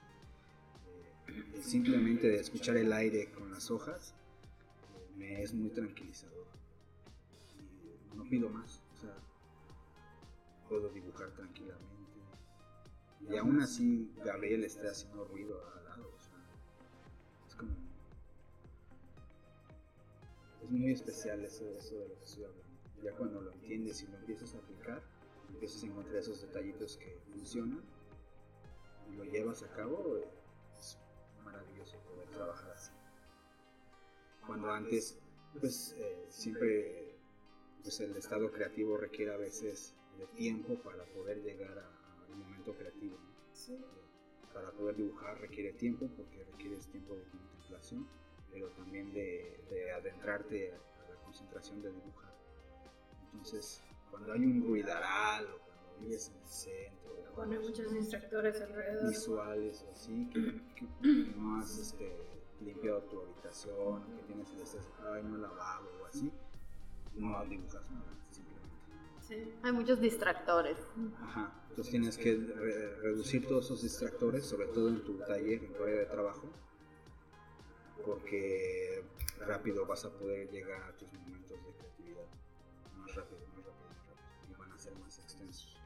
eh, 1.28 1.59
y 1.59 1.62
simplemente 1.62 2.28
de 2.28 2.40
escuchar 2.40 2.76
el 2.78 2.92
aire 2.92 3.30
con 3.30 3.51
las 3.51 3.70
hojas 3.70 4.14
eh, 4.94 5.10
me 5.16 5.42
es 5.42 5.52
muy 5.52 5.68
tranquilizador. 5.70 6.47
Y 8.12 8.16
no 8.16 8.24
pido 8.24 8.48
más, 8.48 8.80
o 8.94 9.01
sea, 9.01 9.14
puedo 10.68 10.88
dibujar 10.88 11.30
tranquilamente. 11.32 11.99
Y 13.28 13.36
aún 13.36 13.60
así 13.60 14.12
Gabriel 14.24 14.64
esté 14.64 14.88
haciendo 14.88 15.24
ruido 15.24 15.60
al 15.76 15.84
lado, 15.84 16.12
es 17.48 17.55
como... 17.55 17.72
Es 20.62 20.70
muy 20.70 20.90
especial 20.92 21.44
eso, 21.44 21.68
eso 21.76 21.97
de 21.98 22.09
lo 22.09 22.18
que 22.18 22.24
estoy 22.24 22.44
hablando 22.44 22.70
ya 23.02 23.12
cuando 23.12 23.40
lo 23.40 23.52
entiendes 23.52 24.02
y 24.02 24.06
lo 24.09 24.16
empiezas 24.18 24.55
a 24.55 24.59
aplicar, 24.59 25.02
empiezas 25.48 25.82
a 25.82 25.86
encontrar 25.86 26.16
esos 26.16 26.42
detallitos 26.42 26.97
que 26.98 27.18
funcionan 27.32 27.82
y 29.10 29.16
lo 29.16 29.24
llevas 29.24 29.62
a 29.62 29.68
cabo, 29.70 30.18
es 30.78 30.98
maravilloso 31.44 31.98
poder 32.01 32.28
trabajar 32.28 32.70
así. 32.72 32.92
Cuando 34.47 34.70
antes, 34.70 35.18
pues 35.59 35.94
eh, 35.98 36.26
siempre 36.28 37.16
pues 37.82 38.01
el 38.01 38.14
estado 38.16 38.51
creativo 38.52 38.97
requiere 38.97 39.32
a 39.32 39.38
veces 39.38 39.94
de 40.18 40.26
tiempo 40.26 40.74
para 40.82 41.05
poder 41.06 41.42
llegar 41.42 41.78
a- 41.78 41.99
al 42.31 42.39
momento 42.39 42.74
creativo. 42.74 43.16
¿no? 43.19 43.31
Sí. 43.52 43.74
Eh, 43.74 44.51
Para 44.52 44.70
poder 44.73 44.97
dibujar 44.97 45.39
requiere 45.40 45.73
tiempo 45.74 46.09
porque 46.16 46.44
requieres 46.44 46.86
tiempo 46.89 47.15
de 47.16 47.24
contemplación, 47.24 48.07
pero 48.51 48.69
también 48.70 49.12
de, 49.12 49.65
de 49.70 49.93
adentrarte 49.93 50.73
a 50.74 51.11
la 51.11 51.16
concentración 51.23 51.82
de 51.82 51.93
dibujar. 51.93 52.35
Entonces, 53.32 53.82
cuando 54.11 54.32
hay 54.32 54.44
un 54.44 54.62
ruidaral 54.62 55.47
o 55.47 55.59
cuando 55.59 56.01
vives 56.01 56.28
en 56.31 56.36
el 56.43 56.48
centro, 56.48 57.11
o 57.31 57.35
cuando 57.35 57.61
muchos 57.61 57.93
distractores 57.93 58.61
alrededor. 58.61 59.09
visuales 59.09 59.85
o 59.86 59.90
así, 59.93 60.28
que, 60.31 60.61
que 60.74 61.36
no 61.36 61.59
has 61.61 61.78
este, 61.78 62.16
limpiado 62.61 63.02
tu 63.05 63.20
habitación, 63.20 64.05
que 64.16 64.23
tienes 64.24 64.51
el 64.52 64.61
estrés, 64.62 64.89
ay, 65.12 65.23
no 65.23 65.36
lavado 65.36 65.89
o 66.02 66.07
así, 66.07 66.32
no 67.15 67.36
dibujas 67.36 67.89
nada. 67.90 68.16
Hay 69.62 69.73
muchos 69.73 70.01
distractores. 70.01 70.77
Ajá. 71.23 71.52
Entonces 71.70 71.90
tienes 71.93 72.19
que 72.19 72.35
re- 72.36 72.97
reducir 72.97 73.47
todos 73.47 73.66
esos 73.66 73.82
distractores, 73.82 74.44
sobre 74.44 74.66
todo 74.66 74.89
en 74.89 75.05
tu 75.05 75.19
taller, 75.19 75.62
en 75.65 75.73
tu 75.73 75.82
área 75.85 76.01
de 76.01 76.07
trabajo, 76.07 76.48
porque 78.05 79.05
rápido 79.39 79.86
vas 79.86 80.05
a 80.05 80.11
poder 80.11 80.51
llegar 80.51 80.82
a 80.82 80.93
tus 80.97 81.12
momentos 81.12 81.51
de 81.65 81.73
creatividad. 81.74 82.24
Más 82.98 83.15
rápido, 83.15 83.40
más 83.55 83.65
rápido, 83.65 83.74
más 83.86 83.97
rápido. 83.97 84.16
Y 84.51 84.55
van 84.59 84.73
a 84.73 84.78
ser 84.78 84.94
más 84.98 85.19
extensos. 85.20 85.77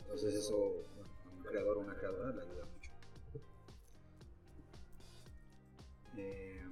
Entonces 0.00 0.34
eso, 0.34 0.56
un 1.36 1.42
creador 1.44 1.78
o 1.78 1.80
una 1.80 1.94
creadora 1.96 2.32
le 2.32 2.42
ayuda 2.42 2.64
mucho. 2.66 2.90
Eh, 6.18 6.62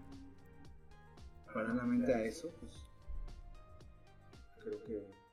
paralelamente 1.52 2.14
a 2.14 2.22
eso, 2.24 2.50
pues 2.60 2.74
creo 4.62 4.82
que 4.84 5.23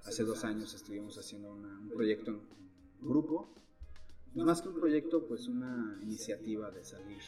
hace 0.04 0.24
dos 0.24 0.44
años 0.44 0.74
estuvimos 0.74 1.16
haciendo 1.18 1.52
una- 1.52 1.78
un 1.80 1.88
proyecto 1.90 2.30
en, 2.32 2.36
en 3.00 3.08
grupo, 3.08 3.54
no 4.34 4.44
más 4.44 4.60
que 4.62 4.68
un 4.68 4.74
proyecto, 4.74 5.26
pues 5.26 5.48
una 5.48 5.98
iniciativa 6.02 6.70
de 6.70 6.84
salir 6.84 7.22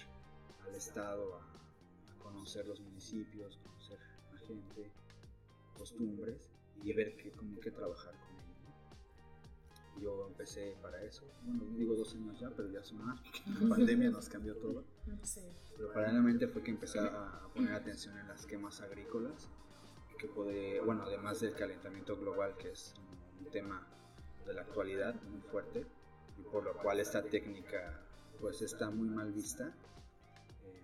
al 0.66 0.74
estado 0.74 1.35
a, 1.36 1.40
a 1.43 2.18
conocer 2.22 2.66
los 2.66 2.80
municipios, 2.80 3.56
conocer 3.59 3.98
la 4.32 4.39
gente, 4.40 4.90
costumbres 5.76 6.51
y 6.82 6.93
ver 6.93 7.16
que, 7.16 7.30
cómo 7.32 7.59
que 7.60 7.70
trabajar 7.70 8.12
con. 8.14 8.38
Yo 10.01 10.29
empecé 10.29 10.77
para 10.81 11.03
eso, 11.03 11.25
bueno, 11.43 11.65
digo 11.77 11.95
dos 11.95 12.15
años 12.15 12.39
ya, 12.39 12.51
pero 12.51 12.70
ya 12.70 12.83
son 12.83 13.05
más, 13.05 13.20
la 13.61 13.69
pandemia 13.69 14.11
nos 14.11 14.29
cambió 14.29 14.55
todo. 14.57 14.85
Sí. 15.23 15.41
Pero 15.77 15.93
paralelamente 15.93 16.49
fue 16.49 16.62
que 16.62 16.70
empecé 16.70 17.01
a 17.01 17.49
poner 17.55 17.75
atención 17.75 18.16
en 18.19 18.29
las 18.29 18.47
quemas 18.47 18.81
agrícolas, 18.81 19.49
que 20.19 20.29
puede, 20.29 20.81
bueno, 20.81 21.03
además 21.05 21.41
del 21.41 21.55
calentamiento 21.55 22.16
global, 22.16 22.57
que 22.57 22.70
es 22.73 22.95
un, 22.99 23.47
un 23.47 23.51
tema 23.51 23.87
de 24.47 24.55
la 24.55 24.62
actualidad 24.62 25.15
muy 25.25 25.41
fuerte, 25.41 25.87
y 26.39 26.43
por 26.43 26.65
lo 26.65 26.77
cual 26.77 27.01
esta 27.01 27.23
técnica 27.23 28.01
pues 28.41 28.62
está 28.62 28.91
muy 28.91 29.09
mal 29.09 29.33
vista, 29.33 29.75
eh, 30.65 30.83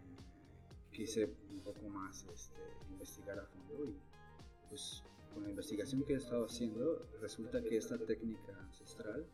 quise 0.91 1.33
un 1.51 1.61
poco 1.61 1.89
más 1.89 2.25
este, 2.25 2.61
investigar 2.91 3.39
a 3.39 3.47
fondo 3.47 3.85
y 3.85 3.97
pues 4.69 5.03
con 5.35 5.43
la 5.45 5.51
investigación 5.51 6.05
que 6.05 6.15
he 6.15 6.17
estado 6.17 6.47
haciendo 6.47 7.07
resulta 7.21 7.63
que 7.63 7.77
esta 7.77 7.99
técnica 7.99 8.57
ancestral 8.61 9.27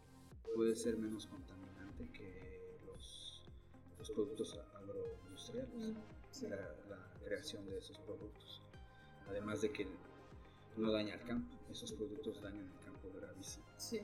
puede 0.55 0.75
ser 0.75 0.97
menos 0.97 1.27
contaminante 1.27 2.09
que 2.13 2.81
los, 2.87 3.43
los 3.99 4.11
productos 4.11 4.59
agroindustriales. 4.75 5.95
Sí. 6.31 6.49
La, 6.49 6.57
la- 6.89 7.07
creación 7.25 7.65
de 7.67 7.79
esos 7.79 7.97
productos. 8.01 8.61
Además 9.29 9.61
de 9.63 9.71
que 9.71 9.87
no 10.77 10.91
daña 10.91 11.15
el 11.15 11.23
campo, 11.23 11.55
esos 11.71 11.93
productos 11.93 12.41
dañan 12.43 12.67
el 12.67 12.85
campo 12.85 13.09
gravísimo. 13.15 13.65
Sí. 13.77 14.01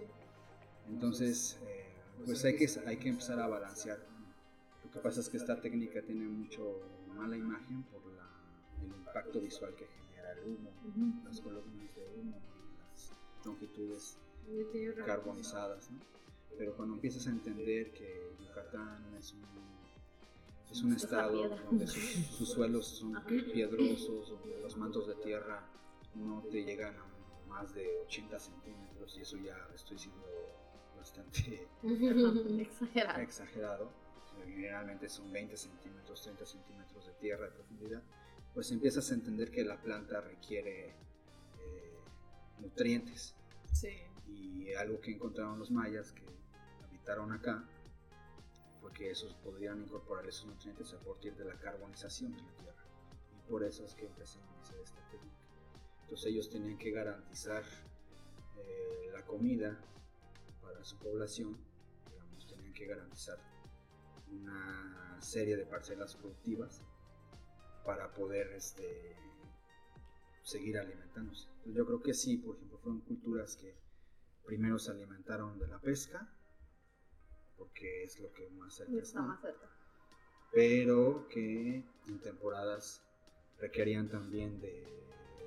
Entonces, 0.87 1.59
eh, 1.67 1.87
pues 2.25 2.45
hay 2.45 2.57
que, 2.57 2.69
hay 2.87 2.97
que 2.99 3.09
empezar 3.09 3.41
a 3.41 3.49
balancear. 3.49 3.99
Lo 4.85 4.91
que 4.93 5.01
pasa 5.01 5.19
es 5.21 5.29
que 5.29 5.39
esta 5.39 5.61
técnica 5.61 6.03
tiene 6.03 6.29
mucho 6.29 6.83
mala 7.09 7.37
imagen 7.37 7.83
por 7.85 8.07
la, 8.15 8.29
el 8.85 8.89
impacto 8.97 9.41
visual 9.41 9.75
que 9.75 9.87
genera 9.87 10.06
el 10.33 10.45
humo, 10.45 10.71
las 11.25 11.41
columnas 11.41 11.95
de 11.95 12.07
humo 12.21 12.41
las 12.93 13.13
longitudes 13.45 14.19
carbonizadas. 15.05 15.91
¿no? 15.91 15.99
Pero 16.59 16.75
cuando 16.77 16.95
empiezas 16.95 17.27
a 17.27 17.31
entender 17.31 17.93
que 17.93 18.33
Yucatán 18.41 19.05
es 19.19 19.33
un, 19.33 19.43
es 20.71 20.83
un 20.83 20.93
estado 20.95 21.49
donde 21.67 21.87
sus, 21.87 22.03
sus 22.03 22.49
suelos 22.51 22.87
son 22.87 23.15
piedrosos, 23.27 24.31
donde 24.31 24.61
los 24.61 24.77
mantos 24.77 25.07
de 25.07 25.15
tierra 25.17 25.63
no 26.15 26.43
te 26.51 26.65
llegan 26.65 26.95
a 26.97 27.49
más 27.49 27.75
de 27.75 27.87
80 28.07 28.39
centímetros, 28.39 29.17
y 29.17 29.21
eso 29.23 29.37
ya 29.39 29.57
estoy 29.75 29.99
siendo 29.99 30.27
bastante 30.97 31.69
Exagerado. 32.61 33.21
exagerado, 33.21 33.91
generalmente 34.45 35.09
son 35.09 35.33
20 35.33 35.57
centímetros, 35.57 36.23
30 36.23 36.47
centímetros 36.47 37.07
de 37.07 37.13
tierra 37.15 37.47
de 37.47 37.53
profundidad, 37.53 38.03
pues 38.57 38.73
empiezas 38.73 39.11
a 39.11 39.15
entender 39.15 39.51
que 39.51 39.63
la 39.63 39.77
planta 39.77 40.23
requiere 40.23 40.87
eh, 40.87 41.99
nutrientes. 42.59 43.37
Sí. 43.71 43.91
Y 44.27 44.73
algo 44.73 44.99
que 44.99 45.11
encontraron 45.11 45.59
los 45.59 45.71
mayas 45.71 46.11
que 46.13 46.25
habitaron 46.83 47.33
acá 47.33 47.69
fue 48.81 48.95
que 48.95 49.11
esos 49.11 49.35
podrían 49.35 49.83
incorporar 49.83 50.27
esos 50.27 50.47
nutrientes 50.47 50.91
a 50.95 50.99
partir 51.01 51.37
de 51.37 51.45
la 51.45 51.55
carbonización 51.59 52.33
de 52.33 52.41
la 52.41 52.51
tierra. 52.55 52.85
Y 53.37 53.51
por 53.51 53.63
eso 53.63 53.85
es 53.85 53.95
que 53.95 54.07
empezaron 54.07 54.49
a 54.49 54.63
hacer 54.63 54.81
esta 54.81 55.07
técnica. 55.11 55.37
Entonces 56.05 56.27
ellos 56.27 56.49
tenían 56.49 56.79
que 56.79 56.93
garantizar 56.93 57.63
eh, 58.57 59.11
la 59.13 59.23
comida 59.27 59.79
para 60.63 60.83
su 60.83 60.97
población, 60.97 61.59
digamos, 62.11 62.47
tenían 62.47 62.73
que 62.73 62.87
garantizar 62.87 63.39
una 64.31 65.19
serie 65.21 65.59
de 65.59 65.67
parcelas 65.67 66.17
productivas 66.17 66.81
para 67.87 68.13
poder 68.13 68.49
este, 68.53 69.17
seguir 70.43 70.77
alimentándose. 70.79 71.49
Entonces, 71.59 71.75
yo 71.77 71.87
creo 71.87 72.03
que 72.03 72.13
sí, 72.15 72.37
por 72.39 72.57
ejemplo, 72.57 72.79
fueron 72.79 73.01
culturas 73.03 73.57
que 73.57 73.75
primero 74.45 74.79
se 74.79 74.91
alimentaron 74.91 75.59
de 75.59 75.69
la 75.69 75.79
pesca, 75.81 76.29
porque 77.57 78.03
es 78.05 78.19
lo 78.21 78.33
que 78.33 78.51
más 78.51 78.75
cerca 78.75 78.93
Está 78.93 79.03
está, 79.03 79.23
más 79.23 79.41
cerca. 79.41 79.71
pero 80.53 81.27
que 81.29 81.85
en 82.09 82.21
temporadas 82.21 83.03
requerían 83.59 84.09
también 84.09 84.61
de 84.61 84.85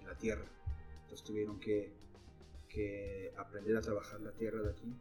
la 0.05 0.17
tierra. 0.17 0.45
Entonces 1.01 1.23
tuvieron 1.23 1.59
que, 1.59 1.93
que 2.69 3.33
aprender 3.37 3.75
a 3.77 3.81
trabajar 3.81 4.21
la 4.21 4.31
tierra 4.31 4.61
de 4.63 4.71
aquí 4.71 4.95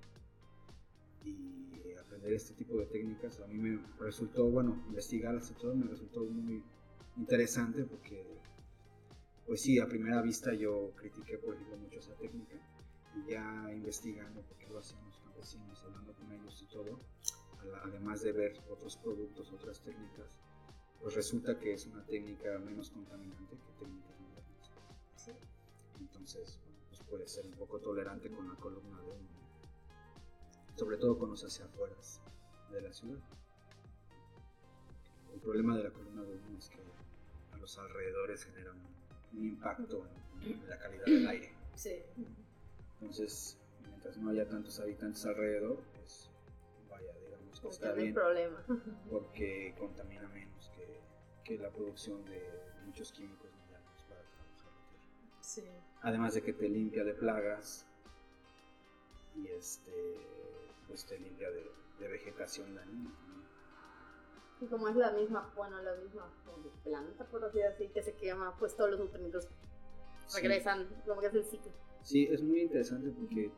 y 1.24 1.94
aprender 1.94 2.32
este 2.32 2.54
tipo 2.54 2.76
de 2.78 2.86
técnicas. 2.86 3.40
A 3.40 3.46
mí 3.46 3.58
me 3.58 3.80
resultó, 3.98 4.44
bueno, 4.50 4.82
investigarlas 4.88 5.50
y 5.50 5.54
todo 5.54 5.74
me 5.74 5.86
resultó 5.86 6.24
muy 6.24 6.62
interesante 7.16 7.84
porque, 7.84 8.38
pues 9.46 9.62
sí, 9.62 9.78
a 9.78 9.86
primera 9.86 10.22
vista 10.22 10.54
yo 10.54 10.92
critiqué, 10.96 11.38
por 11.38 11.54
ejemplo, 11.54 11.76
mucho 11.76 11.98
esa 11.98 12.14
técnica 12.14 12.56
y 13.14 13.30
ya 13.30 13.72
investigando 13.72 14.42
por 14.42 14.56
qué 14.58 14.68
lo 14.68 14.78
hacían 14.78 15.04
los 15.04 15.18
campesinos, 15.18 15.82
hablando 15.84 16.12
con 16.12 16.30
ellos 16.32 16.62
y 16.62 16.66
todo, 16.66 17.00
además 17.84 18.22
de 18.22 18.32
ver 18.32 18.60
otros 18.70 18.96
productos, 18.96 19.52
otras 19.52 19.80
técnicas, 19.80 20.26
pues 21.00 21.14
resulta 21.14 21.58
que 21.58 21.74
es 21.74 21.86
una 21.86 22.04
técnica 22.04 22.58
menos 22.58 22.90
contaminante 22.90 23.56
que 23.56 23.84
técnicas 23.84 24.20
modernas. 24.20 24.70
Sí. 25.16 25.32
Entonces, 26.00 26.58
bueno, 26.62 26.78
pues 26.88 27.00
puede 27.08 27.26
ser 27.28 27.46
un 27.46 27.54
poco 27.54 27.78
tolerante 27.80 28.30
con 28.30 28.48
la 28.48 28.54
columna 28.56 29.00
de 29.00 29.10
humo, 29.10 29.28
sobre 30.76 30.96
todo 30.96 31.18
cuando 31.18 31.36
se 31.36 31.46
hace 31.46 31.62
afuera 31.62 31.96
de 32.72 32.80
la 32.82 32.92
ciudad. 32.92 33.20
El 35.32 35.40
problema 35.40 35.76
de 35.76 35.84
la 35.84 35.90
columna 35.90 36.22
de 36.22 36.34
humo 36.34 36.58
es 36.58 36.68
que 36.68 36.78
a 37.52 37.56
los 37.58 37.78
alrededores 37.78 38.44
genera 38.44 38.72
un, 38.72 39.38
un 39.38 39.44
impacto 39.44 40.06
en, 40.42 40.68
la 40.68 40.78
calidad 40.78 41.04
del 41.04 41.28
aire. 41.28 41.52
Sí. 41.74 42.02
Entonces, 43.00 43.58
mientras 43.86 44.16
no 44.18 44.30
haya 44.30 44.48
tantos 44.48 44.78
habitantes 44.80 45.24
alrededor, 45.26 45.80
pues 45.94 46.30
vaya, 46.90 47.12
digamos 47.24 47.60
que 47.60 47.66
que 47.66 47.72
está 47.72 47.92
bien 47.92 48.14
problema. 48.14 48.64
porque 49.10 49.74
contamina 49.78 50.28
menos 50.28 50.70
que, 50.74 51.00
que 51.44 51.58
la 51.58 51.70
producción 51.70 52.24
de 52.24 52.42
muchos 52.84 53.12
químicos 53.12 53.50
dañinos 53.70 54.02
para 54.04 54.22
trabajar 54.22 54.66
la 54.66 54.88
tierra. 54.88 55.40
Sí. 55.40 55.64
Además 56.02 56.34
de 56.34 56.42
que 56.42 56.52
te 56.52 56.68
limpia 56.68 57.04
de 57.04 57.14
plagas 57.14 57.86
y 59.36 59.46
este 59.48 60.16
pues 60.86 61.04
te 61.04 61.18
limpia 61.18 61.50
de, 61.50 61.70
de 62.00 62.08
vegetación 62.08 62.74
dañina. 62.74 63.10
Y 64.60 64.66
como 64.66 64.88
es 64.88 64.96
la 64.96 65.12
misma, 65.12 65.52
bueno, 65.56 65.80
la 65.82 65.94
misma 65.96 66.30
planta, 66.82 67.24
por 67.26 67.44
así 67.44 67.58
decir, 67.58 67.92
que 67.92 68.02
se 68.02 68.14
quema, 68.14 68.56
pues 68.58 68.76
todos 68.76 68.90
los 68.90 69.00
nutrientes 69.00 69.48
Sí. 70.26 70.40
regresan, 70.42 70.88
como 71.06 71.20
que 71.20 71.28
es 71.28 71.34
el 71.34 71.44
ciclo. 71.44 71.72
Sí, 72.02 72.26
es 72.30 72.42
muy 72.42 72.62
interesante 72.62 73.10
porque 73.10 73.50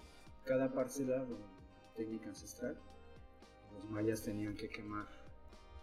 cada 0.44 0.72
parcela, 0.72 1.22
bueno, 1.24 1.46
técnica 1.96 2.28
ancestral, 2.28 2.78
los 3.72 3.84
mayas 3.90 4.22
tenían 4.22 4.56
que 4.56 4.68
quemar 4.68 5.06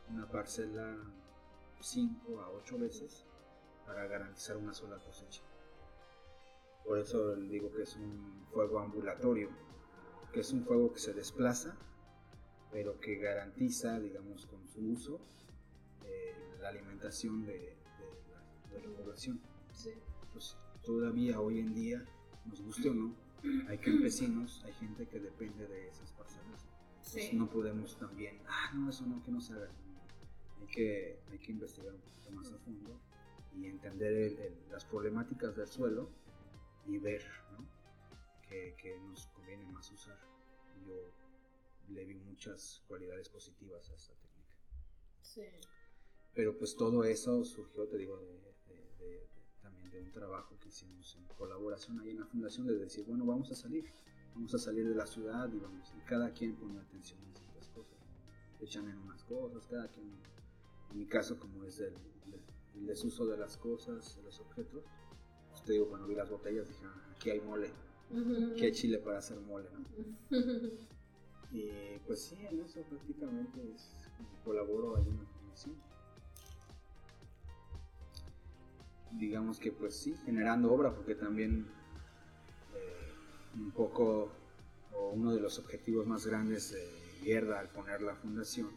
una 0.10 0.28
parcela 0.30 0.96
5 1.82 2.40
a 2.42 2.50
8 2.52 2.78
veces 2.78 3.26
para 3.86 4.06
garantizar 4.08 4.58
una 4.58 4.74
sola 4.74 4.98
cosecha. 4.98 5.42
Por 6.86 7.00
eso 7.00 7.36
digo 7.36 7.72
que 7.74 7.82
es 7.84 7.96
un 7.98 8.46
fuego 8.52 8.80
ambulatorio, 8.80 9.50
que 10.32 10.40
es 10.42 10.54
un 10.54 10.64
fuego 10.64 10.94
que 10.94 11.00
se 11.00 11.14
desplaza, 11.14 11.76
pero 12.72 13.00
que 13.00 13.16
garantiza, 13.16 14.00
digamos, 14.00 14.46
con 14.46 14.66
su 14.68 14.82
uso, 14.82 15.20
eh, 16.06 16.34
la 16.62 16.70
alimentación 16.70 17.46
de, 17.46 17.54
de 17.54 17.76
la, 18.32 18.74
de 18.82 18.88
la 18.88 18.96
población 18.98 19.40
Sí. 19.74 19.92
pues 20.34 20.58
todavía 20.84 21.40
hoy 21.40 21.60
en 21.60 21.74
día, 21.74 22.04
nos 22.46 22.62
guste 22.62 22.90
o 22.90 22.94
no, 22.94 23.14
hay 23.68 23.78
campesinos, 23.78 24.64
hay 24.66 24.74
gente 24.74 25.06
que 25.08 25.20
depende 25.20 25.68
de 25.68 25.88
esas 25.90 26.12
parcelas. 26.14 26.66
Pues 27.12 27.30
Sí. 27.30 27.36
no 27.36 27.50
podemos 27.50 27.98
también, 27.98 28.40
ah, 28.48 28.72
no, 28.74 28.90
eso 28.90 29.06
no, 29.06 29.22
que 29.24 29.32
no 29.32 29.40
se 29.40 29.54
haga. 29.54 29.70
Hay 30.60 30.68
que, 30.68 31.20
hay 31.32 31.38
que 31.38 31.52
investigar 31.52 31.94
un 31.94 32.02
poquito 32.02 32.32
más 32.32 32.52
a 32.52 32.58
fondo 32.58 33.00
y 33.56 33.66
entender 33.68 34.12
el- 34.14 34.40
el- 34.40 34.58
las 34.72 34.84
problemáticas 34.86 35.56
del 35.56 35.68
suelo 35.68 36.10
y 36.88 36.98
ver 36.98 37.24
¿no? 37.52 37.66
que, 38.48 38.76
que 38.78 38.98
nos 39.00 39.28
conviene 39.28 39.66
más 39.72 39.90
usar. 39.92 40.18
Yo 40.86 41.12
le 41.90 42.06
vi 42.06 42.16
muchas 42.16 42.84
cualidades 42.88 43.30
positivas 43.30 43.90
a 43.90 43.96
esta 43.96 44.14
técnica. 44.16 44.56
Sí. 45.22 45.42
Pero 46.34 46.58
pues 46.58 46.76
todo 46.76 47.04
eso 47.04 47.44
surgió, 47.44 47.88
te 47.88 47.98
digo, 47.98 48.18
de, 48.20 48.28
de- 48.68 48.96
de- 49.00 49.28
también 49.62 49.90
de 49.90 50.02
un 50.02 50.12
trabajo 50.12 50.58
que 50.60 50.70
hicimos 50.70 51.16
en 51.16 51.26
colaboración 51.36 52.00
ahí 52.00 52.12
en 52.12 52.20
la 52.20 52.26
fundación, 52.26 52.68
de 52.68 52.76
decir, 52.78 53.06
bueno, 53.06 53.26
vamos 53.26 53.52
a 53.52 53.56
salir, 53.56 53.86
vamos 54.34 54.54
a 54.54 54.58
salir 54.60 54.88
de 54.88 54.96
la 54.96 55.06
ciudad 55.08 55.52
y 55.52 55.60
vamos, 55.60 55.92
y 55.98 56.02
cada 56.02 56.32
quien 56.34 56.56
pone 56.56 56.80
atención 56.80 57.20
en 57.24 57.34
ciertas 57.36 57.68
cosas, 57.70 57.98
echan 58.60 58.88
en 58.90 58.98
unas 59.00 59.24
cosas, 59.24 59.66
cada 59.68 59.88
quien, 59.90 60.12
en 60.92 60.98
mi 60.98 61.06
caso 61.08 61.40
como 61.40 61.64
es 61.64 61.80
el, 61.80 61.94
el- 61.94 62.42
el 62.76 62.86
desuso 62.86 63.26
de 63.26 63.38
las 63.38 63.58
cosas, 63.58 64.16
de 64.16 64.22
los 64.24 64.40
objetos, 64.40 64.84
pues 65.50 65.64
te 65.64 65.74
digo, 65.74 65.88
cuando 65.90 66.08
vi 66.08 66.14
las 66.16 66.30
botellas 66.30 66.68
dije, 66.68 66.86
"Ah, 66.86 67.12
aquí 67.16 67.32
hay 67.32 67.42
mole, 67.42 67.72
aquí 68.52 68.66
hay 68.66 68.72
chile 68.72 69.00
para 69.00 69.18
hacer 69.18 69.40
mole, 69.40 69.68
¿no? 69.72 69.84
Y 71.52 71.98
pues 72.06 72.26
sí, 72.26 72.38
en 72.46 72.62
eso 72.62 72.82
prácticamente 72.84 73.62
es, 73.74 74.10
colaboro 74.44 74.98
en 74.98 75.18
la 75.18 75.26
fundación. 75.26 75.76
Digamos 79.12 79.60
que 79.60 79.72
pues 79.72 79.96
sí, 79.96 80.16
generando 80.26 80.72
obra, 80.72 80.94
porque 80.94 81.16
también 81.16 81.66
eh, 82.76 83.14
un 83.56 83.72
poco, 83.72 84.32
o 84.94 85.10
uno 85.12 85.34
de 85.34 85.40
los 85.40 85.58
objetivos 85.60 86.06
más 86.06 86.26
grandes 86.26 86.72
de 86.74 87.08
Guerra 87.24 87.60
al 87.60 87.70
poner 87.70 88.02
la 88.02 88.16
fundación 88.16 88.70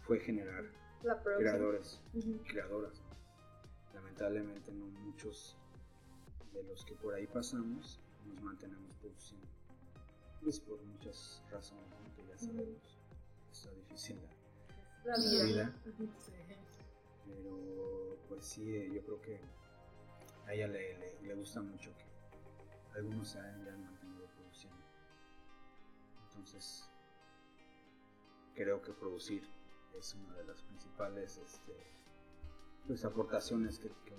fue 0.00 0.18
generar 0.20 0.64
La 1.02 1.22
creadores, 1.22 2.00
Ujú. 2.12 2.42
creadoras. 2.46 3.02
Lamentablemente 3.94 4.72
no 4.72 4.86
muchos 4.86 5.56
de 6.52 6.62
los 6.64 6.84
que 6.84 6.94
por 6.94 7.14
ahí 7.14 7.26
pasamos 7.26 8.00
nos 8.26 8.42
mantenemos 8.42 8.92
produciendo. 9.00 9.46
Pues 10.42 10.60
por 10.60 10.82
muchas 10.82 11.42
razones 11.50 11.99
sabemos. 12.40 12.98
Está 13.50 13.70
difícil 13.72 14.16
la, 15.04 15.12
La 15.12 15.18
la 15.18 15.44
vida. 15.44 15.44
vida, 15.44 16.12
Sí. 16.18 16.32
pero 17.26 18.16
pues 18.28 18.44
sí, 18.44 18.74
eh, 18.76 18.90
yo 18.94 19.02
creo 19.04 19.20
que 19.22 19.40
a 20.46 20.54
ella 20.54 20.68
le, 20.68 20.98
le- 20.98 21.20
le 21.22 21.34
gusta 21.34 21.60
mucho 21.62 21.92
que 21.96 22.98
algunos 22.98 23.28
se 23.28 23.38
hayan 23.40 23.82
mantenido 23.84 24.26
produciendo. 24.36 24.78
Entonces, 26.28 26.88
creo 28.54 28.80
que 28.82 28.92
producir 28.92 29.42
es 29.98 30.14
una 30.14 30.34
de 30.36 30.44
las 30.44 30.62
principales 30.62 31.38
este, 31.38 31.74
pues 32.86 33.04
aportaciones 33.04 33.78
que, 33.78 33.88
que 34.04 34.14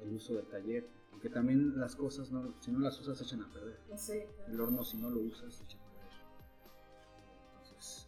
el 0.00 0.12
uso 0.14 0.34
del 0.34 0.46
taller, 0.48 0.88
porque 1.10 1.28
también 1.28 1.78
las 1.78 1.94
cosas 1.96 2.30
no, 2.32 2.54
si 2.60 2.70
no 2.72 2.78
las 2.80 2.98
usas 3.00 3.18
se 3.18 3.24
echan 3.24 3.42
a 3.42 3.52
perder. 3.52 3.78
Sí. 3.96 4.20
El 4.48 4.60
horno 4.60 4.82
si 4.84 4.96
no 4.96 5.10
lo 5.10 5.20
usas 5.20 5.54
se 5.54 5.64
echa 5.64 5.78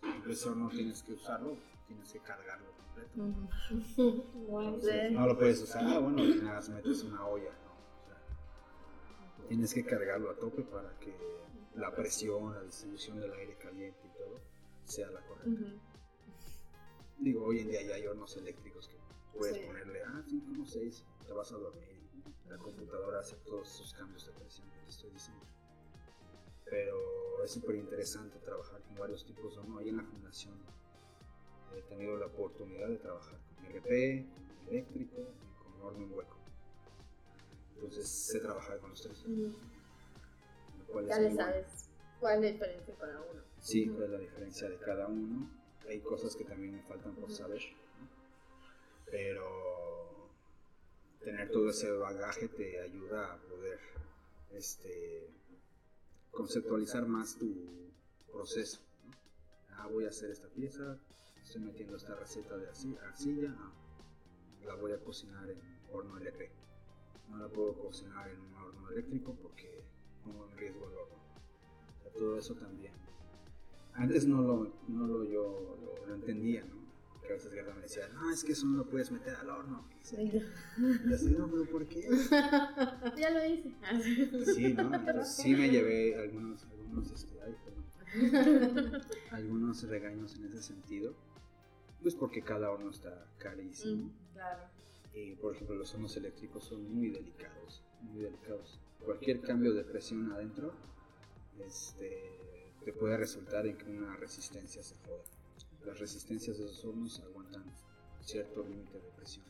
perder. 0.00 0.14
Entonces, 0.16 0.38
ese 0.40 0.48
horno 0.48 0.68
tienes 0.70 1.02
que 1.02 1.12
usarlo, 1.12 1.56
tienes 1.86 2.12
que 2.12 2.18
cargarlo 2.20 2.66
completo. 2.72 3.14
Entonces, 4.58 5.12
no 5.12 5.26
lo 5.26 5.38
puedes 5.38 5.62
usar, 5.62 5.84
ah, 5.84 5.98
bueno, 5.98 6.22
nada, 6.42 6.54
más 6.56 6.68
metes 6.68 7.02
una 7.04 7.26
olla, 7.26 7.50
¿no? 7.64 7.72
O 7.72 8.06
sea, 8.06 9.48
tienes 9.48 9.74
que 9.74 9.84
cargarlo 9.84 10.30
a 10.30 10.34
tope 10.36 10.62
para 10.62 10.90
que 10.98 11.14
la 11.74 11.94
presión, 11.94 12.54
la 12.54 12.62
distribución 12.62 13.20
del 13.20 13.32
aire 13.32 13.56
caliente 13.58 14.00
y 14.06 14.18
todo 14.18 14.40
sea 14.84 15.10
la 15.10 15.20
correcta. 15.22 15.72
Digo, 17.18 17.44
hoy 17.44 17.60
en 17.60 17.68
día 17.68 17.82
ya 17.82 17.94
hay 17.94 18.06
hornos 18.06 18.36
eléctricos 18.36 18.88
que 18.88 18.96
puedes 19.36 19.56
Sí. 19.56 19.62
ponerle, 19.66 20.02
ah, 20.04 20.22
5 20.26 20.64
6, 20.66 21.04
te 21.26 21.32
vas 21.32 21.50
a 21.52 21.56
dormir. 21.56 21.94
La 22.48 22.58
computadora 22.58 23.20
hace 23.20 23.36
todos 23.36 23.68
esos 23.74 23.94
cambios 23.94 24.26
de 24.26 24.32
presión 24.32 24.68
que 24.70 24.78
te 24.80 24.90
estoy 24.90 25.10
diciendo. 25.10 25.44
Pero 26.64 27.44
es 27.44 27.50
súper 27.50 27.76
interesante 27.76 28.38
trabajar 28.38 28.80
con 28.82 28.96
varios 28.96 29.24
tipos 29.24 29.54
de 29.54 29.60
horno. 29.60 29.78
Ahí 29.78 29.88
en 29.90 29.98
la 29.98 30.04
fundación 30.04 30.54
he 31.76 31.82
tenido 31.82 32.16
la 32.16 32.26
oportunidad 32.26 32.88
de 32.88 32.96
trabajar 32.96 33.38
con 33.56 33.66
RP, 33.66 34.26
con 34.26 34.68
eléctrico 34.68 35.20
y 35.20 35.62
con 35.62 35.82
horno 35.82 36.04
en 36.04 36.12
hueco. 36.12 36.36
Entonces 37.74 38.08
sé 38.08 38.40
trabajar 38.40 38.78
con 38.78 38.90
los 38.90 39.02
tres. 39.02 39.24
Ya 41.06 41.18
le 41.18 41.28
bueno. 41.28 41.36
sabes 41.36 41.90
cuál 42.20 42.36
es 42.36 42.42
la 42.42 42.50
diferencia 42.52 42.94
para 42.94 43.20
uno. 43.20 43.42
Sí, 43.60 43.88
cuál 43.88 44.04
es 44.04 44.10
la 44.10 44.18
diferencia 44.18 44.68
de 44.68 44.78
cada 44.78 45.06
uno. 45.08 45.50
Hay 45.88 46.00
cosas 46.00 46.34
que 46.34 46.44
también 46.44 46.76
me 46.76 46.82
faltan 46.82 47.14
por 47.16 47.30
saber. 47.30 47.60
¿no? 48.00 48.08
Pero 49.10 50.30
tener 51.20 51.50
todo 51.50 51.70
ese 51.70 51.90
bagaje 51.90 52.48
te 52.48 52.80
ayuda 52.80 53.34
a 53.34 53.36
poder 53.38 53.78
este, 54.52 55.28
conceptualizar 56.34 57.06
más 57.06 57.36
tu 57.36 57.54
proceso. 58.30 58.80
Ah, 59.76 59.88
voy 59.88 60.04
a 60.04 60.08
hacer 60.08 60.30
esta 60.30 60.48
pieza, 60.48 60.98
estoy 61.42 61.62
metiendo 61.62 61.96
esta 61.96 62.14
receta 62.14 62.56
de 62.56 62.68
arci- 62.70 62.98
arcilla, 63.02 63.54
ah, 63.58 63.72
la 64.66 64.74
voy 64.76 64.92
a 64.92 64.98
cocinar 64.98 65.48
en 65.50 65.60
horno 65.92 66.16
LP. 66.18 66.50
No 67.30 67.38
la 67.38 67.48
puedo 67.48 67.74
cocinar 67.74 68.28
en 68.28 68.40
un 68.40 68.54
horno 68.54 68.90
eléctrico 68.90 69.34
porque 69.40 69.82
pongo 70.24 70.48
en 70.50 70.56
riesgo 70.58 70.88
el 70.88 70.96
horno. 70.96 71.14
Todo 72.18 72.38
eso 72.38 72.54
también. 72.54 72.92
Antes 73.94 74.26
no 74.26 74.42
lo, 74.42 74.72
no 74.88 75.06
lo 75.06 75.24
yo 75.24 75.76
lo 76.06 76.14
entendía, 76.14 76.64
¿no? 76.64 76.83
Que 77.26 77.32
a 77.32 77.36
veces 77.36 77.52
Gerda 77.52 77.74
me 77.74 77.82
decía, 77.82 78.08
no, 78.08 78.30
es 78.30 78.44
que 78.44 78.52
eso 78.52 78.66
no 78.66 78.76
lo 78.78 78.86
puedes 78.86 79.10
meter 79.10 79.34
al 79.36 79.48
horno. 79.48 79.88
Y 80.12 81.12
así, 81.12 81.30
no, 81.30 81.50
pero 81.50 81.64
¿por 81.70 81.86
qué? 81.86 82.02
ya 83.16 83.30
lo 83.30 83.44
hice. 83.46 83.74
Sí, 84.54 84.74
¿no? 84.74 84.94
Entonces 84.94 85.34
sí 85.34 85.54
me 85.54 85.70
llevé 85.70 86.16
algunos, 86.20 86.64
algunos, 86.64 87.10
este, 87.10 87.40
ay, 87.40 87.56
algunos 89.30 89.82
regaños 89.88 90.36
en 90.36 90.44
ese 90.44 90.62
sentido. 90.62 91.14
Pues 92.02 92.14
porque 92.14 92.42
cada 92.42 92.70
horno 92.70 92.90
está 92.90 93.26
carísimo. 93.38 94.12
Claro. 94.34 94.64
Y 95.14 95.36
por 95.36 95.54
ejemplo, 95.54 95.76
los 95.76 95.94
hornos 95.94 96.14
eléctricos 96.18 96.64
son 96.64 96.94
muy 96.94 97.08
delicados, 97.08 97.82
muy 98.02 98.20
delicados. 98.20 98.78
Cualquier 99.02 99.40
cambio 99.40 99.72
de 99.72 99.84
presión 99.84 100.30
adentro 100.32 100.74
este, 101.58 102.72
te 102.84 102.92
puede 102.92 103.16
resultar 103.16 103.66
en 103.66 103.76
que 103.76 103.86
una 103.86 104.16
resistencia 104.16 104.82
se 104.82 104.96
joda. 104.96 105.22
Las 105.86 105.98
resistencias 105.98 106.58
de 106.58 106.64
esos 106.64 106.84
hornos 106.84 107.20
aguantan 107.20 107.64
cierto 108.20 108.64
límite 108.64 108.98
de 109.00 109.10
presión. 109.16 109.44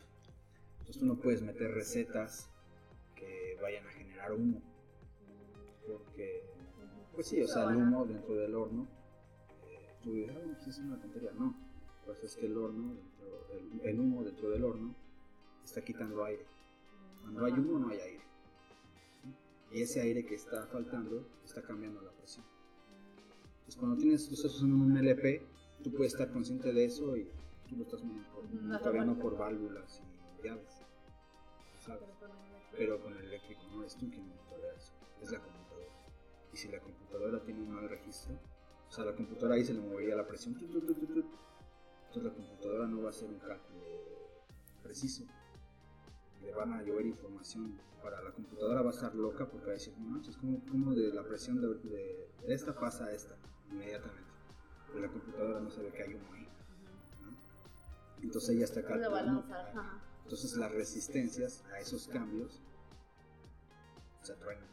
Entonces 0.80 0.98
tú 0.98 1.06
no 1.06 1.16
puedes 1.16 1.42
meter 1.42 1.70
recetas 1.70 2.50
que 3.14 3.56
vayan 3.62 3.86
a 3.86 3.90
generar 3.90 4.32
humo. 4.32 4.60
Porque, 5.86 6.42
pues 7.14 7.28
sí, 7.28 7.40
o 7.42 7.46
sea, 7.48 7.64
el 7.70 7.76
humo 7.76 8.04
dentro 8.06 8.34
del 8.34 8.54
horno, 8.54 8.88
eh, 9.68 9.94
tú 10.02 10.12
dices, 10.12 10.34
"Ah, 10.36 10.40
pues 10.54 10.66
es 10.68 10.78
una 10.78 11.00
tontería. 11.00 11.32
No, 11.32 11.54
pues 12.04 12.22
es 12.24 12.36
que 12.36 12.46
el 12.46 12.56
horno, 12.56 12.94
dentro- 12.94 13.48
el, 13.52 13.80
el 13.88 14.00
humo 14.00 14.24
dentro 14.24 14.50
del 14.50 14.64
horno 14.64 14.94
está 15.62 15.82
quitando 15.82 16.24
aire. 16.24 16.44
Cuando 17.22 17.44
hay 17.44 17.52
humo 17.52 17.78
no 17.78 17.88
hay 17.88 17.98
aire. 18.00 18.24
Y 19.72 19.82
ese 19.82 20.00
aire 20.00 20.24
que 20.26 20.34
está 20.34 20.66
faltando 20.66 21.26
está 21.44 21.62
cambiando 21.62 22.00
la 22.02 22.12
presión. 22.12 22.44
Entonces 23.58 23.76
cuando 23.76 23.96
tienes, 23.96 24.30
estás 24.30 24.54
usando 24.54 24.76
un 24.76 24.96
LP, 24.96 25.46
tú 25.84 25.92
puedes 25.92 26.12
estar 26.14 26.30
consciente 26.32 26.72
de 26.72 26.84
eso 26.84 27.16
y 27.16 27.28
tú 27.68 27.76
lo 27.76 27.82
estás 27.84 28.02
monitor- 28.02 28.48
monitoreando 28.50 29.18
por 29.18 29.36
válvulas 29.38 30.02
y 30.40 30.46
llaves. 30.46 30.80
¿sabes? 31.84 32.02
Pero 32.76 33.00
con 33.00 33.12
el 33.16 33.24
eléctrico 33.26 33.62
no 33.72 33.80
eres 33.82 33.94
tú 33.96 34.10
quien 34.10 34.26
monitorea 34.26 34.72
eso, 34.74 34.92
es 35.22 35.30
la 35.30 35.38
computadora. 35.40 35.88
Y 36.52 36.56
si 36.56 36.68
la 36.68 36.80
computadora 36.80 37.40
tiene 37.44 37.60
un 37.60 37.70
mal 37.70 37.88
registro, 37.88 38.34
o 38.88 38.90
sea, 38.92 39.04
la 39.04 39.14
computadora 39.14 39.54
ahí 39.56 39.64
se 39.64 39.74
le 39.74 39.80
movería 39.80 40.16
la 40.16 40.26
presión, 40.26 40.56
entonces 40.60 41.24
la 42.22 42.32
computadora 42.32 42.86
no 42.86 43.02
va 43.02 43.08
a 43.08 43.10
hacer 43.10 43.28
un 43.28 43.38
cálculo 43.38 43.84
preciso. 44.82 45.24
Le 46.42 46.52
van 46.52 46.72
a 46.72 46.82
llover 46.82 47.06
información. 47.06 47.78
Para 48.02 48.20
la 48.22 48.32
computadora 48.32 48.82
va 48.82 48.90
a 48.90 48.92
estar 48.92 49.14
loca 49.14 49.46
porque 49.48 49.64
va 49.66 49.72
a 49.72 49.74
decir, 49.74 49.94
no 49.98 50.04
manches, 50.10 50.36
¿cómo, 50.36 50.60
cómo 50.70 50.94
de 50.94 51.12
la 51.12 51.22
presión 51.24 51.58
de, 51.60 51.68
de 52.46 52.54
esta 52.54 52.74
pasa 52.78 53.06
a 53.06 53.12
esta? 53.12 53.34
Inmediatamente. 53.70 54.33
Pero 54.94 55.06
la 55.06 55.12
computadora 55.12 55.60
no 55.60 55.70
sabe 55.70 55.88
que 55.90 56.02
hay 56.04 56.14
humo 56.14 56.32
ahí. 56.34 56.46
¿no? 57.22 58.22
Entonces 58.22 58.50
ella 58.50 58.64
está 58.64 58.82
calculando. 58.84 59.44
Entonces 60.22 60.56
las 60.56 60.70
resistencias 60.72 61.64
a 61.72 61.80
esos 61.80 62.06
cambios 62.06 62.62
se 64.22 64.34
truenan. 64.34 64.64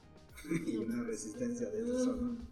y 0.67 0.77
una 0.77 1.03
resistencia 1.03 1.69
de 1.71 1.81
esos 1.81 2.03
son. 2.05 2.47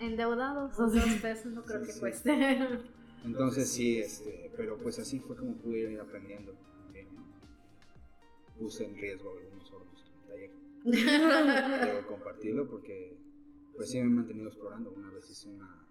Endeudados. 0.00 0.76
Dos 0.76 0.92
pesos 1.22 1.52
no 1.52 1.62
creo 1.64 1.80
Sí, 1.82 1.86
que 1.86 1.92
sí. 1.92 2.00
cueste. 2.00 2.68
Entonces 3.24 3.70
sí, 3.70 4.00
este, 4.00 4.50
pero 4.56 4.76
pues 4.78 4.98
así 4.98 5.20
fue 5.20 5.36
como 5.36 5.54
pude 5.54 5.92
ir 5.92 6.00
aprendiendo 6.00 6.52
también, 6.84 7.14
¿no? 7.14 7.22
Puse 8.58 8.84
en 8.84 8.96
riesgo 8.96 9.30
algunos 9.38 9.70
hornos 9.70 10.04
en 10.04 10.12
el 10.18 10.50
taller. 10.90 11.86
Debo 11.86 12.06
compartirlo 12.08 12.68
porque 12.68 13.16
pues 13.76 13.90
sí 13.90 13.98
me 13.98 14.06
he 14.06 14.10
mantenido 14.10 14.48
explorando. 14.48 14.90
Una 14.90 15.10
vez 15.10 15.30
hice 15.30 15.48
una, 15.48 15.86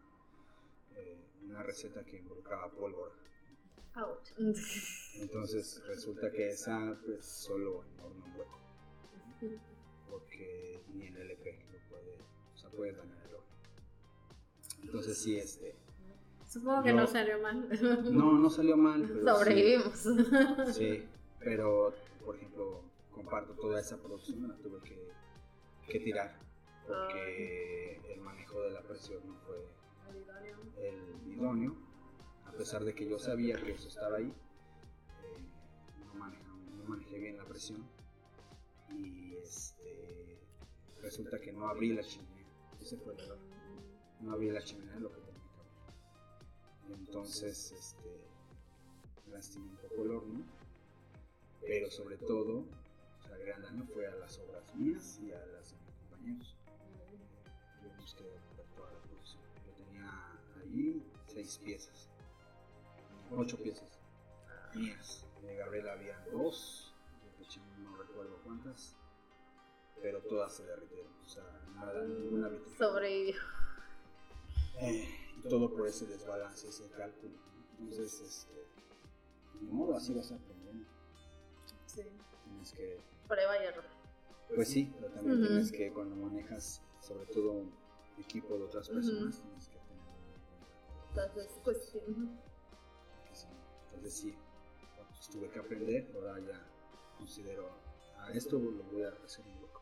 eh, 1.02 1.18
una 1.44 1.64
receta 1.64 2.03
que 2.06 2.18
involucraba 2.18 2.69
pólvora. 2.72 3.14
Ouch. 3.95 4.30
Entonces 5.15 5.82
resulta 5.88 6.32
que 6.32 6.49
esa 6.49 6.98
pues 7.06 7.26
solo 7.26 7.84
en 7.84 7.99
horno 7.99 8.26
hueco. 8.38 8.60
Porque 10.10 10.84
ni 10.94 11.07
el 11.07 11.18
LP 11.18 11.65
lo 11.72 11.90
puede, 11.90 12.18
o 12.53 12.57
sea, 12.57 12.69
puede 12.69 12.94
dañar 12.94 13.18
el 13.28 13.36
horno. 13.36 13.49
Entonces 14.84 15.18
sí, 15.22 15.38
este, 15.38 15.76
Supongo 16.48 16.84
que 16.84 16.90
Yo- 16.90 16.95
no 16.95 17.07
salió 17.07 17.40
mal. 17.41 17.68
no, 18.11 18.34
no 18.38 18.49
salió 18.49 18.76
mal, 18.78 19.02
pero 19.07 19.19
sí- 19.22 19.26
Sobrevivimos. 19.26 20.76
Sí, 20.76 21.06
pero 21.40 21.94
por 22.26 22.36
ejemplo, 22.36 22.84
comparto 23.11 23.53
toda 23.56 23.80
esa 23.80 23.98
producción, 23.98 24.48
la 24.48 24.56
tuve 24.57 24.80
que, 24.84 25.10
que 25.88 25.99
tirar 26.02 26.38
porque 26.86 28.02
el 28.14 28.19
manejo 28.22 28.61
de 28.64 28.72
la 28.72 28.82
presión 28.82 29.26
no 29.28 29.36
fue 29.45 29.65
el 30.78 31.28
idóneo, 31.28 31.76
a 32.45 32.52
pesar 32.52 32.84
de 32.84 32.94
que 32.94 33.07
yo 33.07 33.19
sabía 33.19 33.61
que 33.61 33.72
eso 33.72 33.88
estaba 33.88 34.18
ahí, 34.18 34.30
eh, 34.30 35.45
no, 36.14 36.84
manejé 36.88 37.19
bien 37.19 37.38
la 37.38 37.45
presión 37.45 37.86
y 38.90 39.36
este, 39.36 40.40
resulta 41.02 41.40
que 41.40 41.52
no 41.52 41.68
abrí 41.68 41.94
la 41.94 42.03
chimenea, 42.03 42.45
ese 42.80 42.98
fue 42.98 43.14
el 43.14 43.19
error, 43.19 43.40
no 44.22 44.34
abrí 44.34 44.52
la 44.52 44.61
chimenea 44.61 44.99
lo 44.99 45.11
que 45.11 45.22
tenía 45.22 45.41
que 45.41 46.90
abrir. 46.90 47.07
Entonces, 47.07 47.72
este, 47.72 48.28
lastimé 49.32 49.69
un 49.69 49.78
poco 49.78 50.03
el 50.03 50.11
horno, 50.11 50.45
pero 51.61 51.90
sobre 51.90 52.18
todo, 52.18 52.60
o 52.60 53.44
gran 53.44 53.61
daño 53.61 53.86
fue 53.94 54.07
a 54.07 54.15
las 54.15 54.38
obras 54.40 54.76
mías 54.76 55.19
y 55.22 55.32
a 55.32 55.45
las 55.48 55.72
de 55.72 55.78
mis 55.78 55.95
compañeros. 55.95 56.57
Seis 61.28 61.60
piezas, 61.64 62.10
ocho 63.36 63.58
piezas 63.58 63.99
mías. 64.76 65.26
De 65.41 65.56
Gabriela 65.56 65.94
había 65.94 66.20
dos, 66.32 66.94
no 67.80 67.98
recuerdo 67.98 68.40
cuántas, 68.44 68.95
pero 70.02 70.22
todas 70.22 70.53
se 70.56 70.66
derritieron, 70.66 71.12
o 71.24 71.28
sea, 71.28 71.44
nada, 71.76 72.03
ninguna 72.03 72.48
vitrificación. 72.49 72.90
Sobrevivió. 72.90 73.36
Eh, 74.80 75.10
y 75.38 75.49
todo 75.49 75.74
por 75.74 75.88
ese 75.88 76.06
desbalance, 76.06 76.68
ese 76.68 76.90
cálculo. 76.91 77.34
Entonces, 77.80 78.22
este, 78.22 78.66
ni 79.60 79.72
modo, 79.72 79.95
así 79.95 80.14
vas 80.14 80.32
aprendiendo. 80.32 80.88
Sí. 81.86 82.03
Tienes 82.45 82.72
que, 82.74 82.99
Prueba 83.28 83.64
y 83.64 83.66
error. 83.68 83.86
pues 84.56 84.70
sí, 84.70 84.94
pero 84.99 85.12
también 85.14 85.41
tienes 85.41 85.72
que, 85.72 85.91
cuando 85.91 86.16
manejas, 86.16 86.82
sobre 87.02 87.26
todo 87.28 87.66
equipo 88.18 88.58
de 88.58 88.64
otras 88.66 88.90
personas, 88.90 89.41
tienes 89.41 89.68
que 89.68 89.70
tener 89.70 89.70
Entonces, 91.13 91.59
pues 91.63 91.85
sí. 91.91 91.99
Entonces 93.85 94.13
sí, 94.13 94.35
Entonces 94.97 95.29
tuve 95.29 95.49
que 95.49 95.59
aprender, 95.59 96.09
ahora 96.15 96.39
ya 96.39 96.65
considero, 97.17 97.69
a 98.17 98.31
esto 98.31 98.57
lo 98.57 98.83
voy 98.83 99.03
a 99.03 99.09
hacer 99.25 99.45
en 99.45 99.61
hueco. 99.61 99.81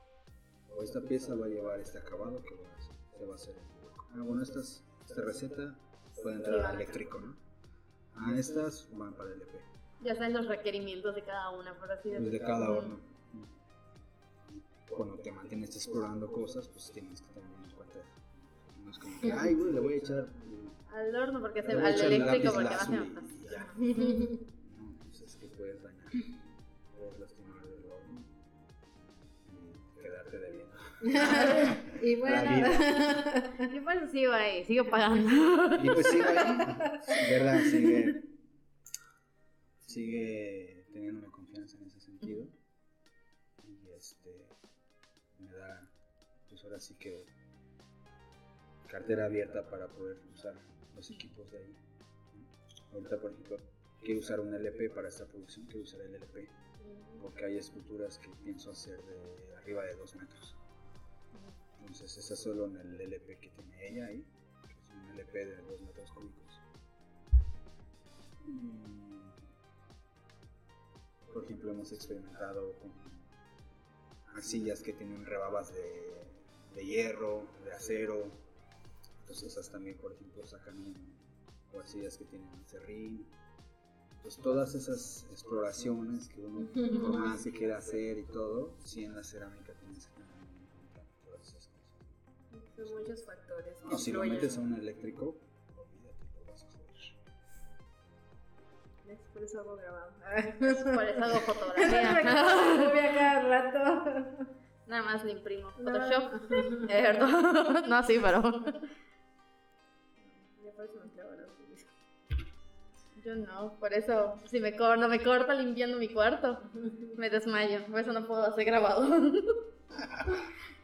O 0.76 0.84
esta 0.84 1.02
pieza 1.02 1.36
va 1.36 1.46
a 1.46 1.50
llevar 1.50 1.80
este 1.80 2.00
acabado 2.00 2.42
que 2.44 2.56
voy 2.56 2.66
a 2.66 2.76
hacer, 2.76 2.96
se 3.18 3.26
va 3.26 3.34
a 3.34 3.36
hacer 3.36 3.56
en 3.58 3.86
hueco. 3.86 4.06
Ah, 4.16 4.22
bueno, 4.24 4.42
estas, 4.42 4.84
esta 5.08 5.22
receta 5.22 5.76
puede 6.22 6.38
entrar 6.38 6.60
al 6.66 6.76
eléctrico, 6.76 7.20
¿no? 7.20 7.36
Ah, 8.16 8.34
estas 8.38 8.90
van 8.98 9.14
para 9.14 9.32
el 9.32 9.42
EP. 9.42 9.50
Ya 10.02 10.16
saben 10.16 10.34
los 10.34 10.48
requerimientos 10.48 11.14
de 11.16 11.24
cada 11.24 11.52
una, 11.52 11.78
por 11.78 11.92
así 11.92 12.10
decirlo. 12.10 12.32
de 12.32 12.40
cada. 12.40 12.82
Y 14.50 14.92
Cuando 14.92 15.20
te 15.20 15.32
mantienes 15.32 15.76
explorando 15.76 16.32
cosas, 16.32 16.68
pues 16.68 16.92
tienes 16.92 17.22
que 17.22 17.34
tener 17.34 17.50
en 17.50 17.76
cuenta. 17.76 18.00
No 18.90 18.94
es 18.94 19.00
como 19.00 19.22
que, 19.22 19.32
ay, 19.32 19.54
güey, 19.54 19.72
le 19.72 19.80
voy 19.82 19.94
a 19.94 19.98
echar. 19.98 20.28
Al 20.92 21.16
horno 21.16 21.42
porque 21.42 21.62
se 21.62 21.74
al 21.74 22.02
eléctrico 22.02 22.54
porque 22.56 22.70
va 22.70 22.76
a 22.76 22.86
ser 22.86 23.00
más 23.00 23.10
fácil. 23.14 24.48
No, 24.80 24.96
pues 25.06 25.22
es 25.22 25.36
que 25.36 25.48
puedes 25.50 25.84
dañar, 25.84 26.10
puedes 26.98 27.20
lastimar 27.20 27.58
el 27.68 27.86
horno 27.86 28.26
y 29.96 30.02
quedarte 30.02 30.40
debiendo. 30.40 30.76
y 32.02 32.16
bueno, 32.16 32.52
Y 33.60 33.78
eso 33.78 34.12
sigo 34.12 34.34
ahí, 34.34 34.66
sigo 34.66 34.86
pagando. 34.86 35.76
Y 35.84 35.90
pues 35.92 36.08
sigue 36.08 36.24
ahí, 36.28 37.30
¿verdad? 37.30 37.62
Sigue, 37.62 38.24
sigue 39.86 40.86
teniéndome 40.92 41.28
confianza 41.28 41.78
en 41.78 41.84
ese 41.84 42.00
sentido. 42.00 42.48
Y 43.68 43.88
este, 43.96 44.48
me 45.38 45.52
da, 45.52 45.88
pues 46.50 46.64
ahora 46.64 46.80
sí 46.80 46.96
que, 46.96 47.28
cartera 48.90 49.26
abierta 49.26 49.70
para 49.70 49.88
poder 49.88 50.18
usar 50.34 50.56
los 50.96 51.10
equipos 51.12 51.50
de 51.52 51.60
ahí. 51.60 51.76
Ahorita, 52.92 53.22
por 53.22 53.32
ejemplo, 53.32 53.58
quiero 54.02 54.20
usar 54.20 54.40
un 54.40 54.54
LP 54.54 54.90
para 54.90 55.08
esta 55.08 55.26
producción, 55.26 55.66
quiero 55.68 55.82
usar 55.82 56.02
el 56.02 56.16
LP, 56.16 56.50
porque 57.22 57.46
hay 57.46 57.58
esculturas 57.58 58.18
que 58.18 58.30
pienso 58.44 58.72
hacer 58.72 59.00
de 59.04 59.56
arriba 59.58 59.84
de 59.84 59.96
2 59.96 60.16
metros. 60.16 60.56
Entonces, 61.82 62.18
esa 62.18 62.34
es 62.34 62.40
solo 62.40 62.66
en 62.66 62.78
el 62.78 63.00
LP 63.00 63.38
que 63.38 63.50
tiene 63.50 63.88
ella 63.88 64.08
ahí, 64.08 64.26
es 64.64 64.96
un 64.96 65.10
LP 65.12 65.46
de 65.46 65.56
2 65.58 65.82
metros 65.82 66.12
cúbicos. 66.12 66.62
Por 71.32 71.44
ejemplo, 71.44 71.72
hemos 71.72 71.92
experimentado 71.92 72.74
con 72.80 72.92
arcillas 74.36 74.82
que 74.82 74.94
tienen 74.94 75.26
rebabas 75.26 75.72
de 75.72 76.86
hierro, 76.86 77.46
de 77.64 77.74
acero. 77.74 78.49
Entonces, 79.30 79.52
esas 79.52 79.70
también, 79.70 79.96
por 80.00 80.12
ejemplo, 80.12 80.44
sacan 80.48 80.96
arcillas 81.80 82.18
que 82.18 82.26
tienen 82.26 82.50
serrín. 82.66 83.28
Pues 84.24 84.38
todas 84.38 84.74
esas 84.74 85.28
exploraciones 85.30 86.30
que 86.30 86.42
uno 86.42 86.68
por 87.00 87.20
más 87.20 87.44
que 87.44 87.52
quiera 87.52 87.78
hacer 87.78 88.18
y 88.18 88.24
todo, 88.24 88.74
sí 88.84 89.06
en 89.06 89.16
la 89.16 89.24
cerámica 89.24 89.72
tienes 89.74 90.08
que 90.08 90.14
tener 90.14 90.34
en 90.34 90.66
cuenta 90.74 91.04
todas 91.24 91.48
esas 91.48 91.68
cosas. 91.68 92.90
son 92.90 92.98
muchos 93.00 93.24
factores. 93.24 93.78
No, 93.86 93.98
si 94.00 94.12
lo 94.12 94.24
metes 94.24 94.58
a 94.58 94.62
un 94.62 94.74
eléctrico, 94.74 95.36
olvídate, 95.78 96.26
lo 96.36 96.52
vas 96.52 96.64
a. 96.64 96.68
¿Ves? 99.08 99.20
Por 99.32 99.44
eso 99.44 99.60
hago 99.60 99.76
grabado. 99.76 100.12
Por 100.58 101.04
eso 101.06 101.24
hago 101.24 101.40
fotografía. 101.42 102.12
Voy 102.90 103.00
a 103.00 103.14
cada 103.14 103.42
rato. 103.72 104.48
Nada 104.88 105.04
más 105.04 105.24
le 105.24 105.34
imprimo 105.34 105.70
No. 105.78 105.92
Photoshop. 105.94 106.52
Es 106.90 107.04
verdad. 107.04 107.86
No, 107.88 108.04
sí, 108.04 108.20
pero. 108.20 108.42
Yo 113.30 113.36
no, 113.36 113.78
por 113.80 113.94
eso, 113.94 114.40
si 114.50 114.60
me 114.60 114.76
corto, 114.76 115.08
me 115.08 115.22
corto 115.22 115.54
limpiando 115.54 115.98
mi 115.98 116.08
cuarto, 116.08 116.60
me 117.16 117.30
desmayo. 117.30 117.86
Por 117.86 118.00
eso 118.00 118.12
no 118.12 118.26
puedo 118.26 118.44
hacer 118.44 118.66
grabado. 118.66 119.08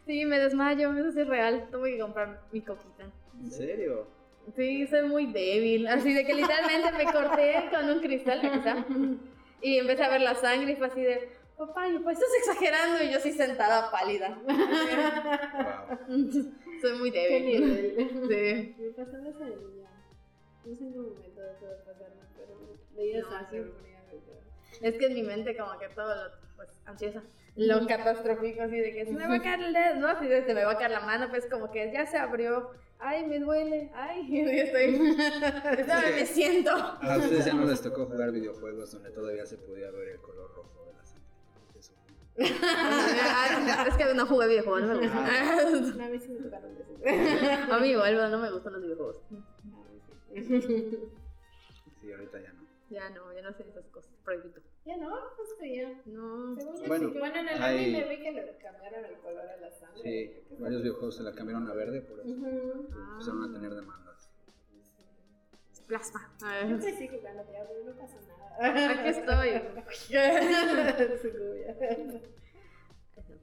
Sí, 0.06 0.24
me 0.24 0.38
desmayo, 0.38 0.94
eso 0.96 1.12
sí 1.12 1.22
es 1.22 1.28
real. 1.28 1.68
Tengo 1.72 1.86
que 1.86 1.98
comprar 1.98 2.40
mi 2.52 2.62
coquita. 2.62 3.06
¿En 3.42 3.50
serio? 3.50 4.06
Sí, 4.56 4.86
soy 4.86 5.08
muy 5.10 5.26
débil. 5.26 5.88
Así 5.88 6.14
de 6.14 6.24
que 6.24 6.36
literalmente 6.36 6.92
me 6.92 7.12
corté 7.12 7.70
con 7.72 7.90
un 7.90 8.00
cristal, 8.02 8.46
está, 8.46 8.86
y 9.64 9.80
empecé 9.80 10.04
a 10.04 10.10
ver 10.10 10.22
la 10.22 10.36
sangre 10.36 10.74
y 10.74 10.76
fue 10.76 10.86
así 10.86 11.02
de, 11.02 11.32
papá, 11.58 11.86
pues 12.04 12.20
estás 12.20 12.30
exagerando. 12.38 13.04
Y 13.04 13.12
yo 13.14 13.20
sí 13.20 13.32
sentada 13.32 13.90
pálida. 13.90 14.38
Wow. 16.08 16.08
soy 16.82 17.00
muy 17.00 17.12
Qué 17.12 17.28
débil. 17.28 17.96
nivel. 17.96 18.10
Sí. 18.30 18.76
Me 18.78 18.90
pasaba 18.92 19.28
esa 19.28 19.46
de 19.46 19.56
niña. 19.56 19.85
No 20.66 20.76
sé 20.76 20.84
en 20.84 20.94
qué 20.94 21.00
momento 21.00 21.42
dejó 21.42 21.66
de 21.68 21.76
pasarme, 21.86 22.22
pero 22.36 22.78
veía 22.96 23.22
No, 23.22 23.30
sangre. 23.30 23.48
sí. 23.52 23.58
me 23.60 23.72
ponía 23.72 24.00
a 24.00 24.06
ver. 24.06 24.22
Es 24.82 24.98
que 24.98 25.06
en 25.06 25.14
mi 25.14 25.24
mente 25.24 25.56
como 25.58 25.78
que 25.80 25.88
todo 25.90 26.14
lo, 26.16 26.32
pues, 26.56 26.70
ansiosa, 26.86 27.24
lo 27.56 27.88
catastrófico 27.88 28.64
así 28.64 28.78
de 28.80 28.92
que 28.92 29.06
se 29.06 29.14
me 29.14 29.28
va 29.28 29.36
a 29.36 29.42
caer 29.42 29.62
el 29.62 29.74
dedo, 29.74 29.96
¿no? 29.96 30.08
Así 30.08 30.28
de 30.28 30.44
se 30.44 30.54
me 30.54 30.66
va 30.66 30.72
a 30.74 30.78
caer 30.78 30.92
la 30.92 31.00
mano, 31.02 31.28
pues 31.30 31.46
como 31.50 31.72
que 31.72 31.92
ya 31.94 32.06
se 32.06 32.18
abrió, 32.18 32.72
ay, 33.00 33.26
me 33.28 33.40
duele, 33.40 33.92
ay, 33.94 34.22
y 34.30 34.42
estoy, 34.60 35.16
¿sabes? 35.88 36.16
me 36.16 36.26
siento. 36.26 36.72
A 36.72 37.18
ustedes 37.18 37.46
ya 37.46 37.54
no 37.54 37.66
les 37.66 37.82
tocó 37.82 38.06
jugar 38.08 38.32
videojuegos 38.32 38.92
donde 38.92 39.12
todavía 39.12 39.46
se 39.46 39.58
podía 39.58 39.90
ver 39.92 40.10
el 40.10 40.20
color 40.22 40.52
rojo 40.56 40.86
de 40.88 40.94
la 40.94 41.06
sangre. 41.06 41.30
Eso 41.80 41.94
fue- 41.94 42.46
Ah, 42.68 43.86
es 43.88 43.96
que 43.96 44.14
no 44.14 44.26
jugué 44.26 44.48
videojuegos, 44.50 44.82
no 44.90 44.96
me 45.00 45.08
gusta. 45.08 45.96
No, 45.96 46.06
a 46.06 46.10
mí 46.10 46.20
sí 46.20 46.30
me 46.32 46.40
tocaron 46.42 46.76
de. 46.76 47.52
A 47.72 47.80
mí 47.80 47.88
igual, 47.90 48.32
no 48.32 48.38
me 48.40 48.52
gustan 48.52 48.74
los 48.74 48.82
videojuegos. 48.82 49.22
A 50.36 50.62
sí. 52.02 52.12
Ahorita 52.12 52.40
ya 52.42 52.54
no. 52.54 52.66
Ya 52.90 53.10
no, 53.10 53.34
ya 53.34 53.42
no 53.42 53.52
sé 53.54 53.64
esas 53.68 53.86
cosas, 53.88 54.12
prohibido. 54.24 54.62
Ya 54.86 54.96
no, 54.98 55.18
pues 55.36 55.50
que 55.60 55.76
ya. 55.76 55.90
No. 56.06 56.56
Según 56.56 56.88
Bueno, 56.88 57.10
sí. 57.12 57.18
Bueno, 57.20 57.40
en 57.40 57.48
el 57.50 57.64
hay- 57.64 57.96
anime 57.96 58.10
vi 58.16 58.22
que 58.24 58.32
le 58.32 58.58
cambiaron 58.58 59.06
el 59.06 59.16
color 59.16 59.42
a 59.50 59.58
la 59.58 59.72
sangre. 59.72 60.02
Sí, 60.04 60.56
varios 60.60 60.82
videojuegos 60.84 61.16
se 61.16 61.24
la 61.24 61.34
cambiaron 61.34 61.68
a 61.68 61.74
verde 61.74 62.02
por 62.02 62.20
eso. 62.20 62.30
Ujú. 62.30 62.88
Empezaron 63.14 63.44
a 63.44 63.52
tener 63.54 63.74
demandas. 63.74 64.30
Plasma. 65.88 66.32
Yo 66.68 66.78
crecí 66.80 67.08
jugando 67.08 67.44
pero 67.46 67.64
no 67.86 67.92
pasa 68.00 68.18
nada. 68.28 68.92
Aquí 68.92 69.10
estoy. 69.10 69.50
estoy. 71.30 72.22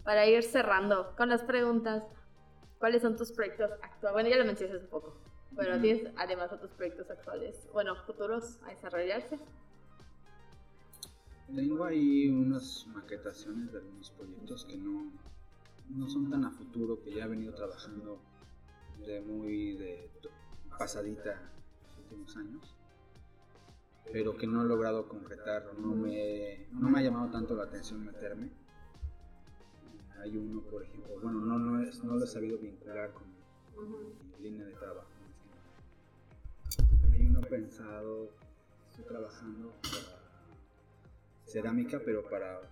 Para 0.05 0.27
ir 0.27 0.43
cerrando 0.43 1.15
con 1.17 1.29
las 1.29 1.43
preguntas, 1.45 2.03
¿cuáles 2.79 3.03
son 3.03 3.17
tus 3.17 3.31
proyectos 3.33 3.71
actuales? 3.83 4.13
Bueno, 4.13 4.29
ya 4.29 4.37
lo 4.37 4.45
mencionaste 4.45 4.83
un 4.85 4.91
poco, 4.91 5.17
pero 5.57 5.73
Ujú. 5.73 5.83
tienes 5.83 6.13
además 6.17 6.53
otros 6.53 6.71
proyectos 6.73 7.11
actuales, 7.11 7.69
bueno, 7.73 7.95
futuros 8.07 8.59
a 8.65 8.71
desarrollarse. 8.71 9.39
Tengo 11.55 11.85
ahí 11.85 12.29
unas 12.29 12.87
maquetaciones 12.89 13.73
de 13.73 13.79
algunos 13.79 14.11
proyectos 14.11 14.65
que 14.65 14.77
no, 14.79 15.13
no 15.91 16.09
son 16.09 16.31
tan 16.31 16.45
a 16.45 16.51
futuro, 16.51 17.03
que 17.03 17.13
ya 17.13 17.25
he 17.25 17.29
venido 17.29 17.53
trabajando 17.53 18.21
de 19.05 19.21
muy 19.21 19.77
de 19.77 20.11
pasadita 20.79 21.53
los 21.83 21.99
últimos 21.99 22.37
años, 22.37 22.75
pero 24.11 24.37
que 24.37 24.47
no 24.47 24.63
he 24.63 24.65
logrado 24.65 25.09
concretar, 25.09 25.75
no 25.79 25.95
me, 25.95 26.67
no 26.73 26.89
me 26.89 27.01
ha 27.01 27.03
llamado 27.03 27.31
tanto 27.31 27.55
la 27.55 27.65
atención 27.65 28.05
meterme. 28.05 28.51
Hay 30.21 30.37
uno, 30.37 30.63
por 30.63 30.83
ejemplo, 30.85 31.19
bueno, 31.21 31.41
no, 31.41 31.59
no, 31.59 31.83
es, 31.83 32.03
no 32.03 32.15
lo 32.17 32.25
he 32.25 32.29
sabido 32.29 32.57
vincular 32.59 33.13
con 33.13 33.25
mi 33.29 34.43
línea 34.43 34.67
de 34.67 34.73
trabajo. 34.75 35.12
Pensado, 37.57 38.31
estoy 38.89 39.05
trabajando 39.05 39.75
para 39.83 40.23
cerámica, 41.45 42.01
pero 42.03 42.27
para, 42.31 42.63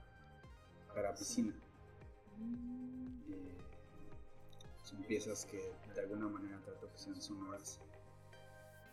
para 0.94 1.14
piscina. 1.14 1.52
Son 4.82 5.02
piezas 5.02 5.44
que 5.44 5.58
de 5.94 6.00
alguna 6.00 6.28
manera 6.28 6.58
trato 6.62 6.90
que 6.90 6.98
sean 6.98 7.20
sonoras 7.20 7.78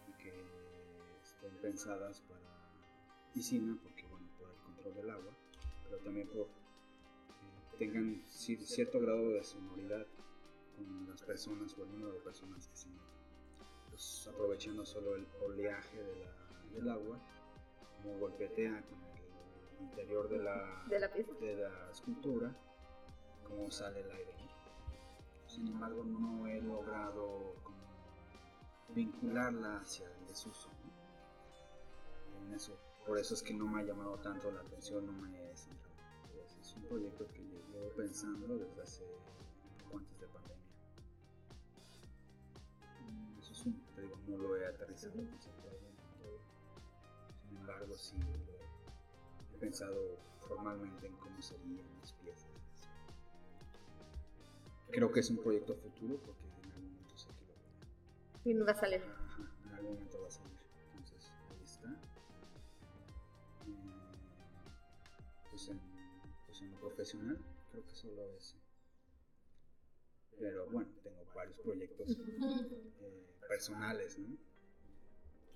y 0.09 0.21
que 0.21 0.33
estén 1.23 1.55
pensadas 1.61 2.19
para 2.19 2.41
piscina, 3.33 3.77
porque 3.81 4.05
bueno, 4.07 4.27
por 4.37 4.49
el 4.49 4.57
control 4.57 4.93
del 4.93 5.09
agua, 5.09 5.31
pero 5.85 5.99
también 5.99 6.27
por 6.27 6.49
que 7.71 7.77
tengan 7.77 8.25
ci- 8.25 8.59
cierto 8.59 8.99
grado 8.99 9.29
de 9.29 9.41
sonoridad 9.41 10.05
con 10.75 11.07
las 11.07 11.21
personas 11.21 11.73
o 11.77 11.83
el 11.85 11.91
número 11.91 12.11
de 12.11 12.19
personas 12.19 12.67
que 12.67 12.75
se 12.75 12.89
metan. 12.89 13.16
Pues, 13.97 14.27
aprovechando 14.31 14.85
solo 14.85 15.15
el 15.15 15.27
oleaje 15.43 15.97
de 15.97 16.15
la- 16.17 16.69
del 16.71 16.87
agua, 16.87 17.17
como 18.03 18.19
golpetea 18.19 18.83
con 18.85 18.99
el 19.03 19.81
interior 19.85 20.29
de 20.29 20.37
la, 20.37 20.83
De 20.87 20.99
la 20.99 21.11
pieza. 21.11 21.33
de 21.33 21.55
la 21.55 21.89
escultura, 21.89 22.55
cómo 23.43 23.71
sale 23.71 24.01
el 24.01 24.11
aire. 24.11 24.35
Sin 25.47 25.67
embargo, 25.69 26.03
no 26.03 26.45
he 26.45 26.61
logrado 26.61 27.55
como 27.63 27.79
vincularla 28.89 29.77
hacia 29.79 30.07
el 30.13 30.27
desuso. 30.27 30.69
¿no? 30.69 32.45
En 32.45 32.53
eso, 32.53 32.77
por 33.03 33.17
eso 33.17 33.33
es 33.33 33.41
que 33.41 33.55
no 33.55 33.65
me 33.65 33.81
ha 33.81 33.83
llamado 33.83 34.19
tanto 34.19 34.51
la 34.51 34.61
atención, 34.61 35.07
no 35.07 35.11
me 35.13 35.29
he 35.51 35.57
centrado. 35.57 35.95
Pues, 36.35 36.55
es 36.61 36.75
un 36.75 36.83
proyecto 36.83 37.27
que 37.29 37.39
llevo 37.41 37.89
pensando 37.95 38.59
desde 38.59 38.79
hace 38.79 39.03
un 39.05 39.85
poco 39.85 39.97
antes 39.97 40.19
de 40.19 40.27
pandemia. 40.27 40.56
No 44.27 44.37
lo 44.37 44.57
he 44.57 44.67
aterrizado 44.67 45.15
conceptualmente 45.15 46.03
todo. 46.19 46.39
Sin 47.47 47.57
embargo, 47.57 47.93
sí 47.95 48.17
lo 48.17 48.53
he 48.53 48.57
he 49.57 49.59
pensado 49.59 50.17
formalmente 50.47 51.07
en 51.07 51.13
cómo 51.17 51.41
serían 51.41 51.85
mis 51.99 52.13
piezas. 52.13 52.47
Creo 54.91 55.11
que 55.11 55.19
es 55.19 55.29
un 55.29 55.37
proyecto 55.37 55.75
futuro 55.75 56.17
porque 56.23 56.45
en 56.45 56.71
algún 56.71 56.91
momento 56.91 57.17
sé 57.17 57.27
que 57.29 57.45
lo 57.45 58.51
Y 58.51 58.53
no 58.53 58.65
va 58.65 58.71
a 58.71 58.75
salir. 58.75 59.03
Ajá, 59.03 59.51
en 59.65 59.73
algún 59.73 59.93
momento 59.93 60.21
va 60.21 60.27
a 60.27 60.31
salir. 60.31 60.57
Entonces, 60.95 61.31
ahí 61.49 61.63
está. 61.63 61.89
Eh, 63.67 63.97
pues, 65.49 65.67
en, 65.69 65.81
pues 66.45 66.61
en 66.61 66.71
lo 66.71 66.79
profesional, 66.79 67.39
creo 67.71 67.83
que 67.85 67.95
solo 67.95 68.23
ese. 68.37 68.55
Pero 70.39 70.67
bueno, 70.67 70.89
tengo 71.03 71.25
varios 71.33 71.57
proyectos 71.59 72.11
eh, 72.11 73.25
personales, 73.47 74.17
¿no? 74.19 74.37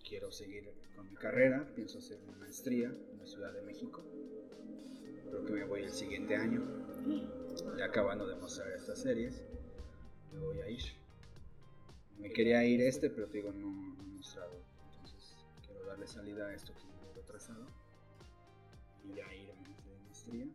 Quiero 0.07 0.31
seguir 0.31 0.71
con 0.95 1.07
mi 1.07 1.15
carrera, 1.15 1.71
pienso 1.75 1.99
hacer 1.99 2.19
una 2.27 2.37
maestría 2.37 2.87
en 2.87 3.19
la 3.19 3.25
Ciudad 3.25 3.53
de 3.53 3.61
México. 3.61 4.03
Creo 5.29 5.45
que 5.45 5.53
me 5.53 5.63
voy 5.65 5.83
el 5.83 5.91
siguiente 5.91 6.35
año, 6.35 6.61
ya 7.77 7.85
acabando 7.85 8.27
de 8.27 8.35
mostrar 8.35 8.71
estas 8.73 8.99
series, 8.99 9.43
me 10.33 10.39
voy 10.39 10.59
a 10.59 10.69
ir. 10.69 10.81
Me 12.17 12.31
quería 12.31 12.63
ir 12.65 12.81
este, 12.81 13.09
pero 13.09 13.27
te 13.27 13.37
digo, 13.37 13.51
no, 13.51 13.95
no 13.95 14.03
he 14.03 14.07
mostrado. 14.07 14.51
Entonces, 14.93 15.37
quiero 15.65 15.85
darle 15.85 16.07
salida 16.07 16.47
a 16.47 16.53
esto 16.53 16.73
que 16.73 16.81
he 16.81 17.13
retrasado 17.15 17.65
y 19.03 19.15
ya 19.15 19.33
ir 19.33 19.51
a 19.51 19.55
mi 19.55 19.75
maestría. 20.05 20.45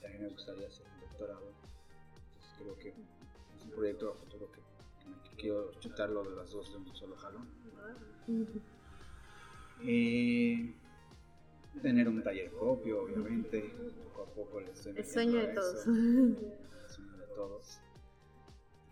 También 0.00 0.22
me 0.22 0.28
gustaría 0.28 0.66
hacer 0.66 0.86
un 0.86 1.00
doctorado. 1.00 1.67
Creo 2.58 2.76
que 2.78 2.88
es 2.88 3.64
un 3.64 3.70
proyecto 3.70 4.10
a 4.12 4.14
futuro 4.14 4.50
que, 4.52 4.60
que 5.02 5.08
me- 5.10 5.22
que 5.30 5.36
quiero 5.36 5.70
chutarlo 5.80 6.24
de 6.24 6.36
las 6.36 6.50
dos 6.50 6.70
de 6.72 6.78
un 6.78 6.94
solo 6.94 7.16
jalón. 7.16 7.48
Y 9.80 10.74
tener 11.82 12.08
un 12.08 12.22
taller 12.22 12.50
propio, 12.50 13.02
obviamente. 13.04 13.72
Poco 14.04 14.22
a 14.22 14.34
poco 14.34 14.60
le 14.60 14.72
estoy 14.72 14.92
El 14.96 15.04
sueño 15.04 15.34
de 15.38 15.52
eso. 15.52 15.54
todos. 15.54 15.86
El 15.86 16.88
sueño 16.88 17.16
de 17.16 17.26
todos. 17.34 17.78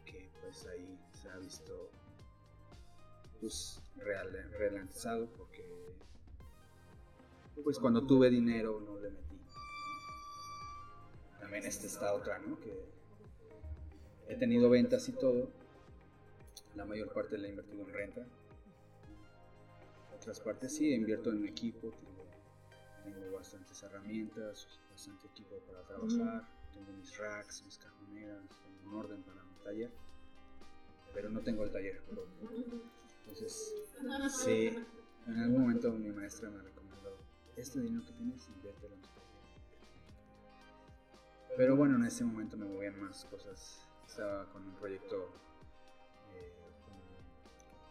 Que 0.04 0.30
pues 0.40 0.66
ahí 0.66 0.98
se 1.12 1.28
ha 1.28 1.36
visto 1.38 1.90
pues 3.40 3.80
real, 3.96 4.32
relanzado 4.58 5.26
porque 5.36 5.94
pues 7.62 7.78
cuando 7.78 8.06
tuve 8.06 8.30
dinero 8.30 8.80
no 8.80 8.98
le 9.00 9.10
metí. 9.10 9.36
También 11.40 11.64
esta 11.66 11.86
está 11.86 12.14
otra, 12.14 12.38
¿no? 12.38 12.58
Que 12.60 12.72
he 14.28 14.36
tenido 14.36 14.68
ventas 14.70 15.08
y 15.08 15.12
todo. 15.12 15.50
La 16.74 16.84
mayor 16.84 17.12
parte 17.12 17.38
la 17.38 17.46
he 17.46 17.50
invertido 17.50 17.86
en 17.86 17.92
renta. 17.92 18.26
Otras 20.14 20.40
partes 20.40 20.74
sí, 20.74 20.92
invierto 20.92 21.30
en 21.30 21.46
equipo. 21.46 21.92
Tengo, 21.92 22.26
tengo 23.04 23.36
bastantes 23.36 23.82
herramientas, 23.82 24.66
bastante 24.90 25.26
equipo 25.28 25.56
para 25.60 25.82
trabajar. 25.82 26.48
Tengo 26.72 26.92
mis 26.92 27.16
racks, 27.16 27.62
mis 27.64 27.78
cajoneras, 27.78 28.42
tengo 28.62 28.90
un 28.90 28.94
orden 28.94 29.22
para 29.22 29.42
mi 29.44 29.54
taller. 29.64 29.90
Pero 31.14 31.30
no 31.30 31.40
tengo 31.40 31.64
el 31.64 31.70
taller 31.70 32.02
propio. 32.02 32.50
Entonces, 33.20 33.74
sí, 34.44 34.70
en 35.26 35.38
algún 35.38 35.62
momento 35.62 35.92
mi 35.92 36.10
maestra 36.10 36.50
me 36.50 36.62
recomendó, 36.62 37.16
este 37.56 37.80
dinero 37.80 38.04
que 38.04 38.12
tienes, 38.12 38.46
inviértelo 38.48 38.94
en 38.94 39.00
tu 39.00 39.08
taller. 39.08 39.26
Pero 41.56 41.76
bueno, 41.76 41.96
en 41.96 42.04
ese 42.04 42.24
momento 42.24 42.56
me 42.56 42.66
movían 42.66 43.00
más 43.00 43.24
cosas. 43.24 43.85
Estaba 44.06 44.46
con 44.52 44.66
un 44.66 44.74
proyecto 44.74 45.28
eh, 46.34 46.54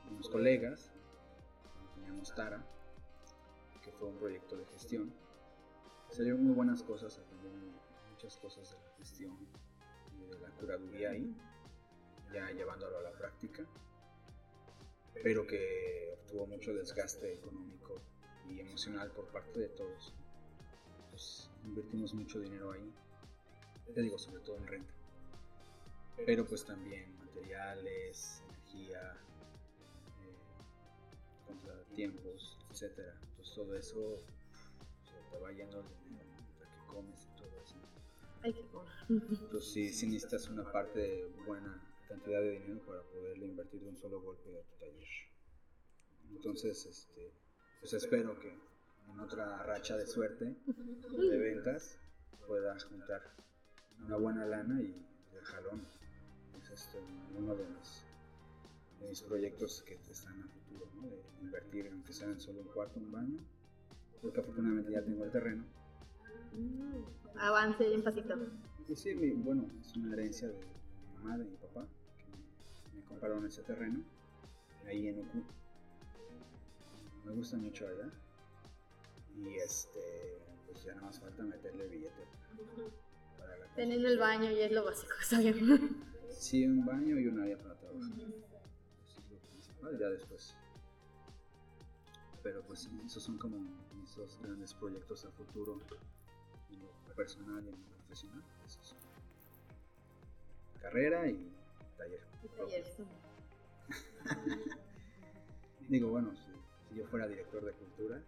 con 0.03 0.13
unos 0.13 0.29
colegas, 0.29 0.91
teníamos 1.93 2.33
Tara, 2.33 2.65
que 3.83 3.91
fue 3.91 4.07
un 4.07 4.17
proyecto 4.17 4.57
de 4.57 4.65
gestión. 4.65 5.13
Salieron 6.09 6.43
muy 6.43 6.55
buenas 6.55 6.81
cosas, 6.81 7.19
aprendí 7.19 7.73
muchas 8.11 8.37
cosas 8.37 8.71
de 8.71 8.77
la 8.77 8.95
gestión 8.97 9.37
y 10.17 10.25
de 10.25 10.39
la 10.39 10.49
curaduría 10.51 11.11
ahí, 11.11 11.35
ya 12.33 12.49
llevándolo 12.51 12.97
a 12.97 13.01
la 13.01 13.11
práctica, 13.11 13.65
pero 15.21 15.45
que 15.45 16.17
obtuvo 16.21 16.47
mucho 16.47 16.73
desgaste 16.73 17.33
económico 17.33 17.95
y 18.47 18.59
emocional 18.61 19.11
por 19.11 19.27
parte 19.27 19.59
de 19.59 19.69
todos. 19.69 20.15
Pues 21.11 21.49
invertimos 21.63 22.13
mucho 22.13 22.39
dinero 22.39 22.71
ahí, 22.71 22.93
te 23.93 24.01
digo, 24.01 24.17
sobre 24.17 24.41
todo 24.41 24.57
en 24.57 24.67
renta. 24.67 25.04
Pero 26.25 26.45
pues 26.45 26.65
también 26.65 27.17
materiales, 27.17 28.41
energía, 28.47 29.17
eh, 30.21 30.35
contratiempos, 31.45 32.57
etcétera. 32.71 33.19
Pues 33.35 33.53
todo 33.53 33.75
eso 33.75 34.23
se 35.03 35.31
te 35.31 35.39
va 35.41 35.51
yendo 35.51 35.79
el 35.79 35.87
dinero 36.03 36.29
mientras 36.37 36.69
que 36.69 36.85
comes 36.87 37.25
y 37.25 37.37
todo 37.37 37.61
eso. 37.61 37.75
Hay 38.43 38.53
que 38.53 38.67
comer. 38.67 38.93
Entonces 39.09 39.65
sí, 39.73 39.93
sí 39.93 40.07
necesitas 40.07 40.49
una 40.49 40.71
parte 40.71 40.99
de 40.99 41.25
buena 41.45 41.81
cantidad 42.07 42.41
de 42.41 42.59
dinero 42.59 42.79
para 42.85 43.01
poderle 43.03 43.47
invertir 43.47 43.81
de 43.81 43.89
un 43.89 43.97
solo 43.97 44.21
golpe 44.21 44.57
a 44.57 44.61
tu 44.61 44.75
taller. 44.79 45.07
Entonces, 46.31 46.85
este, 46.85 47.31
pues 47.79 47.93
espero 47.93 48.39
que 48.39 48.57
en 49.09 49.19
otra 49.19 49.63
racha 49.63 49.95
de 49.97 50.05
suerte 50.05 50.45
de 50.45 51.37
ventas 51.37 51.97
pueda 52.47 52.77
juntar 52.79 53.21
una 54.03 54.17
buena 54.17 54.45
lana 54.45 54.81
y 54.81 54.91
de 55.33 55.41
jalón 55.41 55.87
es 56.61 56.69
este, 56.71 56.99
uno 57.37 57.55
de 57.55 57.65
mis, 57.65 58.03
de 59.01 59.09
mis 59.09 59.21
proyectos 59.21 59.83
que 59.83 59.95
están 60.11 60.41
a 60.43 60.47
futuro, 60.47 60.87
¿no? 60.95 61.01
de 61.07 61.21
invertir 61.41 61.89
aunque 61.91 62.13
sea 62.13 62.27
en 62.29 62.39
solo 62.39 62.61
un 62.61 62.67
cuarto, 62.67 62.99
un 62.99 63.11
baño, 63.11 63.39
porque 64.21 64.39
afortunadamente 64.39 64.91
ya 64.91 65.01
tengo 65.03 65.23
el 65.25 65.31
terreno. 65.31 65.63
Avance 67.37 67.87
bien 67.87 68.03
pasito. 68.03 68.35
Y 68.87 68.95
sí, 68.95 69.13
mi- 69.15 69.31
bueno, 69.31 69.69
es 69.81 69.95
una 69.97 70.13
herencia 70.13 70.47
de 70.47 70.53
mi 70.55 71.13
mamá, 71.17 71.37
de 71.37 71.45
mi 71.45 71.55
papá, 71.57 71.85
que 72.91 72.97
me 72.97 73.03
compraron 73.05 73.45
ese 73.45 73.61
terreno 73.63 74.03
ahí 74.87 75.07
en 75.07 75.19
Ucu. 75.19 75.43
Me 77.25 77.31
gusta 77.33 77.57
mucho 77.57 77.87
allá. 77.87 78.09
Y 79.37 79.55
este, 79.55 80.37
pues 80.67 80.83
ya 80.85 80.93
nada 80.95 81.07
más 81.07 81.19
falta 81.19 81.43
meterle 81.43 81.87
billete. 81.87 82.25
para 83.37 83.57
la 83.57 83.65
Teniendo 83.75 84.07
el 84.07 84.17
baño 84.19 84.49
ya 84.51 84.65
es 84.67 84.71
lo 84.71 84.85
básico, 84.85 85.11
está 85.21 85.39
bien. 85.39 86.05
Sí, 86.37 86.65
un 86.65 86.85
baño 86.85 87.19
y 87.19 87.27
un 87.27 87.39
área 87.39 87.57
para 87.57 87.75
trabajar. 87.75 88.11
Eso 88.11 89.19
es 89.19 89.31
lo 89.31 89.37
principal, 89.49 89.97
ya 89.99 90.09
después. 90.09 90.55
Pero 92.43 92.61
pues 92.63 92.87
esos 93.05 93.23
son 93.23 93.37
como 93.37 93.57
mis 93.57 94.15
dos 94.15 94.39
grandes 94.41 94.73
proyectos 94.73 95.25
a 95.25 95.31
futuro, 95.31 95.79
en 96.69 96.79
lo 96.79 97.15
personal 97.15 97.63
y 97.65 97.69
en 97.69 97.75
lo 97.75 97.87
profesional. 97.97 98.43
Carrera 100.81 101.27
y 101.27 101.51
taller. 101.97 102.21
Digo, 105.89 106.09
bueno, 106.09 106.35
si, 106.35 106.51
si 106.89 106.95
yo 106.99 107.07
fuera 107.07 107.27
director 107.27 107.63
de 107.63 107.71
cultura, 107.73 108.21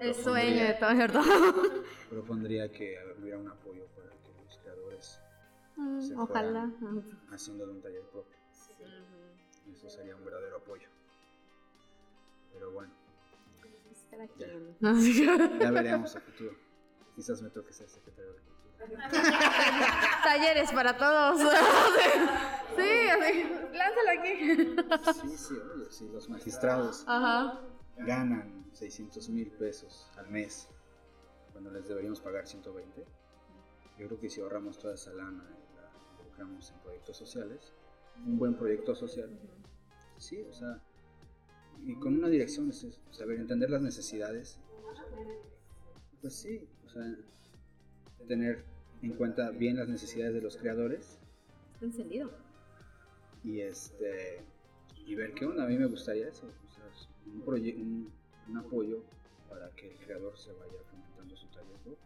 El 0.00 0.14
sueño 0.14 0.64
de 0.64 0.74
todo, 0.74 0.96
¿verdad? 0.96 1.22
propondría 2.10 2.70
que 2.70 2.98
hubiera 3.18 3.38
un 3.38 3.48
apoyo 3.48 3.86
para 3.96 4.10
que 4.10 4.44
los 4.44 4.58
creadores 4.58 5.20
Mm, 5.76 6.00
se 6.00 6.14
Ojalá. 6.16 6.70
haciendo 7.30 7.66
de 7.66 7.72
un 7.72 7.80
taller 7.82 8.02
propio. 8.10 8.38
Eso 9.72 9.88
sería 9.88 10.14
un 10.16 10.24
verdadero 10.24 10.56
apoyo. 10.58 10.88
Pero 12.52 12.70
bueno, 12.72 12.92
Ya. 14.38 14.92
ya 15.60 15.70
veremos 15.70 16.14
a 16.16 16.20
futuro. 16.20 16.54
Quizás 17.14 17.40
me 17.42 17.50
toque 17.50 17.72
ser 17.72 17.88
secretario 17.88 18.32
de 18.34 18.40
cultura. 18.40 19.08
Talleres 20.24 20.70
para 20.72 20.96
todos. 20.96 21.40
sí, 22.76 23.08
así. 23.08 23.50
Lánzalo 23.72 24.10
aquí. 24.18 25.28
Sí, 25.28 25.36
sí, 25.38 25.54
oye, 25.74 25.90
si 25.90 26.08
los 26.08 26.28
magistrados 26.28 27.04
Ajá. 27.06 27.60
ganan 27.98 28.66
600 28.72 29.28
mil 29.30 29.50
pesos 29.52 30.10
al 30.16 30.28
mes 30.28 30.68
cuando 31.52 31.70
les 31.70 31.86
deberíamos 31.88 32.20
pagar 32.20 32.46
120, 32.46 33.04
yo 33.98 34.06
creo 34.08 34.18
que 34.18 34.28
si 34.30 34.40
ahorramos 34.40 34.78
toda 34.78 34.94
esa 34.94 35.12
lana 35.12 35.44
involucramos 36.32 36.70
en 36.70 36.78
proyectos 36.80 37.16
sociales, 37.16 37.72
un 38.26 38.38
buen 38.38 38.54
proyecto 38.54 38.94
social, 38.94 39.30
sí, 40.18 40.42
o 40.48 40.52
sea, 40.52 40.80
y 41.84 41.94
con 41.96 42.14
una 42.14 42.28
dirección, 42.28 42.70
es 42.70 42.86
saber 43.10 43.40
entender 43.40 43.70
las 43.70 43.82
necesidades, 43.82 44.58
pues 46.20 46.34
sí, 46.34 46.68
o 46.86 46.88
sea, 46.88 47.02
tener 48.28 48.64
en 49.02 49.12
cuenta 49.14 49.50
bien 49.50 49.76
las 49.76 49.88
necesidades 49.88 50.34
de 50.34 50.40
los 50.42 50.56
creadores 50.56 51.18
Está 51.74 51.86
encendido. 51.86 52.30
y 53.42 53.60
este 53.60 54.44
y 55.04 55.16
ver 55.16 55.34
qué 55.34 55.44
onda. 55.46 55.64
A 55.64 55.66
mí 55.66 55.76
me 55.76 55.86
gustaría 55.86 56.28
eso, 56.28 56.46
o 56.46 56.70
sea, 56.70 56.84
un, 57.26 57.42
un, 57.42 58.12
un 58.48 58.56
apoyo 58.56 59.02
para 59.48 59.68
que 59.70 59.90
el 59.90 59.98
creador 59.98 60.38
se 60.38 60.52
vaya 60.52 60.78
fomentando 60.88 61.36
su 61.36 61.48
taller 61.48 61.76
propio. 61.82 61.98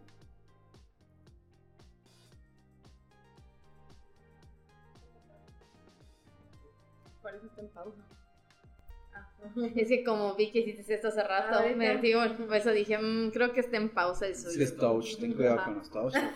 Por 7.27 7.35
eso 7.35 7.47
está 7.47 7.61
en 7.61 7.69
pausa. 7.71 8.03
Ah. 9.15 9.29
Es 9.75 9.89
que 9.89 10.05
como 10.05 10.35
vi 10.37 10.53
que 10.53 10.61
hiciste 10.61 10.95
esto 10.95 11.09
hace 11.09 11.23
rato, 11.25 11.59
Ahorita. 11.59 11.77
me 11.77 11.97
digo, 11.99 12.21
por 12.47 12.55
eso 12.57 12.71
dije, 12.71 12.97
"Mm, 12.99 13.31
creo 13.33 13.53
que 13.53 13.61
está 13.61 13.79
en 13.79 13.89
pausa 13.89 14.27
el 14.29 14.37
suyo. 14.37 14.57
que 14.59 14.63
es 14.65 14.77
touch, 14.77 15.17
ten 15.19 15.33
cuidado 15.35 15.65
con 15.65 15.75
los 15.79 15.91
touch. 15.91 16.15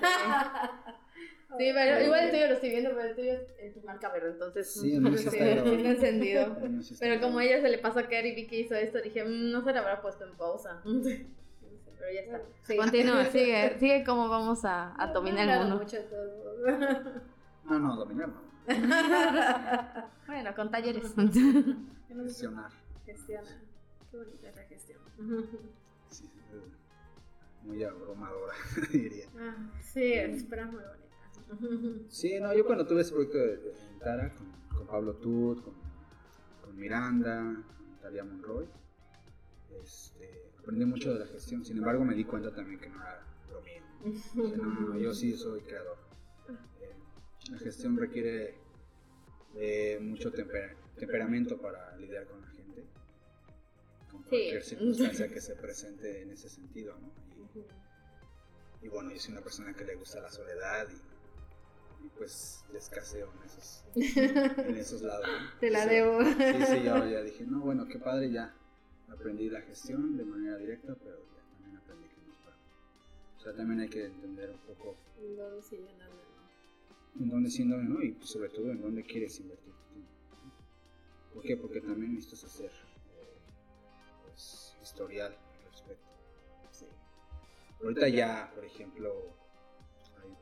Sí, 1.58 1.68
pero 1.74 2.00
igual 2.04 2.20
el 2.26 2.30
tuyo 2.30 2.46
lo 2.46 2.52
estoy 2.54 2.70
viendo, 2.70 2.90
pero 2.90 3.08
el 3.08 3.14
tuyo 3.16 3.32
es 3.58 3.74
tu 3.74 3.80
marca 3.80 4.08
verde, 4.12 4.30
entonces 4.30 4.72
Sí, 4.72 4.94
el 4.94 5.18
sí 5.18 5.26
está 5.36 5.90
encendido. 5.90 6.56
El 6.62 6.82
sí 6.84 6.94
Pero 7.00 7.20
como 7.20 7.38
a 7.40 7.44
ella 7.44 7.60
se 7.60 7.68
le 7.68 7.78
pasó 7.78 7.98
a 7.98 8.06
Kerry 8.08 8.30
y 8.30 8.34
vi 8.36 8.46
que 8.46 8.60
hizo 8.60 8.74
esto, 8.76 9.00
dije, 9.00 9.24
"Mm, 9.24 9.50
no 9.50 9.62
se 9.62 9.72
le 9.72 9.78
habrá 9.80 10.00
puesto 10.00 10.24
en 10.24 10.36
pausa. 10.36 10.80
Pero 10.84 12.12
ya 12.14 12.20
está. 12.20 12.40
Sí. 12.62 12.76
Continúa, 12.76 13.24
sigue, 13.26 13.76
sigue 13.80 14.04
cómo 14.04 14.28
vamos 14.28 14.64
a, 14.64 14.94
a 15.00 15.08
dominar 15.12 15.40
el 15.40 15.46
Claro, 15.46 15.60
mundo. 15.68 15.78
mucho 15.84 15.96
de 15.96 16.02
todo. 16.04 16.64
No, 17.64 17.78
no, 17.80 17.96
dominar 17.96 18.28
no. 18.28 18.49
Bueno, 20.26 20.54
con 20.54 20.70
talleres. 20.70 21.12
Gestionar. 22.08 22.70
Gestiona. 23.04 23.50
Qué 24.10 24.16
bonita 24.16 24.48
es 24.48 24.56
la 24.56 24.62
gestión. 24.64 25.00
Sí, 26.08 26.30
muy 27.62 27.82
abrumadora, 27.84 28.54
diría. 28.92 29.26
Ah, 29.38 29.56
sí, 29.82 30.12
es 30.12 30.44
pero 30.44 30.66
muy 30.66 30.82
bonita. 30.82 32.06
Sí, 32.08 32.38
no, 32.40 32.54
yo 32.54 32.64
cuando 32.64 32.86
tuve 32.86 33.02
ese 33.02 33.12
proyecto 33.12 33.38
de, 33.38 33.56
de 33.56 33.74
Tara 33.98 34.32
con, 34.34 34.46
con 34.76 34.86
Pablo 34.86 35.14
Tut, 35.16 35.62
con, 35.62 35.74
con 36.62 36.76
Miranda, 36.78 37.42
con 37.76 37.98
Talia 38.00 38.24
Monroy, 38.24 38.66
este, 39.82 40.50
aprendí 40.58 40.84
mucho 40.84 41.12
de 41.12 41.20
la 41.20 41.26
gestión. 41.26 41.64
Sin 41.64 41.78
embargo, 41.78 42.04
me 42.04 42.14
di 42.14 42.24
cuenta 42.24 42.54
también 42.54 42.80
que 42.80 42.88
no 42.88 43.02
era 43.02 43.22
lo 43.52 43.60
mío. 43.62 43.82
O 44.38 44.48
sea, 44.48 44.56
no, 44.56 44.64
no, 44.80 44.98
yo 44.98 45.12
sí 45.12 45.36
soy 45.36 45.60
creador. 45.62 46.09
La 47.50 47.58
gestión 47.58 47.96
requiere 47.96 48.54
de 49.54 49.98
mucho 50.00 50.30
temper- 50.32 50.76
temperamento 50.96 51.60
para 51.60 51.96
lidiar 51.96 52.26
con 52.26 52.40
la 52.40 52.48
gente, 52.48 52.84
con 54.10 54.22
cualquier 54.22 54.62
circunstancia 54.62 55.28
que 55.28 55.40
se 55.40 55.56
presente 55.56 56.22
en 56.22 56.30
ese 56.30 56.48
sentido. 56.48 56.96
¿no? 56.98 57.12
Y, 58.82 58.86
y 58.86 58.88
bueno, 58.88 59.10
yo 59.10 59.18
soy 59.18 59.32
una 59.32 59.42
persona 59.42 59.74
que 59.74 59.84
le 59.84 59.96
gusta 59.96 60.20
la 60.20 60.30
soledad 60.30 60.86
y, 60.90 62.06
y 62.06 62.08
pues 62.10 62.64
le 62.72 62.78
escaseo 62.78 63.32
en 63.34 63.42
esos, 63.42 63.84
en 63.94 64.76
esos 64.76 65.02
lados. 65.02 65.26
¿no? 65.26 65.50
Te 65.60 65.70
la 65.70 65.82
Sí. 65.82 65.88
debo. 65.90 66.22
Sí, 66.22 66.64
sí, 66.66 66.82
yo 66.84 67.06
ya 67.08 67.22
dije, 67.22 67.44
no, 67.46 67.60
bueno, 67.60 67.86
qué 67.88 67.98
padre, 67.98 68.30
ya 68.30 68.54
aprendí 69.08 69.50
la 69.50 69.60
gestión 69.62 70.16
de 70.16 70.24
manera 70.24 70.56
directa, 70.56 70.94
pero 71.02 71.16
ya 71.18 71.42
también 71.58 71.76
aprendí 71.76 72.08
que 72.08 72.20
no 72.24 72.32
es 72.32 72.38
para. 72.38 72.56
O 73.36 73.40
sea, 73.40 73.54
también 73.56 73.80
hay 73.80 73.88
que 73.88 74.04
entender 74.06 74.50
un 74.50 74.58
poco 74.58 74.96
¿Dónde 75.36 75.62
se 75.62 75.76
llena 75.76 76.06
de- 76.08 76.29
en 77.18 77.28
dónde 77.28 77.50
sí, 77.50 77.62
en 77.62 77.70
dónde 77.70 77.88
no, 77.88 78.02
y 78.02 78.12
pues, 78.12 78.30
sobre 78.30 78.48
todo 78.48 78.70
en 78.70 78.80
dónde 78.80 79.02
quieres 79.02 79.38
invertir 79.40 79.72
tu 79.72 79.92
tiempo. 79.92 80.10
¿Por 81.34 81.42
qué? 81.42 81.56
Porque 81.56 81.80
también 81.80 82.14
necesitas 82.14 82.44
hacer 82.44 82.70
eh, 82.70 83.38
pues, 84.24 84.76
historial 84.82 85.32
al 85.32 85.70
respecto. 85.70 86.08
Sí. 86.70 86.86
Ahorita 87.82 88.08
ya, 88.08 88.50
por 88.54 88.64
ejemplo, 88.64 89.34
hay 90.22 90.36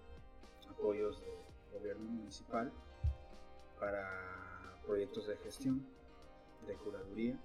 apoyos 0.68 1.20
del 1.20 1.78
gobierno 1.78 2.08
municipal 2.10 2.72
para 3.78 4.80
proyectos 4.84 5.26
de 5.28 5.36
gestión, 5.38 5.86
de 6.66 6.74
curaduría, 6.74 7.38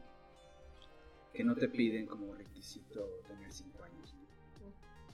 que 1.34 1.44
no 1.44 1.56
te 1.56 1.68
piden 1.68 2.06
como 2.06 2.34
requisito 2.34 3.22
tener 3.28 3.52
5 3.52 3.84
años. 3.84 4.16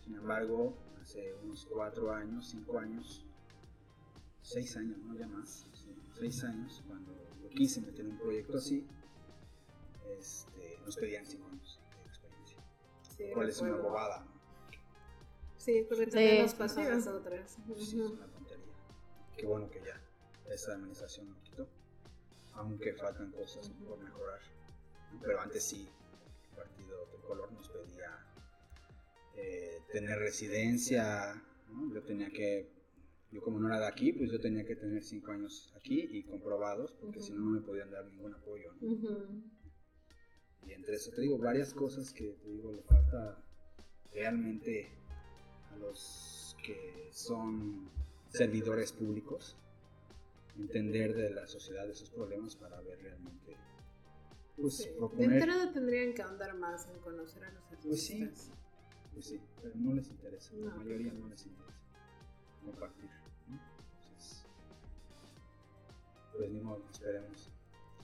Sin 0.03 0.15
embargo, 0.15 0.77
hace 1.01 1.33
unos 1.43 1.65
4 1.65 2.11
años, 2.13 2.49
5 2.49 2.79
años, 2.79 3.25
6 4.49 4.77
años, 4.77 4.97
no 5.03 5.15
ya 5.15 5.27
más, 5.27 5.65
6 6.17 6.43
años, 6.45 6.83
cuando 6.87 7.13
yo 7.41 7.49
quise 7.49 7.81
meter 7.81 8.05
un 8.07 8.17
proyecto 8.17 8.57
así, 8.57 8.85
este, 10.17 10.79
nos 10.83 10.95
pedían 10.97 11.25
5 11.25 11.47
años 11.49 11.79
de 12.03 12.09
experiencia. 12.09 12.57
Sí, 13.15 13.27
Lo 13.27 13.33
cual 13.35 13.49
es 13.49 13.61
una 13.61 13.75
bobada, 13.75 14.19
¿no? 14.25 14.39
Sí, 15.57 15.85
porque 15.87 16.05
Sí. 16.05 16.11
también 16.11 16.41
nos 16.41 16.55
pasó 16.55 16.81
a 16.81 16.89
nosotras. 16.89 17.57
Sí, 17.67 17.73
es 17.77 17.93
una 17.93 18.25
tontería. 18.27 18.65
Qué 19.37 19.45
bueno 19.45 19.69
que 19.69 19.81
ya 19.81 20.01
esta 20.51 20.73
administración 20.73 21.29
lo 21.29 21.39
quitó. 21.43 21.67
Aunque 22.53 22.93
faltan 22.93 23.31
cosas 23.31 23.69
por 23.87 23.99
mejorar. 23.99 24.39
Pero 25.21 25.41
antes 25.41 25.63
sí, 25.63 25.87
el 26.49 26.55
partido 26.55 27.05
de 27.05 27.17
color 27.27 27.51
nos 27.51 27.69
pedía 27.69 28.25
eh, 29.35 29.83
tener 29.91 30.17
residencia. 30.17 31.35
¿no? 31.69 31.93
Yo 31.93 32.01
tenía 32.03 32.29
que, 32.31 32.67
yo 33.31 33.41
como 33.41 33.59
no 33.59 33.67
era 33.67 33.79
de 33.79 33.87
aquí, 33.87 34.11
pues 34.13 34.31
yo 34.31 34.39
tenía 34.39 34.65
que 34.65 34.75
tener 34.75 35.03
cinco 35.03 35.31
años 35.31 35.71
aquí 35.75 35.99
y 36.11 36.23
comprobados, 36.23 36.93
porque 36.93 37.19
si 37.21 37.31
no, 37.33 37.39
no 37.39 37.51
me 37.51 37.61
podían 37.61 37.91
dar 37.91 38.05
ningún 38.05 38.33
apoyo. 38.33 38.73
Y 40.65 40.71
entre 40.73 40.95
eso 40.95 41.11
te 41.11 41.21
digo 41.21 41.37
varias 41.37 41.73
cosas 41.73 42.11
que 42.13 42.31
te 42.33 42.49
digo 42.49 42.71
le 42.71 42.81
falta 42.83 43.43
realmente 44.13 44.89
a 45.71 45.75
los 45.77 46.55
que 46.63 47.09
son 47.11 47.89
servidores 48.29 48.91
públicos 48.91 49.55
entender 50.57 51.15
de 51.15 51.29
la 51.29 51.47
sociedad 51.47 51.89
esos 51.89 52.09
problemas 52.09 52.55
para 52.55 52.81
ver 52.81 52.99
realmente 53.01 53.55
pues 54.57 54.75
Sí. 54.75 54.89
De 54.89 54.95
proponer 54.95 55.31
entrada 55.33 55.71
tendrían 55.71 56.13
que 56.13 56.21
ahondar 56.21 56.53
más 56.57 56.87
en 56.89 56.99
conocer 56.99 57.45
a 57.45 57.51
los 57.51 57.63
Pues 57.81 58.03
sí. 58.05 58.21
artistas. 58.23 58.51
pues 59.13 59.25
sí 59.27 59.39
pero 59.61 59.73
no 59.75 59.93
les 59.93 60.09
interesa 60.09 60.53
la 60.55 60.71
No. 60.71 60.77
mayoría 60.77 61.13
no 61.13 61.27
les 61.29 61.45
interesa 61.45 61.79
compartir 62.65 63.09
pues 66.39 66.49
ni 66.51 66.61
modo 66.61 66.81
esperemos 66.89 67.49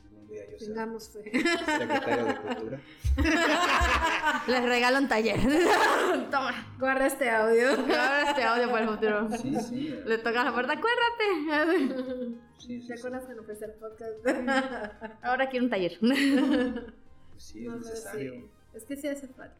algún 0.03 0.27
día 0.27 0.43
yo 0.51 0.57
sea 0.59 0.67
Tengamos 0.67 1.09
fe. 1.09 1.23
secretario 1.23 2.25
de 2.25 2.35
cultura 2.35 2.79
Les 4.47 4.63
regalo 4.63 4.97
un 4.99 5.07
taller. 5.07 5.39
Toma. 6.31 6.75
Guarda 6.77 7.05
este 7.07 7.29
audio. 7.29 7.69
Ahora 7.71 8.29
este 8.29 8.43
audio 8.43 8.69
para 8.69 8.83
el 8.83 8.89
futuro. 8.89 9.29
sí 9.37 9.55
sí 9.61 9.87
eh, 9.87 10.03
Le 10.05 10.17
toca 10.17 10.43
la 10.43 10.53
puerta, 10.53 10.73
acuérdate. 10.73 12.35
sí, 12.59 12.81
sí, 12.81 12.87
¿Te 12.87 12.93
sí. 12.95 12.99
acuerdas 12.99 13.23
cuando 13.23 13.43
fuiste 13.43 13.65
al 13.65 13.73
podcast? 13.75 14.27
Ahora 15.23 15.49
quiero 15.49 15.65
un 15.65 15.71
taller. 15.71 15.97
Pues 15.99 17.43
sí 17.43 17.65
es 17.65 17.71
No, 17.71 17.77
necesario 17.77 18.33
sí. 18.33 18.49
Es 18.73 18.83
que 18.83 18.97
sí 18.97 19.07
hace 19.07 19.27
falta. 19.29 19.55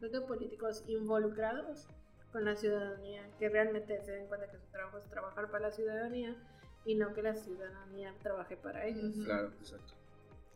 Creo 0.00 0.10
que 0.10 0.20
políticos 0.22 0.82
involucrados 0.88 1.86
con 2.32 2.44
la 2.44 2.56
ciudadanía, 2.56 3.22
que 3.38 3.48
realmente 3.48 4.00
se 4.04 4.10
den 4.12 4.26
cuenta 4.26 4.50
que 4.50 4.58
su 4.58 4.66
trabajo 4.72 4.98
es 4.98 5.04
trabajar 5.08 5.50
para 5.50 5.68
la 5.68 5.70
ciudadanía 5.72 6.36
y 6.88 6.94
no 6.94 7.12
que 7.12 7.20
la 7.20 7.34
ciudadanía 7.34 8.14
trabaje 8.22 8.56
para 8.56 8.86
ellos. 8.86 9.14
Claro, 9.22 9.48
exacto. 9.60 9.92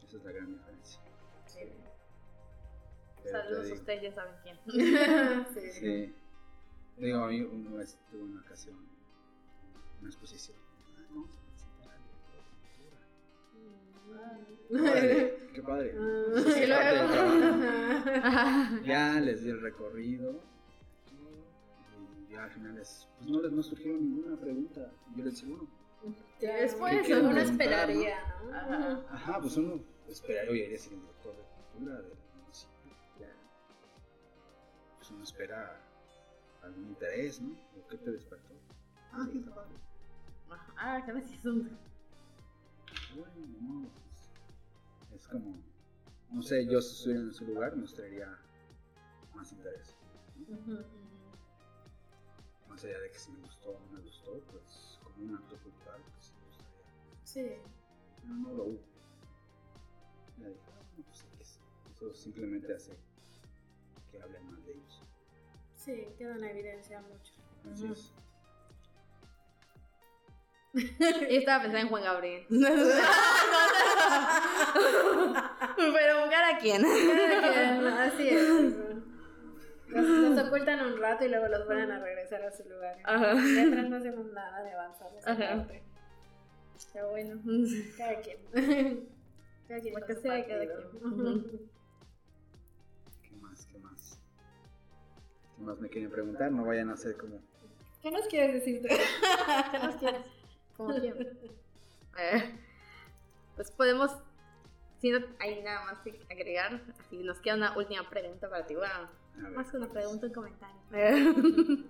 Esa 0.02 0.16
es 0.16 0.24
la 0.24 0.32
gran 0.32 0.50
diferencia. 0.50 1.00
Sí. 1.44 1.60
Saludos 3.30 3.70
a 3.70 3.74
ustedes, 3.74 4.02
ya 4.02 4.12
saben 4.14 4.34
quién. 4.42 4.58
sí. 5.54 5.70
Sí. 5.72 6.14
Digo, 6.96 7.18
a 7.18 7.28
mí 7.28 7.42
una 7.42 7.76
vez 7.76 7.98
tuve 8.10 8.22
una 8.22 8.40
ocasión, 8.40 8.78
una 10.00 10.08
exposición. 10.08 10.56
Ah. 14.14 14.38
Qué 14.70 14.80
padre, 14.80 15.36
qué 15.52 15.62
padre. 15.62 15.94
Ah, 15.98 16.04
del 16.44 16.70
luego. 18.70 18.84
Ya 18.86 19.20
les 19.20 19.44
di 19.44 19.50
el 19.50 19.60
recorrido. 19.60 20.40
Y 22.26 22.32
ya 22.32 22.44
al 22.44 22.50
final 22.50 22.74
les, 22.76 23.06
pues 23.18 23.30
no 23.30 23.42
les 23.42 23.52
no 23.52 23.62
surgieron 23.62 24.00
ninguna 24.00 24.40
pregunta. 24.40 24.90
Yo 25.14 25.24
les 25.24 25.34
decía, 25.34 25.50
bueno, 25.50 25.81
Ya, 26.40 26.56
Después, 26.56 27.08
¿no? 27.08 27.20
uno 27.20 27.38
esperaría, 27.38 28.16
¿no? 28.44 28.54
Ajá. 28.56 29.06
ajá, 29.10 29.40
pues 29.40 29.56
uno 29.56 29.80
esperaría, 30.08 30.50
oye, 30.50 30.66
eres 30.66 30.86
el 30.88 31.00
director 31.00 31.36
de 31.36 31.42
cultura 31.42 32.00
del 32.02 32.12
municipio. 32.40 32.96
Pues 34.98 35.10
uno 35.10 35.22
espera 35.22 35.80
algún 36.62 36.88
interés, 36.88 37.40
¿no? 37.40 37.52
¿O 37.52 37.86
qué 37.86 37.96
te 37.98 38.10
despertó? 38.10 38.54
Ah, 39.12 39.26
sí, 39.30 39.38
está 39.38 39.54
padre. 39.54 39.74
Ah, 40.76 41.02
¿qué 41.04 41.12
me 41.12 41.20
hiciste 41.20 41.48
un... 41.48 41.78
Bueno, 43.14 43.32
modo, 43.60 43.88
pues, 43.90 45.20
es 45.20 45.28
como, 45.28 45.62
no 46.30 46.42
sé, 46.42 46.66
yo 46.66 46.80
si 46.80 46.94
estuviera 46.96 47.22
en 47.22 47.32
su 47.34 47.44
lugar 47.46 47.76
mostraría 47.76 48.38
más 49.34 49.52
interés. 49.52 49.94
¿no? 50.48 50.78
Más 52.68 52.84
allá 52.84 52.98
de 53.00 53.10
que 53.10 53.18
si 53.18 53.30
me 53.32 53.40
gustó 53.40 53.70
o 53.70 53.80
no 53.80 53.86
me 53.92 54.00
gustó, 54.00 54.40
pues 54.50 54.91
como 55.14 55.26
un 55.28 55.34
acto 55.36 55.56
cultural, 55.58 56.00
pues 56.12 56.26
sí 56.26 56.32
me 56.38 56.44
gustaría. 56.46 56.76
Sí. 57.24 57.56
Pero 58.22 58.34
no 58.34 58.52
lo 58.52 58.64
hubo. 58.64 58.80
Ya 60.38 60.48
dije, 60.48 60.60
ah, 60.68 60.82
no, 60.96 61.02
pues 61.04 61.24
X. 61.34 61.60
Eso 61.94 62.12
simplemente 62.14 62.74
hace 62.74 62.92
que 64.10 64.20
hablen 64.20 64.44
mal 64.50 64.62
de 64.64 64.72
ellos. 64.72 65.00
Sí, 65.76 66.08
queda 66.18 66.34
en 66.36 66.44
evidencia 66.44 67.00
mucho. 67.00 67.32
Así 67.72 67.84
Ujú. 67.84 67.92
es. 67.94 68.12
Y 70.74 70.74
estaba 71.36 71.62
pensando 71.62 71.82
en 71.84 71.88
Juan 71.88 72.02
Gabriel. 72.04 72.46
Pero 75.76 76.20
buscar 76.20 76.44
a 76.54 76.58
quién. 76.58 76.84
Así 76.84 78.28
es. 78.28 78.74
Los, 79.92 80.04
los 80.08 80.46
ocultan 80.46 80.80
un 80.86 80.98
rato 81.00 81.24
y 81.24 81.28
luego 81.28 81.48
los 81.48 81.66
vuelven 81.66 81.90
a 81.90 82.00
regresar 82.00 82.42
a 82.42 82.50
su 82.50 82.68
lugar. 82.68 82.98
Ajá. 83.04 83.34
Mientras 83.34 83.88
no 83.88 83.96
hacemos 83.96 84.26
nada 84.32 84.62
de 84.62 84.72
avanzar 84.72 85.08
Ajá. 85.24 85.56
parte. 85.56 85.82
Pero 86.92 87.10
bueno, 87.10 87.40
cada 87.98 88.20
quien. 88.20 88.38
Cada 89.68 89.80
quien 89.80 89.94
Lo 89.94 90.06
que 90.06 90.14
sea, 90.16 90.46
cada 90.46 90.66
quien. 90.66 91.60
¿Qué 93.22 93.36
más? 93.36 93.66
¿Qué 93.66 93.78
más? 93.78 94.18
¿Qué 95.56 95.62
más 95.62 95.78
me 95.78 95.88
quieren 95.88 96.10
preguntar? 96.10 96.50
No 96.50 96.64
vayan 96.66 96.90
a 96.90 96.94
hacer 96.94 97.16
como... 97.16 97.40
¿Qué 98.02 98.10
nos 98.10 98.26
quieres 98.26 98.54
decir 98.54 98.82
tú? 98.82 98.88
¿Qué 99.70 99.78
nos 99.78 99.96
quieres? 99.96 100.26
Como 100.76 100.94
quién. 101.00 101.14
Eh, 102.18 102.58
pues 103.56 103.70
podemos, 103.70 104.10
si 105.00 105.10
no 105.10 105.20
hay 105.38 105.62
nada 105.62 105.84
más 105.84 106.00
que 106.00 106.20
agregar, 106.30 106.82
así 106.98 107.22
nos 107.22 107.38
queda 107.40 107.54
una 107.54 107.76
última 107.76 108.08
pregunta 108.10 108.50
para 108.50 108.66
ti. 108.66 108.74
Ver, 108.74 108.90
más 109.36 109.70
que 109.70 109.76
una 109.76 109.86
pues, 109.88 109.98
pregunta, 110.04 110.26
un 110.26 110.32
comentario. 110.32 110.76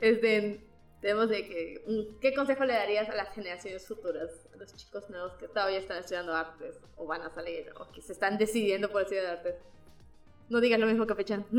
este, 0.00 0.64
tenemos 1.00 1.28
de 1.28 1.46
que, 1.48 1.82
un- 1.86 2.18
¿qué 2.20 2.34
consejo 2.34 2.64
le 2.64 2.72
darías 2.74 3.08
a 3.08 3.14
las 3.14 3.30
generaciones 3.34 3.86
futuras, 3.86 4.48
a 4.52 4.56
los 4.56 4.74
chicos 4.74 5.08
nuevos 5.10 5.34
que 5.34 5.48
todavía 5.48 5.78
están 5.78 5.98
estudiando 5.98 6.34
artes 6.34 6.80
o 6.96 7.06
van 7.06 7.22
a 7.22 7.30
salir 7.30 7.70
o 7.78 7.90
que 7.92 8.00
se 8.02 8.12
están 8.12 8.38
decidiendo 8.38 8.90
por 8.90 9.02
estudiar 9.02 9.26
artes? 9.26 9.56
No 10.48 10.60
digas 10.60 10.80
lo 10.80 10.86
mismo 10.86 11.06
que 11.06 11.14
Pechan. 11.14 11.44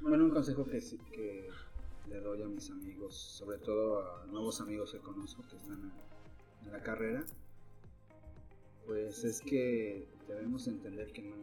Bueno, 0.00 0.24
un 0.24 0.30
consejo 0.30 0.66
que, 0.66 0.80
sí- 0.80 0.98
que 1.12 1.48
le 2.08 2.20
doy 2.20 2.42
a 2.42 2.46
mis 2.46 2.68
amigos, 2.70 3.16
sobre 3.16 3.58
todo 3.58 4.02
a 4.02 4.26
nuevos 4.26 4.60
amigos 4.60 4.92
que 4.92 4.98
conozco 4.98 5.42
que 5.48 5.56
están 5.56 5.80
en, 6.62 6.66
en 6.66 6.72
la 6.72 6.82
carrera, 6.82 7.24
pues 8.86 9.24
es 9.24 9.40
que 9.40 10.06
debemos 10.28 10.66
entender 10.68 11.10
que 11.12 11.22
no, 11.22 11.36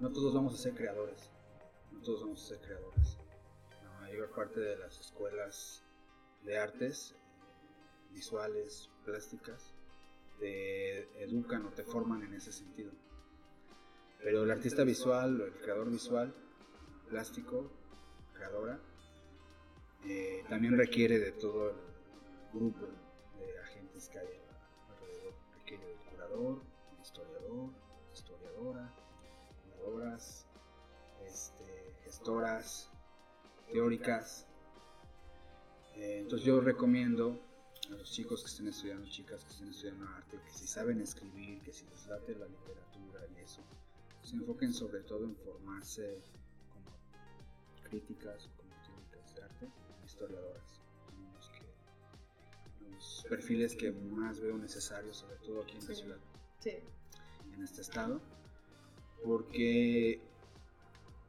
no 0.00 0.10
todos 0.10 0.34
vamos 0.34 0.54
a 0.54 0.56
ser 0.58 0.74
creadores, 0.74 1.30
no 1.92 2.00
todos 2.00 2.22
vamos 2.22 2.42
a 2.44 2.48
ser 2.48 2.60
creadores. 2.60 3.18
La 3.82 4.00
mayor 4.00 4.30
parte 4.30 4.60
de 4.60 4.76
las 4.76 4.98
escuelas 4.98 5.82
de 6.44 6.58
artes, 6.58 7.14
visuales, 8.10 8.90
plásticas, 9.04 9.74
te 10.38 11.22
educan 11.22 11.64
o 11.66 11.70
te 11.70 11.84
forman 11.84 12.22
en 12.22 12.34
ese 12.34 12.52
sentido. 12.52 12.92
Pero 14.22 14.44
el 14.44 14.50
artista 14.50 14.84
visual, 14.84 15.40
el 15.40 15.52
creador 15.60 15.90
visual, 15.90 16.34
plástico, 17.08 17.70
creadora, 18.34 18.80
eh, 20.06 20.44
también 20.48 20.76
requiere 20.76 21.18
de 21.18 21.32
todo 21.32 21.70
el 21.70 21.76
grupo 22.52 22.86
de 23.38 23.58
agentes 23.60 24.08
que 24.08 24.18
hay 24.18 24.28
alrededor. 24.88 25.34
Requiere 25.58 25.86
del 25.86 25.98
curador, 26.10 26.62
del 26.90 27.00
historiador, 27.00 27.70
historiadora, 28.12 29.03
curadoras, 29.84 30.46
este, 31.26 31.94
gestoras, 32.04 32.90
teóricas. 33.70 34.46
Eh, 35.96 36.20
entonces 36.20 36.46
yo 36.46 36.60
recomiendo 36.60 37.40
a 37.88 37.92
los 37.94 38.10
chicos 38.10 38.40
que 38.42 38.46
estén 38.50 38.68
estudiando, 38.68 39.06
chicas 39.08 39.44
que 39.44 39.50
estén 39.52 39.68
estudiando 39.68 40.08
arte, 40.08 40.40
que 40.42 40.50
si 40.50 40.66
saben 40.66 41.00
escribir, 41.00 41.60
que 41.62 41.72
si 41.72 41.86
les 41.86 42.06
late 42.06 42.34
la 42.34 42.46
literatura 42.46 43.26
y 43.36 43.40
eso, 43.42 43.62
se 44.22 44.36
enfoquen 44.36 44.72
sobre 44.72 45.00
todo 45.00 45.24
en 45.24 45.36
formarse 45.36 46.22
como 46.72 46.90
críticas 47.88 48.48
como 48.56 48.70
teóricas 48.82 49.34
de 49.34 49.42
arte, 49.42 49.68
historiadoras. 50.04 50.80
Los, 51.36 51.48
que- 51.50 52.90
los 52.90 53.26
perfiles 53.28 53.76
que 53.76 53.92
más 53.92 54.40
veo 54.40 54.56
necesarios, 54.56 55.18
sobre 55.18 55.36
todo 55.36 55.62
aquí 55.62 55.72
en 55.76 55.80
la 55.86 55.94
Sí. 55.94 55.94
ciudad, 55.94 56.18
Sí. 56.60 56.78
en 57.52 57.62
este 57.62 57.82
estado, 57.82 58.20
porque 59.22 60.20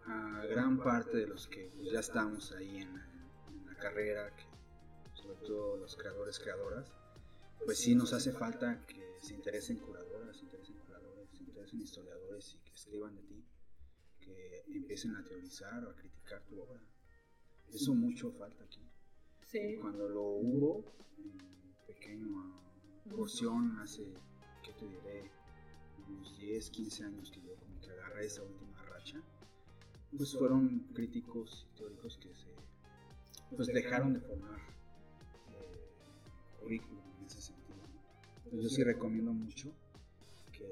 a 0.05 0.45
gran 0.45 0.77
parte 0.77 1.17
de 1.17 1.27
los 1.27 1.47
que 1.47 1.71
pues, 1.75 1.91
ya 1.91 1.99
estamos 1.99 2.51
ahí 2.53 2.77
en, 2.77 2.89
en 2.89 3.65
la 3.65 3.75
carrera, 3.75 4.33
que, 4.35 4.43
sobre 5.13 5.37
todo 5.37 5.77
los 5.77 5.95
creadores, 5.95 6.39
creadoras, 6.39 6.91
pues 7.65 7.79
sí 7.79 7.95
nos 7.95 8.13
hace 8.13 8.31
falta 8.31 8.85
que 8.85 9.17
se 9.21 9.33
interesen 9.33 9.77
curadoras, 9.77 10.37
se 10.37 10.43
interesen 10.43 10.75
curadores, 10.77 11.29
se 11.31 11.43
interesen 11.43 11.81
historiadores 11.81 12.55
y 12.55 12.57
que 12.59 12.73
escriban 12.73 13.15
de 13.15 13.23
ti, 13.23 13.43
que 14.19 14.63
empiecen 14.67 15.15
a 15.15 15.23
teorizar 15.23 15.83
o 15.85 15.89
a 15.89 15.95
criticar 15.95 16.43
tu 16.43 16.61
obra. 16.61 16.81
Eso 17.73 17.93
mucho 17.93 18.31
falta 18.31 18.63
aquí. 18.63 18.81
Sí. 19.47 19.77
Cuando 19.81 20.07
lo 20.07 20.21
hubo, 20.21 20.85
en 21.17 21.75
pequeña 21.87 22.53
porción, 23.09 23.77
hace, 23.79 24.13
¿qué 24.63 24.71
te 24.73 24.87
diré? 24.87 25.31
Unos 26.07 26.37
10, 26.37 26.69
15 26.69 27.03
años 27.03 27.31
que 27.31 27.41
yo 27.41 27.55
agarré 28.05 28.25
esa 28.25 28.43
última 28.43 28.81
racha, 28.83 29.21
pues 30.17 30.37
fueron 30.37 30.79
críticos 30.93 31.67
y 31.71 31.77
teóricos 31.77 32.17
que 32.17 32.33
se 32.33 32.55
pues 33.55 33.67
dejaron 33.67 34.13
de 34.13 34.19
formar 34.19 34.59
eh, 35.53 35.89
currículum 36.59 37.03
en 37.19 37.25
ese 37.25 37.41
sentido. 37.41 37.77
yo 38.51 38.69
sí 38.69 38.83
recomiendo 38.83 39.31
mucho 39.33 39.71
que 40.51 40.67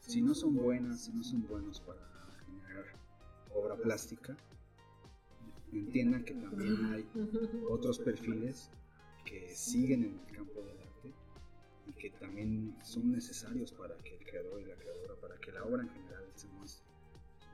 si 0.00 0.22
no 0.22 0.34
son 0.34 0.54
buenas, 0.54 1.04
si 1.04 1.12
no 1.12 1.22
son 1.22 1.46
buenos 1.46 1.80
para 1.80 2.06
generar 2.46 2.84
obra 3.54 3.76
plástica, 3.76 4.36
entiendan 5.72 6.24
que 6.24 6.34
también 6.34 6.84
hay 6.92 7.08
otros 7.68 7.98
perfiles 7.98 8.70
que 9.24 9.54
siguen 9.54 10.04
en 10.04 10.20
el 10.20 10.36
campo 10.36 10.62
del 10.62 10.78
arte 10.80 11.12
y 11.86 11.92
que 11.92 12.10
también 12.10 12.76
son 12.82 13.12
necesarios 13.12 13.72
para 13.72 13.96
que 13.98 14.17
creador 14.30 14.60
y 14.60 14.64
la 14.66 14.74
creadora, 14.76 15.14
para 15.16 15.36
que 15.38 15.52
la 15.52 15.64
obra 15.64 15.82
en 15.82 15.90
general 15.90 16.24
se 16.34 16.48
muestre. 16.48 16.86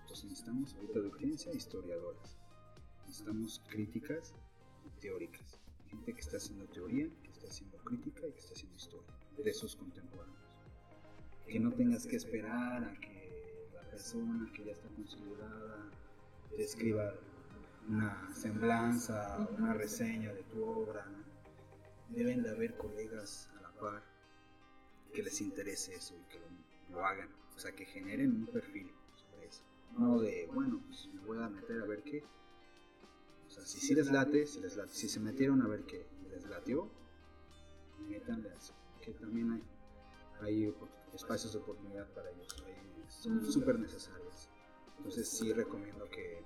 Entonces 0.02 0.24
necesitamos 0.24 0.74
ahorita 0.74 1.00
de 1.00 1.06
urgencia 1.06 1.52
historiadoras, 1.52 2.36
necesitamos 3.06 3.62
críticas 3.68 4.34
teóricas, 5.00 5.58
gente 5.88 6.12
que 6.12 6.20
está 6.20 6.36
haciendo 6.38 6.66
teoría, 6.66 7.08
que 7.22 7.30
está 7.30 7.46
haciendo 7.48 7.76
crítica 7.78 8.26
y 8.26 8.32
que 8.32 8.38
está 8.38 8.54
haciendo 8.54 8.76
historia 8.76 9.14
de 9.36 9.50
esos 9.50 9.76
contemporáneos. 9.76 10.38
Que 11.46 11.60
no 11.60 11.72
tengas 11.72 12.06
que 12.06 12.16
esperar 12.16 12.84
a 12.84 13.00
que 13.00 13.68
la 13.74 13.82
persona 13.90 14.50
que 14.54 14.64
ya 14.64 14.72
está 14.72 14.88
consolidada 14.88 15.90
te 16.56 16.64
escriba 16.64 17.14
una 17.88 18.34
semblanza, 18.34 19.46
una 19.58 19.74
reseña 19.74 20.32
de 20.32 20.42
tu 20.44 20.64
obra. 20.64 21.06
Deben 22.08 22.42
de 22.42 22.50
haber 22.50 22.76
colegas 22.76 23.50
a 23.58 23.62
la 23.62 23.72
par 23.72 24.02
que 25.12 25.22
les 25.22 25.40
interese 25.40 25.94
eso 25.94 26.14
y 26.16 26.24
que 26.24 26.38
lo, 26.38 26.46
lo 26.90 27.04
hagan. 27.04 27.28
O 27.54 27.58
sea, 27.58 27.72
que 27.72 27.84
generen 27.84 28.30
un 28.36 28.46
perfil 28.46 28.90
sobre 29.14 29.46
eso. 29.46 29.62
No 29.98 30.18
de, 30.20 30.48
bueno, 30.52 30.82
pues 30.86 31.08
me 31.14 31.20
voy 31.20 31.38
a 31.42 31.48
meter 31.48 31.80
a 31.80 31.86
ver 31.86 32.02
qué. 32.02 32.24
O 33.46 33.50
sea, 33.50 33.64
si 33.64 33.78
sí 33.80 33.94
les 33.94 34.10
late, 34.10 34.46
si, 34.46 34.60
les 34.60 34.76
late, 34.76 34.92
si 34.92 35.08
se 35.08 35.20
metieron 35.20 35.62
a 35.62 35.68
ver 35.68 35.84
qué 35.84 36.06
les 36.30 36.44
latió, 36.46 36.90
métanle 38.08 38.50
a 38.50 38.54
eso. 38.54 38.74
Que 39.00 39.12
también 39.12 39.52
hay, 39.52 39.62
hay 40.40 40.74
espacios 41.14 41.52
de 41.52 41.58
oportunidad 41.60 42.08
para 42.12 42.30
ellos. 42.30 42.48
hay- 42.66 42.74
son 43.08 43.44
súper 43.44 43.78
necesarios. 43.78 44.48
Entonces 44.96 45.28
sí 45.28 45.52
recomiendo 45.52 46.08
que 46.08 46.42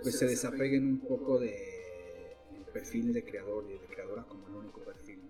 pues 0.00 0.18
se 0.18 0.26
desapeguen 0.26 0.86
un 0.86 0.98
poco 1.00 1.38
de 1.38 2.36
el 2.52 2.64
perfil 2.72 3.12
de 3.12 3.24
creador 3.24 3.64
y 3.70 3.72
de 3.78 3.86
creadora 3.86 4.24
como 4.24 4.46
el 4.48 4.54
único 4.54 4.80
perfil 4.82 5.20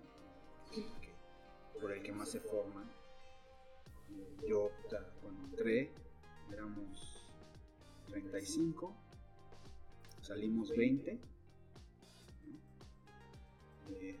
por 1.81 1.91
el 1.91 2.01
que 2.01 2.11
más 2.11 2.29
se 2.29 2.39
forman. 2.39 2.89
Yo 4.47 4.71
cuando 5.21 5.43
entré 5.45 5.91
éramos 6.51 7.27
35, 8.09 8.93
salimos 10.21 10.69
20. 10.69 11.13
¿no? 11.13 11.19
Eh, 13.89 14.19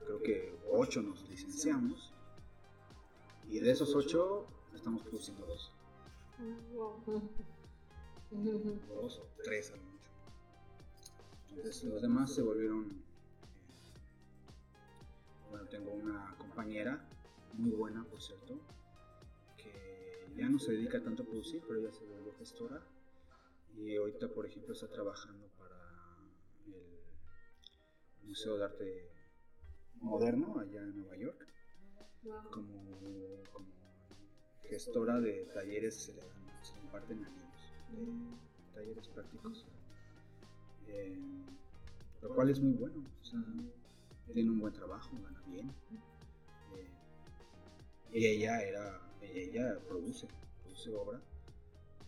creo 0.00 0.22
que 0.22 0.58
8 0.70 1.02
nos 1.02 1.28
licenciamos 1.28 2.12
y 3.48 3.60
de 3.60 3.70
esos 3.70 3.94
8 3.94 4.46
estamos 4.74 5.02
produciendo 5.02 5.46
dos 5.46 5.72
dos 8.88 9.18
o 9.18 9.26
tres 9.42 9.72
a 9.72 9.76
mucho. 9.76 10.08
Entonces 11.50 11.84
los 11.84 12.02
demás 12.02 12.32
se 12.32 12.42
volvieron... 12.42 12.84
eh, 12.84 13.02
bueno, 15.50 15.66
tengo 15.66 15.90
una 15.92 16.34
compañera 16.38 17.04
muy 17.54 17.70
buena, 17.70 18.04
por 18.04 18.22
cierto, 18.22 18.60
ya 20.38 20.48
no 20.48 20.58
se 20.58 20.72
dedica 20.72 21.02
tanto 21.02 21.24
a 21.24 21.26
producir, 21.26 21.62
pero 21.66 21.80
ella 21.80 21.92
se 21.92 22.04
volvió 22.04 22.32
gestora. 22.34 22.80
Y 23.76 23.96
ahorita, 23.96 24.28
por 24.28 24.46
ejemplo, 24.46 24.72
está 24.72 24.88
trabajando 24.88 25.48
para 25.58 25.76
el 26.66 28.28
Museo 28.28 28.56
de 28.56 28.64
Arte 28.64 29.10
Moderno 30.00 30.58
allá 30.60 30.80
en 30.80 30.96
Nueva 30.96 31.16
York 31.16 31.46
como, 32.50 32.98
como 33.52 33.66
gestora 34.68 35.20
de 35.20 35.48
talleres 35.54 35.96
que 35.96 36.02
se 36.02 36.14
le 36.14 36.20
dan, 36.20 36.62
se 36.62 36.78
imparten 36.78 37.24
a 37.24 37.30
niños, 37.30 37.72
de 37.90 38.74
talleres 38.74 39.08
prácticos. 39.08 39.66
Eh, 40.86 41.18
lo 42.22 42.34
cual 42.34 42.50
es 42.50 42.60
muy 42.60 42.74
bueno, 42.74 43.04
o 43.20 43.24
sea, 43.24 43.40
tiene 44.32 44.50
un 44.50 44.60
buen 44.60 44.72
trabajo, 44.72 45.10
gana 45.22 45.42
bien. 45.46 45.72
Eh, 46.76 46.90
y 48.12 48.26
ella 48.26 48.60
era, 48.62 49.07
ella 49.22 49.78
produce, 49.86 50.26
produce 50.62 50.94
obra. 50.94 51.20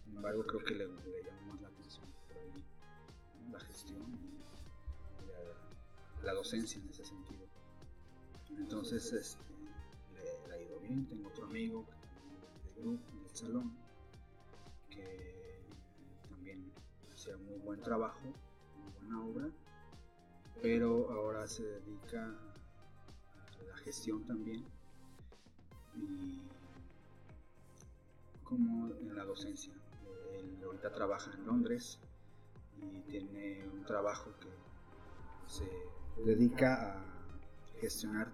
Sin 0.04 0.16
embargo, 0.16 0.44
creo 0.46 0.64
que 0.64 0.74
le, 0.74 0.86
le 0.86 1.22
llamó 1.22 1.52
más 1.52 1.60
la 1.62 1.68
atención 1.68 2.06
por 2.28 2.36
ahí 2.36 2.64
la 3.50 3.60
gestión 3.60 4.02
y 6.20 6.24
la, 6.24 6.32
docencia 6.32 6.80
en 6.80 6.88
ese 6.88 7.04
sentido. 7.04 7.46
Entonces, 8.50 9.12
este, 9.12 9.44
le, 10.14 10.54
ha 10.54 10.60
ido 10.60 10.80
bien. 10.80 11.06
Tengo 11.06 11.28
otro 11.28 11.46
amigo 11.46 11.86
de 12.64 12.82
grupo, 12.82 13.22
del 13.24 13.36
salón, 13.36 13.76
que 14.88 15.64
también 16.28 16.72
hacía 17.12 17.36
muy 17.36 17.58
buen 17.58 17.80
trabajo, 17.80 18.20
muy 18.76 18.92
buena 18.92 19.24
obra, 19.24 19.50
pero 20.62 21.10
ahora 21.10 21.46
se 21.46 21.64
dedica 21.64 22.24
a 22.26 23.62
la 23.68 23.76
gestión 23.78 24.24
también 24.24 24.64
como 28.50 28.92
en 28.96 29.14
la 29.14 29.24
docencia. 29.24 29.72
Él 30.32 30.58
ahorita 30.64 30.92
trabaja 30.92 31.32
en 31.32 31.46
Londres 31.46 32.00
y 32.76 33.00
tiene 33.02 33.64
un 33.72 33.84
trabajo 33.84 34.34
que 34.40 34.48
se 35.46 35.64
dedica 36.24 36.98
a 36.98 37.04
gestionar 37.80 38.32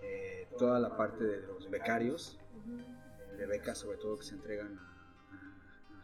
eh, 0.00 0.48
toda 0.56 0.78
la 0.78 0.96
parte 0.96 1.24
de 1.24 1.46
los 1.46 1.68
becarios, 1.68 2.38
de 3.36 3.46
becas 3.46 3.78
sobre 3.78 3.98
todo 3.98 4.16
que 4.16 4.24
se 4.24 4.36
entregan 4.36 4.78
a, 4.78 4.92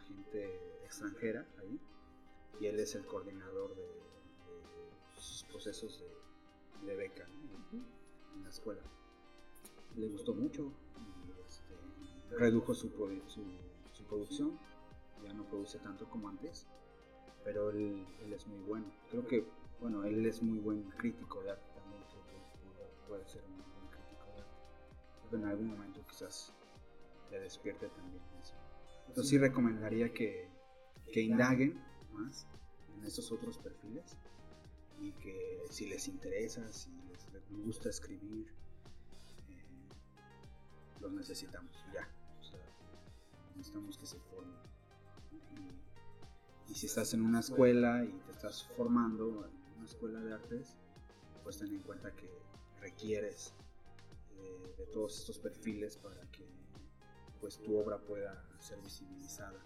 gente 0.07 0.85
extranjera 0.85 1.47
ahí, 1.61 1.81
y 2.61 2.66
él 2.66 2.78
es 2.81 2.94
el 2.97 3.07
coordinador 3.07 3.74
de, 3.77 3.82
de 3.82 5.20
sus 5.20 5.44
procesos 5.44 6.03
de, 6.81 6.86
de 6.86 6.97
beca 6.97 7.27
¿no? 7.73 7.78
en 8.35 8.43
la 8.43 8.51
escuela. 8.51 8.82
Le 9.97 10.09
gustó 10.09 10.35
mucho 10.35 10.73
redujo 12.38 12.74
su, 12.74 12.90
produ- 12.92 13.26
su, 13.26 13.42
su 13.92 14.04
producción, 14.04 14.59
ya 15.22 15.32
no 15.32 15.44
produce 15.44 15.78
tanto 15.78 16.09
como 16.09 16.28
antes, 16.28 16.66
pero 17.44 17.70
él, 17.70 18.06
él 18.24 18.32
es 18.32 18.46
muy 18.46 18.60
bueno. 18.60 18.86
Creo 19.10 19.26
que, 19.26 19.46
bueno, 19.80 20.04
él 20.04 20.24
es 20.26 20.42
muy 20.42 20.59
buen 20.59 20.82
crítico 20.90 21.42
de 21.42 21.50
arte 21.50 21.68
también, 21.74 22.02
creo 22.10 22.24
que 22.26 23.09
puede, 23.09 23.26
ser 23.26 23.42
un 23.44 23.56
buen 23.56 23.88
crítico 23.90 24.26
de 24.34 24.40
arte. 24.40 24.56
Creo 25.18 25.30
que 25.30 25.36
en 25.36 25.44
algún 25.44 25.68
momento 25.68 26.00
quizás 26.09 26.52
le 27.30 27.40
despierte 27.40 27.88
también 27.88 28.22
eso. 28.40 28.54
Entonces 29.09 29.30
sí 29.30 29.38
recomendaría 29.38 30.12
que, 30.12 30.48
que 31.12 31.20
indaguen 31.20 31.82
más 32.12 32.46
en 32.96 33.04
estos 33.04 33.30
otros 33.32 33.59
perfiles 33.59 34.16
y 35.00 35.12
que 35.12 35.62
si 35.70 35.86
les 35.86 36.06
interesa, 36.09 36.66
si 36.72 36.90
les, 37.09 37.32
les 37.32 37.64
gusta 37.64 37.88
escribir, 37.88 38.46
eh, 39.48 39.88
los 41.00 41.12
necesitamos 41.12 41.72
ya. 41.92 42.09
Necesitamos 43.57 43.99
que 43.99 44.07
se 44.07 44.19
formen. 44.19 44.57
Y, 46.69 46.74
si 46.74 46.87
estás 46.87 47.12
en 47.15 47.23
una 47.23 47.41
escuela 47.41 48.05
y 48.05 48.12
te 48.27 48.33
estás 48.33 48.66
formando 48.77 49.47
en 49.47 49.79
una 49.79 49.87
escuela 49.87 50.20
de 50.20 50.33
artes, 50.33 50.77
pues 51.43 51.59
ten 51.59 51.73
en 51.73 51.83
cuenta 51.83 52.15
que 52.15 52.31
requieres 52.81 53.53
eh, 54.37 54.74
de 54.79 54.87
todos 54.87 55.19
estos 55.19 55.39
perfiles 55.39 55.97
para 55.99 56.20
que 56.31 56.47
pues 57.41 57.59
tu 57.59 57.77
obra 57.77 57.99
pueda 57.99 58.45
ser 58.59 58.81
visibilizada. 58.81 59.61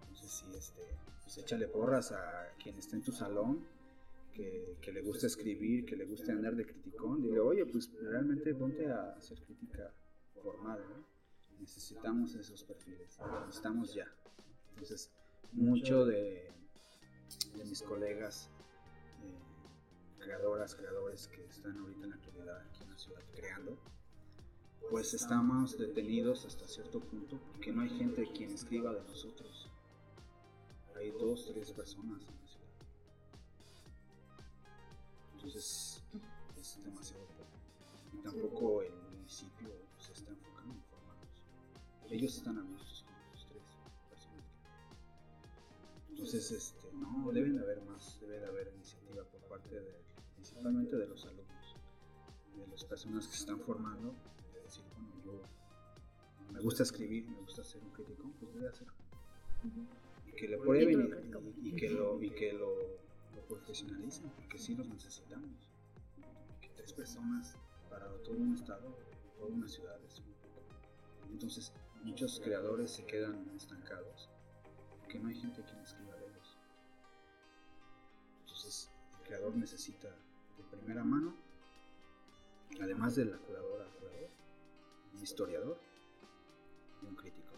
Entonces 0.00 0.30
sí, 0.30 0.46
este, 0.56 0.82
pues 1.22 1.38
échale 1.38 1.68
porras 1.68 2.12
a 2.12 2.54
quien 2.62 2.76
esté 2.76 2.96
en 2.96 3.02
tu 3.02 3.12
salón, 3.12 3.66
que, 4.32 4.78
que 4.80 4.92
le 4.92 5.02
guste 5.02 5.26
escribir, 5.26 5.84
que 5.84 5.96
le 5.96 6.06
guste 6.06 6.32
andar 6.32 6.54
de 6.56 6.64
criticón, 6.64 7.22
dile, 7.22 7.40
oye, 7.40 7.66
pues 7.66 7.90
realmente 8.00 8.54
ponte 8.54 8.90
a 8.90 9.12
hacer 9.12 9.42
crítica 9.42 9.92
formal, 10.42 10.80
¿no? 10.88 11.17
Necesitamos 11.60 12.34
esos 12.34 12.64
perfiles, 12.64 13.18
necesitamos 13.46 13.94
ya. 13.94 14.06
Entonces, 14.70 15.10
mucho 15.52 16.06
de, 16.06 16.52
de 17.56 17.64
mis 17.64 17.82
colegas, 17.82 18.50
eh, 19.22 19.38
creadoras, 20.18 20.74
creadores 20.74 21.28
que 21.28 21.44
están 21.46 21.76
ahorita 21.78 22.04
en 22.04 22.10
la 22.10 22.16
actualidad 22.16 22.60
aquí 22.60 22.84
en 22.84 22.90
la 22.90 22.98
ciudad 22.98 23.22
creando, 23.34 23.78
pues 24.90 25.12
estamos 25.12 25.76
detenidos 25.76 26.46
hasta 26.46 26.66
cierto 26.66 27.00
punto 27.00 27.38
porque 27.52 27.72
no 27.72 27.82
hay 27.82 27.90
gente 27.90 28.30
quien 28.32 28.50
escriba 28.50 28.92
de 28.92 29.02
nosotros. 29.02 29.68
Hay 30.96 31.10
dos, 31.12 31.46
tres 31.52 31.72
personas 31.72 32.22
en 32.22 32.40
la 32.40 32.46
ciudad. 32.46 32.68
Entonces 35.34 36.02
es 36.56 36.84
demasiado 36.84 37.24
poco. 37.26 37.46
Y 38.14 38.22
tampoco 38.22 38.82
el 38.82 38.94
municipio 38.94 39.87
Ellos 42.10 42.36
están 42.36 42.58
a 42.58 42.62
gustos 42.62 43.04
con 43.04 43.14
los 43.32 43.46
tres 43.46 43.62
personas. 44.08 44.44
Entonces, 46.08 46.50
este, 46.50 46.90
no, 46.94 47.30
deben 47.32 47.56
de 47.56 47.62
haber 47.62 47.82
más, 47.82 48.18
debe 48.20 48.40
de 48.40 48.46
haber 48.46 48.72
iniciativa 48.74 49.24
por 49.24 49.40
parte 49.42 49.74
de, 49.78 49.94
principalmente 50.34 50.96
de 50.96 51.06
los 51.06 51.24
alumnos, 51.26 51.76
de 52.56 52.66
las 52.66 52.84
personas 52.84 53.26
que 53.26 53.32
se 53.34 53.40
están 53.40 53.60
formando, 53.60 54.14
de 54.54 54.62
decir, 54.62 54.84
bueno, 54.94 55.12
yo 55.22 55.42
me 56.52 56.60
gusta 56.60 56.82
escribir, 56.82 57.28
me 57.28 57.36
gusta 57.40 57.62
ser 57.62 57.82
un 57.82 57.90
crítico, 57.90 58.30
pues 58.40 58.54
voy 58.54 58.64
a 58.64 58.70
hacerlo. 58.70 58.94
Y 60.26 60.32
que 60.32 60.48
lo 60.48 60.60
prueben 60.60 61.22
y, 61.62 61.68
y 61.68 61.72
que 61.72 61.90
lo, 61.90 62.22
y 62.22 62.30
que 62.30 62.52
lo, 62.54 62.74
lo 63.34 63.42
profesionalicen, 63.48 64.30
porque 64.30 64.58
sí 64.58 64.74
los 64.74 64.88
necesitamos. 64.88 65.70
Que 66.62 66.70
tres 66.70 66.94
personas 66.94 67.54
para 67.90 68.06
todo 68.22 68.38
un 68.38 68.54
estado, 68.54 68.96
toda 69.36 69.48
una 69.50 69.68
ciudad 69.68 70.02
es 70.04 70.20
muy 70.20 70.32
poco. 70.34 70.62
Entonces, 71.30 71.72
muchos 72.02 72.40
creadores 72.40 72.90
se 72.90 73.04
quedan 73.04 73.50
estancados, 73.56 74.28
porque 75.00 75.18
no 75.18 75.28
hay 75.28 75.34
gente 75.34 75.62
quien 75.62 75.78
escriba 75.80 76.14
de 76.16 76.26
ellos. 76.26 76.58
Entonces, 78.40 78.90
el 79.18 79.26
creador 79.26 79.56
necesita 79.56 80.08
de 80.08 80.64
primera 80.64 81.04
mano, 81.04 81.34
además 82.80 83.16
de 83.16 83.26
la 83.26 83.38
curadora, 83.38 83.86
curador, 83.98 84.28
un 85.14 85.22
historiador 85.22 85.78
y 87.02 87.06
un 87.06 87.14
crítico. 87.14 87.48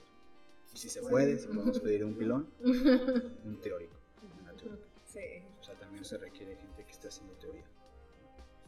Y 0.72 0.76
si 0.76 0.88
se 0.88 1.00
puede, 1.02 1.38
si 1.38 1.46
podemos 1.48 1.80
pedir 1.80 2.04
un 2.04 2.14
pilón, 2.14 2.48
un 2.60 3.60
teórico. 3.60 3.96
una 4.40 4.52
teórica. 4.52 4.86
Sí. 5.04 5.44
O 5.58 5.62
sea, 5.62 5.74
también 5.76 6.04
se 6.04 6.16
requiere 6.18 6.56
gente 6.56 6.84
que 6.84 6.92
esté 6.92 7.08
haciendo 7.08 7.34
teoría. 7.34 7.66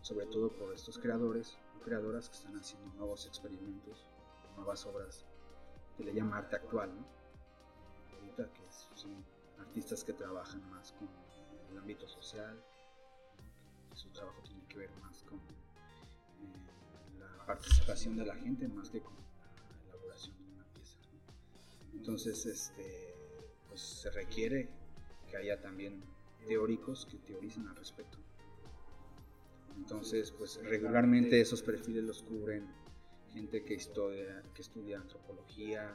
Sobre 0.00 0.26
todo 0.26 0.50
por 0.50 0.74
estos 0.74 0.98
creadores 0.98 1.56
o 1.78 1.82
creadoras 1.84 2.28
que 2.28 2.34
están 2.36 2.56
haciendo 2.56 2.92
nuevos 2.96 3.26
experimentos, 3.26 4.08
nuevas 4.56 4.84
obras, 4.86 5.24
le 6.02 6.14
llama 6.14 6.38
arte 6.38 6.56
actual, 6.56 6.94
¿no? 6.94 7.06
Ahorita 8.14 8.52
que 8.52 8.62
son 8.96 9.24
artistas 9.58 10.04
que 10.04 10.12
trabajan 10.12 10.68
más 10.70 10.92
con 10.92 11.08
el 11.70 11.78
ámbito 11.78 12.06
social, 12.06 12.62
su 13.94 14.08
trabajo 14.10 14.42
tiene 14.42 14.64
que 14.66 14.78
ver 14.78 14.90
más 15.00 15.22
con 15.22 15.38
eh, 15.38 17.20
la 17.20 17.46
participación 17.46 18.16
de 18.16 18.26
la 18.26 18.34
gente 18.34 18.68
más 18.68 18.90
que 18.90 19.00
con 19.00 19.14
la 19.14 19.90
elaboración 19.90 20.36
de 20.38 20.52
una 20.54 20.64
pieza. 20.72 20.98
Entonces, 21.92 22.46
este, 22.46 23.14
pues 23.68 23.80
se 23.80 24.10
requiere 24.10 24.68
que 25.28 25.36
haya 25.36 25.60
también 25.60 26.02
teóricos 26.46 27.06
que 27.06 27.18
teoricen 27.18 27.68
al 27.68 27.76
respecto. 27.76 28.18
Entonces, 29.76 30.30
pues 30.32 30.60
regularmente 30.62 31.40
esos 31.40 31.62
perfiles 31.62 32.04
los 32.04 32.22
cubren 32.22 32.81
gente 33.32 33.64
que 33.64 33.74
estudia, 33.74 34.42
que 34.54 34.62
estudia 34.62 34.98
antropología 34.98 35.94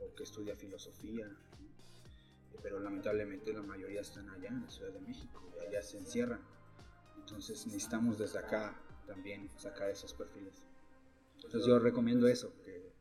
o 0.00 0.14
que 0.14 0.22
estudia 0.24 0.56
filosofía, 0.56 1.26
¿no? 1.28 1.52
pero 2.62 2.78
lamentablemente 2.80 3.52
la 3.52 3.62
mayoría 3.62 4.00
están 4.02 4.28
allá 4.30 4.48
en 4.48 4.62
la 4.62 4.70
Ciudad 4.70 4.92
de 4.92 5.00
México 5.00 5.52
y 5.56 5.66
allá 5.66 5.82
se 5.82 5.98
encierran. 5.98 6.40
Entonces 7.18 7.66
necesitamos 7.66 8.18
desde 8.18 8.38
acá 8.38 8.80
también 9.06 9.48
sacar 9.58 9.90
esos 9.90 10.14
perfiles. 10.14 10.62
Entonces 11.36 11.66
yo 11.66 11.78
recomiendo 11.80 12.28
eso, 12.28 12.52
que, 12.64 12.92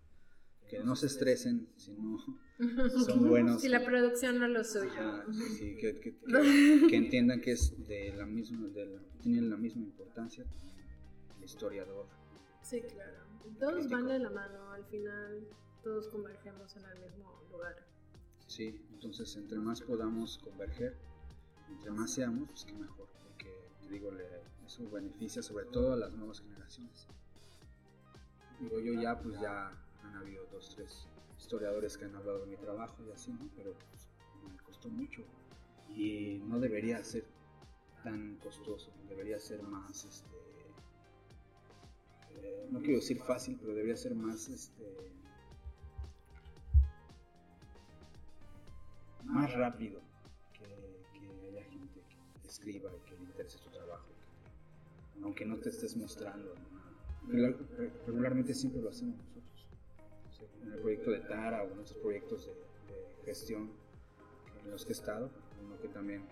que 0.68 0.80
no 0.80 0.96
se 0.96 1.06
estresen 1.08 1.70
si 1.76 1.92
no 1.94 2.18
son 3.06 3.28
buenos. 3.30 3.62
Si 3.62 3.70
la 3.70 3.86
producción 3.86 4.40
no 4.40 4.48
lo 4.48 4.64
suyo. 4.64 5.24
Sí, 5.32 5.44
sí, 5.58 5.78
que, 5.78 6.00
que- 6.00 6.16
que- 6.90 6.96
entiendan 6.96 7.40
que 7.40 7.52
es 7.52 7.88
de 7.88 8.14
la 8.16 8.26
misma, 8.26 8.68
de 8.70 8.86
la- 8.88 9.02
tienen 9.22 9.50
la 9.50 9.58
misma 9.58 9.84
importancia 9.84 10.44
el 11.38 11.44
historiador. 11.44 12.08
Sí, 12.62 12.82
claro. 12.82 13.20
Todos 13.60 13.90
van 13.90 14.08
de 14.08 14.20
la 14.20 14.30
mano, 14.30 14.72
al 14.72 14.86
final 14.86 15.48
todos 15.84 16.08
convergemos 16.10 16.76
en 16.78 16.86
el 16.86 17.00
mismo 17.00 17.42
lugar. 17.52 17.76
Sí, 18.48 18.86
entonces 18.94 19.36
entre 19.36 19.58
más 19.60 19.82
podamos 19.82 20.38
converger, 20.40 20.98
entre 21.70 21.92
más 21.92 22.14
seamos, 22.14 22.50
pues 22.50 22.66
qué 22.66 22.74
mejor, 22.74 23.08
porque 23.24 23.70
te 23.82 23.90
digo, 23.90 24.12
le- 24.12 24.42
eso 24.66 24.90
beneficia 24.90 25.42
sobre 25.42 25.66
todo 25.66 25.94
a 25.94 25.98
las 25.98 26.14
nuevas 26.14 26.40
generaciones. 26.42 27.08
Digo, 28.60 28.80
yo 28.80 28.94
ya, 29.02 29.20
pues 29.20 29.40
ya 29.40 29.70
han 30.04 30.16
habido 30.16 30.46
dos, 30.52 30.70
tres 30.76 31.08
historiadores 31.38 31.98
que 31.98 32.06
han 32.06 32.16
hablado 32.16 32.40
de 32.42 32.46
mi 32.48 32.58
trabajo 32.58 33.04
y 33.04 33.12
así, 33.12 33.32
¿no? 33.32 33.50
Pero 33.56 33.74
pues, 33.74 34.08
me 34.48 34.58
costó 34.64 34.90
mucho 34.90 35.24
y 35.96 36.40
no 36.48 36.60
debería 36.60 37.04
ser 37.04 37.26
tan 38.04 38.36
costoso, 38.38 38.92
debería 39.10 39.40
ser 39.40 39.62
más, 39.64 40.06
este, 40.06 40.28
no 42.72 42.80
quiero 42.80 42.96
decir 42.96 43.20
fácil, 43.20 43.58
pero 43.60 43.74
debería 43.74 43.98
ser 43.98 44.16
más, 44.16 44.48
este, 44.48 44.84
más 49.26 49.54
rápido 49.54 50.02
que, 50.54 50.66
haya 51.48 51.64
gente 51.64 52.02
que 52.42 52.48
escriba 52.48 52.92
y 52.96 53.10
que 53.10 53.16
le 53.16 53.24
interese 53.24 53.58
tu 53.60 53.70
trabajo. 53.70 54.08
aunque 55.24 55.46
no 55.46 55.58
te 55.58 55.70
estés 55.70 55.96
mostrando. 55.96 56.56
Regularmente 57.28 58.54
siempre 58.54 58.82
lo 58.82 58.90
hacemos 58.90 59.16
nosotros. 59.18 59.68
En 60.64 60.72
el 60.72 60.80
proyecto 60.80 61.12
de 61.12 61.20
Tara 61.20 61.64
o 61.64 61.72
en 61.72 61.80
otros 61.80 61.98
proyectos 61.98 62.48
de, 62.48 62.54
gestión 63.26 63.72
en 64.64 64.72
los 64.72 64.84
que 64.84 64.94
he 64.94 64.96
estado, 64.96 65.30
uno 65.64 65.80
que 65.80 65.88
también 65.90 66.24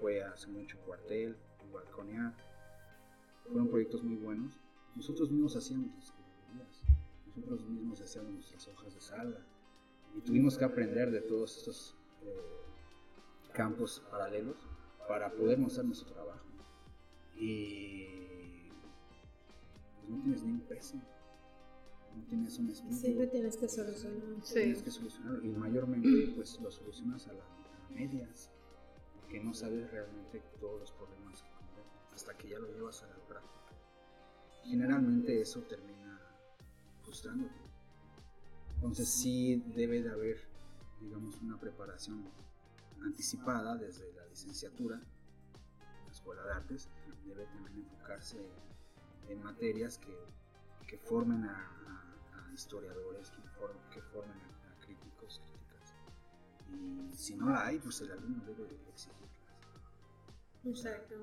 fue 0.00 0.22
hace 0.22 0.46
mucho 0.48 0.78
Cuartel, 0.86 1.36
Balconear, 1.72 2.34
fueron 3.46 3.68
proyectos 3.68 4.02
muy 4.02 4.16
buenos. 4.16 4.58
Nosotros 4.96 5.30
mismos 5.30 5.56
hacíamos 5.56 6.12
las 6.58 6.82
nosotros 7.26 7.68
mismos 7.68 8.00
hacíamos 8.00 8.32
nuestras 8.32 8.68
hojas 8.68 8.94
de 8.94 9.00
salga 9.00 9.40
y 10.16 10.20
tuvimos 10.20 10.58
que 10.58 10.64
aprender 10.64 11.10
de 11.10 11.20
todos 11.20 11.56
estos 11.58 11.96
eh, 12.22 13.52
campos 13.52 14.02
paralelos 14.10 14.56
para 15.06 15.30
poder 15.32 15.58
mostrar 15.58 15.86
nuestro 15.86 16.12
trabajo. 16.12 16.46
Y 17.36 18.04
pues, 19.94 20.10
no 20.10 20.20
tienes 20.22 20.42
ni 20.42 20.52
un 20.52 20.60
peso, 20.60 20.96
no 20.96 22.24
tienes 22.28 22.58
un 22.58 22.70
estudio. 22.70 22.96
Siempre 22.96 23.26
tienes 23.28 23.56
que 23.56 23.68
solucionar. 23.68 24.42
Tienes 24.52 24.82
que 24.82 24.90
solucionar 24.90 25.44
y 25.44 25.48
mayormente 25.48 26.32
pues 26.34 26.60
lo 26.60 26.70
solucionas 26.70 27.28
a, 27.28 27.32
las 27.32 27.46
medias, 27.90 28.50
porque 29.20 29.40
no 29.40 29.54
sabes 29.54 29.90
realmente 29.90 30.42
todos 30.60 30.80
los 30.80 30.92
problemas 30.92 31.42
que 31.42 32.14
hasta 32.14 32.36
que 32.36 32.48
ya 32.48 32.58
lo 32.58 32.68
llevas 32.72 33.02
a 33.02 33.06
la 33.06 33.16
práctica. 33.26 33.59
Generalmente 34.64 35.40
eso 35.40 35.60
termina 35.62 36.20
frustrándote. 37.02 37.60
Entonces 38.76 39.08
sí 39.08 39.62
debe 39.74 40.02
de 40.02 40.10
haber, 40.10 40.38
digamos, 41.00 41.40
una 41.42 41.58
preparación 41.58 42.24
anticipada 43.02 43.76
desde 43.76 44.12
la 44.14 44.26
licenciatura, 44.26 44.96
la 44.96 46.12
Escuela 46.12 46.42
de 46.44 46.52
Artes, 46.52 46.88
debe 47.24 47.44
también 47.46 47.78
enfocarse 47.78 48.38
en 49.28 49.42
materias 49.42 49.98
que, 49.98 50.16
que 50.86 50.98
formen 50.98 51.44
a, 51.44 51.76
historiadores, 52.54 53.30
que, 53.30 54.00
formen 54.02 54.36
a, 54.36 54.84
críticos, 54.84 55.40
críticas. 55.40 55.94
Y 57.12 57.16
si 57.16 57.34
no 57.36 57.50
la 57.50 57.66
hay, 57.66 57.78
pues 57.78 58.00
el 58.00 58.10
alumno 58.12 58.44
debe 58.44 58.64
exigirlas. 58.88 59.30
Exacto. 60.64 61.14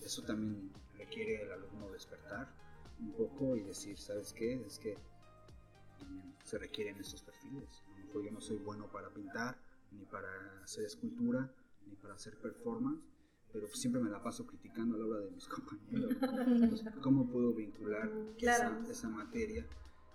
Eso 0.00 0.22
también 0.22 0.70
requiere 0.96 1.42
el 1.42 1.52
alumno 1.52 1.90
despertar 1.90 2.48
un 3.00 3.12
poco 3.12 3.56
y 3.56 3.62
decir, 3.62 3.98
¿sabes 3.98 4.32
qué? 4.32 4.54
Es 4.66 4.78
que 4.78 4.96
también 5.98 6.34
se 6.44 6.58
requieren 6.58 6.96
estos 6.98 7.22
perfiles. 7.22 7.82
A 7.86 7.90
lo 7.90 8.06
mejor 8.06 8.24
yo 8.24 8.30
no 8.30 8.40
soy 8.40 8.56
bueno 8.58 8.90
para 8.90 9.10
pintar, 9.10 9.58
ni 9.92 10.04
para 10.04 10.28
hacer 10.62 10.84
escultura, 10.84 11.50
ni 11.86 11.96
para 11.96 12.14
hacer 12.14 12.36
performance, 12.38 13.02
pero 13.52 13.68
siempre 13.68 14.02
me 14.02 14.10
la 14.10 14.22
paso 14.22 14.46
criticando 14.46 14.96
a 14.96 14.98
la 14.98 15.06
hora 15.06 15.20
de 15.20 15.30
mis 15.30 15.48
compañeros. 15.48 16.84
¿Cómo 17.02 17.26
puedo 17.26 17.52
vincular 17.52 18.10
esa, 18.38 19.08
materia 19.08 19.66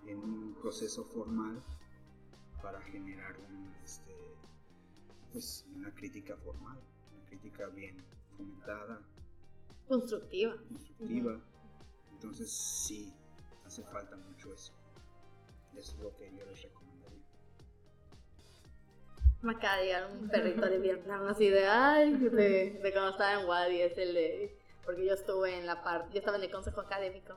en 0.05 0.17
un 0.17 0.55
proceso 0.61 1.03
formal 1.05 1.61
para 2.61 2.81
generar 2.81 3.35
este, 3.83 4.15
pues, 5.31 5.65
una 5.75 5.93
crítica 5.93 6.35
formal, 6.37 6.77
una 7.13 7.25
crítica 7.25 7.67
bien 7.67 7.97
fomentada? 8.37 9.01
Constructiva. 9.87 10.55
Constructiva. 10.69 11.41
Entonces 12.21 12.51
sí, 12.51 13.11
hace 13.65 13.81
falta 13.83 14.15
mucho 14.15 14.53
eso. 14.53 14.73
Es 15.75 15.95
lo 15.97 16.15
que 16.15 16.31
yo 16.37 16.45
les 16.45 16.61
recomendaría. 16.61 17.25
Me 19.41 19.53
acaba 19.53 19.77
de 19.77 19.85
llegar 19.85 20.11
un 20.11 20.29
perrito 20.29 20.67
de 20.67 20.77
Vietnam 20.77 21.27
así 21.27 21.49
de, 21.49 21.65
ay, 21.65 22.13
de, 22.13 22.79
de 22.83 22.91
cuando 22.93 23.09
estaba 23.09 23.41
en 23.41 23.47
Wadi, 23.47 23.81
es 23.81 23.97
el 23.97 24.13
de, 24.13 24.55
porque 24.85 25.03
yo 25.03 25.15
estuve 25.15 25.57
en 25.57 25.65
la 25.65 25.83
parte, 25.83 26.13
yo 26.13 26.19
estaba 26.19 26.37
en 26.37 26.43
el 26.43 26.51
consejo 26.51 26.81
académico 26.81 27.35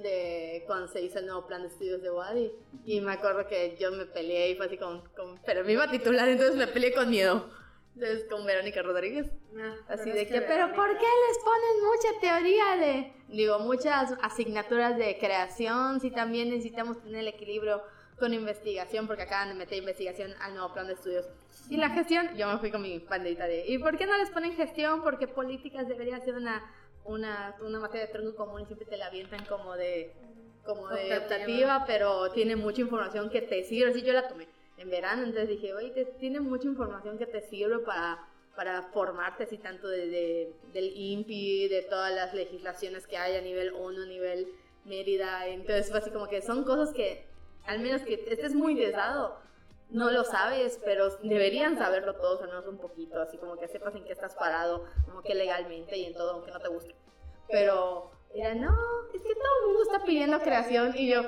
de 0.00 0.64
cuando 0.66 0.88
se 0.88 1.02
hizo 1.02 1.18
el 1.18 1.26
nuevo 1.26 1.46
plan 1.46 1.60
de 1.60 1.68
estudios 1.68 2.00
de 2.00 2.10
Wadi 2.10 2.50
y 2.86 3.02
me 3.02 3.12
acuerdo 3.12 3.46
que 3.46 3.76
yo 3.78 3.92
me 3.92 4.06
peleé 4.06 4.52
y 4.52 4.56
fue 4.56 4.64
así 4.64 4.78
con, 4.78 5.06
con 5.08 5.38
pero 5.44 5.62
me 5.64 5.72
iba 5.72 5.84
a 5.84 5.90
titular 5.90 6.26
entonces 6.30 6.56
me 6.56 6.66
peleé 6.66 6.94
con 6.94 7.10
miedo 7.10 7.50
entonces 7.94 8.24
con 8.30 8.44
Verónica 8.46 8.82
Rodríguez 8.82 9.30
ah, 9.58 9.74
así 9.88 10.10
de 10.10 10.26
que, 10.26 10.40
pero 10.42 10.72
¿por 10.74 10.98
qué 10.98 11.06
les 11.28 11.38
ponen 11.44 11.84
mucha 11.84 12.20
teoría 12.20 12.76
de 12.76 13.12
digo 13.28 13.58
muchas 13.58 14.14
asignaturas 14.22 14.96
de 14.96 15.18
creación 15.18 16.00
si 16.00 16.10
también 16.10 16.50
necesitamos 16.50 17.02
tener 17.02 17.20
el 17.20 17.28
equilibrio 17.28 17.82
con 18.22 18.34
investigación, 18.34 19.08
porque 19.08 19.22
acaban 19.22 19.48
de 19.48 19.54
meter 19.54 19.78
investigación 19.78 20.32
al 20.40 20.54
nuevo 20.54 20.72
plan 20.72 20.86
de 20.86 20.92
estudios. 20.92 21.26
Y 21.68 21.76
la 21.76 21.90
gestión, 21.90 22.36
yo 22.36 22.46
me 22.46 22.58
fui 22.58 22.70
con 22.70 22.80
mi 22.80 23.00
bandita 23.00 23.46
de, 23.46 23.66
¿y 23.66 23.78
por 23.78 23.98
qué 23.98 24.06
no 24.06 24.16
les 24.16 24.30
ponen 24.30 24.54
gestión? 24.54 25.02
Porque 25.02 25.26
políticas 25.26 25.88
debería 25.88 26.20
ser 26.20 26.34
una, 26.34 26.62
una, 27.04 27.56
una 27.62 27.80
materia 27.80 28.06
de 28.06 28.12
tronco 28.12 28.36
común 28.36 28.62
y 28.62 28.66
siempre 28.66 28.86
te 28.86 28.96
la 28.96 29.06
avientan 29.06 29.44
como 29.46 29.74
de, 29.74 30.12
como 30.64 30.88
de 30.90 31.18
optativa, 31.18 31.84
pero 31.84 32.30
tiene 32.30 32.54
mucha 32.54 32.82
información 32.82 33.28
que 33.28 33.42
te 33.42 33.64
sirve. 33.64 33.90
Así 33.90 34.02
yo 34.02 34.12
la 34.12 34.28
tomé 34.28 34.46
en 34.82 34.90
verano, 34.90 35.22
entonces 35.22 35.48
dije, 35.48 35.72
oye, 35.74 35.90
tiene 36.18 36.40
mucha 36.40 36.66
información 36.66 37.18
que 37.18 37.26
te 37.26 37.40
sirve 37.40 37.78
para 37.78 38.28
para 38.56 38.82
formarte 38.82 39.44
así 39.44 39.58
tanto 39.58 39.88
de, 39.88 40.54
del 40.72 40.92
INPI, 40.94 41.68
de 41.68 41.82
todas 41.82 42.12
las 42.12 42.34
legislaciones 42.34 43.06
que 43.06 43.16
hay 43.16 43.36
a 43.36 43.40
nivel 43.40 43.72
ONU, 43.72 44.02
a 44.02 44.06
nivel 44.06 44.48
Mérida. 44.84 45.46
Entonces 45.46 45.90
fue 45.90 46.00
así 46.00 46.10
como 46.10 46.28
que 46.28 46.42
son 46.42 46.64
cosas 46.64 46.92
que 46.92 47.26
al 47.66 47.78
menos 47.78 48.02
que 48.02 48.14
estés 48.14 48.54
muy 48.54 48.74
desado, 48.74 49.38
no 49.90 50.10
lo 50.10 50.24
sabes, 50.24 50.80
pero 50.84 51.10
deberían 51.22 51.78
saberlo 51.78 52.14
todos, 52.16 52.42
al 52.42 52.48
menos 52.48 52.66
un 52.66 52.78
poquito, 52.78 53.20
así 53.20 53.36
como 53.38 53.56
que 53.56 53.68
sepas 53.68 53.94
en 53.94 54.04
qué 54.04 54.12
estás 54.12 54.34
parado, 54.34 54.84
como 55.06 55.22
que 55.22 55.34
legalmente 55.34 55.96
y 55.96 56.06
en 56.06 56.14
todo, 56.14 56.32
aunque 56.32 56.50
no 56.50 56.60
te 56.60 56.68
guste. 56.68 56.96
Pero 57.48 58.10
era, 58.34 58.54
no, 58.54 58.76
es 59.14 59.22
que 59.22 59.34
todo 59.34 59.60
el 59.60 59.66
mundo 59.66 59.82
está 59.82 60.04
pidiendo 60.04 60.40
creación 60.40 60.92
y 60.96 61.08
yo... 61.08 61.22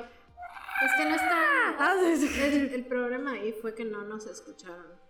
Es 0.83 0.91
que 0.97 1.05
no 1.09 1.15
está... 1.15 1.75
Ah, 1.79 1.95
el, 2.03 2.73
el 2.73 2.85
problema 2.85 3.31
ahí 3.31 3.53
fue 3.53 3.73
que 3.73 3.85
no 3.85 4.03
nos 4.03 4.27
escucharon 4.27 5.05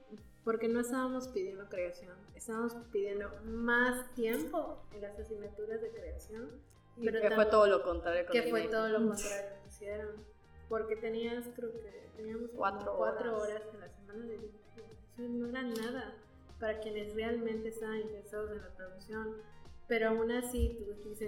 porque 0.46 0.68
no 0.68 0.80
estábamos 0.80 1.28
pidiendo 1.30 1.68
creación, 1.68 2.14
estábamos 2.36 2.76
pidiendo 2.92 3.32
más 3.46 4.14
tiempo 4.14 4.78
en 4.94 5.02
las 5.02 5.20
asignaturas 5.20 5.82
de 5.82 5.90
creación. 5.90 6.62
pero 7.04 7.20
que 7.20 7.32
fue 7.32 7.46
todo 7.48 7.66
lo 7.66 7.82
contrario. 7.82 8.26
Que 8.32 8.44
fue 8.44 8.68
todo 8.68 8.88
lo 8.90 9.00
contrario 9.00 9.42
que 9.64 9.68
hicieron 9.68 10.10
porque 10.70 10.96
tenías, 10.96 11.46
creo 11.56 11.72
que 11.72 12.10
teníamos 12.16 12.52
cuatro, 12.56 12.96
cuatro 12.96 13.38
horas. 13.38 13.62
en 13.74 13.80
la 13.80 13.90
semana 13.90 14.26
de 14.26 14.36
Eso 14.36 15.30
no 15.30 15.50
era 15.50 15.64
nada 15.64 16.14
para 16.60 16.80
quienes 16.80 17.14
realmente 17.16 17.70
estaban 17.70 17.98
interesados 17.98 18.52
en 18.52 18.62
la 18.62 18.70
producción. 18.70 19.38
Pero 19.88 20.10
aún 20.10 20.32
así, 20.32 20.78
tus, 21.04 21.20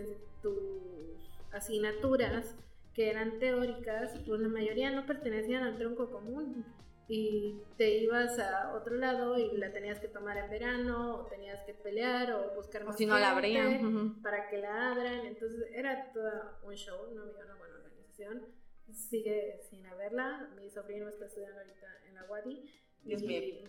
tus 0.42 1.30
asignaturas 1.52 2.56
que 2.98 3.10
eran 3.10 3.40
teóricas, 3.40 4.12
pues 4.26 4.42
la 4.42 4.50
mayoría 4.50 4.92
no 4.92 5.06
pertenecían 5.06 5.64
al 5.64 5.78
tronco 5.78 6.12
común 6.12 6.66
y 7.08 7.62
te 7.78 8.00
ibas 8.00 8.38
a 8.40 8.74
otro 8.76 8.96
lado 8.96 9.38
y 9.38 9.56
la 9.56 9.72
tenías 9.72 10.02
que 10.02 10.10
tomar 10.10 10.36
en 10.38 10.50
verano 10.50 11.20
o 11.20 11.26
tenías 11.28 11.64
que 11.64 11.74
pelear 11.74 12.34
o 12.34 12.56
buscar 12.56 12.84
más 12.84 12.96
o 12.96 12.98
si 12.98 13.06
no 13.06 13.18
la 13.18 13.32
abrían 13.32 14.22
para 14.22 14.50
que 14.50 14.58
la 14.58 14.92
abran 14.92 15.26
entonces 15.26 15.70
era 15.72 16.12
todo 16.12 16.60
un 16.64 16.76
show 16.76 16.98
no 17.16 17.22
había 17.22 17.46
una 17.46 17.56
buena 17.56 17.76
organización 17.76 18.58
sigue 18.94 19.60
sin 19.70 19.86
haberla. 19.86 20.50
Mi 20.56 20.70
sobrino 20.70 21.08
está 21.08 21.26
estudiando 21.26 21.60
ahorita 21.60 21.88
en 22.08 22.16
la 22.16 22.24
Wadi. 22.26 22.64
y, 23.06 23.64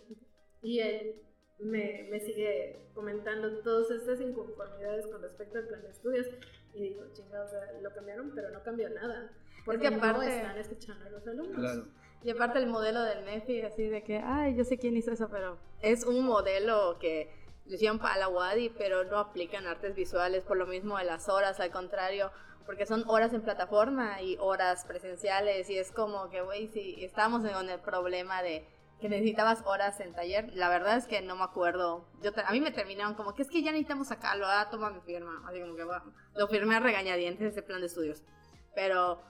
y 0.61 0.79
él 0.79 1.21
me, 1.59 2.07
me, 2.09 2.19
sigue 2.19 2.79
comentando 2.93 3.59
todas 3.59 3.91
estas 3.91 4.21
inconformidades 4.21 5.07
con 5.07 5.21
respecto 5.21 5.57
al 5.57 5.67
plan 5.67 5.81
de 5.81 5.89
estudios. 5.89 6.27
Y 6.73 6.81
digo, 6.81 7.03
chingados, 7.13 7.51
lo 7.81 7.93
cambiaron, 7.93 8.31
pero 8.33 8.49
no 8.51 8.63
cambió 8.63 8.89
nada. 8.89 9.31
Porque 9.65 9.87
aparte 9.87 10.25
no 10.25 10.31
están 10.31 10.57
escuchando 10.57 11.05
a 11.05 11.09
los 11.09 11.27
alumnos. 11.27 11.87
Y 12.21 12.29
aparte 12.31 12.59
el 12.59 12.67
modelo 12.67 13.01
del 13.03 13.23
MEFI, 13.23 13.61
así 13.61 13.87
de 13.87 14.03
que, 14.03 14.17
ay, 14.17 14.55
yo 14.55 14.65
sé 14.65 14.77
quién 14.77 14.97
hizo 14.97 15.11
eso, 15.11 15.29
pero 15.29 15.57
es 15.81 16.05
un 16.05 16.25
modelo 16.25 16.97
que 16.99 17.31
le 17.65 17.75
hicieron 17.75 17.99
para 17.99 18.17
la 18.17 18.27
WADI, 18.27 18.71
pero 18.77 19.05
no 19.05 19.19
aplican 19.19 19.67
artes 19.67 19.95
visuales 19.95 20.43
por 20.43 20.57
lo 20.57 20.65
mismo 20.65 20.97
de 20.97 21.05
las 21.05 21.29
horas, 21.29 21.59
al 21.59 21.71
contrario, 21.71 22.31
porque 22.65 22.85
son 22.85 23.03
horas 23.07 23.33
en 23.33 23.41
plataforma 23.41 24.21
y 24.21 24.37
horas 24.39 24.85
presenciales 24.85 25.69
y 25.69 25.77
es 25.77 25.91
como 25.91 26.29
que, 26.29 26.41
güey, 26.41 26.67
si 26.67 27.03
estábamos 27.03 27.41
con 27.49 27.69
el 27.69 27.79
problema 27.79 28.43
de 28.43 28.65
que 28.99 29.09
necesitabas 29.09 29.63
horas 29.65 29.99
en 29.99 30.13
taller, 30.13 30.51
la 30.53 30.69
verdad 30.69 30.97
es 30.97 31.07
que 31.07 31.21
no 31.21 31.35
me 31.35 31.43
acuerdo. 31.43 32.05
Yo 32.21 32.31
a 32.45 32.51
mí 32.51 32.61
me 32.61 32.71
terminaron 32.71 33.15
como 33.15 33.33
que 33.33 33.43
es 33.43 33.49
que 33.49 33.63
ya 33.63 33.71
necesitamos 33.71 34.07
sacarlo, 34.07 34.45
ah, 34.47 34.67
toma 34.69 34.89
mi 34.89 34.99
firma. 35.01 35.43
Así 35.47 35.61
como 35.61 35.75
que 35.75 35.83
bueno, 35.83 36.03
lo 36.35 36.47
firmé 36.47 36.75
a 36.75 36.79
regañadientes 36.79 37.51
ese 37.51 37.61
plan 37.61 37.79
de 37.79 37.87
estudios. 37.87 38.23
Pero 38.75 39.21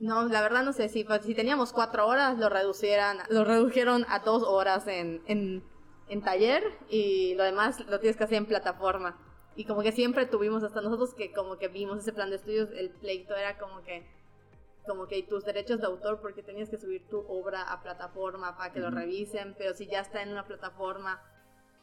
no, 0.00 0.26
la 0.28 0.40
verdad 0.40 0.64
no 0.64 0.72
sé 0.72 0.88
si, 0.88 1.04
pues, 1.04 1.22
si 1.24 1.34
teníamos 1.34 1.72
cuatro 1.72 2.06
horas 2.06 2.38
lo 2.38 2.48
reducieran, 2.48 3.18
lo 3.28 3.44
redujeron 3.44 4.06
a 4.08 4.20
dos 4.20 4.42
horas 4.42 4.86
en, 4.86 5.22
en, 5.26 5.62
en 6.08 6.22
taller 6.22 6.62
y 6.88 7.34
lo 7.34 7.44
demás 7.44 7.80
lo 7.86 8.00
tienes 8.00 8.16
que 8.16 8.24
hacer 8.24 8.38
en 8.38 8.46
plataforma. 8.46 9.18
Y 9.56 9.66
como 9.66 9.82
que 9.82 9.92
siempre 9.92 10.24
tuvimos, 10.24 10.62
hasta 10.62 10.80
nosotros 10.80 11.12
que 11.14 11.32
como 11.32 11.58
que 11.58 11.68
vimos 11.68 11.98
ese 11.98 12.14
plan 12.14 12.30
de 12.30 12.36
estudios, 12.36 12.70
el 12.72 12.90
pleito 12.90 13.36
era 13.36 13.58
como 13.58 13.82
que, 13.82 14.06
como 14.86 15.06
que 15.06 15.22
tus 15.22 15.44
derechos 15.44 15.80
de 15.80 15.86
autor, 15.86 16.20
porque 16.20 16.42
tenías 16.42 16.68
que 16.68 16.78
subir 16.78 17.06
tu 17.08 17.18
obra 17.28 17.62
a 17.62 17.82
plataforma 17.82 18.56
para 18.56 18.72
que 18.72 18.80
lo 18.80 18.90
revisen, 18.90 19.54
pero 19.58 19.74
si 19.74 19.86
ya 19.86 20.00
está 20.00 20.22
en 20.22 20.30
una 20.30 20.46
plataforma, 20.46 21.22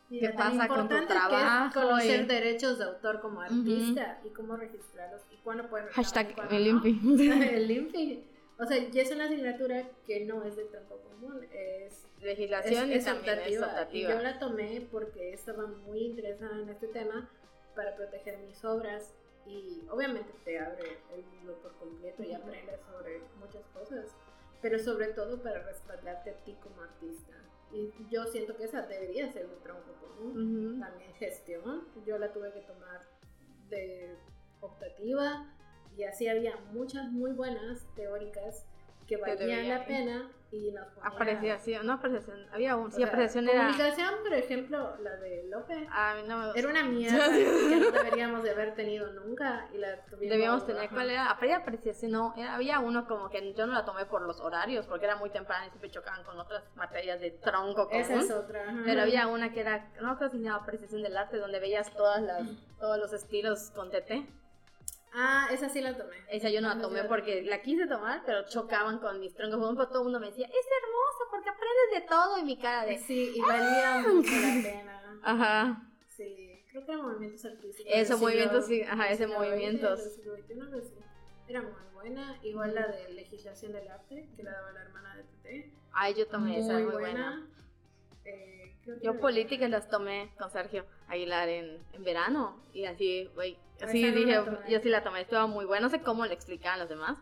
Mira, 0.10 0.32
qué 0.32 0.38
pasa 0.38 0.68
con 0.68 0.88
tu 0.90 0.96
importante 0.96 1.08
que 1.08 1.20
es 1.20 1.28
trabajo. 1.30 1.82
conocer 1.82 2.22
y- 2.22 2.26
derechos 2.26 2.78
de 2.80 2.86
autor 2.86 3.20
como 3.22 3.42
artista 3.42 4.20
y 4.24 4.30
cómo 4.30 4.56
registrarlos 4.56 5.22
y 5.32 5.38
cuándo 5.38 5.70
puedes 5.70 5.90
Hashtag 5.94 6.34
cuándo 6.36 6.56
el 6.56 6.74
no. 6.74 6.84
El 7.44 7.72
INPI. 7.72 8.24
O 8.60 8.66
sea, 8.66 8.78
y 8.78 9.00
es 9.00 9.12
una 9.12 9.26
asignatura 9.26 9.88
que 10.06 10.26
no 10.26 10.44
es 10.44 10.56
de 10.56 10.64
tronco 10.66 10.98
común, 11.02 11.46
es 11.52 12.08
Legislación 12.22 12.92
es, 12.92 13.04
y 13.04 13.06
también 13.06 13.40
es 13.46 13.62
optativa. 13.62 14.10
Y 14.10 14.14
yo 14.14 14.20
la 14.20 14.40
tomé 14.40 14.88
porque 14.92 15.34
estaba 15.34 15.68
muy 15.68 16.00
interesada 16.00 16.60
en 16.60 16.70
este 16.70 16.88
tema 16.88 17.30
para 17.76 17.96
proteger 17.96 18.40
mis 18.40 18.66
obras 18.66 19.14
y 19.48 19.88
obviamente 19.90 20.34
te 20.44 20.60
abre 20.60 21.00
el 21.14 21.26
mundo 21.26 21.58
por 21.62 21.74
completo 21.78 22.24
y 22.24 22.34
aprendes 22.34 22.80
sobre 22.92 23.22
muchas 23.40 23.66
cosas, 23.68 24.16
pero 24.62 24.78
sobre 24.80 25.08
todo 25.08 25.42
para 25.42 25.64
respaldarte 25.64 26.32
a 26.32 26.44
ti 26.44 26.56
como 26.62 26.82
artista. 26.82 27.34
Y 27.72 27.92
yo 28.10 28.26
siento 28.26 28.56
que 28.56 28.66
esa 28.66 28.84
debería 28.84 29.32
ser 29.32 29.50
de 29.50 29.56
tronco 29.58 29.94
común. 30.02 30.74
Ujú. 30.76 30.80
También 30.80 31.14
gestión, 31.16 31.88
yo 32.06 32.18
la 32.18 32.32
tuve 32.32 32.52
que 32.54 32.62
tomar 32.62 33.02
de 33.70 34.18
optativa 34.62 35.54
y 35.96 36.04
así 36.04 36.28
había 36.28 36.56
muchas 36.72 37.12
muy 37.12 37.32
buenas 37.32 37.86
teóricas 37.96 38.66
que 39.08 39.18
valían 39.18 39.70
la 39.70 39.86
pena 39.86 40.32
y 40.52 40.72
nos 40.72 40.88
ponían 40.88 41.14
Apreciación, 41.14 41.86
no 41.86 41.94
apreciación, 41.94 42.48
había 42.54 42.76
un, 42.78 42.88
o 42.88 42.92
sí, 42.92 42.98
sea, 42.98 43.08
apreciación 43.08 43.50
era... 43.50 43.66
Comunicación, 43.68 44.14
por 44.24 44.34
ejemplo, 44.34 44.98
la 45.02 45.16
de 45.18 45.44
López. 45.50 45.88
A 45.92 46.16
mí 46.16 46.22
no 46.28 46.38
me 46.38 46.46
gusta. 46.46 46.60
Era 46.60 46.70
una 46.70 46.84
mierda 46.90 47.30
que 47.30 47.76
no 47.80 47.92
deberíamos 47.92 48.44
de 48.44 48.52
haber 48.52 48.74
tenido 48.76 49.12
nunca 49.14 49.68
y 49.74 49.78
la 49.78 50.06
tuvimos. 50.06 50.30
Debíamos 50.30 50.66
tener, 50.66 50.84
ajá. 50.86 50.94
¿cuál 50.94 51.10
era? 51.10 51.30
Apreciación, 51.30 52.12
no, 52.12 52.34
era- 52.38 52.56
había 52.56 52.80
uno 52.80 53.06
como 53.08 53.30
que 53.30 53.54
yo 53.54 53.68
no 53.68 53.74
la 53.74 53.84
tomé 53.84 54.06
por 54.06 54.22
los 54.22 54.40
horarios, 54.40 54.88
porque 54.88 55.06
era 55.06 55.16
muy 55.18 55.30
temprano 55.30 55.66
y 55.66 55.70
siempre 55.70 55.92
chocaban 55.92 56.24
con 56.24 56.40
otras 56.40 56.64
materias 56.76 57.20
de 57.20 57.32
tronco 57.32 57.88
común. 57.90 58.02
Esa 58.02 58.16
es 58.16 58.32
otra. 58.32 58.64
ajá. 58.70 58.82
Pero 58.86 59.02
había 59.02 59.28
una 59.28 59.52
que 59.52 59.60
era, 59.62 59.92
no 60.02 60.18
creo 60.18 60.30
que 60.32 60.38
se 60.38 60.44
llamaba 60.44 60.64
apreciación 60.64 61.04
del 61.04 61.18
arte, 61.18 61.38
donde 61.38 61.60
veías 61.60 61.92
todas 61.94 62.22
las, 62.22 62.48
todos 62.80 62.98
los 62.98 63.12
estilos 63.12 63.72
con 63.76 63.92
TT. 63.92 64.26
Ah, 65.14 65.48
esa 65.52 65.70
sí 65.70 65.82
la 65.82 65.98
tomé. 65.98 66.16
Esa 66.30 66.50
yo 66.50 66.62
no 66.62 66.68
la 66.74 66.80
tomé 66.82 67.04
porque 67.06 67.42
la 67.44 67.62
quise 67.62 67.88
tomar, 67.88 68.24
pero 68.26 68.46
chocaban 68.48 69.00
con 69.00 69.20
mis 69.20 69.34
troncos. 69.34 69.60
Todo 69.90 70.00
el 70.00 70.04
mundo 70.06 70.20
me 70.20 70.28
decía, 70.28 70.46
es 70.48 70.54
hermosa 70.54 71.24
porque 71.32 71.50
aprendes 71.50 71.92
de 71.94 72.02
todo. 72.08 72.38
Y 72.40 72.44
mi 72.44 72.58
cara 72.60 72.86
de, 72.86 72.98
Sí, 73.00 73.34
y 73.36 73.42
valía 73.42 74.04
mucho 74.08 74.32
la 74.32 74.64
pena. 74.64 75.20
ajá. 75.24 75.84
Sí, 76.16 76.64
creo 76.70 76.86
que 76.86 76.92
eran 76.92 77.06
movimientos 77.06 77.46
artísticos. 77.46 77.94
Siglo- 77.94 78.18
movimientos, 78.18 78.66
sí, 78.66 78.82
ajá, 78.84 79.10
ese 79.12 79.28
movimientos. 79.28 80.00
Era 81.48 81.62
muy 81.62 81.72
buena. 81.94 82.40
Igual 82.44 82.76
la 82.76 82.88
de 82.88 83.10
legislación 83.14 83.72
del 83.72 83.88
arte, 83.88 84.30
que 84.36 84.44
la 84.44 84.52
daba 84.52 84.72
la 84.74 84.82
hermana 84.82 85.16
de 85.16 85.24
TT. 85.24 85.74
Ay, 85.94 86.14
yo 86.16 86.28
tomé 86.28 86.60
esa, 86.60 86.74
muy 86.74 86.84
buena. 86.84 87.48
Eh, 88.26 88.26
¿qué 88.26 88.26
otra 88.26 88.57
Yo 89.02 89.20
políticas 89.20 89.70
las 89.70 89.90
tomé 89.90 90.32
con 90.38 90.50
Sergio 90.50 90.86
Aguilar 91.08 91.50
en, 91.50 91.80
en 91.94 92.04
verano. 92.04 92.64
Y 92.74 92.86
así, 92.86 93.30
güey, 93.36 93.58
así 93.82 94.04
Esa 94.04 94.16
dije, 94.16 94.42
yo 94.70 94.80
sí 94.80 94.90
la 94.90 95.04
tomé, 95.04 95.22
estuvo 95.22 95.48
muy 95.48 95.66
buena. 95.66 95.88
No 95.88 95.90
sé 95.90 96.02
cómo 96.02 96.26
le 96.26 96.34
explicaban 96.34 96.80
los 96.80 96.90
demás. 96.90 97.18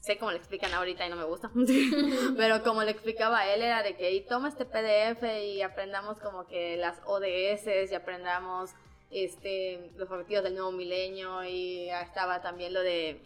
Sé 0.00 0.16
cómo 0.16 0.30
le 0.30 0.38
explican 0.38 0.72
ahorita 0.72 1.04
y 1.06 1.10
no 1.10 1.16
me 1.16 1.24
gusta. 1.24 1.50
Pero 2.36 2.62
como 2.62 2.82
le 2.82 2.92
explicaba 2.92 3.46
él, 3.48 3.62
era 3.62 3.82
de 3.82 3.96
que 3.96 4.12
y 4.12 4.20
toma 4.20 4.48
este 4.48 4.64
PDF 4.64 5.22
y 5.44 5.62
aprendamos 5.62 6.20
como 6.20 6.46
que 6.46 6.76
las 6.76 7.00
ODS 7.04 7.90
y 7.90 7.94
aprendamos 7.94 8.70
este, 9.10 9.90
los 9.96 10.10
objetivos 10.10 10.44
del 10.44 10.54
nuevo 10.54 10.70
milenio. 10.70 11.42
Y 11.44 11.90
estaba 11.90 12.40
también 12.42 12.72
lo 12.74 12.80
de, 12.82 13.20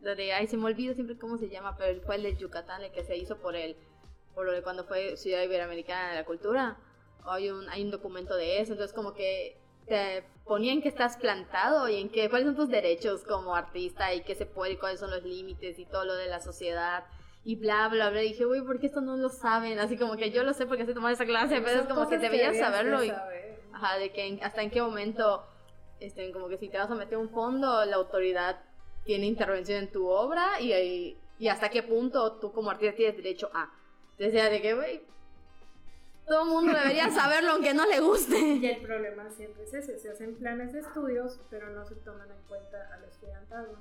lo 0.00 0.14
de, 0.14 0.32
ay, 0.32 0.46
se 0.46 0.56
me 0.56 0.66
olvida 0.66 0.94
siempre 0.94 1.18
cómo 1.18 1.38
se 1.38 1.48
llama, 1.48 1.76
pero 1.76 2.00
fue 2.02 2.16
el 2.16 2.22
de 2.22 2.36
Yucatán, 2.36 2.82
el 2.82 2.92
que 2.92 3.02
se 3.02 3.16
hizo 3.16 3.38
por 3.38 3.56
el, 3.56 3.76
por 4.34 4.46
lo 4.46 4.52
de 4.52 4.62
cuando 4.62 4.84
fue 4.84 5.16
Ciudad 5.16 5.42
Iberoamericana 5.42 6.10
de 6.10 6.14
la 6.14 6.24
Cultura. 6.24 6.76
Hay 7.26 7.50
un, 7.50 7.68
hay 7.68 7.82
un 7.84 7.90
documento 7.90 8.34
de 8.36 8.60
eso, 8.60 8.72
entonces 8.72 8.94
como 8.94 9.14
que 9.14 9.56
te 9.86 10.24
ponía 10.44 10.72
en 10.72 10.82
qué 10.82 10.88
estás 10.88 11.16
plantado 11.16 11.88
y 11.88 11.96
en 12.00 12.08
qué, 12.10 12.28
cuáles 12.30 12.46
son 12.46 12.56
tus 12.56 12.68
derechos 12.68 13.22
como 13.24 13.54
artista 13.54 14.12
y 14.14 14.22
qué 14.22 14.34
se 14.34 14.46
puede 14.46 14.72
y 14.72 14.76
cuáles 14.76 15.00
son 15.00 15.10
los 15.10 15.22
límites 15.22 15.78
y 15.78 15.86
todo 15.86 16.04
lo 16.04 16.14
de 16.14 16.26
la 16.26 16.40
sociedad 16.40 17.04
y 17.44 17.56
bla, 17.56 17.88
bla, 17.88 18.10
bla. 18.10 18.22
Y 18.22 18.28
dije, 18.28 18.46
uy, 18.46 18.62
¿por 18.62 18.78
qué 18.78 18.86
esto 18.86 19.00
no 19.00 19.16
lo 19.16 19.28
saben? 19.28 19.78
Así 19.80 19.96
como 19.96 20.16
que 20.16 20.30
yo 20.30 20.44
lo 20.44 20.52
sé 20.54 20.66
porque 20.66 20.82
estoy 20.82 20.94
tomando 20.94 21.14
esa 21.14 21.26
clase, 21.26 21.60
pero 21.60 21.80
es 21.80 21.86
como 21.86 22.08
que 22.08 22.18
deberías 22.18 22.52
deberías 22.52 22.72
de 22.72 22.78
saberlo. 22.78 23.04
Y, 23.04 23.08
saber. 23.08 23.60
ajá, 23.72 23.98
de 23.98 24.12
que 24.12 24.26
en- 24.26 24.42
hasta 24.44 24.62
en 24.62 24.70
qué 24.70 24.80
momento, 24.80 25.44
este, 26.00 26.30
como 26.32 26.48
que 26.48 26.56
si 26.58 26.68
te 26.68 26.78
vas 26.78 26.90
a 26.90 26.94
meter 26.94 27.18
un 27.18 27.30
fondo, 27.30 27.84
la 27.84 27.96
autoridad 27.96 28.60
tiene 29.04 29.26
intervención 29.26 29.78
en 29.78 29.90
tu 29.90 30.08
obra 30.08 30.60
y, 30.60 30.72
y, 30.72 31.18
y 31.38 31.48
hasta 31.48 31.68
qué 31.70 31.82
punto 31.82 32.34
tú 32.38 32.52
como 32.52 32.70
artista 32.70 32.94
tienes 32.94 33.16
derecho 33.16 33.50
a. 33.52 33.68
Entonces, 34.12 34.34
ya 34.34 34.48
de 34.48 34.62
que, 34.62 34.74
güey, 34.74 35.02
todo 36.32 36.44
el 36.44 36.48
mundo 36.48 36.72
debería 36.78 37.10
saberlo 37.10 37.50
aunque 37.52 37.74
no 37.74 37.84
le 37.86 38.00
guste. 38.00 38.38
Y 38.38 38.64
el 38.66 38.80
problema 38.80 39.28
siempre 39.30 39.64
es 39.64 39.74
ese, 39.74 39.98
se 39.98 40.08
hacen 40.10 40.34
planes 40.36 40.72
de 40.72 40.80
estudios, 40.80 41.38
pero 41.50 41.68
no 41.70 41.84
se 41.84 41.94
toman 41.96 42.30
en 42.30 42.42
cuenta 42.48 42.88
al 42.94 43.04
estudiantado. 43.04 43.76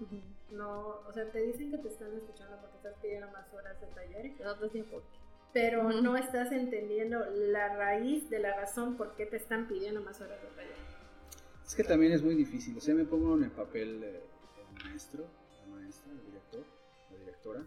No, 0.49 0.99
o 1.07 1.13
sea, 1.13 1.31
te 1.31 1.41
dicen 1.43 1.71
que 1.71 1.77
te 1.77 1.87
están 1.87 2.13
escuchando 2.13 2.57
porque 2.59 2.75
estás 2.75 2.95
pidiendo 3.01 3.27
más 3.31 3.51
horas 3.53 3.79
de 3.79 3.87
taller, 3.87 4.31
No 4.43 4.55
te 4.57 4.67
tiempo. 4.67 5.01
pero 5.53 5.91
no 5.93 6.17
estás 6.17 6.51
entendiendo 6.51 7.23
la 7.29 7.73
raíz 7.77 8.29
de 8.29 8.39
la 8.39 8.53
razón 8.57 8.97
por 8.97 9.15
qué 9.15 9.25
te 9.25 9.37
están 9.37 9.69
pidiendo 9.69 10.01
más 10.01 10.19
horas 10.19 10.41
de 10.41 10.47
taller. 10.49 10.75
Es 11.65 11.73
que 11.73 11.85
también 11.85 12.11
es 12.11 12.21
muy 12.21 12.35
difícil. 12.35 12.77
O 12.77 12.81
sea, 12.81 12.93
me 12.93 13.05
pongo 13.05 13.37
en 13.37 13.45
el 13.45 13.51
papel 13.51 14.01
de- 14.01 14.07
del 14.11 14.83
maestro, 14.83 15.23
la 15.61 15.73
maestra, 15.77 16.11
el 16.11 16.25
director, 16.25 16.65
la 17.11 17.17
directora. 17.17 17.63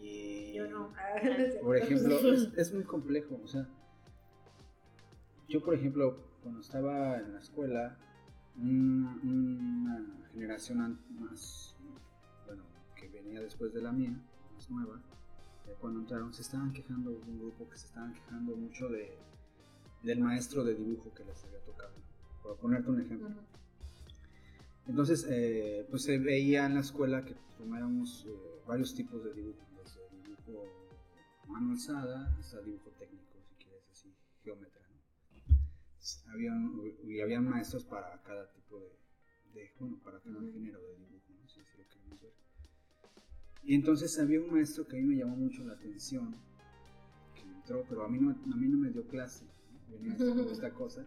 Y. 0.00 0.52
Yo 0.54 0.68
no. 0.68 0.92
Por 1.62 1.76
ejemplo, 1.76 2.18
es, 2.32 2.50
es 2.56 2.74
muy 2.74 2.84
complejo. 2.84 3.40
O 3.42 3.46
sea, 3.46 3.68
yo, 5.48 5.62
por 5.62 5.74
ejemplo, 5.74 6.16
cuando 6.42 6.60
estaba 6.60 7.18
en 7.18 7.32
la 7.34 7.38
escuela, 7.38 7.98
una, 8.56 9.20
una 9.22 10.28
generación 10.32 10.98
más, 11.20 11.76
bueno, 12.46 12.62
que 12.96 13.08
venía 13.08 13.40
después 13.40 13.72
de 13.74 13.82
la 13.82 13.92
mía, 13.92 14.14
más 14.54 14.70
nueva, 14.70 15.00
eh, 15.66 15.74
cuando 15.78 16.00
entraron, 16.00 16.32
se 16.32 16.42
estaban 16.42 16.72
quejando, 16.72 17.10
un 17.10 17.38
grupo 17.38 17.68
que 17.68 17.76
se 17.76 17.86
estaban 17.86 18.14
quejando 18.14 18.56
mucho 18.56 18.88
de, 18.88 19.16
del 20.02 20.20
maestro 20.20 20.64
de 20.64 20.74
dibujo 20.74 21.12
que 21.14 21.24
les 21.24 21.44
había 21.44 21.60
tocado. 21.60 21.92
Por 22.42 22.56
ponerte 22.56 22.90
un 22.90 23.00
ejemplo. 23.00 23.28
Entonces, 24.86 25.26
eh, 25.28 25.86
pues 25.90 26.02
se 26.02 26.18
veía 26.18 26.66
en 26.66 26.74
la 26.74 26.80
escuela 26.80 27.24
que 27.24 27.36
tomáramos 27.56 28.26
eh, 28.26 28.62
varios 28.66 28.94
tipos 28.94 29.22
de 29.22 29.32
dibujo, 29.32 29.60
dibujo 30.60 30.82
mano 31.48 31.72
alzada 31.72 32.34
hasta 32.38 32.60
dibujo 32.62 32.90
técnico, 32.98 33.42
si 33.48 33.54
quieres, 33.56 33.82
así, 33.90 34.14
geómetra. 34.42 34.82
¿no? 34.88 36.32
Había, 36.32 36.52
y 37.04 37.20
había 37.20 37.40
maestros 37.40 37.84
para 37.84 38.22
cada 38.22 38.50
tipo 38.52 38.78
de, 38.78 38.90
de 39.54 39.70
bueno, 39.78 39.98
para 40.02 40.20
cada 40.20 40.40
género 40.40 40.80
de 40.80 40.96
dibujo, 40.96 41.32
¿no? 41.40 41.48
si 41.48 41.60
así 41.60 41.78
lo 41.78 41.88
queremos 41.88 42.20
ver. 42.20 42.32
Y 43.64 43.74
entonces 43.74 44.18
había 44.18 44.40
un 44.40 44.50
maestro 44.52 44.86
que 44.86 44.96
a 44.96 45.00
mí 45.00 45.06
me 45.06 45.16
llamó 45.16 45.36
mucho 45.36 45.64
la 45.64 45.74
atención, 45.74 46.34
que 47.34 47.42
entró, 47.42 47.84
pero 47.88 48.04
a 48.04 48.08
mí 48.08 48.18
no, 48.18 48.30
a 48.30 48.56
mí 48.56 48.68
no 48.68 48.78
me 48.78 48.90
dio 48.90 49.06
clase, 49.06 49.44
¿no? 49.44 49.96
venía 49.98 50.16
como 50.16 50.50
esta 50.50 50.70
cosa 50.74 51.06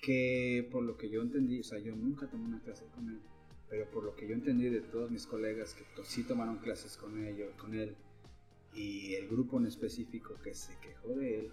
que 0.00 0.68
por 0.72 0.82
lo 0.82 0.96
que 0.96 1.10
yo 1.10 1.22
entendí, 1.22 1.60
o 1.60 1.64
sea, 1.64 1.78
yo 1.78 1.94
nunca 1.94 2.26
tomé 2.26 2.44
una 2.44 2.60
clase 2.60 2.86
con 2.86 3.08
él, 3.08 3.20
pero 3.70 3.88
por 3.88 4.02
lo 4.02 4.16
que 4.16 4.26
yo 4.26 4.34
entendí 4.34 4.68
de 4.68 4.80
todos 4.80 5.10
mis 5.12 5.26
colegas 5.26 5.74
que 5.74 5.84
sí 6.04 6.24
tomaron 6.24 6.58
clases 6.58 6.96
con, 6.96 7.24
ello, 7.24 7.52
con 7.56 7.72
él, 7.72 7.96
y 8.74 9.14
el 9.14 9.28
grupo 9.28 9.58
en 9.58 9.66
específico 9.66 10.34
que 10.42 10.54
se 10.54 10.76
quejó 10.80 11.10
de 11.10 11.38
él, 11.38 11.52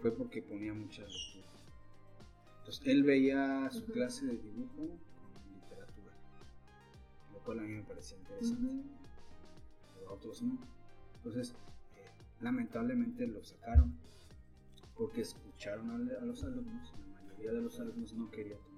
fue 0.00 0.12
porque 0.12 0.42
ponía 0.42 0.72
mucha 0.72 1.02
lectura. 1.02 1.48
Entonces, 2.58 2.86
él 2.86 3.02
veía 3.02 3.68
su 3.70 3.84
clase 3.86 4.26
de 4.26 4.36
dibujo 4.36 4.76
con 4.76 5.52
literatura, 5.60 6.12
lo 7.32 7.38
cual 7.40 7.58
a 7.58 7.62
mí 7.62 7.74
me 7.74 7.82
parecía 7.82 8.16
interesante, 8.18 8.84
pero 9.94 10.10
a 10.10 10.12
otros 10.12 10.40
no. 10.40 10.58
Entonces, 11.16 11.50
eh, 11.96 12.10
lamentablemente 12.40 13.26
lo 13.26 13.42
sacaron 13.42 13.98
porque 14.96 15.22
escucharon 15.22 15.90
a, 15.90 16.22
a 16.22 16.24
los 16.24 16.44
alumnos, 16.44 16.92
la 16.96 17.22
mayoría 17.22 17.52
de 17.52 17.60
los 17.60 17.80
alumnos 17.80 18.14
no 18.14 18.30
quería 18.30 18.56
tomar 18.58 18.73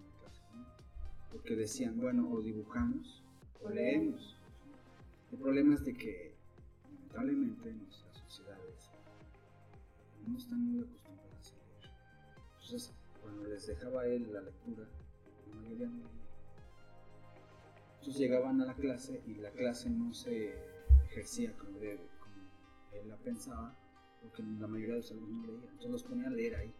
porque 1.30 1.56
decían, 1.56 2.00
bueno, 2.00 2.30
o 2.30 2.40
dibujamos 2.40 3.22
o 3.62 3.70
leemos. 3.70 4.36
El 5.32 5.38
problema 5.38 5.74
es 5.74 5.84
de 5.84 5.94
que 5.94 6.34
lamentablemente 6.84 7.72
nuestras 7.72 8.16
sociedades 8.18 8.90
no 10.26 10.38
están 10.38 10.60
muy 10.60 10.82
acostumbradas 10.82 11.52
a 11.52 11.56
leer. 11.56 11.90
Entonces, 12.54 12.92
cuando 13.22 13.44
les 13.44 13.66
dejaba 13.66 14.06
él 14.06 14.32
la 14.32 14.40
lectura, 14.40 14.86
la 15.48 15.54
mayoría 15.54 15.88
no 15.88 15.96
leía. 15.96 16.16
Entonces 17.98 18.18
llegaban 18.18 18.60
a 18.60 18.66
la 18.66 18.74
clase 18.74 19.20
y 19.26 19.34
la 19.34 19.50
clase 19.50 19.90
no 19.90 20.14
se 20.14 20.54
ejercía 21.06 21.56
como, 21.56 21.78
debe, 21.78 22.08
como 22.20 22.36
él 22.92 23.08
la 23.08 23.16
pensaba, 23.16 23.76
porque 24.22 24.42
la 24.42 24.66
mayoría 24.66 24.94
de 24.94 25.00
los 25.00 25.10
alumnos 25.10 25.38
no 25.38 25.46
leían. 25.46 25.64
Entonces 25.64 25.90
los 25.90 26.02
ponía 26.04 26.28
a 26.28 26.30
leer 26.30 26.54
ahí. 26.56 26.74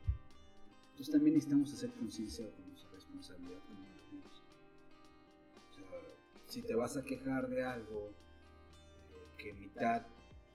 Entonces 0.90 1.12
también 1.12 1.34
necesitamos 1.34 1.72
hacer 1.72 1.92
conciencia 1.92 2.50
con 2.52 2.68
nuestra 2.68 2.90
responsabilidad 2.92 3.58
como 3.66 3.85
si 6.56 6.62
te 6.62 6.74
vas 6.74 6.96
a 6.96 7.04
quejar 7.04 7.48
de 7.50 7.62
algo, 7.62 8.08
eh, 8.08 9.28
que 9.36 9.52
mitad 9.52 10.06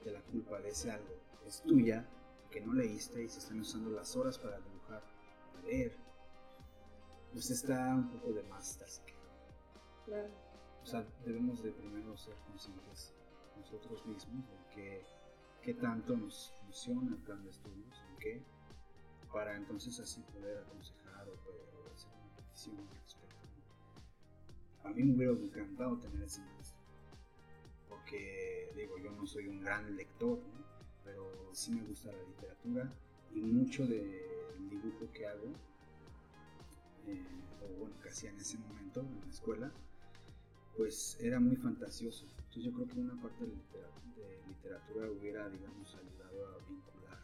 de 0.04 0.12
la 0.12 0.22
culpa 0.24 0.60
de 0.60 0.70
ese 0.70 0.90
algo 0.90 1.14
es 1.46 1.62
tuya, 1.62 2.10
que 2.50 2.60
no 2.60 2.74
leíste 2.74 3.24
y 3.24 3.30
se 3.30 3.38
están 3.38 3.60
usando 3.60 3.92
las 3.92 4.16
horas 4.16 4.40
para 4.40 4.60
dibujar, 4.62 5.04
para 5.52 5.64
leer, 5.68 5.96
pues 7.32 7.52
está 7.52 7.94
un 7.94 8.10
poco 8.10 8.34
de 8.34 8.42
más 8.50 8.72
estarse 8.72 9.04
Claro. 10.08 10.32
O 10.82 10.86
sea, 10.88 11.06
debemos 11.24 11.62
de 11.62 11.72
primero 11.72 12.18
ser 12.18 12.34
conscientes 12.48 13.14
nosotros 13.56 14.04
mismos 14.08 14.50
de 14.50 14.58
que, 14.74 15.06
qué 15.62 15.76
tanto 15.76 16.18
nos 16.18 16.52
funciona 16.62 17.12
el 17.12 17.22
plan 17.22 17.44
de 17.44 17.52
estudios, 17.52 18.04
en 18.10 18.18
qué, 18.18 18.44
para 19.32 19.56
entonces 19.56 20.00
así 20.00 20.24
poder 20.34 20.64
aconsejar 20.64 21.30
o 21.30 21.36
poder 21.44 21.70
hacer 21.94 22.74
una 22.74 22.90
petición. 22.90 23.21
A 24.84 24.90
mí 24.90 25.04
me 25.04 25.16
hubiera 25.16 25.34
encantado 25.34 25.98
tener 25.98 26.24
ese 26.24 26.42
maestro, 26.42 26.82
porque 27.88 28.72
digo, 28.76 28.98
yo 28.98 29.12
no 29.12 29.26
soy 29.26 29.48
un 29.48 29.62
gran 29.62 29.96
lector, 29.96 30.40
pero 31.04 31.32
sí 31.54 31.72
me 31.72 31.84
gusta 31.84 32.12
la 32.12 32.24
literatura 32.24 32.94
y 33.34 33.42
mucho 33.42 33.86
del 33.86 34.70
dibujo 34.70 35.12
que 35.14 35.28
hago, 35.28 35.54
eh, 37.08 37.26
o 37.64 37.80
bueno, 37.80 38.00
que 38.02 38.10
hacía 38.10 38.32
en 38.32 38.38
ese 38.38 38.58
momento 38.58 39.02
en 39.02 39.20
la 39.22 39.30
escuela, 39.30 39.72
pues 40.76 41.18
era 41.22 41.40
muy 41.40 41.56
fantasioso. 41.56 42.26
Entonces 42.38 42.64
yo 42.64 42.74
creo 42.74 42.88
que 42.88 43.00
una 43.00 43.22
parte 43.22 43.46
de, 43.46 43.52
literatura, 44.48 45.10
hubiera, 45.10 45.50
digamos, 45.50 45.96
ayudado 45.96 46.48
a 46.48 46.58
vincular 46.68 47.20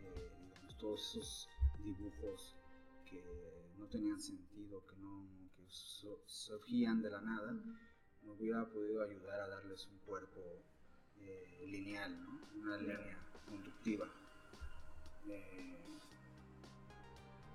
eh, 0.00 0.30
todos 0.78 1.00
esos 1.10 1.48
dibujos 1.82 2.56
que 3.04 3.22
no 3.78 3.86
tenían 3.86 4.20
sentido, 4.20 4.84
que 4.86 4.96
no 4.96 5.39
surgían 5.70 7.02
de 7.02 7.10
la 7.10 7.20
nada, 7.20 7.52
me 8.22 8.30
hubiera 8.32 8.64
podido 8.68 9.02
ayudar 9.02 9.40
a 9.40 9.48
darles 9.48 9.86
un 9.86 9.98
cuerpo 10.00 10.40
eh, 11.20 11.64
lineal, 11.66 12.22
¿no? 12.22 12.40
Una 12.62 12.76
línea 12.76 13.18
conductiva. 13.48 14.06
Eh, 15.28 15.78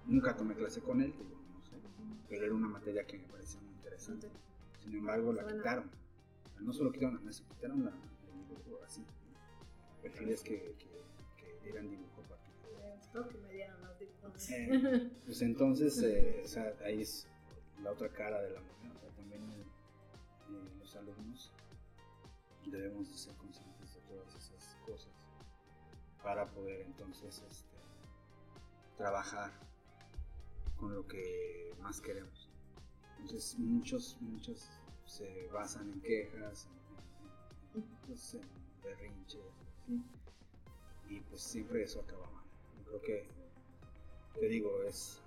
nunca 0.06 0.36
tomé 0.36 0.56
clase 0.56 0.82
con 0.82 1.02
él, 1.02 1.12
digo, 1.18 1.36
no 1.54 1.62
sé, 1.64 1.76
pero 2.30 2.46
era 2.46 2.54
una 2.54 2.68
materia 2.68 3.06
que 3.06 3.18
me 3.20 3.28
parecía 3.28 3.60
muy 3.62 3.74
interesante. 3.74 4.30
Sin 4.84 4.96
embargo, 4.96 5.34
la 5.34 5.46
quitaron. 5.46 5.90
No 6.62 6.74
solo 6.74 6.92
quitaron 6.92 7.16
la 7.16 7.22
mesa, 7.22 7.44
quitaron 7.50 7.84
la, 7.86 7.92
el 7.92 8.48
dibujo 8.48 8.84
así. 8.84 9.04
Perfiles 10.02 10.42
que, 10.42 10.76
que, 10.78 11.58
que 11.62 11.70
eran 11.70 11.90
dibujo 11.90 12.22
particular. 12.30 12.82
Me 12.84 12.96
gustó 12.98 13.28
que 13.28 13.38
me 13.40 13.52
dieran 13.54 13.78
dibujos. 14.00 14.50
Eh, 14.52 15.12
Pues 15.26 15.42
entonces, 15.42 15.98
eh, 16.04 16.42
o 16.44 16.48
sea, 16.48 16.74
ahí 16.86 17.02
es 17.02 17.28
la 17.86 17.92
otra 17.92 18.10
cara 18.12 18.42
de 18.42 18.50
la 18.50 18.60
moneda. 18.62 18.96
O 18.96 19.00
sea, 19.00 19.10
también 19.12 19.42
eh, 19.52 19.66
los 20.80 20.96
alumnos 20.96 21.52
debemos 22.66 23.10
de 23.12 23.18
ser 23.18 23.36
conscientes 23.36 23.94
de 23.94 24.02
todas 24.02 24.36
esas 24.36 24.76
cosas 24.86 25.12
para 26.24 26.46
poder 26.48 26.82
entonces 26.82 27.44
este, 27.48 27.78
trabajar 28.98 29.52
con 30.78 30.94
lo 30.96 31.06
que 31.08 31.74
más 31.80 32.02
queremos. 32.02 32.50
Entonces 33.20 33.58
muchos, 33.60 34.18
muchos 34.20 34.68
se 35.06 35.48
basan 35.54 35.92
en 35.92 36.02
quejas, 36.02 36.68
en, 37.76 37.82
en- 37.84 37.88
pues, 38.08 38.34
en 38.34 38.42
berrinches, 38.84 39.42
¿sí? 39.86 40.02
y 41.10 41.20
pues 41.22 41.42
siempre 41.44 41.84
eso 41.84 42.02
acaba 42.02 42.26
mal. 42.32 42.44
Yo 42.80 42.84
creo 42.86 43.02
que, 43.02 43.28
te 44.40 44.48
digo, 44.48 44.82
es, 44.84 45.20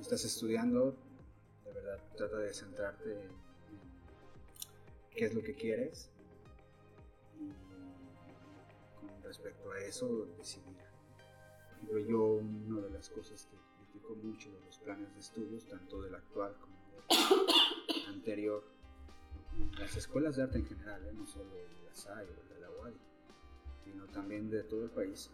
estás 0.00 0.24
estudiando, 0.24 0.94
de 1.66 1.72
verdad 1.72 2.00
trata 2.16 2.38
de 2.38 2.54
centrarte 2.54 3.24
en, 3.24 3.30
qué 5.10 5.24
es 5.26 5.34
lo 5.34 5.42
que 5.42 5.54
quieres 5.54 6.10
y 7.40 7.48
con 9.00 9.22
respecto 9.22 9.72
a 9.72 9.80
eso 9.80 10.26
decidir. 10.36 10.76
Ejemplo, 11.72 11.98
yo 12.00 12.24
una 12.34 12.80
de 12.82 12.90
las 12.90 13.08
cosas 13.10 13.46
que 13.46 13.56
critico 13.76 14.14
mucho 14.16 14.50
de 14.52 14.60
los 14.60 14.78
planes 14.78 15.12
de 15.14 15.20
estudios, 15.20 15.66
tanto 15.66 16.02
del 16.02 16.14
actual 16.14 16.54
como 16.60 16.76
del 16.92 18.06
anterior, 18.08 18.62
las 19.78 19.96
escuelas 19.96 20.36
de 20.36 20.42
arte 20.42 20.58
en 20.58 20.66
general, 20.66 21.04
¿eh? 21.06 21.12
no 21.14 21.26
solo 21.26 21.50
de 21.54 21.84
la 21.86 21.94
SAI 21.94 22.26
o 22.26 22.54
de 22.54 22.60
la 22.60 22.70
UADI, 22.70 23.00
sino 23.84 24.06
también 24.08 24.50
de 24.50 24.62
todo 24.64 24.84
el 24.84 24.90
país, 24.90 25.30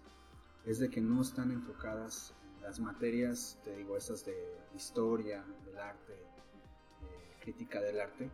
es 0.65 0.79
de 0.79 0.91
que 0.91 1.01
no 1.01 1.23
están 1.23 1.51
enfocadas 1.51 2.35
en 2.42 2.42
las 2.63 2.79
materias, 2.81 3.59
te 3.65 3.77
digo, 3.77 3.97
esas 3.97 4.25
de 4.25 4.35
historia 4.75 5.45
del 5.65 5.79
arte, 5.79 6.13
eh, 6.15 7.37
crítica 7.41 7.81
del 7.81 8.01
arte, 8.01 8.31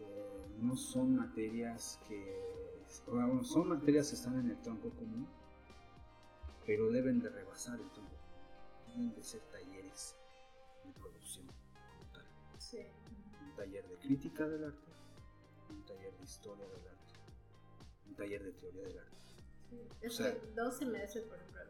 eh, 0.00 0.46
no 0.58 0.76
son 0.76 1.16
materias 1.16 2.00
que, 2.08 2.82
bueno, 3.06 3.44
son 3.44 3.68
materias 3.68 4.08
que 4.08 4.16
están 4.16 4.38
en 4.40 4.50
el 4.50 4.60
tronco 4.62 4.90
común, 4.90 5.28
pero 6.66 6.90
deben 6.90 7.20
de 7.20 7.28
rebasar 7.28 7.78
el 7.80 7.90
tronco 7.90 8.16
común, 8.16 8.88
deben 8.88 9.14
de 9.14 9.22
ser 9.22 9.40
talleres 9.50 10.16
de 10.84 10.92
producción 10.92 11.46
como 11.46 12.12
tal 12.12 12.26
Sí. 12.58 12.86
un 13.42 13.54
taller 13.56 13.86
de 13.88 13.96
crítica 13.98 14.48
del 14.48 14.64
arte, 14.64 14.92
un 15.68 15.84
taller 15.84 16.16
de 16.16 16.24
historia 16.24 16.66
del 16.66 16.88
arte, 16.88 17.12
un 18.06 18.14
taller 18.14 18.42
de 18.44 18.52
teoría 18.52 18.82
del 18.84 18.98
arte. 18.98 19.12
Sí, 19.68 19.88
Es 20.00 20.20
O 20.20 20.22
sea- 20.22 20.34
que 20.34 20.46
dos 20.54 20.76
semestres, 20.78 21.24
por 21.24 21.36
ejemplo, 21.36 21.60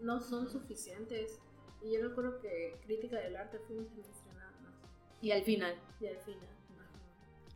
no 0.00 0.20
son 0.20 0.48
suficientes. 0.48 1.40
Y 1.82 1.92
yo 1.92 2.08
recuerdo 2.08 2.40
que 2.40 2.78
crítica 2.84 3.18
del 3.18 3.36
arte 3.36 3.58
fue 3.60 3.76
un 3.76 3.86
semestre 3.86 4.32
nada 4.34 4.50
más. 4.62 4.74
Y 5.20 5.30
al 5.30 5.42
final. 5.42 5.74
Y 6.00 6.06
al 6.06 6.18
final. 6.18 6.48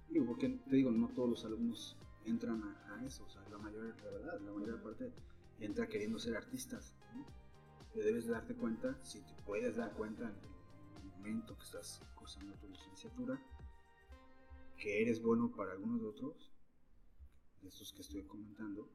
Digo, 0.09 0.27
porque 0.27 0.49
te 0.49 0.77
digo, 0.77 0.91
no 0.91 1.09
todos 1.09 1.31
los 1.31 1.45
alumnos 1.45 1.97
entran 2.27 2.63
a, 2.63 2.95
a 2.95 3.05
eso, 3.05 3.25
o 3.25 3.31
sea, 3.31 3.43
la 3.51 3.59
mayor, 3.59 3.85
la 4.05 4.11
verdad, 4.11 4.41
la 4.41 4.53
mayor 4.53 4.83
parte 4.83 5.13
entra 5.59 5.89
queriendo 5.89 6.19
ser 6.19 6.37
artistas. 6.37 6.95
¿no? 7.15 7.25
Debes 7.95 8.27
de 8.27 8.33
darte 8.33 8.55
cuenta, 8.55 8.99
si 9.03 9.21
te 9.21 9.35
puedes 9.45 9.77
dar 9.77 9.93
cuenta 9.95 10.25
en 10.25 11.03
el 11.03 11.05
momento 11.17 11.57
que 11.57 11.65
estás 11.65 12.01
cursando 12.15 12.55
tu 12.57 12.69
licenciatura, 12.69 13.41
que 14.77 15.03
eres 15.03 15.23
bueno 15.23 15.51
para 15.55 15.73
algunos 15.73 16.01
de 16.01 16.09
otros, 16.09 16.53
de 17.63 17.69
estos 17.69 17.93
que 17.93 18.03
estoy 18.03 18.23
comentando, 18.25 18.89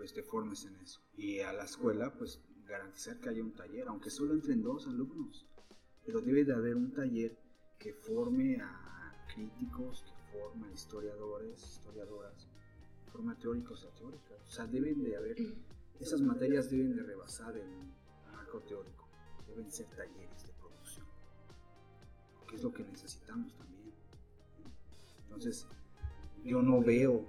pues 0.00 0.14
te 0.14 0.22
formes 0.22 0.64
en 0.64 0.74
eso. 0.76 0.98
Y 1.18 1.40
a 1.40 1.52
la 1.52 1.64
escuela, 1.64 2.10
pues 2.14 2.40
garantizar 2.66 3.20
que 3.20 3.28
haya 3.28 3.42
un 3.42 3.52
taller, 3.52 3.86
aunque 3.86 4.08
solo 4.08 4.32
entren 4.32 4.62
dos 4.62 4.86
alumnos, 4.86 5.46
pero 6.06 6.22
debe 6.22 6.42
de 6.42 6.54
haber 6.54 6.74
un 6.74 6.90
taller 6.90 7.36
que 7.78 7.92
forme 7.92 8.56
a 8.62 9.26
críticos, 9.34 10.02
que 10.02 10.38
forme 10.38 10.68
a 10.68 10.72
historiadores, 10.72 11.62
historiadoras, 11.62 12.48
forme 13.12 13.32
a 13.32 13.38
teóricos, 13.38 13.84
a 13.84 13.94
teóricas. 13.94 14.38
O 14.48 14.50
sea, 14.50 14.66
deben 14.66 15.04
de 15.04 15.16
haber, 15.18 15.36
esas 16.00 16.22
materias 16.22 16.70
deben 16.70 16.96
de 16.96 17.02
rebasar 17.02 17.54
el 17.58 17.68
marco 18.32 18.60
teórico, 18.60 19.06
deben 19.48 19.70
ser 19.70 19.86
talleres 19.88 20.46
de 20.46 20.52
producción, 20.54 21.06
que 22.48 22.56
es 22.56 22.62
lo 22.62 22.72
que 22.72 22.84
necesitamos 22.84 23.54
también. 23.54 23.92
Entonces, 25.24 25.66
yo 26.42 26.62
no 26.62 26.80
veo 26.80 27.26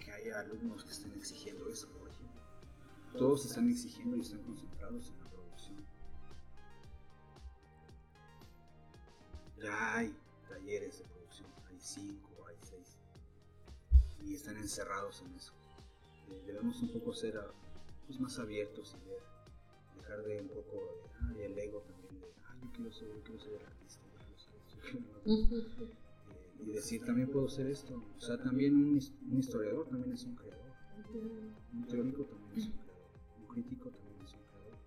que 0.00 0.10
haya 0.10 0.40
alumnos 0.40 0.82
que 0.84 0.90
estén 0.90 1.12
exigiendo 1.14 1.68
eso. 1.68 1.88
Todos 3.16 3.46
están 3.46 3.68
exigiendo 3.70 4.16
y 4.16 4.20
están 4.20 4.42
concentrados 4.42 5.08
en 5.10 5.18
la 5.18 5.30
producción. 5.30 5.76
Ya 9.60 9.96
hay 9.96 10.14
talleres 10.48 10.98
de 10.98 11.04
producción, 11.04 11.48
hay 11.68 11.76
cinco, 11.80 12.46
hay 12.46 12.56
seis, 12.62 12.96
y 14.24 14.34
están 14.34 14.56
encerrados 14.56 15.22
en 15.22 15.34
eso. 15.34 15.52
Eh, 16.30 16.42
debemos 16.46 16.80
un 16.82 16.92
poco 16.92 17.12
ser 17.12 17.38
ah, 17.38 17.50
pues, 18.06 18.20
más 18.20 18.38
abiertos 18.38 18.94
y 18.94 19.08
ver, 19.08 19.22
dejar 19.96 20.22
de 20.22 20.40
un 20.42 20.48
poco 20.48 20.76
de, 20.84 21.42
ay, 21.42 21.42
el 21.52 21.58
ego 21.58 21.80
también 21.80 22.20
de, 22.20 22.26
ay, 22.46 22.60
yo 22.62 22.70
quiero 22.72 22.92
ser, 22.92 23.08
yo 23.08 23.22
quiero 23.24 23.40
ser 23.40 23.66
artista, 23.66 24.02
yo 24.06 24.18
quiero 24.18 24.38
ser 24.38 24.54
esto, 24.54 24.76
yo 24.76 24.80
quiero 24.80 25.00
lo 25.56 25.64
otro". 25.64 25.86
Eh, 25.86 26.66
y 26.66 26.72
decir 26.72 27.04
también 27.04 27.30
puedo 27.30 27.48
ser 27.48 27.66
esto. 27.66 28.02
O 28.16 28.20
sea, 28.20 28.40
también 28.42 28.76
un, 28.76 29.00
un 29.30 29.38
historiador 29.38 29.88
también 29.88 30.12
es 30.12 30.24
un 30.24 30.36
creador, 30.36 30.72
un 31.72 31.86
teórico 31.86 32.24
también 32.24 32.58
es 32.58 32.66
un 32.66 32.72
creador, 32.72 32.87
crítico 33.62 33.90
también 33.90 34.20
es 34.22 34.34
un 34.34 34.42
creador, 34.44 34.78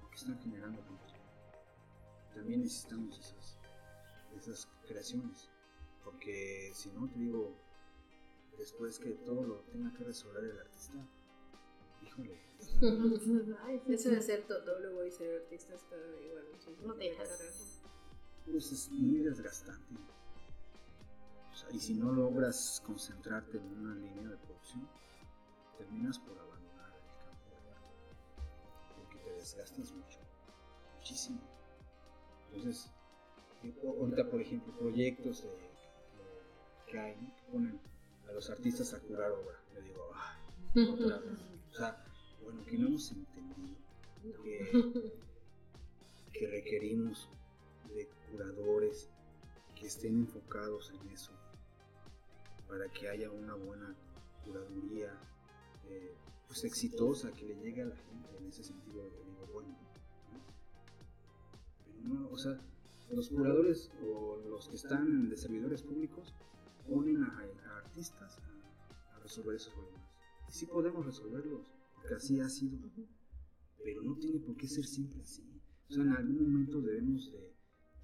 porque 0.00 0.16
están 0.16 0.38
generando 0.40 0.80
contenido. 0.82 1.18
También 2.34 2.60
necesitamos 2.60 3.18
esas, 3.18 3.58
esas 4.36 4.68
creaciones, 4.86 5.48
porque 6.04 6.70
si 6.74 6.90
no, 6.90 7.08
te 7.08 7.18
digo, 7.18 7.56
después 8.58 8.98
que 8.98 9.12
todo 9.12 9.44
lo 9.44 9.60
tenga 9.72 9.92
que 9.94 10.04
resolver 10.04 10.44
el 10.44 10.58
artista, 10.58 11.06
híjole, 12.02 12.48
Eso 13.88 14.10
de 14.10 14.20
ser 14.20 14.46
todólogo 14.46 15.04
y 15.04 15.10
ser 15.10 15.42
artista 15.42 15.74
está 15.74 15.96
igual. 15.96 16.44
No 16.84 16.94
te 16.94 17.04
deja. 17.04 17.22
pues 18.50 18.72
es 18.72 18.90
muy 18.90 19.20
desgastante. 19.20 19.94
O 21.52 21.56
sea, 21.56 21.70
y 21.72 21.78
si 21.78 21.94
no 21.94 22.12
logras 22.12 22.82
concentrarte 22.84 23.58
en 23.58 23.78
una 23.78 23.94
línea 23.94 24.28
de 24.28 24.36
producción, 24.38 24.88
terminas 25.78 26.18
por 26.18 26.38
desgastas 29.38 29.92
mucho, 29.92 30.18
muchísimo. 30.96 31.40
Entonces, 32.52 32.90
yo- 33.62 33.90
ahorita, 34.00 34.28
por 34.30 34.40
ejemplo, 34.40 34.72
proyectos 34.78 35.46
que- 36.86 36.98
hay, 36.98 37.14
que 37.16 37.42
ponen 37.52 37.80
a 38.28 38.32
los 38.32 38.48
artistas 38.50 38.94
a 38.94 39.00
curar 39.00 39.30
obra. 39.32 39.58
Yo 39.74 39.82
digo, 39.82 40.10
"Ay, 40.14 40.88
otra 40.88 41.18
vez". 41.18 41.38
O 41.70 41.74
sea, 41.74 42.04
bueno, 42.42 42.64
que 42.64 42.78
no 42.78 42.88
hemos 42.88 43.10
entendido 43.12 43.76
que, 44.42 45.12
que 46.32 46.46
requerimos 46.46 47.28
de 47.94 48.08
curadores 48.30 49.08
que 49.74 49.86
estén 49.86 50.18
enfocados 50.20 50.90
en 50.92 51.08
eso, 51.10 51.32
para 52.68 52.88
que 52.90 53.08
haya 53.08 53.30
una 53.30 53.54
buena 53.54 53.94
curaduría, 54.44 55.12
eh, 55.88 56.14
pues 56.48 56.64
exitosa, 56.64 57.30
que 57.32 57.44
le 57.44 57.54
llegue 57.56 57.82
a 57.82 57.86
la 57.86 57.96
gente 57.96 58.36
en 58.38 58.46
ese 58.46 58.64
sentido, 58.64 59.04
digo, 59.04 59.46
bueno. 59.52 59.76
Pero 61.84 62.08
no, 62.08 62.30
o 62.30 62.38
sea, 62.38 62.58
los 63.10 63.28
curadores 63.28 63.90
o 64.02 64.38
los 64.48 64.68
que 64.68 64.76
están 64.76 65.28
de 65.28 65.36
servidores 65.36 65.82
públicos 65.82 66.34
ponen 66.88 67.22
a, 67.22 67.44
artistas 67.76 68.38
a, 68.38 69.18
resolver 69.20 69.56
esos 69.56 69.74
problemas. 69.74 70.10
Y 70.48 70.52
sí 70.52 70.66
podemos 70.66 71.04
resolverlos, 71.04 71.70
porque 71.94 72.14
así 72.14 72.40
ha 72.40 72.48
sido. 72.48 72.78
Pero 73.84 74.02
no 74.02 74.16
tiene 74.16 74.40
por 74.40 74.56
qué 74.56 74.66
ser 74.66 74.86
siempre 74.86 75.20
así. 75.20 75.44
O 75.90 75.92
sea, 75.92 76.02
en 76.02 76.12
algún 76.12 76.42
momento 76.42 76.80
debemos 76.80 77.30
de, 77.30 77.54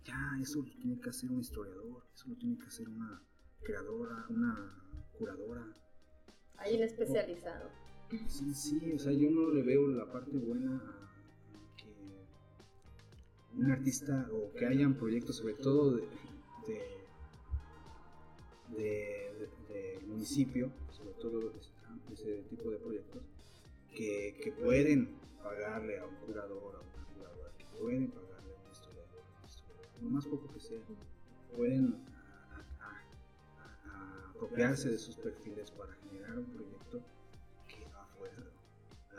ya, 0.05 0.39
eso 0.41 0.63
lo 0.63 0.71
tiene 0.77 1.01
que 1.01 1.09
hacer 1.09 1.31
un 1.31 1.41
historiador, 1.41 2.05
eso 2.15 2.29
lo 2.29 2.37
tiene 2.37 2.59
que 2.59 2.67
hacer 2.67 2.89
una 2.89 3.23
creadora, 3.63 4.27
una 4.29 5.09
curadora. 5.19 5.63
Un 5.63 6.83
especializado. 6.83 7.84
Sí, 8.29 8.55
sí, 8.55 8.93
o 8.93 8.99
sea, 8.99 9.13
yo 9.13 9.31
no 9.31 9.51
le 9.51 9.63
veo 9.63 9.89
la 9.89 10.11
parte 10.11 10.37
buena 10.37 10.77
a 10.77 11.77
que 11.77 11.93
un 13.57 13.71
artista 13.71 14.29
o 14.33 14.53
que 14.53 14.67
hayan 14.67 14.95
proyectos, 14.95 15.37
sobre 15.37 15.55
todo 15.55 15.97
de, 15.97 16.09
municipio, 20.07 20.71
sobre 20.91 21.13
todo 21.15 21.53
ese 22.13 22.43
tipo 22.49 22.71
de 22.71 22.79
proyectos, 22.79 23.23
que, 23.95 24.55
pueden 24.63 25.09
pagarle 25.43 25.99
a 25.99 26.07
un 26.07 26.15
curador, 26.17 26.77
a 26.77 26.81
una 26.81 27.07
curadora, 27.15 27.51
que 27.59 27.65
pueden 27.79 28.11
pagarle 28.11 28.55
a 28.55 28.65
un 28.65 28.71
historiador, 28.71 29.21
a 29.21 29.41
un 29.41 29.49
historiador, 29.49 30.03
lo 30.03 30.11
más 30.11 30.27
poco 30.27 30.53
que 30.53 30.61
sea, 30.61 30.79
pueden 31.57 31.97
apropiarse 34.35 34.91
de 34.91 34.99
sus 34.99 35.17
perfiles 35.17 35.71
para 35.73 35.95
generar 35.95 36.39
un 36.39 36.47
proyecto 36.47 37.01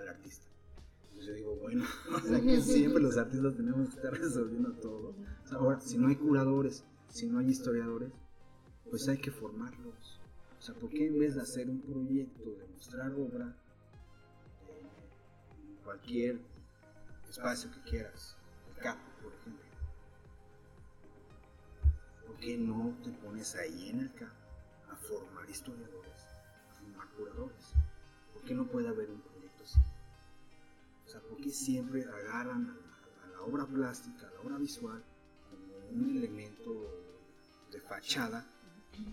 al 0.06 0.16
artista. 0.16 0.46
Entonces 1.04 1.28
yo 1.28 1.34
digo, 1.34 1.56
bueno, 1.58 1.86
o 2.16 2.20
sea 2.20 2.42
que 2.42 2.62
siempre 2.62 3.02
los 3.02 3.18
artistas 3.18 3.56
tenemos 3.56 3.90
que 3.90 3.96
estar 3.96 4.14
resolviendo 4.14 4.74
todo. 4.74 5.16
Ahora, 5.52 5.80
si 5.80 5.98
no 5.98 6.08
hay 6.08 6.16
curadores, 6.16 6.84
si 7.10 7.28
no 7.28 7.40
hay 7.40 7.50
historiadores, 7.50 8.12
pues 8.90 9.08
hay 9.08 9.18
que 9.18 9.32
formarlos. 9.32 10.20
O 10.60 10.62
sea, 10.62 10.76
¿por 10.76 10.90
qué 10.90 11.08
en 11.08 11.20
vez 11.20 11.36
de 11.36 11.42
hacer 11.42 11.70
un 11.70 11.82
proyecto, 11.82 12.44
de 12.44 12.68
mostrar 12.74 13.12
obra, 13.14 13.56
en 15.58 15.76
cualquier 15.84 16.40
espacio 17.30 17.70
que 17.72 17.90
quieras, 17.90 18.36
el 18.70 18.82
CAP, 18.82 18.98
por 19.22 19.34
ejemplo, 19.34 19.66
¿por 22.26 22.36
qué 22.38 22.58
no 22.58 22.96
te 23.04 23.12
pones 23.12 23.56
ahí 23.56 23.90
en 23.90 24.00
el 24.00 24.14
CAP 24.14 24.34
a 24.90 24.96
formar 24.96 25.50
historiadores, 25.50 26.22
a 26.72 26.74
formar 26.80 27.08
curadores? 27.12 27.74
¿Por 28.34 28.44
qué 28.44 28.54
no 28.54 28.66
puede 28.68 28.88
haber 28.88 29.10
un 29.12 29.22
proyecto 29.22 29.35
sea, 31.20 31.30
¿por 31.30 31.38
qué 31.42 31.50
siempre 31.50 32.04
agarran 32.04 32.70
a 32.70 32.74
la, 32.76 33.26
a 33.26 33.28
la 33.32 33.42
obra 33.42 33.66
plástica, 33.66 34.28
a 34.28 34.32
la 34.32 34.40
obra 34.42 34.58
visual, 34.58 35.04
como 35.50 36.02
un 36.02 36.18
elemento 36.18 36.74
de 37.72 37.80
fachada? 37.82 38.46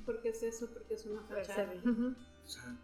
Porque 0.06 0.28
es 0.30 0.42
eso, 0.42 0.68
porque 0.72 0.94
es 0.94 1.06
una 1.06 1.22
fachada. 1.22 1.72
O 1.74 2.48
sea, 2.48 2.76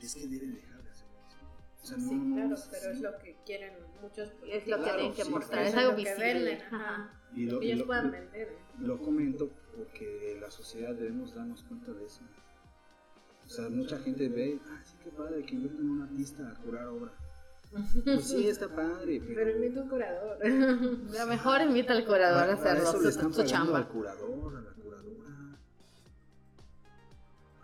es 0.00 0.14
que 0.14 0.26
deben 0.26 0.54
dejar 0.54 0.82
de 0.82 0.90
hacer 0.90 1.06
eso. 1.28 1.38
O 1.82 1.86
sea, 1.86 1.98
Sí, 1.98 2.14
no, 2.14 2.34
claro, 2.34 2.48
no, 2.50 2.56
pero 2.70 2.90
es 2.90 2.96
sí. 2.96 3.02
lo 3.02 3.18
que 3.18 3.36
quieren 3.46 3.74
muchos 4.02 4.30
Es 4.46 4.66
lo 4.66 4.76
que 4.78 4.82
tienen 4.84 5.14
que 5.14 5.24
sí, 5.24 5.30
mostrar, 5.30 5.64
sí, 5.64 5.68
es 5.70 5.74
algo 5.76 5.90
lo 5.92 5.96
que 5.96 6.02
visible. 6.02 6.34
venden, 6.34 6.60
Ajá. 6.62 6.76
ajá. 6.94 7.20
Y 7.36 7.46
lo, 7.46 7.60
Que 7.60 7.66
ellos 7.66 7.78
lo- 7.80 7.86
puedan 7.86 8.10
vender. 8.10 8.48
¿eh? 8.48 8.58
lo 8.80 8.98
comento 9.00 9.50
porque 9.76 10.36
la 10.40 10.50
sociedad 10.50 10.94
debemos 10.94 11.34
darnos 11.34 11.62
cuenta 11.64 11.92
de 11.92 12.04
eso. 12.06 12.20
O 13.46 13.48
sea, 13.48 13.68
mucha 13.68 13.98
gente 13.98 14.28
ve, 14.28 14.58
ah, 14.70 14.80
sí, 14.84 14.96
qué 15.04 15.10
padre 15.10 15.44
que 15.44 15.54
invierten 15.54 15.80
en 15.84 15.90
un 15.90 16.02
artista 16.02 16.48
a 16.50 16.54
curar 16.62 16.86
obra. 16.86 17.12
Pues 18.04 18.24
sí, 18.28 18.48
está 18.48 18.68
padre, 18.68 19.20
pero, 19.20 19.34
Pero 19.34 19.50
invita 19.56 19.80
un 19.82 19.88
curador. 19.88 20.38
Lo 20.48 21.26
mejor 21.26 21.60
invita 21.62 21.92
al 21.92 22.04
curador 22.06 22.42
a 22.44 22.46
para- 22.46 22.56
para 22.58 22.72
hacerlo, 22.72 22.90
eso 22.90 23.02
le 23.02 23.08
están 23.08 23.32
su, 23.32 23.40
su 23.42 23.46
pagando 23.46 23.74
al 23.76 23.82
chamba. 23.84 23.88
curador, 23.92 24.56
a 24.56 24.60
la 24.60 24.70
curadora. 24.70 25.58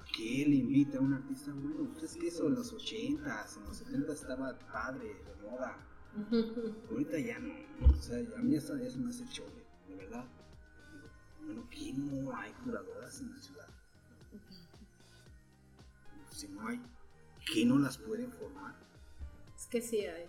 ¿A 0.00 0.05
qué 0.16 0.44
le 0.48 0.56
invita 0.56 0.98
a 0.98 1.00
un 1.00 1.14
artista? 1.14 1.52
Bueno, 1.55 1.90
pues 1.92 2.05
es 2.05 2.16
que 2.16 2.28
eso 2.28 2.47
en 2.48 2.55
los 2.55 2.72
80s, 2.74 3.56
en 3.58 3.64
los 3.64 3.76
70 3.76 4.12
estaba 4.12 4.58
padre, 4.72 5.06
de 5.06 5.48
moda. 5.50 5.76
Ahorita 6.90 7.18
ya 7.20 7.39
no, 7.39 7.55
o 7.89 7.94
sea, 8.02 8.18
a 8.36 8.42
mí 8.42 8.56
esto 8.56 8.76
ya 8.76 8.90
se 8.90 8.98
me 8.98 9.10
hace 9.10 9.24
chole, 9.28 9.64
de 9.89 9.94
verdad. 9.94 10.24
Bueno, 11.44 11.64
¿qué 11.70 11.92
no 11.94 12.36
hay 12.36 12.50
curadoras 12.64 13.20
en 13.20 13.30
la 13.30 13.39
ciudad? 13.40 13.66
Si 16.32 16.48
no 16.48 16.66
hay, 16.66 16.80
¿qué 17.52 17.64
no 17.64 17.78
las 17.78 17.97
pueden 17.98 18.32
formar? 18.32 18.74
Que 19.70 19.81
sí 19.81 20.05
hay. 20.07 20.28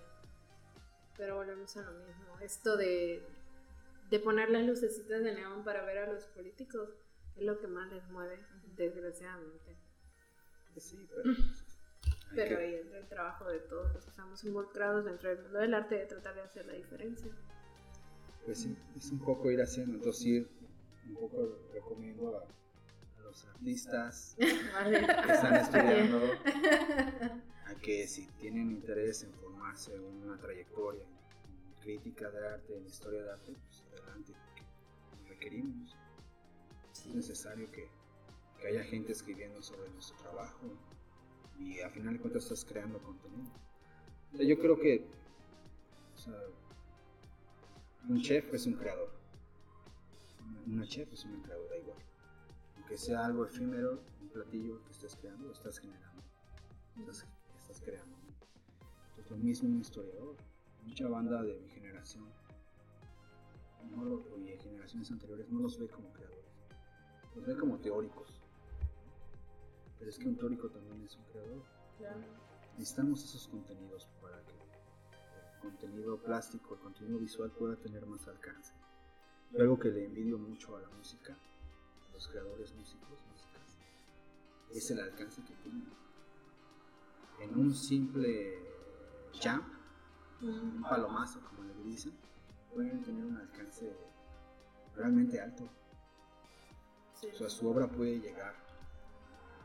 Pero 1.17 1.35
volvemos 1.35 1.75
a 1.77 1.81
lo 1.81 1.91
mismo. 1.93 2.39
Esto 2.41 2.77
de, 2.77 3.23
de 4.09 4.19
poner 4.19 4.49
las 4.49 4.65
lucecitas 4.65 5.23
de 5.23 5.33
neón 5.33 5.63
para 5.63 5.83
ver 5.83 5.97
a 5.99 6.11
los 6.11 6.25
políticos 6.25 6.89
es 7.35 7.43
lo 7.43 7.59
que 7.59 7.67
más 7.67 7.91
les 7.91 8.07
mueve, 8.09 8.39
desgraciadamente. 8.75 9.75
Pues 10.73 10.85
sí, 10.85 11.07
pero... 11.09 11.23
pues, 11.23 11.63
Pero 12.33 12.59
ahí 12.59 12.75
entra 12.75 12.99
el 12.99 13.07
trabajo 13.07 13.45
de 13.49 13.59
todos 13.59 13.93
los 13.93 14.03
que 14.03 14.09
estamos 14.09 14.43
involucrados 14.43 15.05
dentro 15.05 15.29
del 15.29 15.39
mundo 15.43 15.59
del 15.59 15.73
arte 15.73 15.95
de 15.95 16.05
tratar 16.05 16.35
de 16.35 16.41
hacer 16.41 16.65
la 16.65 16.73
diferencia. 16.73 17.31
Pues 18.45 18.59
sí, 18.59 18.75
es 18.95 19.11
un 19.11 19.19
poco 19.19 19.51
ir 19.51 19.61
haciendo, 19.61 19.97
entonces 19.97 20.25
ir, 20.25 20.49
un 21.07 21.15
poco 21.15 21.59
recomiendo 21.73 22.37
a, 22.37 22.41
a 22.41 23.23
los 23.23 23.45
artistas 23.45 24.35
que 24.39 24.47
están 25.33 25.55
estudiando 25.61 26.21
a 27.71 27.75
que 27.75 28.07
si 28.07 28.27
tienen 28.39 28.71
interés 28.71 29.23
en 29.23 29.33
formarse 29.33 29.97
una 29.99 30.37
trayectoria 30.37 31.03
en 31.03 31.81
crítica 31.81 32.29
de 32.29 32.47
arte, 32.47 32.77
en 32.77 32.85
historia 32.85 33.23
de 33.23 33.31
arte, 33.31 33.53
pues 33.67 33.83
adelante, 33.91 34.33
porque 34.33 35.29
requerimos. 35.29 35.95
Es 36.93 37.05
necesario 37.07 37.71
que, 37.71 37.89
que 38.59 38.67
haya 38.67 38.83
gente 38.83 39.11
escribiendo 39.13 39.61
sobre 39.61 39.89
nuestro 39.91 40.15
trabajo 40.17 40.67
y 41.59 41.79
a 41.81 41.89
final 41.89 42.13
de 42.15 42.19
cuentas 42.19 42.43
estás 42.43 42.65
creando 42.65 42.99
contenido. 42.99 43.49
O 44.33 44.37
sea, 44.37 44.45
yo 44.45 44.59
creo 44.59 44.79
que 44.79 45.05
o 46.13 46.17
sea, 46.17 46.35
un 48.07 48.21
chef 48.21 48.53
es 48.53 48.65
un 48.67 48.73
creador. 48.73 49.11
Una- 50.47 50.61
Una 50.75 50.85
chef 50.87 51.11
es 51.13 51.25
una 51.25 51.41
creadora 51.43 51.77
igual. 51.77 51.97
Aunque 52.77 52.97
sea 52.97 53.25
algo 53.25 53.45
efímero, 53.45 54.03
un 54.21 54.29
platillo 54.29 54.83
que 54.85 54.91
estés 54.91 55.15
creando, 55.15 55.47
lo 55.47 55.53
estás 55.53 55.79
generando. 55.79 56.21
Estás, 56.99 57.25
estás 57.71 57.81
creando. 57.81 58.17
Entonces, 59.09 59.31
lo 59.31 59.37
mismo 59.37 59.69
un 59.69 59.79
historiador. 59.79 60.35
Mucha 60.83 61.07
banda 61.07 61.41
de 61.43 61.55
mi 61.59 61.69
generación 61.69 62.27
no 63.91 64.03
lo, 64.03 64.37
y 64.37 64.43
de 64.43 64.57
generaciones 64.57 65.11
anteriores 65.11 65.49
no 65.49 65.59
los 65.59 65.77
ve 65.79 65.87
como 65.87 66.11
creadores. 66.11 66.51
Los 67.35 67.45
ve 67.45 67.55
como 67.55 67.77
teóricos. 67.77 68.41
Pero 69.99 70.09
es 70.09 70.17
que 70.17 70.27
un 70.27 70.35
teórico 70.37 70.69
también 70.69 71.03
es 71.03 71.15
un 71.15 71.23
creador. 71.25 71.63
Necesitamos 72.77 73.23
esos 73.23 73.47
contenidos 73.47 74.07
para 74.21 74.43
que 74.43 74.53
el 74.53 75.59
contenido 75.61 76.17
plástico, 76.17 76.73
el 76.73 76.81
contenido 76.81 77.19
visual 77.19 77.51
pueda 77.51 77.75
tener 77.75 78.05
más 78.05 78.27
alcance. 78.27 78.73
Y 79.51 79.61
algo 79.61 79.77
que 79.77 79.89
le 79.89 80.05
envidio 80.05 80.37
mucho 80.39 80.75
a 80.75 80.81
la 80.81 80.89
música, 80.89 81.33
a 81.33 82.13
los 82.13 82.27
creadores 82.27 82.73
músicos, 82.73 83.19
músicas, 83.31 83.77
es 84.71 84.89
el 84.91 84.99
alcance 84.99 85.43
que 85.43 85.53
tienen. 85.55 86.00
En 87.41 87.57
un 87.59 87.73
simple 87.73 88.59
jam, 89.41 89.63
un 90.41 90.81
palomazo, 90.81 91.41
como 91.41 91.63
le 91.63 91.73
dicen, 91.83 92.13
pueden 92.73 93.01
tener 93.03 93.25
un 93.25 93.37
alcance 93.37 93.91
realmente 94.95 95.39
alto. 95.39 95.67
Sí. 97.13 97.27
O 97.33 97.35
sea, 97.35 97.49
su 97.49 97.67
obra 97.69 97.87
puede 97.87 98.19
llegar 98.19 98.55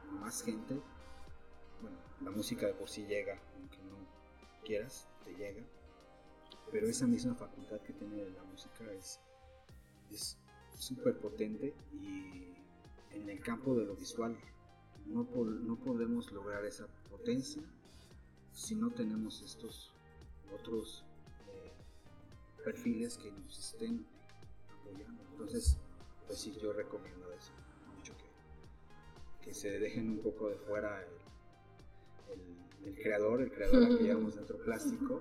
a 0.08 0.12
más 0.14 0.42
gente. 0.42 0.80
Bueno, 1.80 1.96
la 2.22 2.30
música 2.30 2.66
de 2.66 2.74
por 2.74 2.88
sí 2.88 3.06
llega, 3.06 3.38
aunque 3.54 3.78
no 3.78 3.96
quieras, 4.64 5.08
te 5.24 5.34
llega. 5.34 5.62
Pero 6.72 6.86
esa 6.88 7.06
misma 7.06 7.34
facultad 7.34 7.80
que 7.80 7.92
tiene 7.92 8.28
la 8.30 8.42
música 8.44 8.84
es 8.92 9.20
es 10.10 10.38
súper 10.78 11.18
potente 11.18 11.74
y 11.92 12.54
en 13.10 13.28
el 13.28 13.40
campo 13.40 13.74
de 13.74 13.84
lo 13.86 13.96
visual 13.96 14.36
no, 15.06 15.24
po- 15.24 15.44
no 15.44 15.76
podemos 15.76 16.30
lograr 16.30 16.64
esa 16.64 16.86
potencia 17.10 17.62
si 18.52 18.74
no 18.74 18.90
tenemos 18.92 19.42
estos 19.42 19.92
otros 20.52 21.04
eh, 21.48 21.72
perfiles 22.64 23.18
que 23.18 23.30
nos 23.32 23.58
estén 23.58 24.06
apoyando. 24.80 25.22
Entonces, 25.32 25.78
pues 26.26 26.38
sí, 26.40 26.56
yo 26.60 26.72
recomiendo 26.72 27.30
eso 27.32 27.52
mucho 27.94 28.14
que, 28.16 29.44
que 29.44 29.54
se 29.54 29.78
dejen 29.78 30.10
un 30.10 30.18
poco 30.20 30.48
de 30.48 30.56
fuera 30.56 31.02
el, 31.02 32.32
el- 32.40 32.56
el 32.86 32.94
creador, 33.02 33.40
el 33.42 33.50
creador 33.52 33.98
que 33.98 34.04
llevamos 34.04 34.36
dentro 34.36 34.58
plástico 34.58 35.20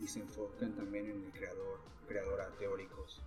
y 0.00 0.06
se 0.08 0.20
enfocan 0.20 0.74
también 0.74 1.08
en 1.10 1.24
el 1.24 1.32
creador, 1.32 1.78
creadora 2.08 2.48
teóricos. 2.58 3.22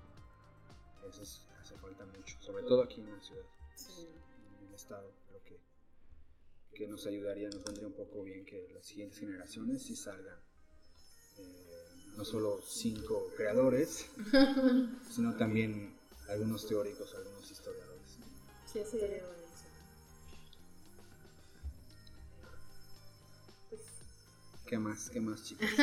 Eso 1.07 1.21
es- 1.23 1.47
hace 1.61 1.75
falta 1.77 2.05
mucho, 2.05 2.37
sobre 2.41 2.63
todo 2.63 2.83
aquí 2.83 2.99
en 3.01 3.11
la 3.11 3.21
ciudad, 3.21 3.45
Sí. 3.75 4.07
en 4.61 4.67
el 4.67 4.73
estado. 4.73 5.11
Creo 5.29 5.43
que, 5.43 5.59
que 6.77 6.87
nos 6.87 7.07
ayudaría, 7.07 7.49
nos 7.49 7.63
vendría 7.63 7.87
un 7.87 7.93
poco 7.93 8.21
bien 8.23 8.45
que 8.45 8.69
las 8.75 8.85
siguientes 8.85 9.17
generaciones 9.19 9.81
sí 9.81 9.95
salgan. 9.95 10.37
eh, 11.39 11.73
no 12.15 12.23
solo 12.23 12.61
cinco 12.63 13.31
creadores, 13.35 14.05
sino 15.11 15.35
también 15.37 15.97
algunos 16.29 16.67
teóricos, 16.67 17.13
algunos 17.15 17.49
historiadores. 17.49 18.17
Sí, 18.71 18.79
sí, 18.85 18.99
sería 18.99 19.23
buenísimo. 19.23 19.69
¿Qué 24.67 24.77
más? 24.77 25.09
¿Qué 25.09 25.19
más, 25.19 25.43
chicos? 25.43 25.67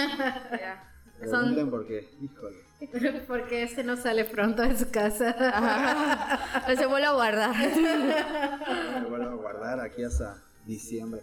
Ya. 0.53 0.91
Pregunten 1.19 1.71
porque, 1.71 2.09
híjole. 2.21 2.59
Porque 3.29 3.63
este 3.63 3.83
no 3.85 3.97
sale 3.97 4.25
pronto 4.25 4.63
de 4.63 4.77
su 4.77 4.91
casa. 4.91 5.31
Ajá. 5.39 6.75
Se 6.77 6.87
vuelve 6.87 7.07
a 7.07 7.13
guardar. 7.13 7.55
Me 7.57 9.09
vuelvo 9.09 9.31
a 9.31 9.35
guardar 9.37 9.81
aquí 9.81 10.03
hasta 10.03 10.43
diciembre. 10.67 11.23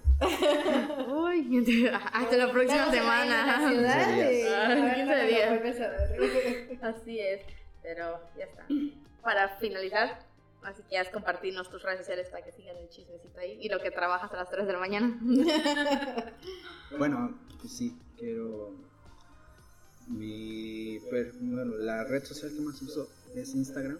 Uy, 1.07 1.87
hasta 2.13 2.37
la 2.37 2.51
próxima 2.51 2.85
la 2.87 2.91
semana. 2.91 3.69
ciudad 3.69 4.07
15 4.07 4.29
días. 4.31 4.33
y 4.33 4.53
Ah, 4.53 4.65
a 4.65 4.67
ver 4.69 4.95
15 4.95 5.05
cuándo 5.05 5.23
lo 5.23 5.27
días. 5.29 5.49
vuelves 5.49 5.81
a 5.81 5.87
ver. 5.89 6.79
Así 6.81 7.19
es, 7.19 7.41
pero 7.81 8.19
ya 8.37 8.45
está. 8.45 8.65
Para 9.23 9.49
finalizar, 9.57 10.19
así 10.63 10.81
que 10.83 10.95
ya 10.95 11.11
compartirnos 11.11 11.69
tus 11.69 11.81
redes 11.83 11.99
sociales 11.99 12.27
para 12.29 12.43
que 12.43 12.51
sigan 12.51 12.75
el 12.77 12.89
chismecito 12.89 13.39
ahí 13.39 13.57
y 13.61 13.69
lo 13.69 13.79
que 13.79 13.91
trabajas 13.91 14.31
a 14.33 14.37
las 14.37 14.49
3 14.49 14.65
de 14.67 14.73
la 14.73 14.79
mañana. 14.79 15.19
Bueno, 16.97 17.39
pues 17.61 17.71
sí, 17.71 17.97
quiero. 18.17 18.73
Mi. 20.07 20.99
per- 21.09 21.31
Bueno, 21.39 21.77
la 21.77 22.03
red 22.03 22.23
social 22.25 22.51
que 22.53 22.59
más 22.61 22.81
uso 22.81 23.07
es 23.35 23.55
Instagram. 23.55 23.97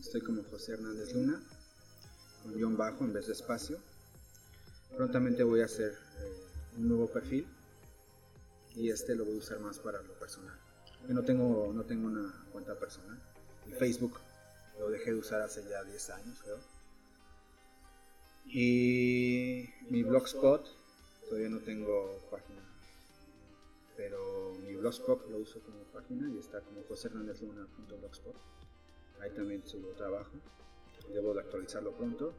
Estoy 0.00 0.22
como 0.22 0.42
José 0.44 0.72
Hernández 0.72 1.12
Luna, 1.12 1.42
con 2.42 2.54
guion 2.54 2.76
bajo 2.78 3.04
en 3.04 3.12
vez 3.12 3.26
de 3.26 3.34
espacio. 3.34 3.76
Prontamente 4.96 5.42
voy 5.42 5.60
a 5.60 5.64
hacer 5.64 5.92
eh, 5.92 6.78
un 6.78 6.88
nuevo 6.88 7.06
perfil 7.06 7.46
y 8.76 8.90
este 8.90 9.14
lo 9.14 9.24
voy 9.24 9.34
a 9.34 9.38
usar 9.38 9.60
más 9.60 9.78
para 9.78 10.02
lo 10.02 10.12
personal. 10.14 10.58
Yo 11.08 11.14
no 11.14 11.22
tengo, 11.22 11.72
no 11.72 11.84
tengo 11.84 12.08
una 12.08 12.44
cuenta 12.52 12.78
personal. 12.78 13.18
El 13.66 13.74
Facebook 13.74 14.18
lo 14.78 14.90
dejé 14.90 15.12
de 15.12 15.18
usar 15.18 15.40
hace 15.42 15.62
ya 15.68 15.82
10 15.84 16.10
años, 16.10 16.38
creo. 16.42 16.58
Y 18.46 19.68
mi 19.88 20.02
blogspot, 20.02 20.66
todavía 21.28 21.48
no 21.48 21.60
tengo 21.60 22.18
página. 22.30 22.60
Pero 23.96 24.54
mi 24.66 24.74
blogspot 24.76 25.28
lo 25.30 25.38
uso 25.38 25.60
como 25.60 25.82
página 25.84 26.28
y 26.30 26.38
está 26.38 26.60
como 26.60 26.82
josehernandezluna.blogspot. 26.84 28.36
Ahí 29.20 29.30
también 29.30 29.66
subo 29.66 29.88
trabajo. 29.90 30.32
Debo 31.12 31.34
de 31.34 31.40
actualizarlo 31.40 31.92
pronto. 31.92 32.34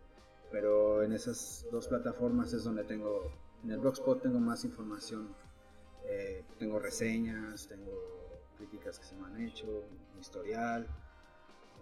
Pero 0.52 1.04
en 1.04 1.14
esas 1.14 1.66
dos 1.72 1.88
plataformas 1.88 2.54
es 2.54 2.64
donde 2.64 2.84
tengo, 2.84 3.32
en 3.64 3.72
el 3.72 3.80
blogspot 3.80 4.22
tengo 4.22 4.40
más 4.40 4.66
información. 4.66 5.34
Eh, 6.06 6.44
tengo 6.60 6.80
reseñas, 6.80 7.68
tengo 7.68 7.92
críticas 8.58 9.00
que 9.00 9.06
se 9.06 9.16
me 9.16 9.28
han 9.28 9.42
hecho, 9.42 9.66
un 10.14 10.20
historial, 10.20 10.88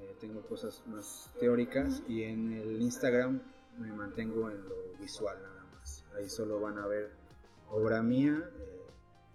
eh, 0.02 0.16
tengo 0.20 0.42
cosas 0.42 0.84
más 0.88 1.32
teóricas 1.40 2.04
y 2.08 2.24
en 2.24 2.54
el 2.54 2.82
Instagram 2.82 3.42
me 3.78 3.92
mantengo 3.92 4.50
en 4.50 4.64
lo 4.64 4.94
visual 5.00 5.38
nada 5.42 5.66
más. 5.74 6.06
Ahí 6.16 6.30
solo 6.30 6.60
van 6.60 6.78
a 6.78 6.88
ver 6.88 7.12
obra 7.70 8.02
mía 8.02 8.50
eh, 8.60 8.82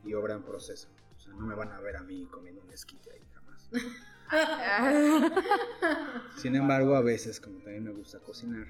y 0.04 0.14
obra 0.14 0.34
en 0.34 0.42
proceso. 0.42 0.88
O 1.16 1.20
sea, 1.20 1.32
no 1.34 1.46
me 1.46 1.54
van 1.54 1.72
a 1.72 1.80
ver 1.80 1.96
a 1.96 2.02
mí 2.02 2.26
comiendo 2.30 2.62
un 2.62 2.70
esquite 2.70 3.10
ahí 3.12 3.26
jamás. 3.32 3.70
Sin 6.36 6.56
embargo, 6.56 6.96
a 6.96 7.02
veces, 7.02 7.40
como 7.40 7.58
también 7.58 7.84
me 7.84 7.92
gusta 7.92 8.20
cocinar, 8.20 8.66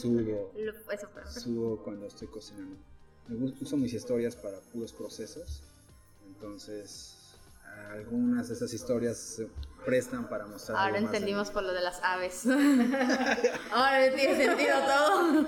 subo, 0.00 0.52
Eso 0.92 1.40
subo 1.40 1.82
cuando 1.82 2.06
estoy 2.06 2.28
cocinando. 2.28 2.76
Uso 3.60 3.76
mis 3.76 3.92
historias 3.92 4.34
para 4.36 4.60
puros 4.60 4.92
procesos. 4.92 5.62
Entonces, 6.26 7.16
algunas 7.90 8.48
de 8.48 8.54
esas 8.54 8.72
historias 8.72 9.16
se 9.18 9.48
prestan 9.84 10.28
para 10.28 10.46
mostrar. 10.46 10.78
Ahora 10.78 10.98
entendimos 10.98 11.48
mí. 11.48 11.54
por 11.54 11.62
lo 11.64 11.72
de 11.72 11.80
las 11.82 12.00
aves. 12.02 12.46
Ahora 13.70 14.14
tiene 14.14 14.36
sentido 14.46 14.76
todo. 14.86 15.46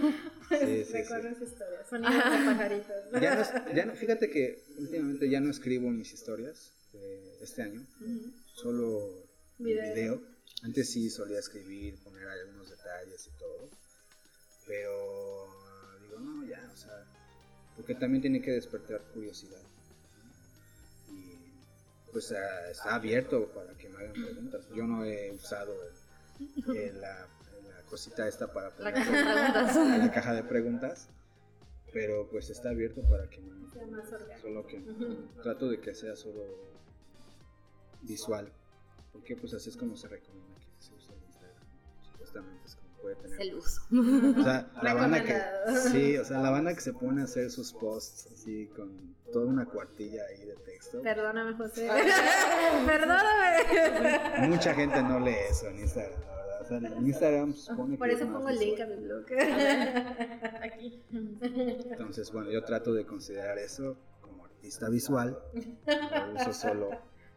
Sí, 0.51 0.85
sí, 0.85 0.93
Recuerdo 0.93 1.29
sí. 1.29 1.35
esa 1.37 1.45
historia. 1.45 1.85
Sonidos 1.89 2.15
de 2.15 2.47
pajaritos. 2.47 2.97
Ya 3.21 3.35
no, 3.35 3.73
ya 3.75 3.87
no- 3.87 3.95
fíjate 3.95 4.31
que 4.31 4.63
últimamente 4.79 5.31
ya 5.31 5.41
no 5.41 5.51
escribo 5.51 5.91
mis 5.91 6.13
historias 6.13 6.73
de 6.93 7.39
este 7.43 7.63
año, 7.63 7.87
solo 8.55 9.09
en 9.59 9.65
Video. 9.65 9.95
video. 9.95 10.23
Antes 10.63 10.91
sí 10.91 11.09
solía 11.09 11.39
escribir, 11.39 12.03
poner 12.03 12.27
algunos 12.29 12.69
detalles 12.69 13.27
y 13.27 13.39
todo, 13.39 13.71
pero 14.71 15.49
digo, 16.01 16.21
no, 16.21 16.47
ya, 16.47 16.71
o 16.73 16.77
sea, 16.77 17.05
porque 17.75 17.97
también 17.97 18.21
tiene 18.23 18.41
que 18.41 18.53
despertar 18.53 19.01
curiosidad. 19.13 19.59
¿no? 21.09 21.13
Y 21.13 21.39
pues 22.13 22.31
está 22.71 22.95
abierto 22.95 23.49
para 23.53 23.75
que 23.77 23.89
me 23.89 23.97
hagan 23.99 24.13
preguntas. 24.13 24.69
Yo 24.75 24.85
no 24.87 25.05
he 25.05 25.33
usado 25.33 25.73
el- 26.69 26.77
el- 26.77 27.01
la, 27.01 27.27
la 27.69 27.83
cosita 27.89 28.29
esta 28.29 28.53
para 28.53 28.69
La 28.71 28.75
poner 28.77 28.95
caja 28.95 29.11
de 29.11 29.23
preguntas. 29.25 29.77
la 29.99 30.11
caja 30.13 30.35
de 30.35 30.43
preguntas, 30.45 31.09
pero 31.93 32.29
pues 32.31 32.49
está 32.51 32.71
abierto 32.71 33.03
para 33.09 33.29
que 33.29 33.41
orgánico. 33.41 34.41
Solo 34.41 34.67
que 34.69 34.81
trato 35.43 35.69
de 35.69 35.81
que 35.81 35.95
sea 35.97 36.15
solo 36.15 36.45
visual. 38.03 38.53
Porque 39.13 39.35
pues 39.35 39.53
así 39.55 39.71
es 39.71 39.77
como 39.77 39.97
se 39.97 40.07
recomienda 40.07 40.55
que 40.61 40.81
se 40.85 40.95
use 40.95 41.13
el 41.13 41.21
Instagram. 41.25 41.65
Supuestamente 42.13 42.65
es 42.67 42.77
puede 43.01 43.15
Es 43.17 43.23
tener. 43.23 43.41
el 43.41 43.55
uso. 43.55 43.83
O 44.39 44.43
sea, 44.43 44.71
la 44.83 44.95
banda 44.95 45.23
que. 45.25 45.41
Sí, 45.91 46.17
o 46.19 46.25
sea, 46.25 46.39
la 46.41 46.51
banda 46.51 46.75
que 46.75 46.81
se 46.81 46.93
pone 46.93 47.23
a 47.23 47.25
hacer 47.25 47.51
sus 47.51 47.73
posts 47.73 48.29
así 48.33 48.67
con 48.77 49.15
toda 49.33 49.47
una 49.47 49.65
cuartilla 49.67 50.23
ahí 50.31 50.45
de 50.45 50.55
texto. 50.57 51.01
Perdóname, 51.03 51.57
José. 51.57 51.89
Perdóname. 52.87 54.49
Mucha 54.49 54.75
gente 54.75 55.03
no 55.03 55.21
lee 55.21 55.35
eso 55.51 55.69
en 55.69 55.79
Instagram, 55.81 56.21
la 56.21 56.37
verdad. 56.37 56.61
O 56.63 56.65
sea, 56.67 56.77
en 56.79 57.07
Instagram 57.07 57.55
se 57.55 57.61
supone 57.71 57.97
Por 57.97 58.09
que 58.09 58.15
eso 58.15 58.25
es 58.25 58.31
pongo 58.31 58.49
el 58.49 58.59
link 58.59 58.81
a 58.81 58.87
mi 58.87 58.97
blog. 58.97 59.25
Aquí. 60.63 61.03
Entonces, 61.13 62.31
bueno, 62.33 62.51
yo 62.51 62.63
trato 62.65 62.93
de 62.93 63.05
considerar 63.07 63.59
eso 63.59 63.97
como 64.21 64.45
artista 64.45 64.89
visual. 64.89 65.39
Lo 65.87 66.35
uso 66.41 66.53
solo, 66.53 66.91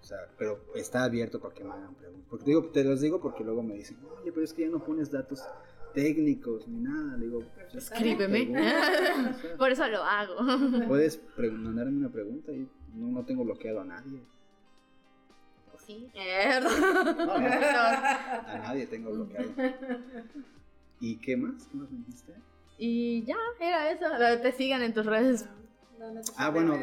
o 0.04 0.06
sea, 0.06 0.18
pero 0.38 0.60
está 0.76 1.06
abierto 1.06 1.40
para 1.40 1.54
que 1.54 1.64
me 1.64 1.72
hagan 1.72 1.96
preguntas. 1.96 2.28
Porque 2.30 2.44
te, 2.44 2.52
digo, 2.52 2.66
te 2.72 2.84
los 2.84 3.00
digo 3.00 3.22
porque 3.22 3.42
luego 3.46 3.64
me 3.64 3.76
dicen, 3.76 3.98
oye, 4.20 4.34
pero 4.34 4.44
es 4.44 4.54
que 4.54 4.64
ya 4.64 4.68
no 4.68 4.84
pones 4.84 5.10
datos 5.10 5.42
técnicos 5.94 6.68
ni 6.68 6.82
nada. 6.82 7.16
Le 7.16 7.28
digo, 7.28 7.42
pues, 7.56 7.86
Escríbeme. 7.86 8.48
pregunta, 8.48 8.60
o 8.60 9.42
sea, 9.42 9.58
Por 9.58 9.72
eso 9.72 9.88
lo 9.88 10.04
hago. 10.04 10.36
puedes 10.90 11.22
mandarme 11.38 12.00
una 12.00 12.10
pregunta 12.10 12.52
y 12.52 12.68
no, 12.94 13.08
no 13.08 13.24
tengo 13.24 13.46
bloqueado 13.46 13.80
a 13.80 13.86
nadie. 13.86 14.22
Sí. 15.86 16.12
No, 16.14 17.14
no, 17.26 17.34
a 17.34 18.62
nadie 18.62 18.88
tengo 18.88 19.10
bloqueado. 19.12 19.52
¿Y 21.00 21.16
qué 21.18 21.38
más? 21.38 21.66
¿Qué 21.68 21.78
más 21.78 21.90
me 21.90 22.00
dijiste? 22.00 22.34
Y 22.78 23.24
ya, 23.24 23.38
era 23.62 23.90
eso. 23.90 24.06
Te 24.42 24.52
sigan 24.52 24.82
en 24.82 24.94
tus 24.94 25.06
redes. 25.06 25.48
Ah, 26.36 26.50
bueno. 26.50 26.78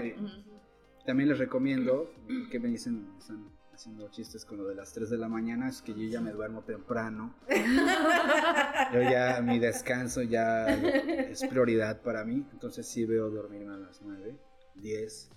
También 1.10 1.28
les 1.28 1.38
recomiendo 1.38 2.08
que 2.52 2.60
me 2.60 2.68
dicen, 2.68 3.16
están 3.18 3.50
haciendo 3.74 4.08
chistes 4.12 4.44
con 4.44 4.58
lo 4.58 4.68
de 4.68 4.76
las 4.76 4.92
3 4.92 5.10
de 5.10 5.18
la 5.18 5.26
mañana, 5.26 5.68
es 5.68 5.82
que 5.82 5.92
yo 5.92 6.08
ya 6.08 6.20
me 6.20 6.30
duermo 6.30 6.62
temprano. 6.62 7.34
Yo 8.92 9.02
ya, 9.02 9.40
mi 9.42 9.58
descanso 9.58 10.22
ya 10.22 10.68
es 10.68 11.44
prioridad 11.48 12.00
para 12.02 12.24
mí, 12.24 12.46
entonces 12.52 12.86
sí 12.86 13.06
veo 13.06 13.28
dormirme 13.28 13.74
a 13.74 13.78
las 13.78 14.00
9, 14.02 14.38
10, 14.76 15.30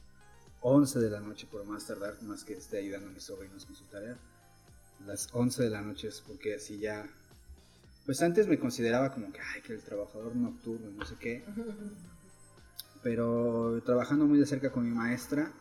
11 0.61 0.99
de 0.99 1.09
la 1.09 1.19
noche 1.19 1.47
por 1.51 1.65
más 1.65 1.87
tardar, 1.87 2.21
más 2.21 2.43
que 2.43 2.53
esté 2.53 2.77
ayudando 2.77 3.09
a 3.09 3.11
mis 3.11 3.23
sobrinos 3.23 3.65
con 3.65 3.75
su 3.75 3.85
tarea. 3.85 4.15
Las 5.07 5.27
11 5.33 5.63
de 5.63 5.69
la 5.71 5.81
noche 5.81 6.09
es 6.09 6.21
porque 6.21 6.53
así 6.53 6.77
ya... 6.77 7.03
Pues 8.05 8.21
antes 8.21 8.47
me 8.47 8.59
consideraba 8.59 9.11
como 9.11 9.33
que, 9.33 9.39
ay, 9.39 9.61
que 9.63 9.73
el 9.73 9.81
trabajador 9.81 10.35
nocturno, 10.35 10.91
no 10.91 11.03
sé 11.03 11.15
qué. 11.19 11.43
Pero 13.01 13.81
trabajando 13.83 14.25
muy 14.27 14.37
de 14.39 14.45
cerca 14.45 14.71
con 14.71 14.85
mi 14.85 14.95
maestra, 14.95 15.51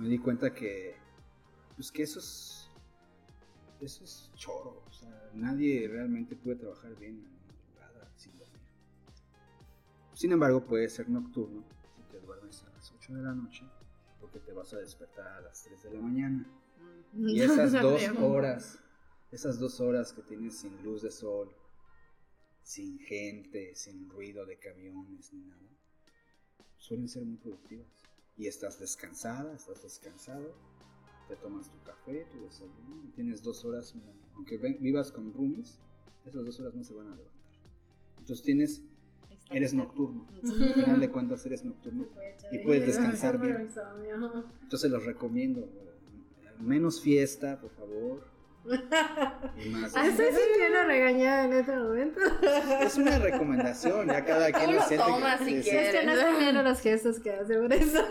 me 0.00 0.08
di 0.08 0.18
cuenta 0.18 0.54
que, 0.54 0.96
pues 1.76 1.92
que 1.92 2.02
eso 2.02 2.20
es, 2.20 2.70
eso 3.80 4.02
es 4.02 4.30
choro. 4.34 4.82
O 4.88 4.92
sea, 4.92 5.30
nadie 5.34 5.86
realmente 5.88 6.34
puede 6.36 6.56
trabajar 6.56 6.96
bien 6.98 7.18
en 7.18 7.24
la 7.24 7.30
madrugada 7.30 8.10
sin 8.16 8.38
dormir. 8.38 8.60
Sin 10.14 10.32
embargo, 10.32 10.64
puede 10.64 10.88
ser 10.88 11.10
nocturno 11.10 11.64
si 11.94 12.02
te 12.10 12.18
duermes 12.20 12.64
a 12.64 12.70
las 12.70 12.90
8 12.92 13.14
de 13.14 13.22
la 13.22 13.34
noche, 13.34 13.64
porque 14.20 14.40
te 14.40 14.54
vas 14.54 14.72
a 14.72 14.78
despertar 14.78 15.26
a 15.26 15.40
las 15.42 15.62
3 15.64 15.82
de 15.82 15.90
la 15.92 16.00
mañana. 16.00 16.46
Y 17.12 17.40
esas 17.42 17.72
dos 17.72 18.02
horas, 18.20 18.78
esas 19.30 19.58
dos 19.58 19.80
horas 19.80 20.14
que 20.14 20.22
tienes 20.22 20.56
sin 20.56 20.82
luz 20.82 21.02
de 21.02 21.10
sol, 21.10 21.54
sin 22.62 22.98
gente, 23.00 23.74
sin 23.74 24.08
ruido 24.08 24.46
de 24.46 24.58
camiones 24.58 25.30
ni 25.34 25.42
nada, 25.42 25.68
suelen 26.78 27.06
ser 27.06 27.26
muy 27.26 27.36
productivas. 27.36 27.99
Y 28.40 28.46
estás 28.46 28.78
descansada, 28.80 29.54
estás 29.54 29.82
descansado, 29.82 30.54
te 31.28 31.36
tomas 31.36 31.68
tu 31.70 31.78
café, 31.82 32.26
tu 32.32 32.40
desayuno, 32.42 33.04
y 33.04 33.08
tienes 33.08 33.42
dos 33.42 33.66
horas, 33.66 33.94
aunque 34.34 34.56
vivas 34.56 35.12
con 35.12 35.34
roomies, 35.34 35.78
esas 36.24 36.46
dos 36.46 36.58
horas 36.58 36.74
no 36.74 36.82
se 36.82 36.94
van 36.94 37.08
a 37.08 37.16
levantar. 37.16 37.34
Entonces 38.18 38.42
tienes, 38.42 38.82
eres 39.50 39.74
nocturno, 39.74 40.26
al 40.42 40.72
final 40.72 41.00
de 41.00 41.10
cuentas 41.10 41.44
eres 41.44 41.66
nocturno, 41.66 42.06
Y 42.50 42.60
puedes 42.60 42.86
descansar 42.86 43.38
bien. 43.42 43.68
entonces 44.62 44.90
los 44.90 45.04
recomiendo, 45.04 45.68
menos 46.60 47.02
fiesta, 47.02 47.60
por 47.60 47.72
favor, 47.72 48.26
más. 48.64 49.96
Ah, 49.96 50.06
¿Estás 50.06 50.34
sintiendo 50.36 50.84
regañada 50.86 51.44
en 51.46 51.52
este 51.54 51.76
momento? 51.76 52.20
Es 52.82 52.96
una 52.96 53.18
recomendación, 53.18 54.06
ya 54.06 54.24
cada 54.24 54.52
quien 54.52 54.74
lo 54.76 54.82
siente. 54.82 55.04
tomas 55.06 55.40
que- 55.40 55.62
si 55.62 55.70
es- 55.70 55.90
que 55.92 56.04
no 56.06 56.12
están 56.12 56.38
viendo 56.38 56.62
los 56.62 56.80
gestos 56.80 57.18
que 57.20 57.30
hace 57.32 57.58
por 57.58 57.72
eso. 57.72 58.04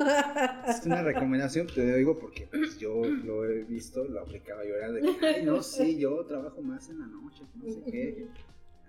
Es 0.67 0.85
una 0.85 1.03
recomendación, 1.03 1.67
te 1.67 1.95
digo 1.95 2.17
porque 2.19 2.47
pues, 2.47 2.77
yo 2.79 3.01
lo 3.05 3.45
he 3.45 3.63
visto, 3.63 4.03
lo 4.05 4.21
aplicaba 4.21 4.63
yo, 4.65 4.75
era 4.75 4.91
de 4.91 5.01
que, 5.01 5.25
ay, 5.27 5.45
no, 5.45 5.61
sí, 5.63 5.97
yo 5.97 6.25
trabajo 6.25 6.61
más 6.61 6.89
en 6.89 6.99
la 6.99 7.07
noche, 7.07 7.43
que 7.53 7.67
no 7.67 7.73
sé 7.73 7.91
qué. 7.91 8.27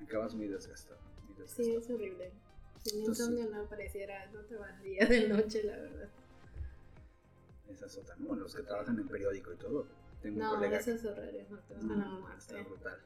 Acabas 0.05 0.35
muy 0.35 0.49
desgastado. 0.49 0.99
muy 1.27 1.35
desgastado. 1.37 1.69
Sí, 1.69 1.77
es 1.77 1.91
horrible. 1.91 2.31
Si 2.83 2.97
mi 2.97 3.05
insomnio 3.05 3.47
no 3.51 3.61
apareciera, 3.63 4.27
no 4.33 4.41
trabajaría 4.41 5.05
de 5.07 5.29
noche, 5.29 5.63
la 5.65 5.77
verdad. 5.77 6.09
Esa 7.71 7.87
es 7.87 7.99
otra, 7.99 8.17
¿no? 8.19 8.35
Los 8.35 8.55
que 8.57 8.63
trabajan 8.63 8.99
en 8.99 9.07
periódico 9.07 9.53
y 9.53 9.57
todo. 9.57 9.87
Tengo 10.23 10.37
un 10.37 10.43
No, 10.43 10.51
colega 10.57 10.79
que 10.79 10.91
esos 10.91 11.05
horarios 11.13 11.51
no 11.51 11.59
te 11.61 11.75
van 11.75 11.91
a 11.93 11.97
no, 11.97 12.21
muerte. 12.21 12.39
está 12.39 12.63
brutal. 12.63 12.99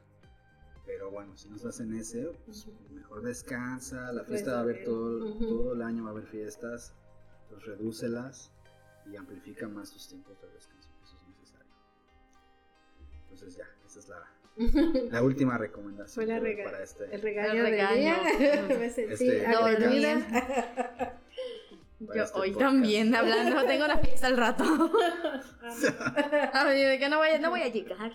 Pero 0.85 1.09
bueno, 1.11 1.35
si 1.37 1.49
no 1.49 1.55
estás 1.55 1.79
en 1.79 1.93
ese, 1.95 2.25
pues 2.45 2.67
mejor 2.91 3.21
descansa. 3.23 4.11
La 4.11 4.23
Puedes 4.23 4.27
fiesta 4.41 4.51
va 4.53 4.57
a 4.59 4.61
haber 4.61 4.83
todo, 4.83 5.25
Ujú. 5.31 5.47
todo 5.47 5.73
el 5.73 5.81
año, 5.81 6.03
va 6.03 6.09
a 6.09 6.11
haber 6.13 6.25
fiestas. 6.27 6.93
Pues 7.49 7.63
redúcelas 7.65 8.51
y 9.05 9.15
amplifica 9.15 9.67
más 9.67 9.91
tus 9.91 10.07
tiempos 10.07 10.39
de 10.41 10.49
descanso. 10.49 10.89
Eso 11.03 11.15
es 11.17 11.27
necesario. 11.27 11.71
Entonces 13.23 13.55
ya, 13.55 13.65
esa 13.85 13.99
es 13.99 14.07
la, 14.09 14.29
la 15.11 15.23
última 15.23 15.57
recomendación 15.57 16.25
Fue 16.25 16.25
la 16.25 16.63
para 16.63 16.83
este. 16.83 17.13
El 17.15 17.21
regaño, 17.21 17.65
El 17.65 17.71
regaño. 17.71 17.95
día. 17.95 18.65
Me 18.79 18.89
sentí 18.89 19.13
Este- 19.13 19.45
Yo 21.99 22.11
este 22.23 22.37
hoy 22.39 22.51
podcast. 22.51 22.71
también 22.73 23.15
hablando, 23.15 23.63
tengo 23.65 23.85
una 23.85 23.97
fiesta 23.97 24.27
al 24.27 24.35
rato. 24.37 24.63
Ay, 26.53 26.83
de 26.83 26.99
que 26.99 27.07
no 27.09 27.17
voy 27.19 27.29
a, 27.29 27.39
no 27.39 27.49
voy 27.51 27.61
a 27.61 27.69
llegar. 27.69 28.11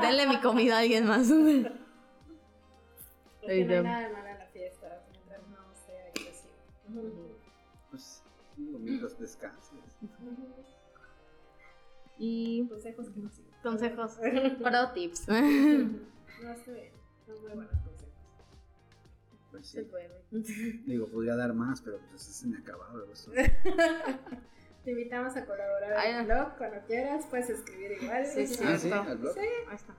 Denle 0.00 0.26
mi 0.28 0.40
comida 0.40 0.76
a 0.76 0.80
alguien 0.80 1.06
más. 1.06 1.28
Porque 1.28 1.70
no 3.42 3.48
hay 3.50 3.64
nada 3.82 4.00
de 4.00 4.08
malo 4.14 4.28
en 4.28 4.38
la 4.38 4.46
fiesta, 4.46 5.02
mientras 5.10 5.40
no 5.48 5.56
sea 5.84 6.06
agresivo. 6.08 7.36
Pues, 7.90 8.22
digo, 8.56 8.78
mientras 8.78 9.18
descanses. 9.18 9.80
Y 12.18 12.68
Consejos 12.68 13.10
que 13.10 13.18
no 13.20 13.30
sigo. 13.30 13.48
consejos, 13.62 14.18
pro 14.62 14.90
tips. 14.92 15.28
No, 15.28 15.34
está 16.52 16.70
bien. 16.72 16.92
Son 17.26 17.40
muy 17.42 17.50
consejos. 17.56 17.81
Pues 19.52 19.66
sí. 19.68 19.76
Se 19.76 19.84
puede. 19.84 20.10
Digo, 20.86 21.06
podría 21.06 21.36
dar 21.36 21.54
más, 21.54 21.80
pero 21.82 22.00
pues 22.10 22.28
es 22.28 22.42
inacabado. 22.42 23.04
Esto. 23.12 23.30
Te 24.84 24.90
invitamos 24.90 25.36
a 25.36 25.46
colaborar 25.46 25.92
Ay, 25.96 26.10
en 26.10 26.16
el 26.16 26.26
blog 26.26 26.56
cuando 26.58 26.80
quieras, 26.86 27.26
puedes 27.30 27.48
escribir 27.50 27.92
igual. 28.02 28.26
Sí, 28.26 28.46
sí. 28.48 28.64
Ah, 28.66 28.76
sí, 28.76 28.88
Cierto. 28.88 29.10
al 29.10 29.18
blog. 29.18 29.38
Ahí 29.38 29.76
está. 29.76 29.94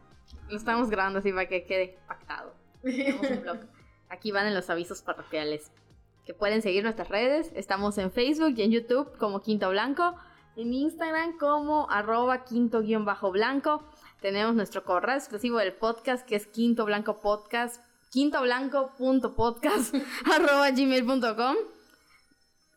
Lo 0.49 0.57
estamos 0.57 0.89
grabando 0.89 1.19
así 1.19 1.31
para 1.31 1.47
que 1.47 1.63
quede 1.65 1.97
pactado. 2.07 2.53
Tenemos 2.81 3.29
un 3.29 3.41
blog. 3.43 3.57
Aquí 4.09 4.31
van 4.33 4.47
en 4.47 4.53
los 4.55 4.69
avisos 4.69 5.01
parroquiales. 5.01 5.71
Que 6.25 6.33
pueden 6.33 6.61
seguir 6.61 6.83
nuestras 6.83 7.07
redes. 7.09 7.51
Estamos 7.55 7.97
en 7.97 8.11
Facebook 8.11 8.53
y 8.57 8.63
en 8.63 8.71
YouTube 8.71 9.17
como 9.17 9.41
Quinto 9.41 9.69
Blanco. 9.69 10.15
En 10.55 10.73
Instagram 10.73 11.37
como 11.37 11.89
arroba 11.89 12.43
quinto 12.43 12.81
guion 12.81 13.05
bajo 13.05 13.31
blanco. 13.31 13.83
Tenemos 14.21 14.53
nuestro 14.55 14.83
correo 14.83 15.15
exclusivo 15.15 15.57
del 15.59 15.73
podcast 15.73 16.25
que 16.27 16.35
es 16.35 16.45
quinto 16.47 16.85
blanco 16.85 17.21
podcast. 17.21 17.81
quintoblanco.podcast 18.13 19.95
arroba 20.31 20.69
gmail.com. 20.69 21.55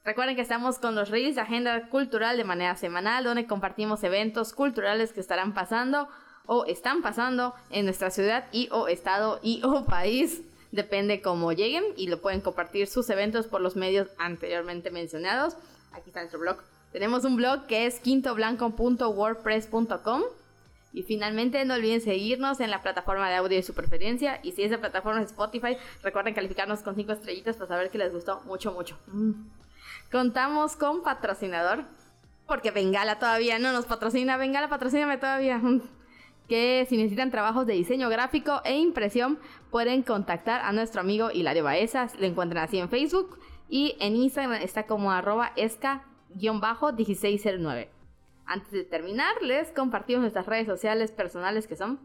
Recuerden 0.02 0.34
que 0.34 0.42
estamos 0.42 0.78
con 0.78 0.94
los 0.94 1.10
reels 1.10 1.34
de 1.34 1.42
Agenda 1.42 1.90
Cultural 1.90 2.38
de 2.38 2.44
manera 2.44 2.74
semanal, 2.76 3.24
donde 3.24 3.46
compartimos 3.46 4.02
eventos 4.02 4.54
culturales 4.54 5.12
que 5.12 5.20
estarán 5.20 5.52
pasando 5.52 6.08
o 6.46 6.64
están 6.64 7.02
pasando 7.02 7.52
en 7.70 7.84
nuestra 7.84 8.08
ciudad 8.10 8.46
y 8.50 8.68
o 8.70 8.88
estado 8.88 9.38
y 9.42 9.60
o 9.62 9.84
país. 9.86 10.40
Depende 10.72 11.20
cómo 11.20 11.52
lleguen 11.52 11.84
y 11.96 12.06
lo 12.08 12.22
pueden 12.22 12.40
compartir 12.40 12.86
sus 12.86 13.10
eventos 13.10 13.46
por 13.46 13.60
los 13.60 13.76
medios 13.76 14.08
anteriormente 14.18 14.90
mencionados. 14.90 15.58
Aquí 15.92 16.08
está 16.08 16.20
nuestro 16.20 16.40
blog. 16.40 16.62
Tenemos 16.92 17.24
un 17.24 17.36
blog 17.36 17.66
que 17.66 17.84
es 17.86 18.00
quintoblanco.wordpress.com. 18.00 20.22
Y 20.96 21.02
finalmente 21.02 21.62
no 21.66 21.74
olviden 21.74 22.00
seguirnos 22.00 22.58
en 22.60 22.70
la 22.70 22.80
plataforma 22.80 23.28
de 23.28 23.34
audio 23.34 23.58
de 23.58 23.62
su 23.62 23.74
preferencia. 23.74 24.40
Y 24.42 24.52
si 24.52 24.62
esa 24.62 24.78
plataforma 24.78 25.20
es 25.20 25.26
Spotify, 25.26 25.76
recuerden 26.02 26.32
calificarnos 26.32 26.80
con 26.80 26.96
5 26.96 27.12
estrellitas 27.12 27.56
para 27.56 27.68
saber 27.68 27.90
que 27.90 27.98
les 27.98 28.14
gustó 28.14 28.40
mucho, 28.46 28.72
mucho. 28.72 28.98
Mm. 29.08 29.32
Contamos 30.10 30.74
con 30.74 31.02
patrocinador. 31.02 31.84
Porque 32.46 32.70
Bengala 32.70 33.18
todavía 33.18 33.58
no 33.58 33.72
nos 33.72 33.84
patrocina. 33.84 34.38
Bengala, 34.38 34.70
patrocíname 34.70 35.18
todavía. 35.18 35.60
Que 36.48 36.86
si 36.88 36.96
necesitan 36.96 37.30
trabajos 37.30 37.66
de 37.66 37.74
diseño 37.74 38.08
gráfico 38.08 38.62
e 38.64 38.78
impresión, 38.78 39.38
pueden 39.70 40.02
contactar 40.02 40.62
a 40.62 40.72
nuestro 40.72 41.02
amigo 41.02 41.30
Hilario 41.30 41.64
Baeza. 41.64 42.08
Lo 42.18 42.24
encuentran 42.24 42.64
así 42.64 42.78
en 42.78 42.88
Facebook. 42.88 43.38
Y 43.68 43.96
en 44.00 44.16
Instagram 44.16 44.62
está 44.62 44.86
como 44.86 45.12
arroba 45.12 45.52
esca-1609. 45.56 47.95
Antes 48.46 48.70
de 48.70 48.84
terminar, 48.84 49.42
les 49.42 49.72
compartimos 49.72 50.22
nuestras 50.22 50.46
redes 50.46 50.66
sociales 50.66 51.10
personales 51.10 51.66
que 51.66 51.76
son 51.76 51.98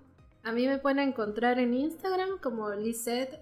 A 0.44 0.52
mí 0.52 0.68
me 0.68 0.80
pueden 0.80 1.00
encontrar 1.00 1.60
en 1.60 1.74
Instagram 1.74 2.40
como 2.42 2.68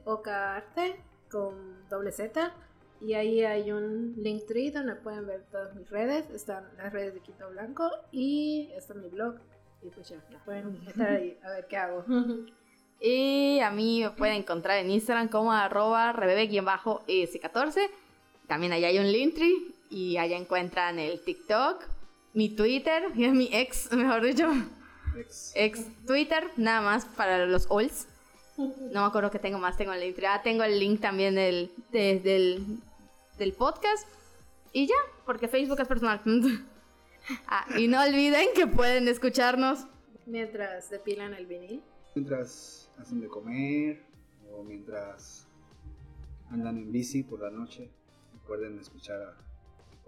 Ocaarte 0.06 1.02
con 1.32 1.88
doble 1.90 2.12
Z. 2.12 2.54
Y 3.02 3.14
ahí 3.14 3.46
hay 3.46 3.72
un 3.72 4.16
Linktree 4.18 4.72
donde 4.72 4.96
pueden 4.96 5.26
ver 5.26 5.46
todas 5.50 5.74
mis 5.76 5.90
redes. 5.90 6.30
Están 6.32 6.66
las 6.78 6.92
redes 6.92 7.14
de 7.14 7.22
Quito 7.22 7.50
Blanco 7.50 7.90
y 8.12 8.70
está 8.76 8.94
mi 8.94 9.08
blog. 9.08 9.36
Y 9.82 9.90
pues 9.90 10.10
ya, 10.10 10.18
pueden 10.44 10.76
estar 10.88 11.10
ahí 11.10 11.40
a 11.42 11.50
ver 11.52 11.68
qué 11.68 11.78
hago. 11.78 12.04
Y 13.02 13.62
a 13.62 13.72
mí 13.72 14.02
me 14.04 14.10
pueden 14.10 14.36
encontrar 14.36 14.78
en 14.80 14.92
Instagram 14.92 15.30
como 15.30 15.54
arroba 15.54 16.12
rebebe-s14. 16.12 17.90
También 18.48 18.74
allá 18.74 18.90
hay 18.90 19.00
un 19.00 19.10
Linktree 19.10 19.74
y 19.90 20.18
allá 20.18 20.36
encuentran 20.36 21.00
el 21.00 21.24
TikTok, 21.24 21.82
mi 22.40 22.48
Twitter, 22.56 23.04
y 23.16 23.28
mi 23.42 23.50
ex, 23.52 23.92
mejor 23.92 24.22
dicho, 24.24 24.50
Ex. 25.18 25.52
ex 25.56 26.06
Twitter, 26.06 26.44
nada 26.58 26.82
más 26.82 27.06
para 27.06 27.46
los 27.46 27.66
olds. 27.70 28.08
No 28.58 29.02
me 29.02 29.08
acuerdo 29.08 29.30
que 29.32 29.40
tengo 29.40 29.58
más, 29.60 29.78
tengo 29.78 29.94
el 29.94 30.00
Linktree. 30.02 30.28
Ah, 30.28 30.42
tengo 30.42 30.64
el 30.64 30.80
link 30.80 31.00
también 31.02 31.36
del, 31.36 31.72
de- 31.92 32.20
del, 32.20 32.66
del 33.38 33.54
podcast. 33.54 34.08
Y 34.74 34.86
ya, 34.88 34.96
porque 35.26 35.48
Facebook 35.48 35.80
es 35.82 35.88
personal. 35.88 36.22
Ah, 37.48 37.66
y 37.78 37.88
no 37.88 38.02
olviden 38.02 38.48
que 38.56 38.66
pueden 38.66 39.08
escucharnos 39.08 39.86
Mientras 40.26 40.90
depilan 40.90 41.34
el 41.36 41.46
vinil. 41.46 41.84
Mientras 42.16 42.90
hacen 42.98 43.20
de 43.22 43.28
comer 43.28 44.02
o 44.52 44.64
mientras 44.64 45.46
andan 46.50 46.78
en 46.78 46.92
bici 46.92 47.22
por 47.24 47.42
la 47.42 47.52
noche, 47.52 47.92
recuerden 48.34 48.80
escuchar 48.80 49.22
a- 49.22 49.38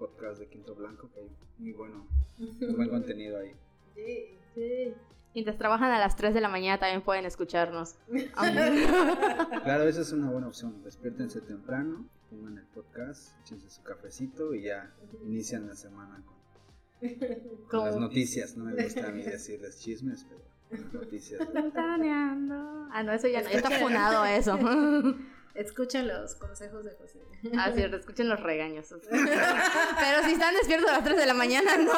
el 0.01 0.07
podcast 0.07 0.39
de 0.39 0.47
Quinto 0.47 0.75
Blanco, 0.75 1.09
que 1.13 1.19
hay 1.19 1.30
muy 1.59 1.73
bueno, 1.73 2.07
muy 2.38 2.73
buen 2.73 2.89
contenido 2.89 3.38
ahí. 3.39 3.53
Sí, 3.95 4.38
sí. 4.55 4.93
Mientras 5.33 5.57
trabajan 5.57 5.91
a 5.91 5.99
las 5.99 6.15
3 6.15 6.33
de 6.33 6.41
la 6.41 6.49
mañana 6.49 6.80
también 6.80 7.01
pueden 7.01 7.25
escucharnos. 7.25 7.95
Claro, 9.63 9.83
esa 9.83 10.01
es 10.01 10.11
una 10.11 10.30
buena 10.30 10.47
opción. 10.47 10.83
Despiértense 10.83 11.41
temprano, 11.41 12.05
pongan 12.30 12.57
el 12.57 12.65
podcast, 12.65 13.39
échense 13.41 13.69
su 13.69 13.83
cafecito 13.83 14.53
y 14.53 14.63
ya 14.63 14.91
inician 15.23 15.67
la 15.67 15.75
semana 15.75 16.23
con, 16.25 17.69
con 17.69 17.85
las 17.85 17.95
noticias. 17.95 18.57
No 18.57 18.65
me 18.65 18.83
gusta 18.83 19.07
a 19.07 19.11
mí 19.11 19.21
decirles 19.23 19.80
chismes, 19.80 20.25
pero 20.27 20.41
las 20.71 20.93
noticias. 20.93 21.53
Ventaneando. 21.53 22.88
Ah, 22.91 23.03
no, 23.03 23.13
eso 23.13 23.27
ya 23.27 23.41
no. 23.41 23.49
Ya 23.49 23.57
está 23.57 23.69
funado 23.69 24.25
eso. 24.25 24.57
Escucha 25.55 26.01
los 26.03 26.35
consejos 26.35 26.85
de 26.85 26.91
José. 26.95 27.19
Ah, 27.57 27.71
cierto, 27.73 27.97
escuchen 28.01 28.30
los 28.30 28.39
regaños. 28.39 28.88
Pero 29.09 30.23
si 30.23 30.31
están 30.33 30.53
despiertos 30.55 30.89
a 30.89 30.93
las 30.93 31.03
3 31.03 31.17
de 31.17 31.25
la 31.25 31.33
mañana, 31.33 31.77
no. 31.77 31.91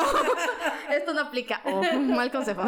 Esto 0.91 1.13
no 1.13 1.21
aplica. 1.21 1.61
Oh, 1.65 1.81
mal 1.99 2.31
consejo. 2.31 2.63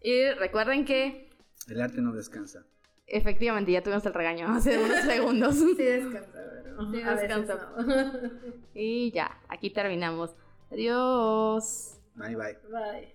Y 0.00 0.30
recuerden 0.32 0.84
que 0.84 1.30
El 1.68 1.80
arte 1.80 2.00
no 2.00 2.12
descansa. 2.12 2.64
efectivamente 3.06 3.70
ya 3.72 3.82
tuvimos 3.82 4.04
el 4.06 4.14
regaño 4.14 4.48
hace 4.48 4.76
unos 4.84 5.00
segundos. 5.04 5.54
Sí 5.54 5.74
descansa, 5.82 6.32
pero 6.64 6.90
Sí 6.90 7.02
a 7.02 7.14
veces 7.14 7.28
descansa. 7.28 7.72
no. 7.78 8.30
Y 8.74 9.12
ya, 9.12 9.40
aquí 9.48 9.70
terminamos. 9.70 10.34
Adiós. 10.70 12.00
Bye 12.16 12.34
bye. 12.36 12.58
Bye. 12.70 13.13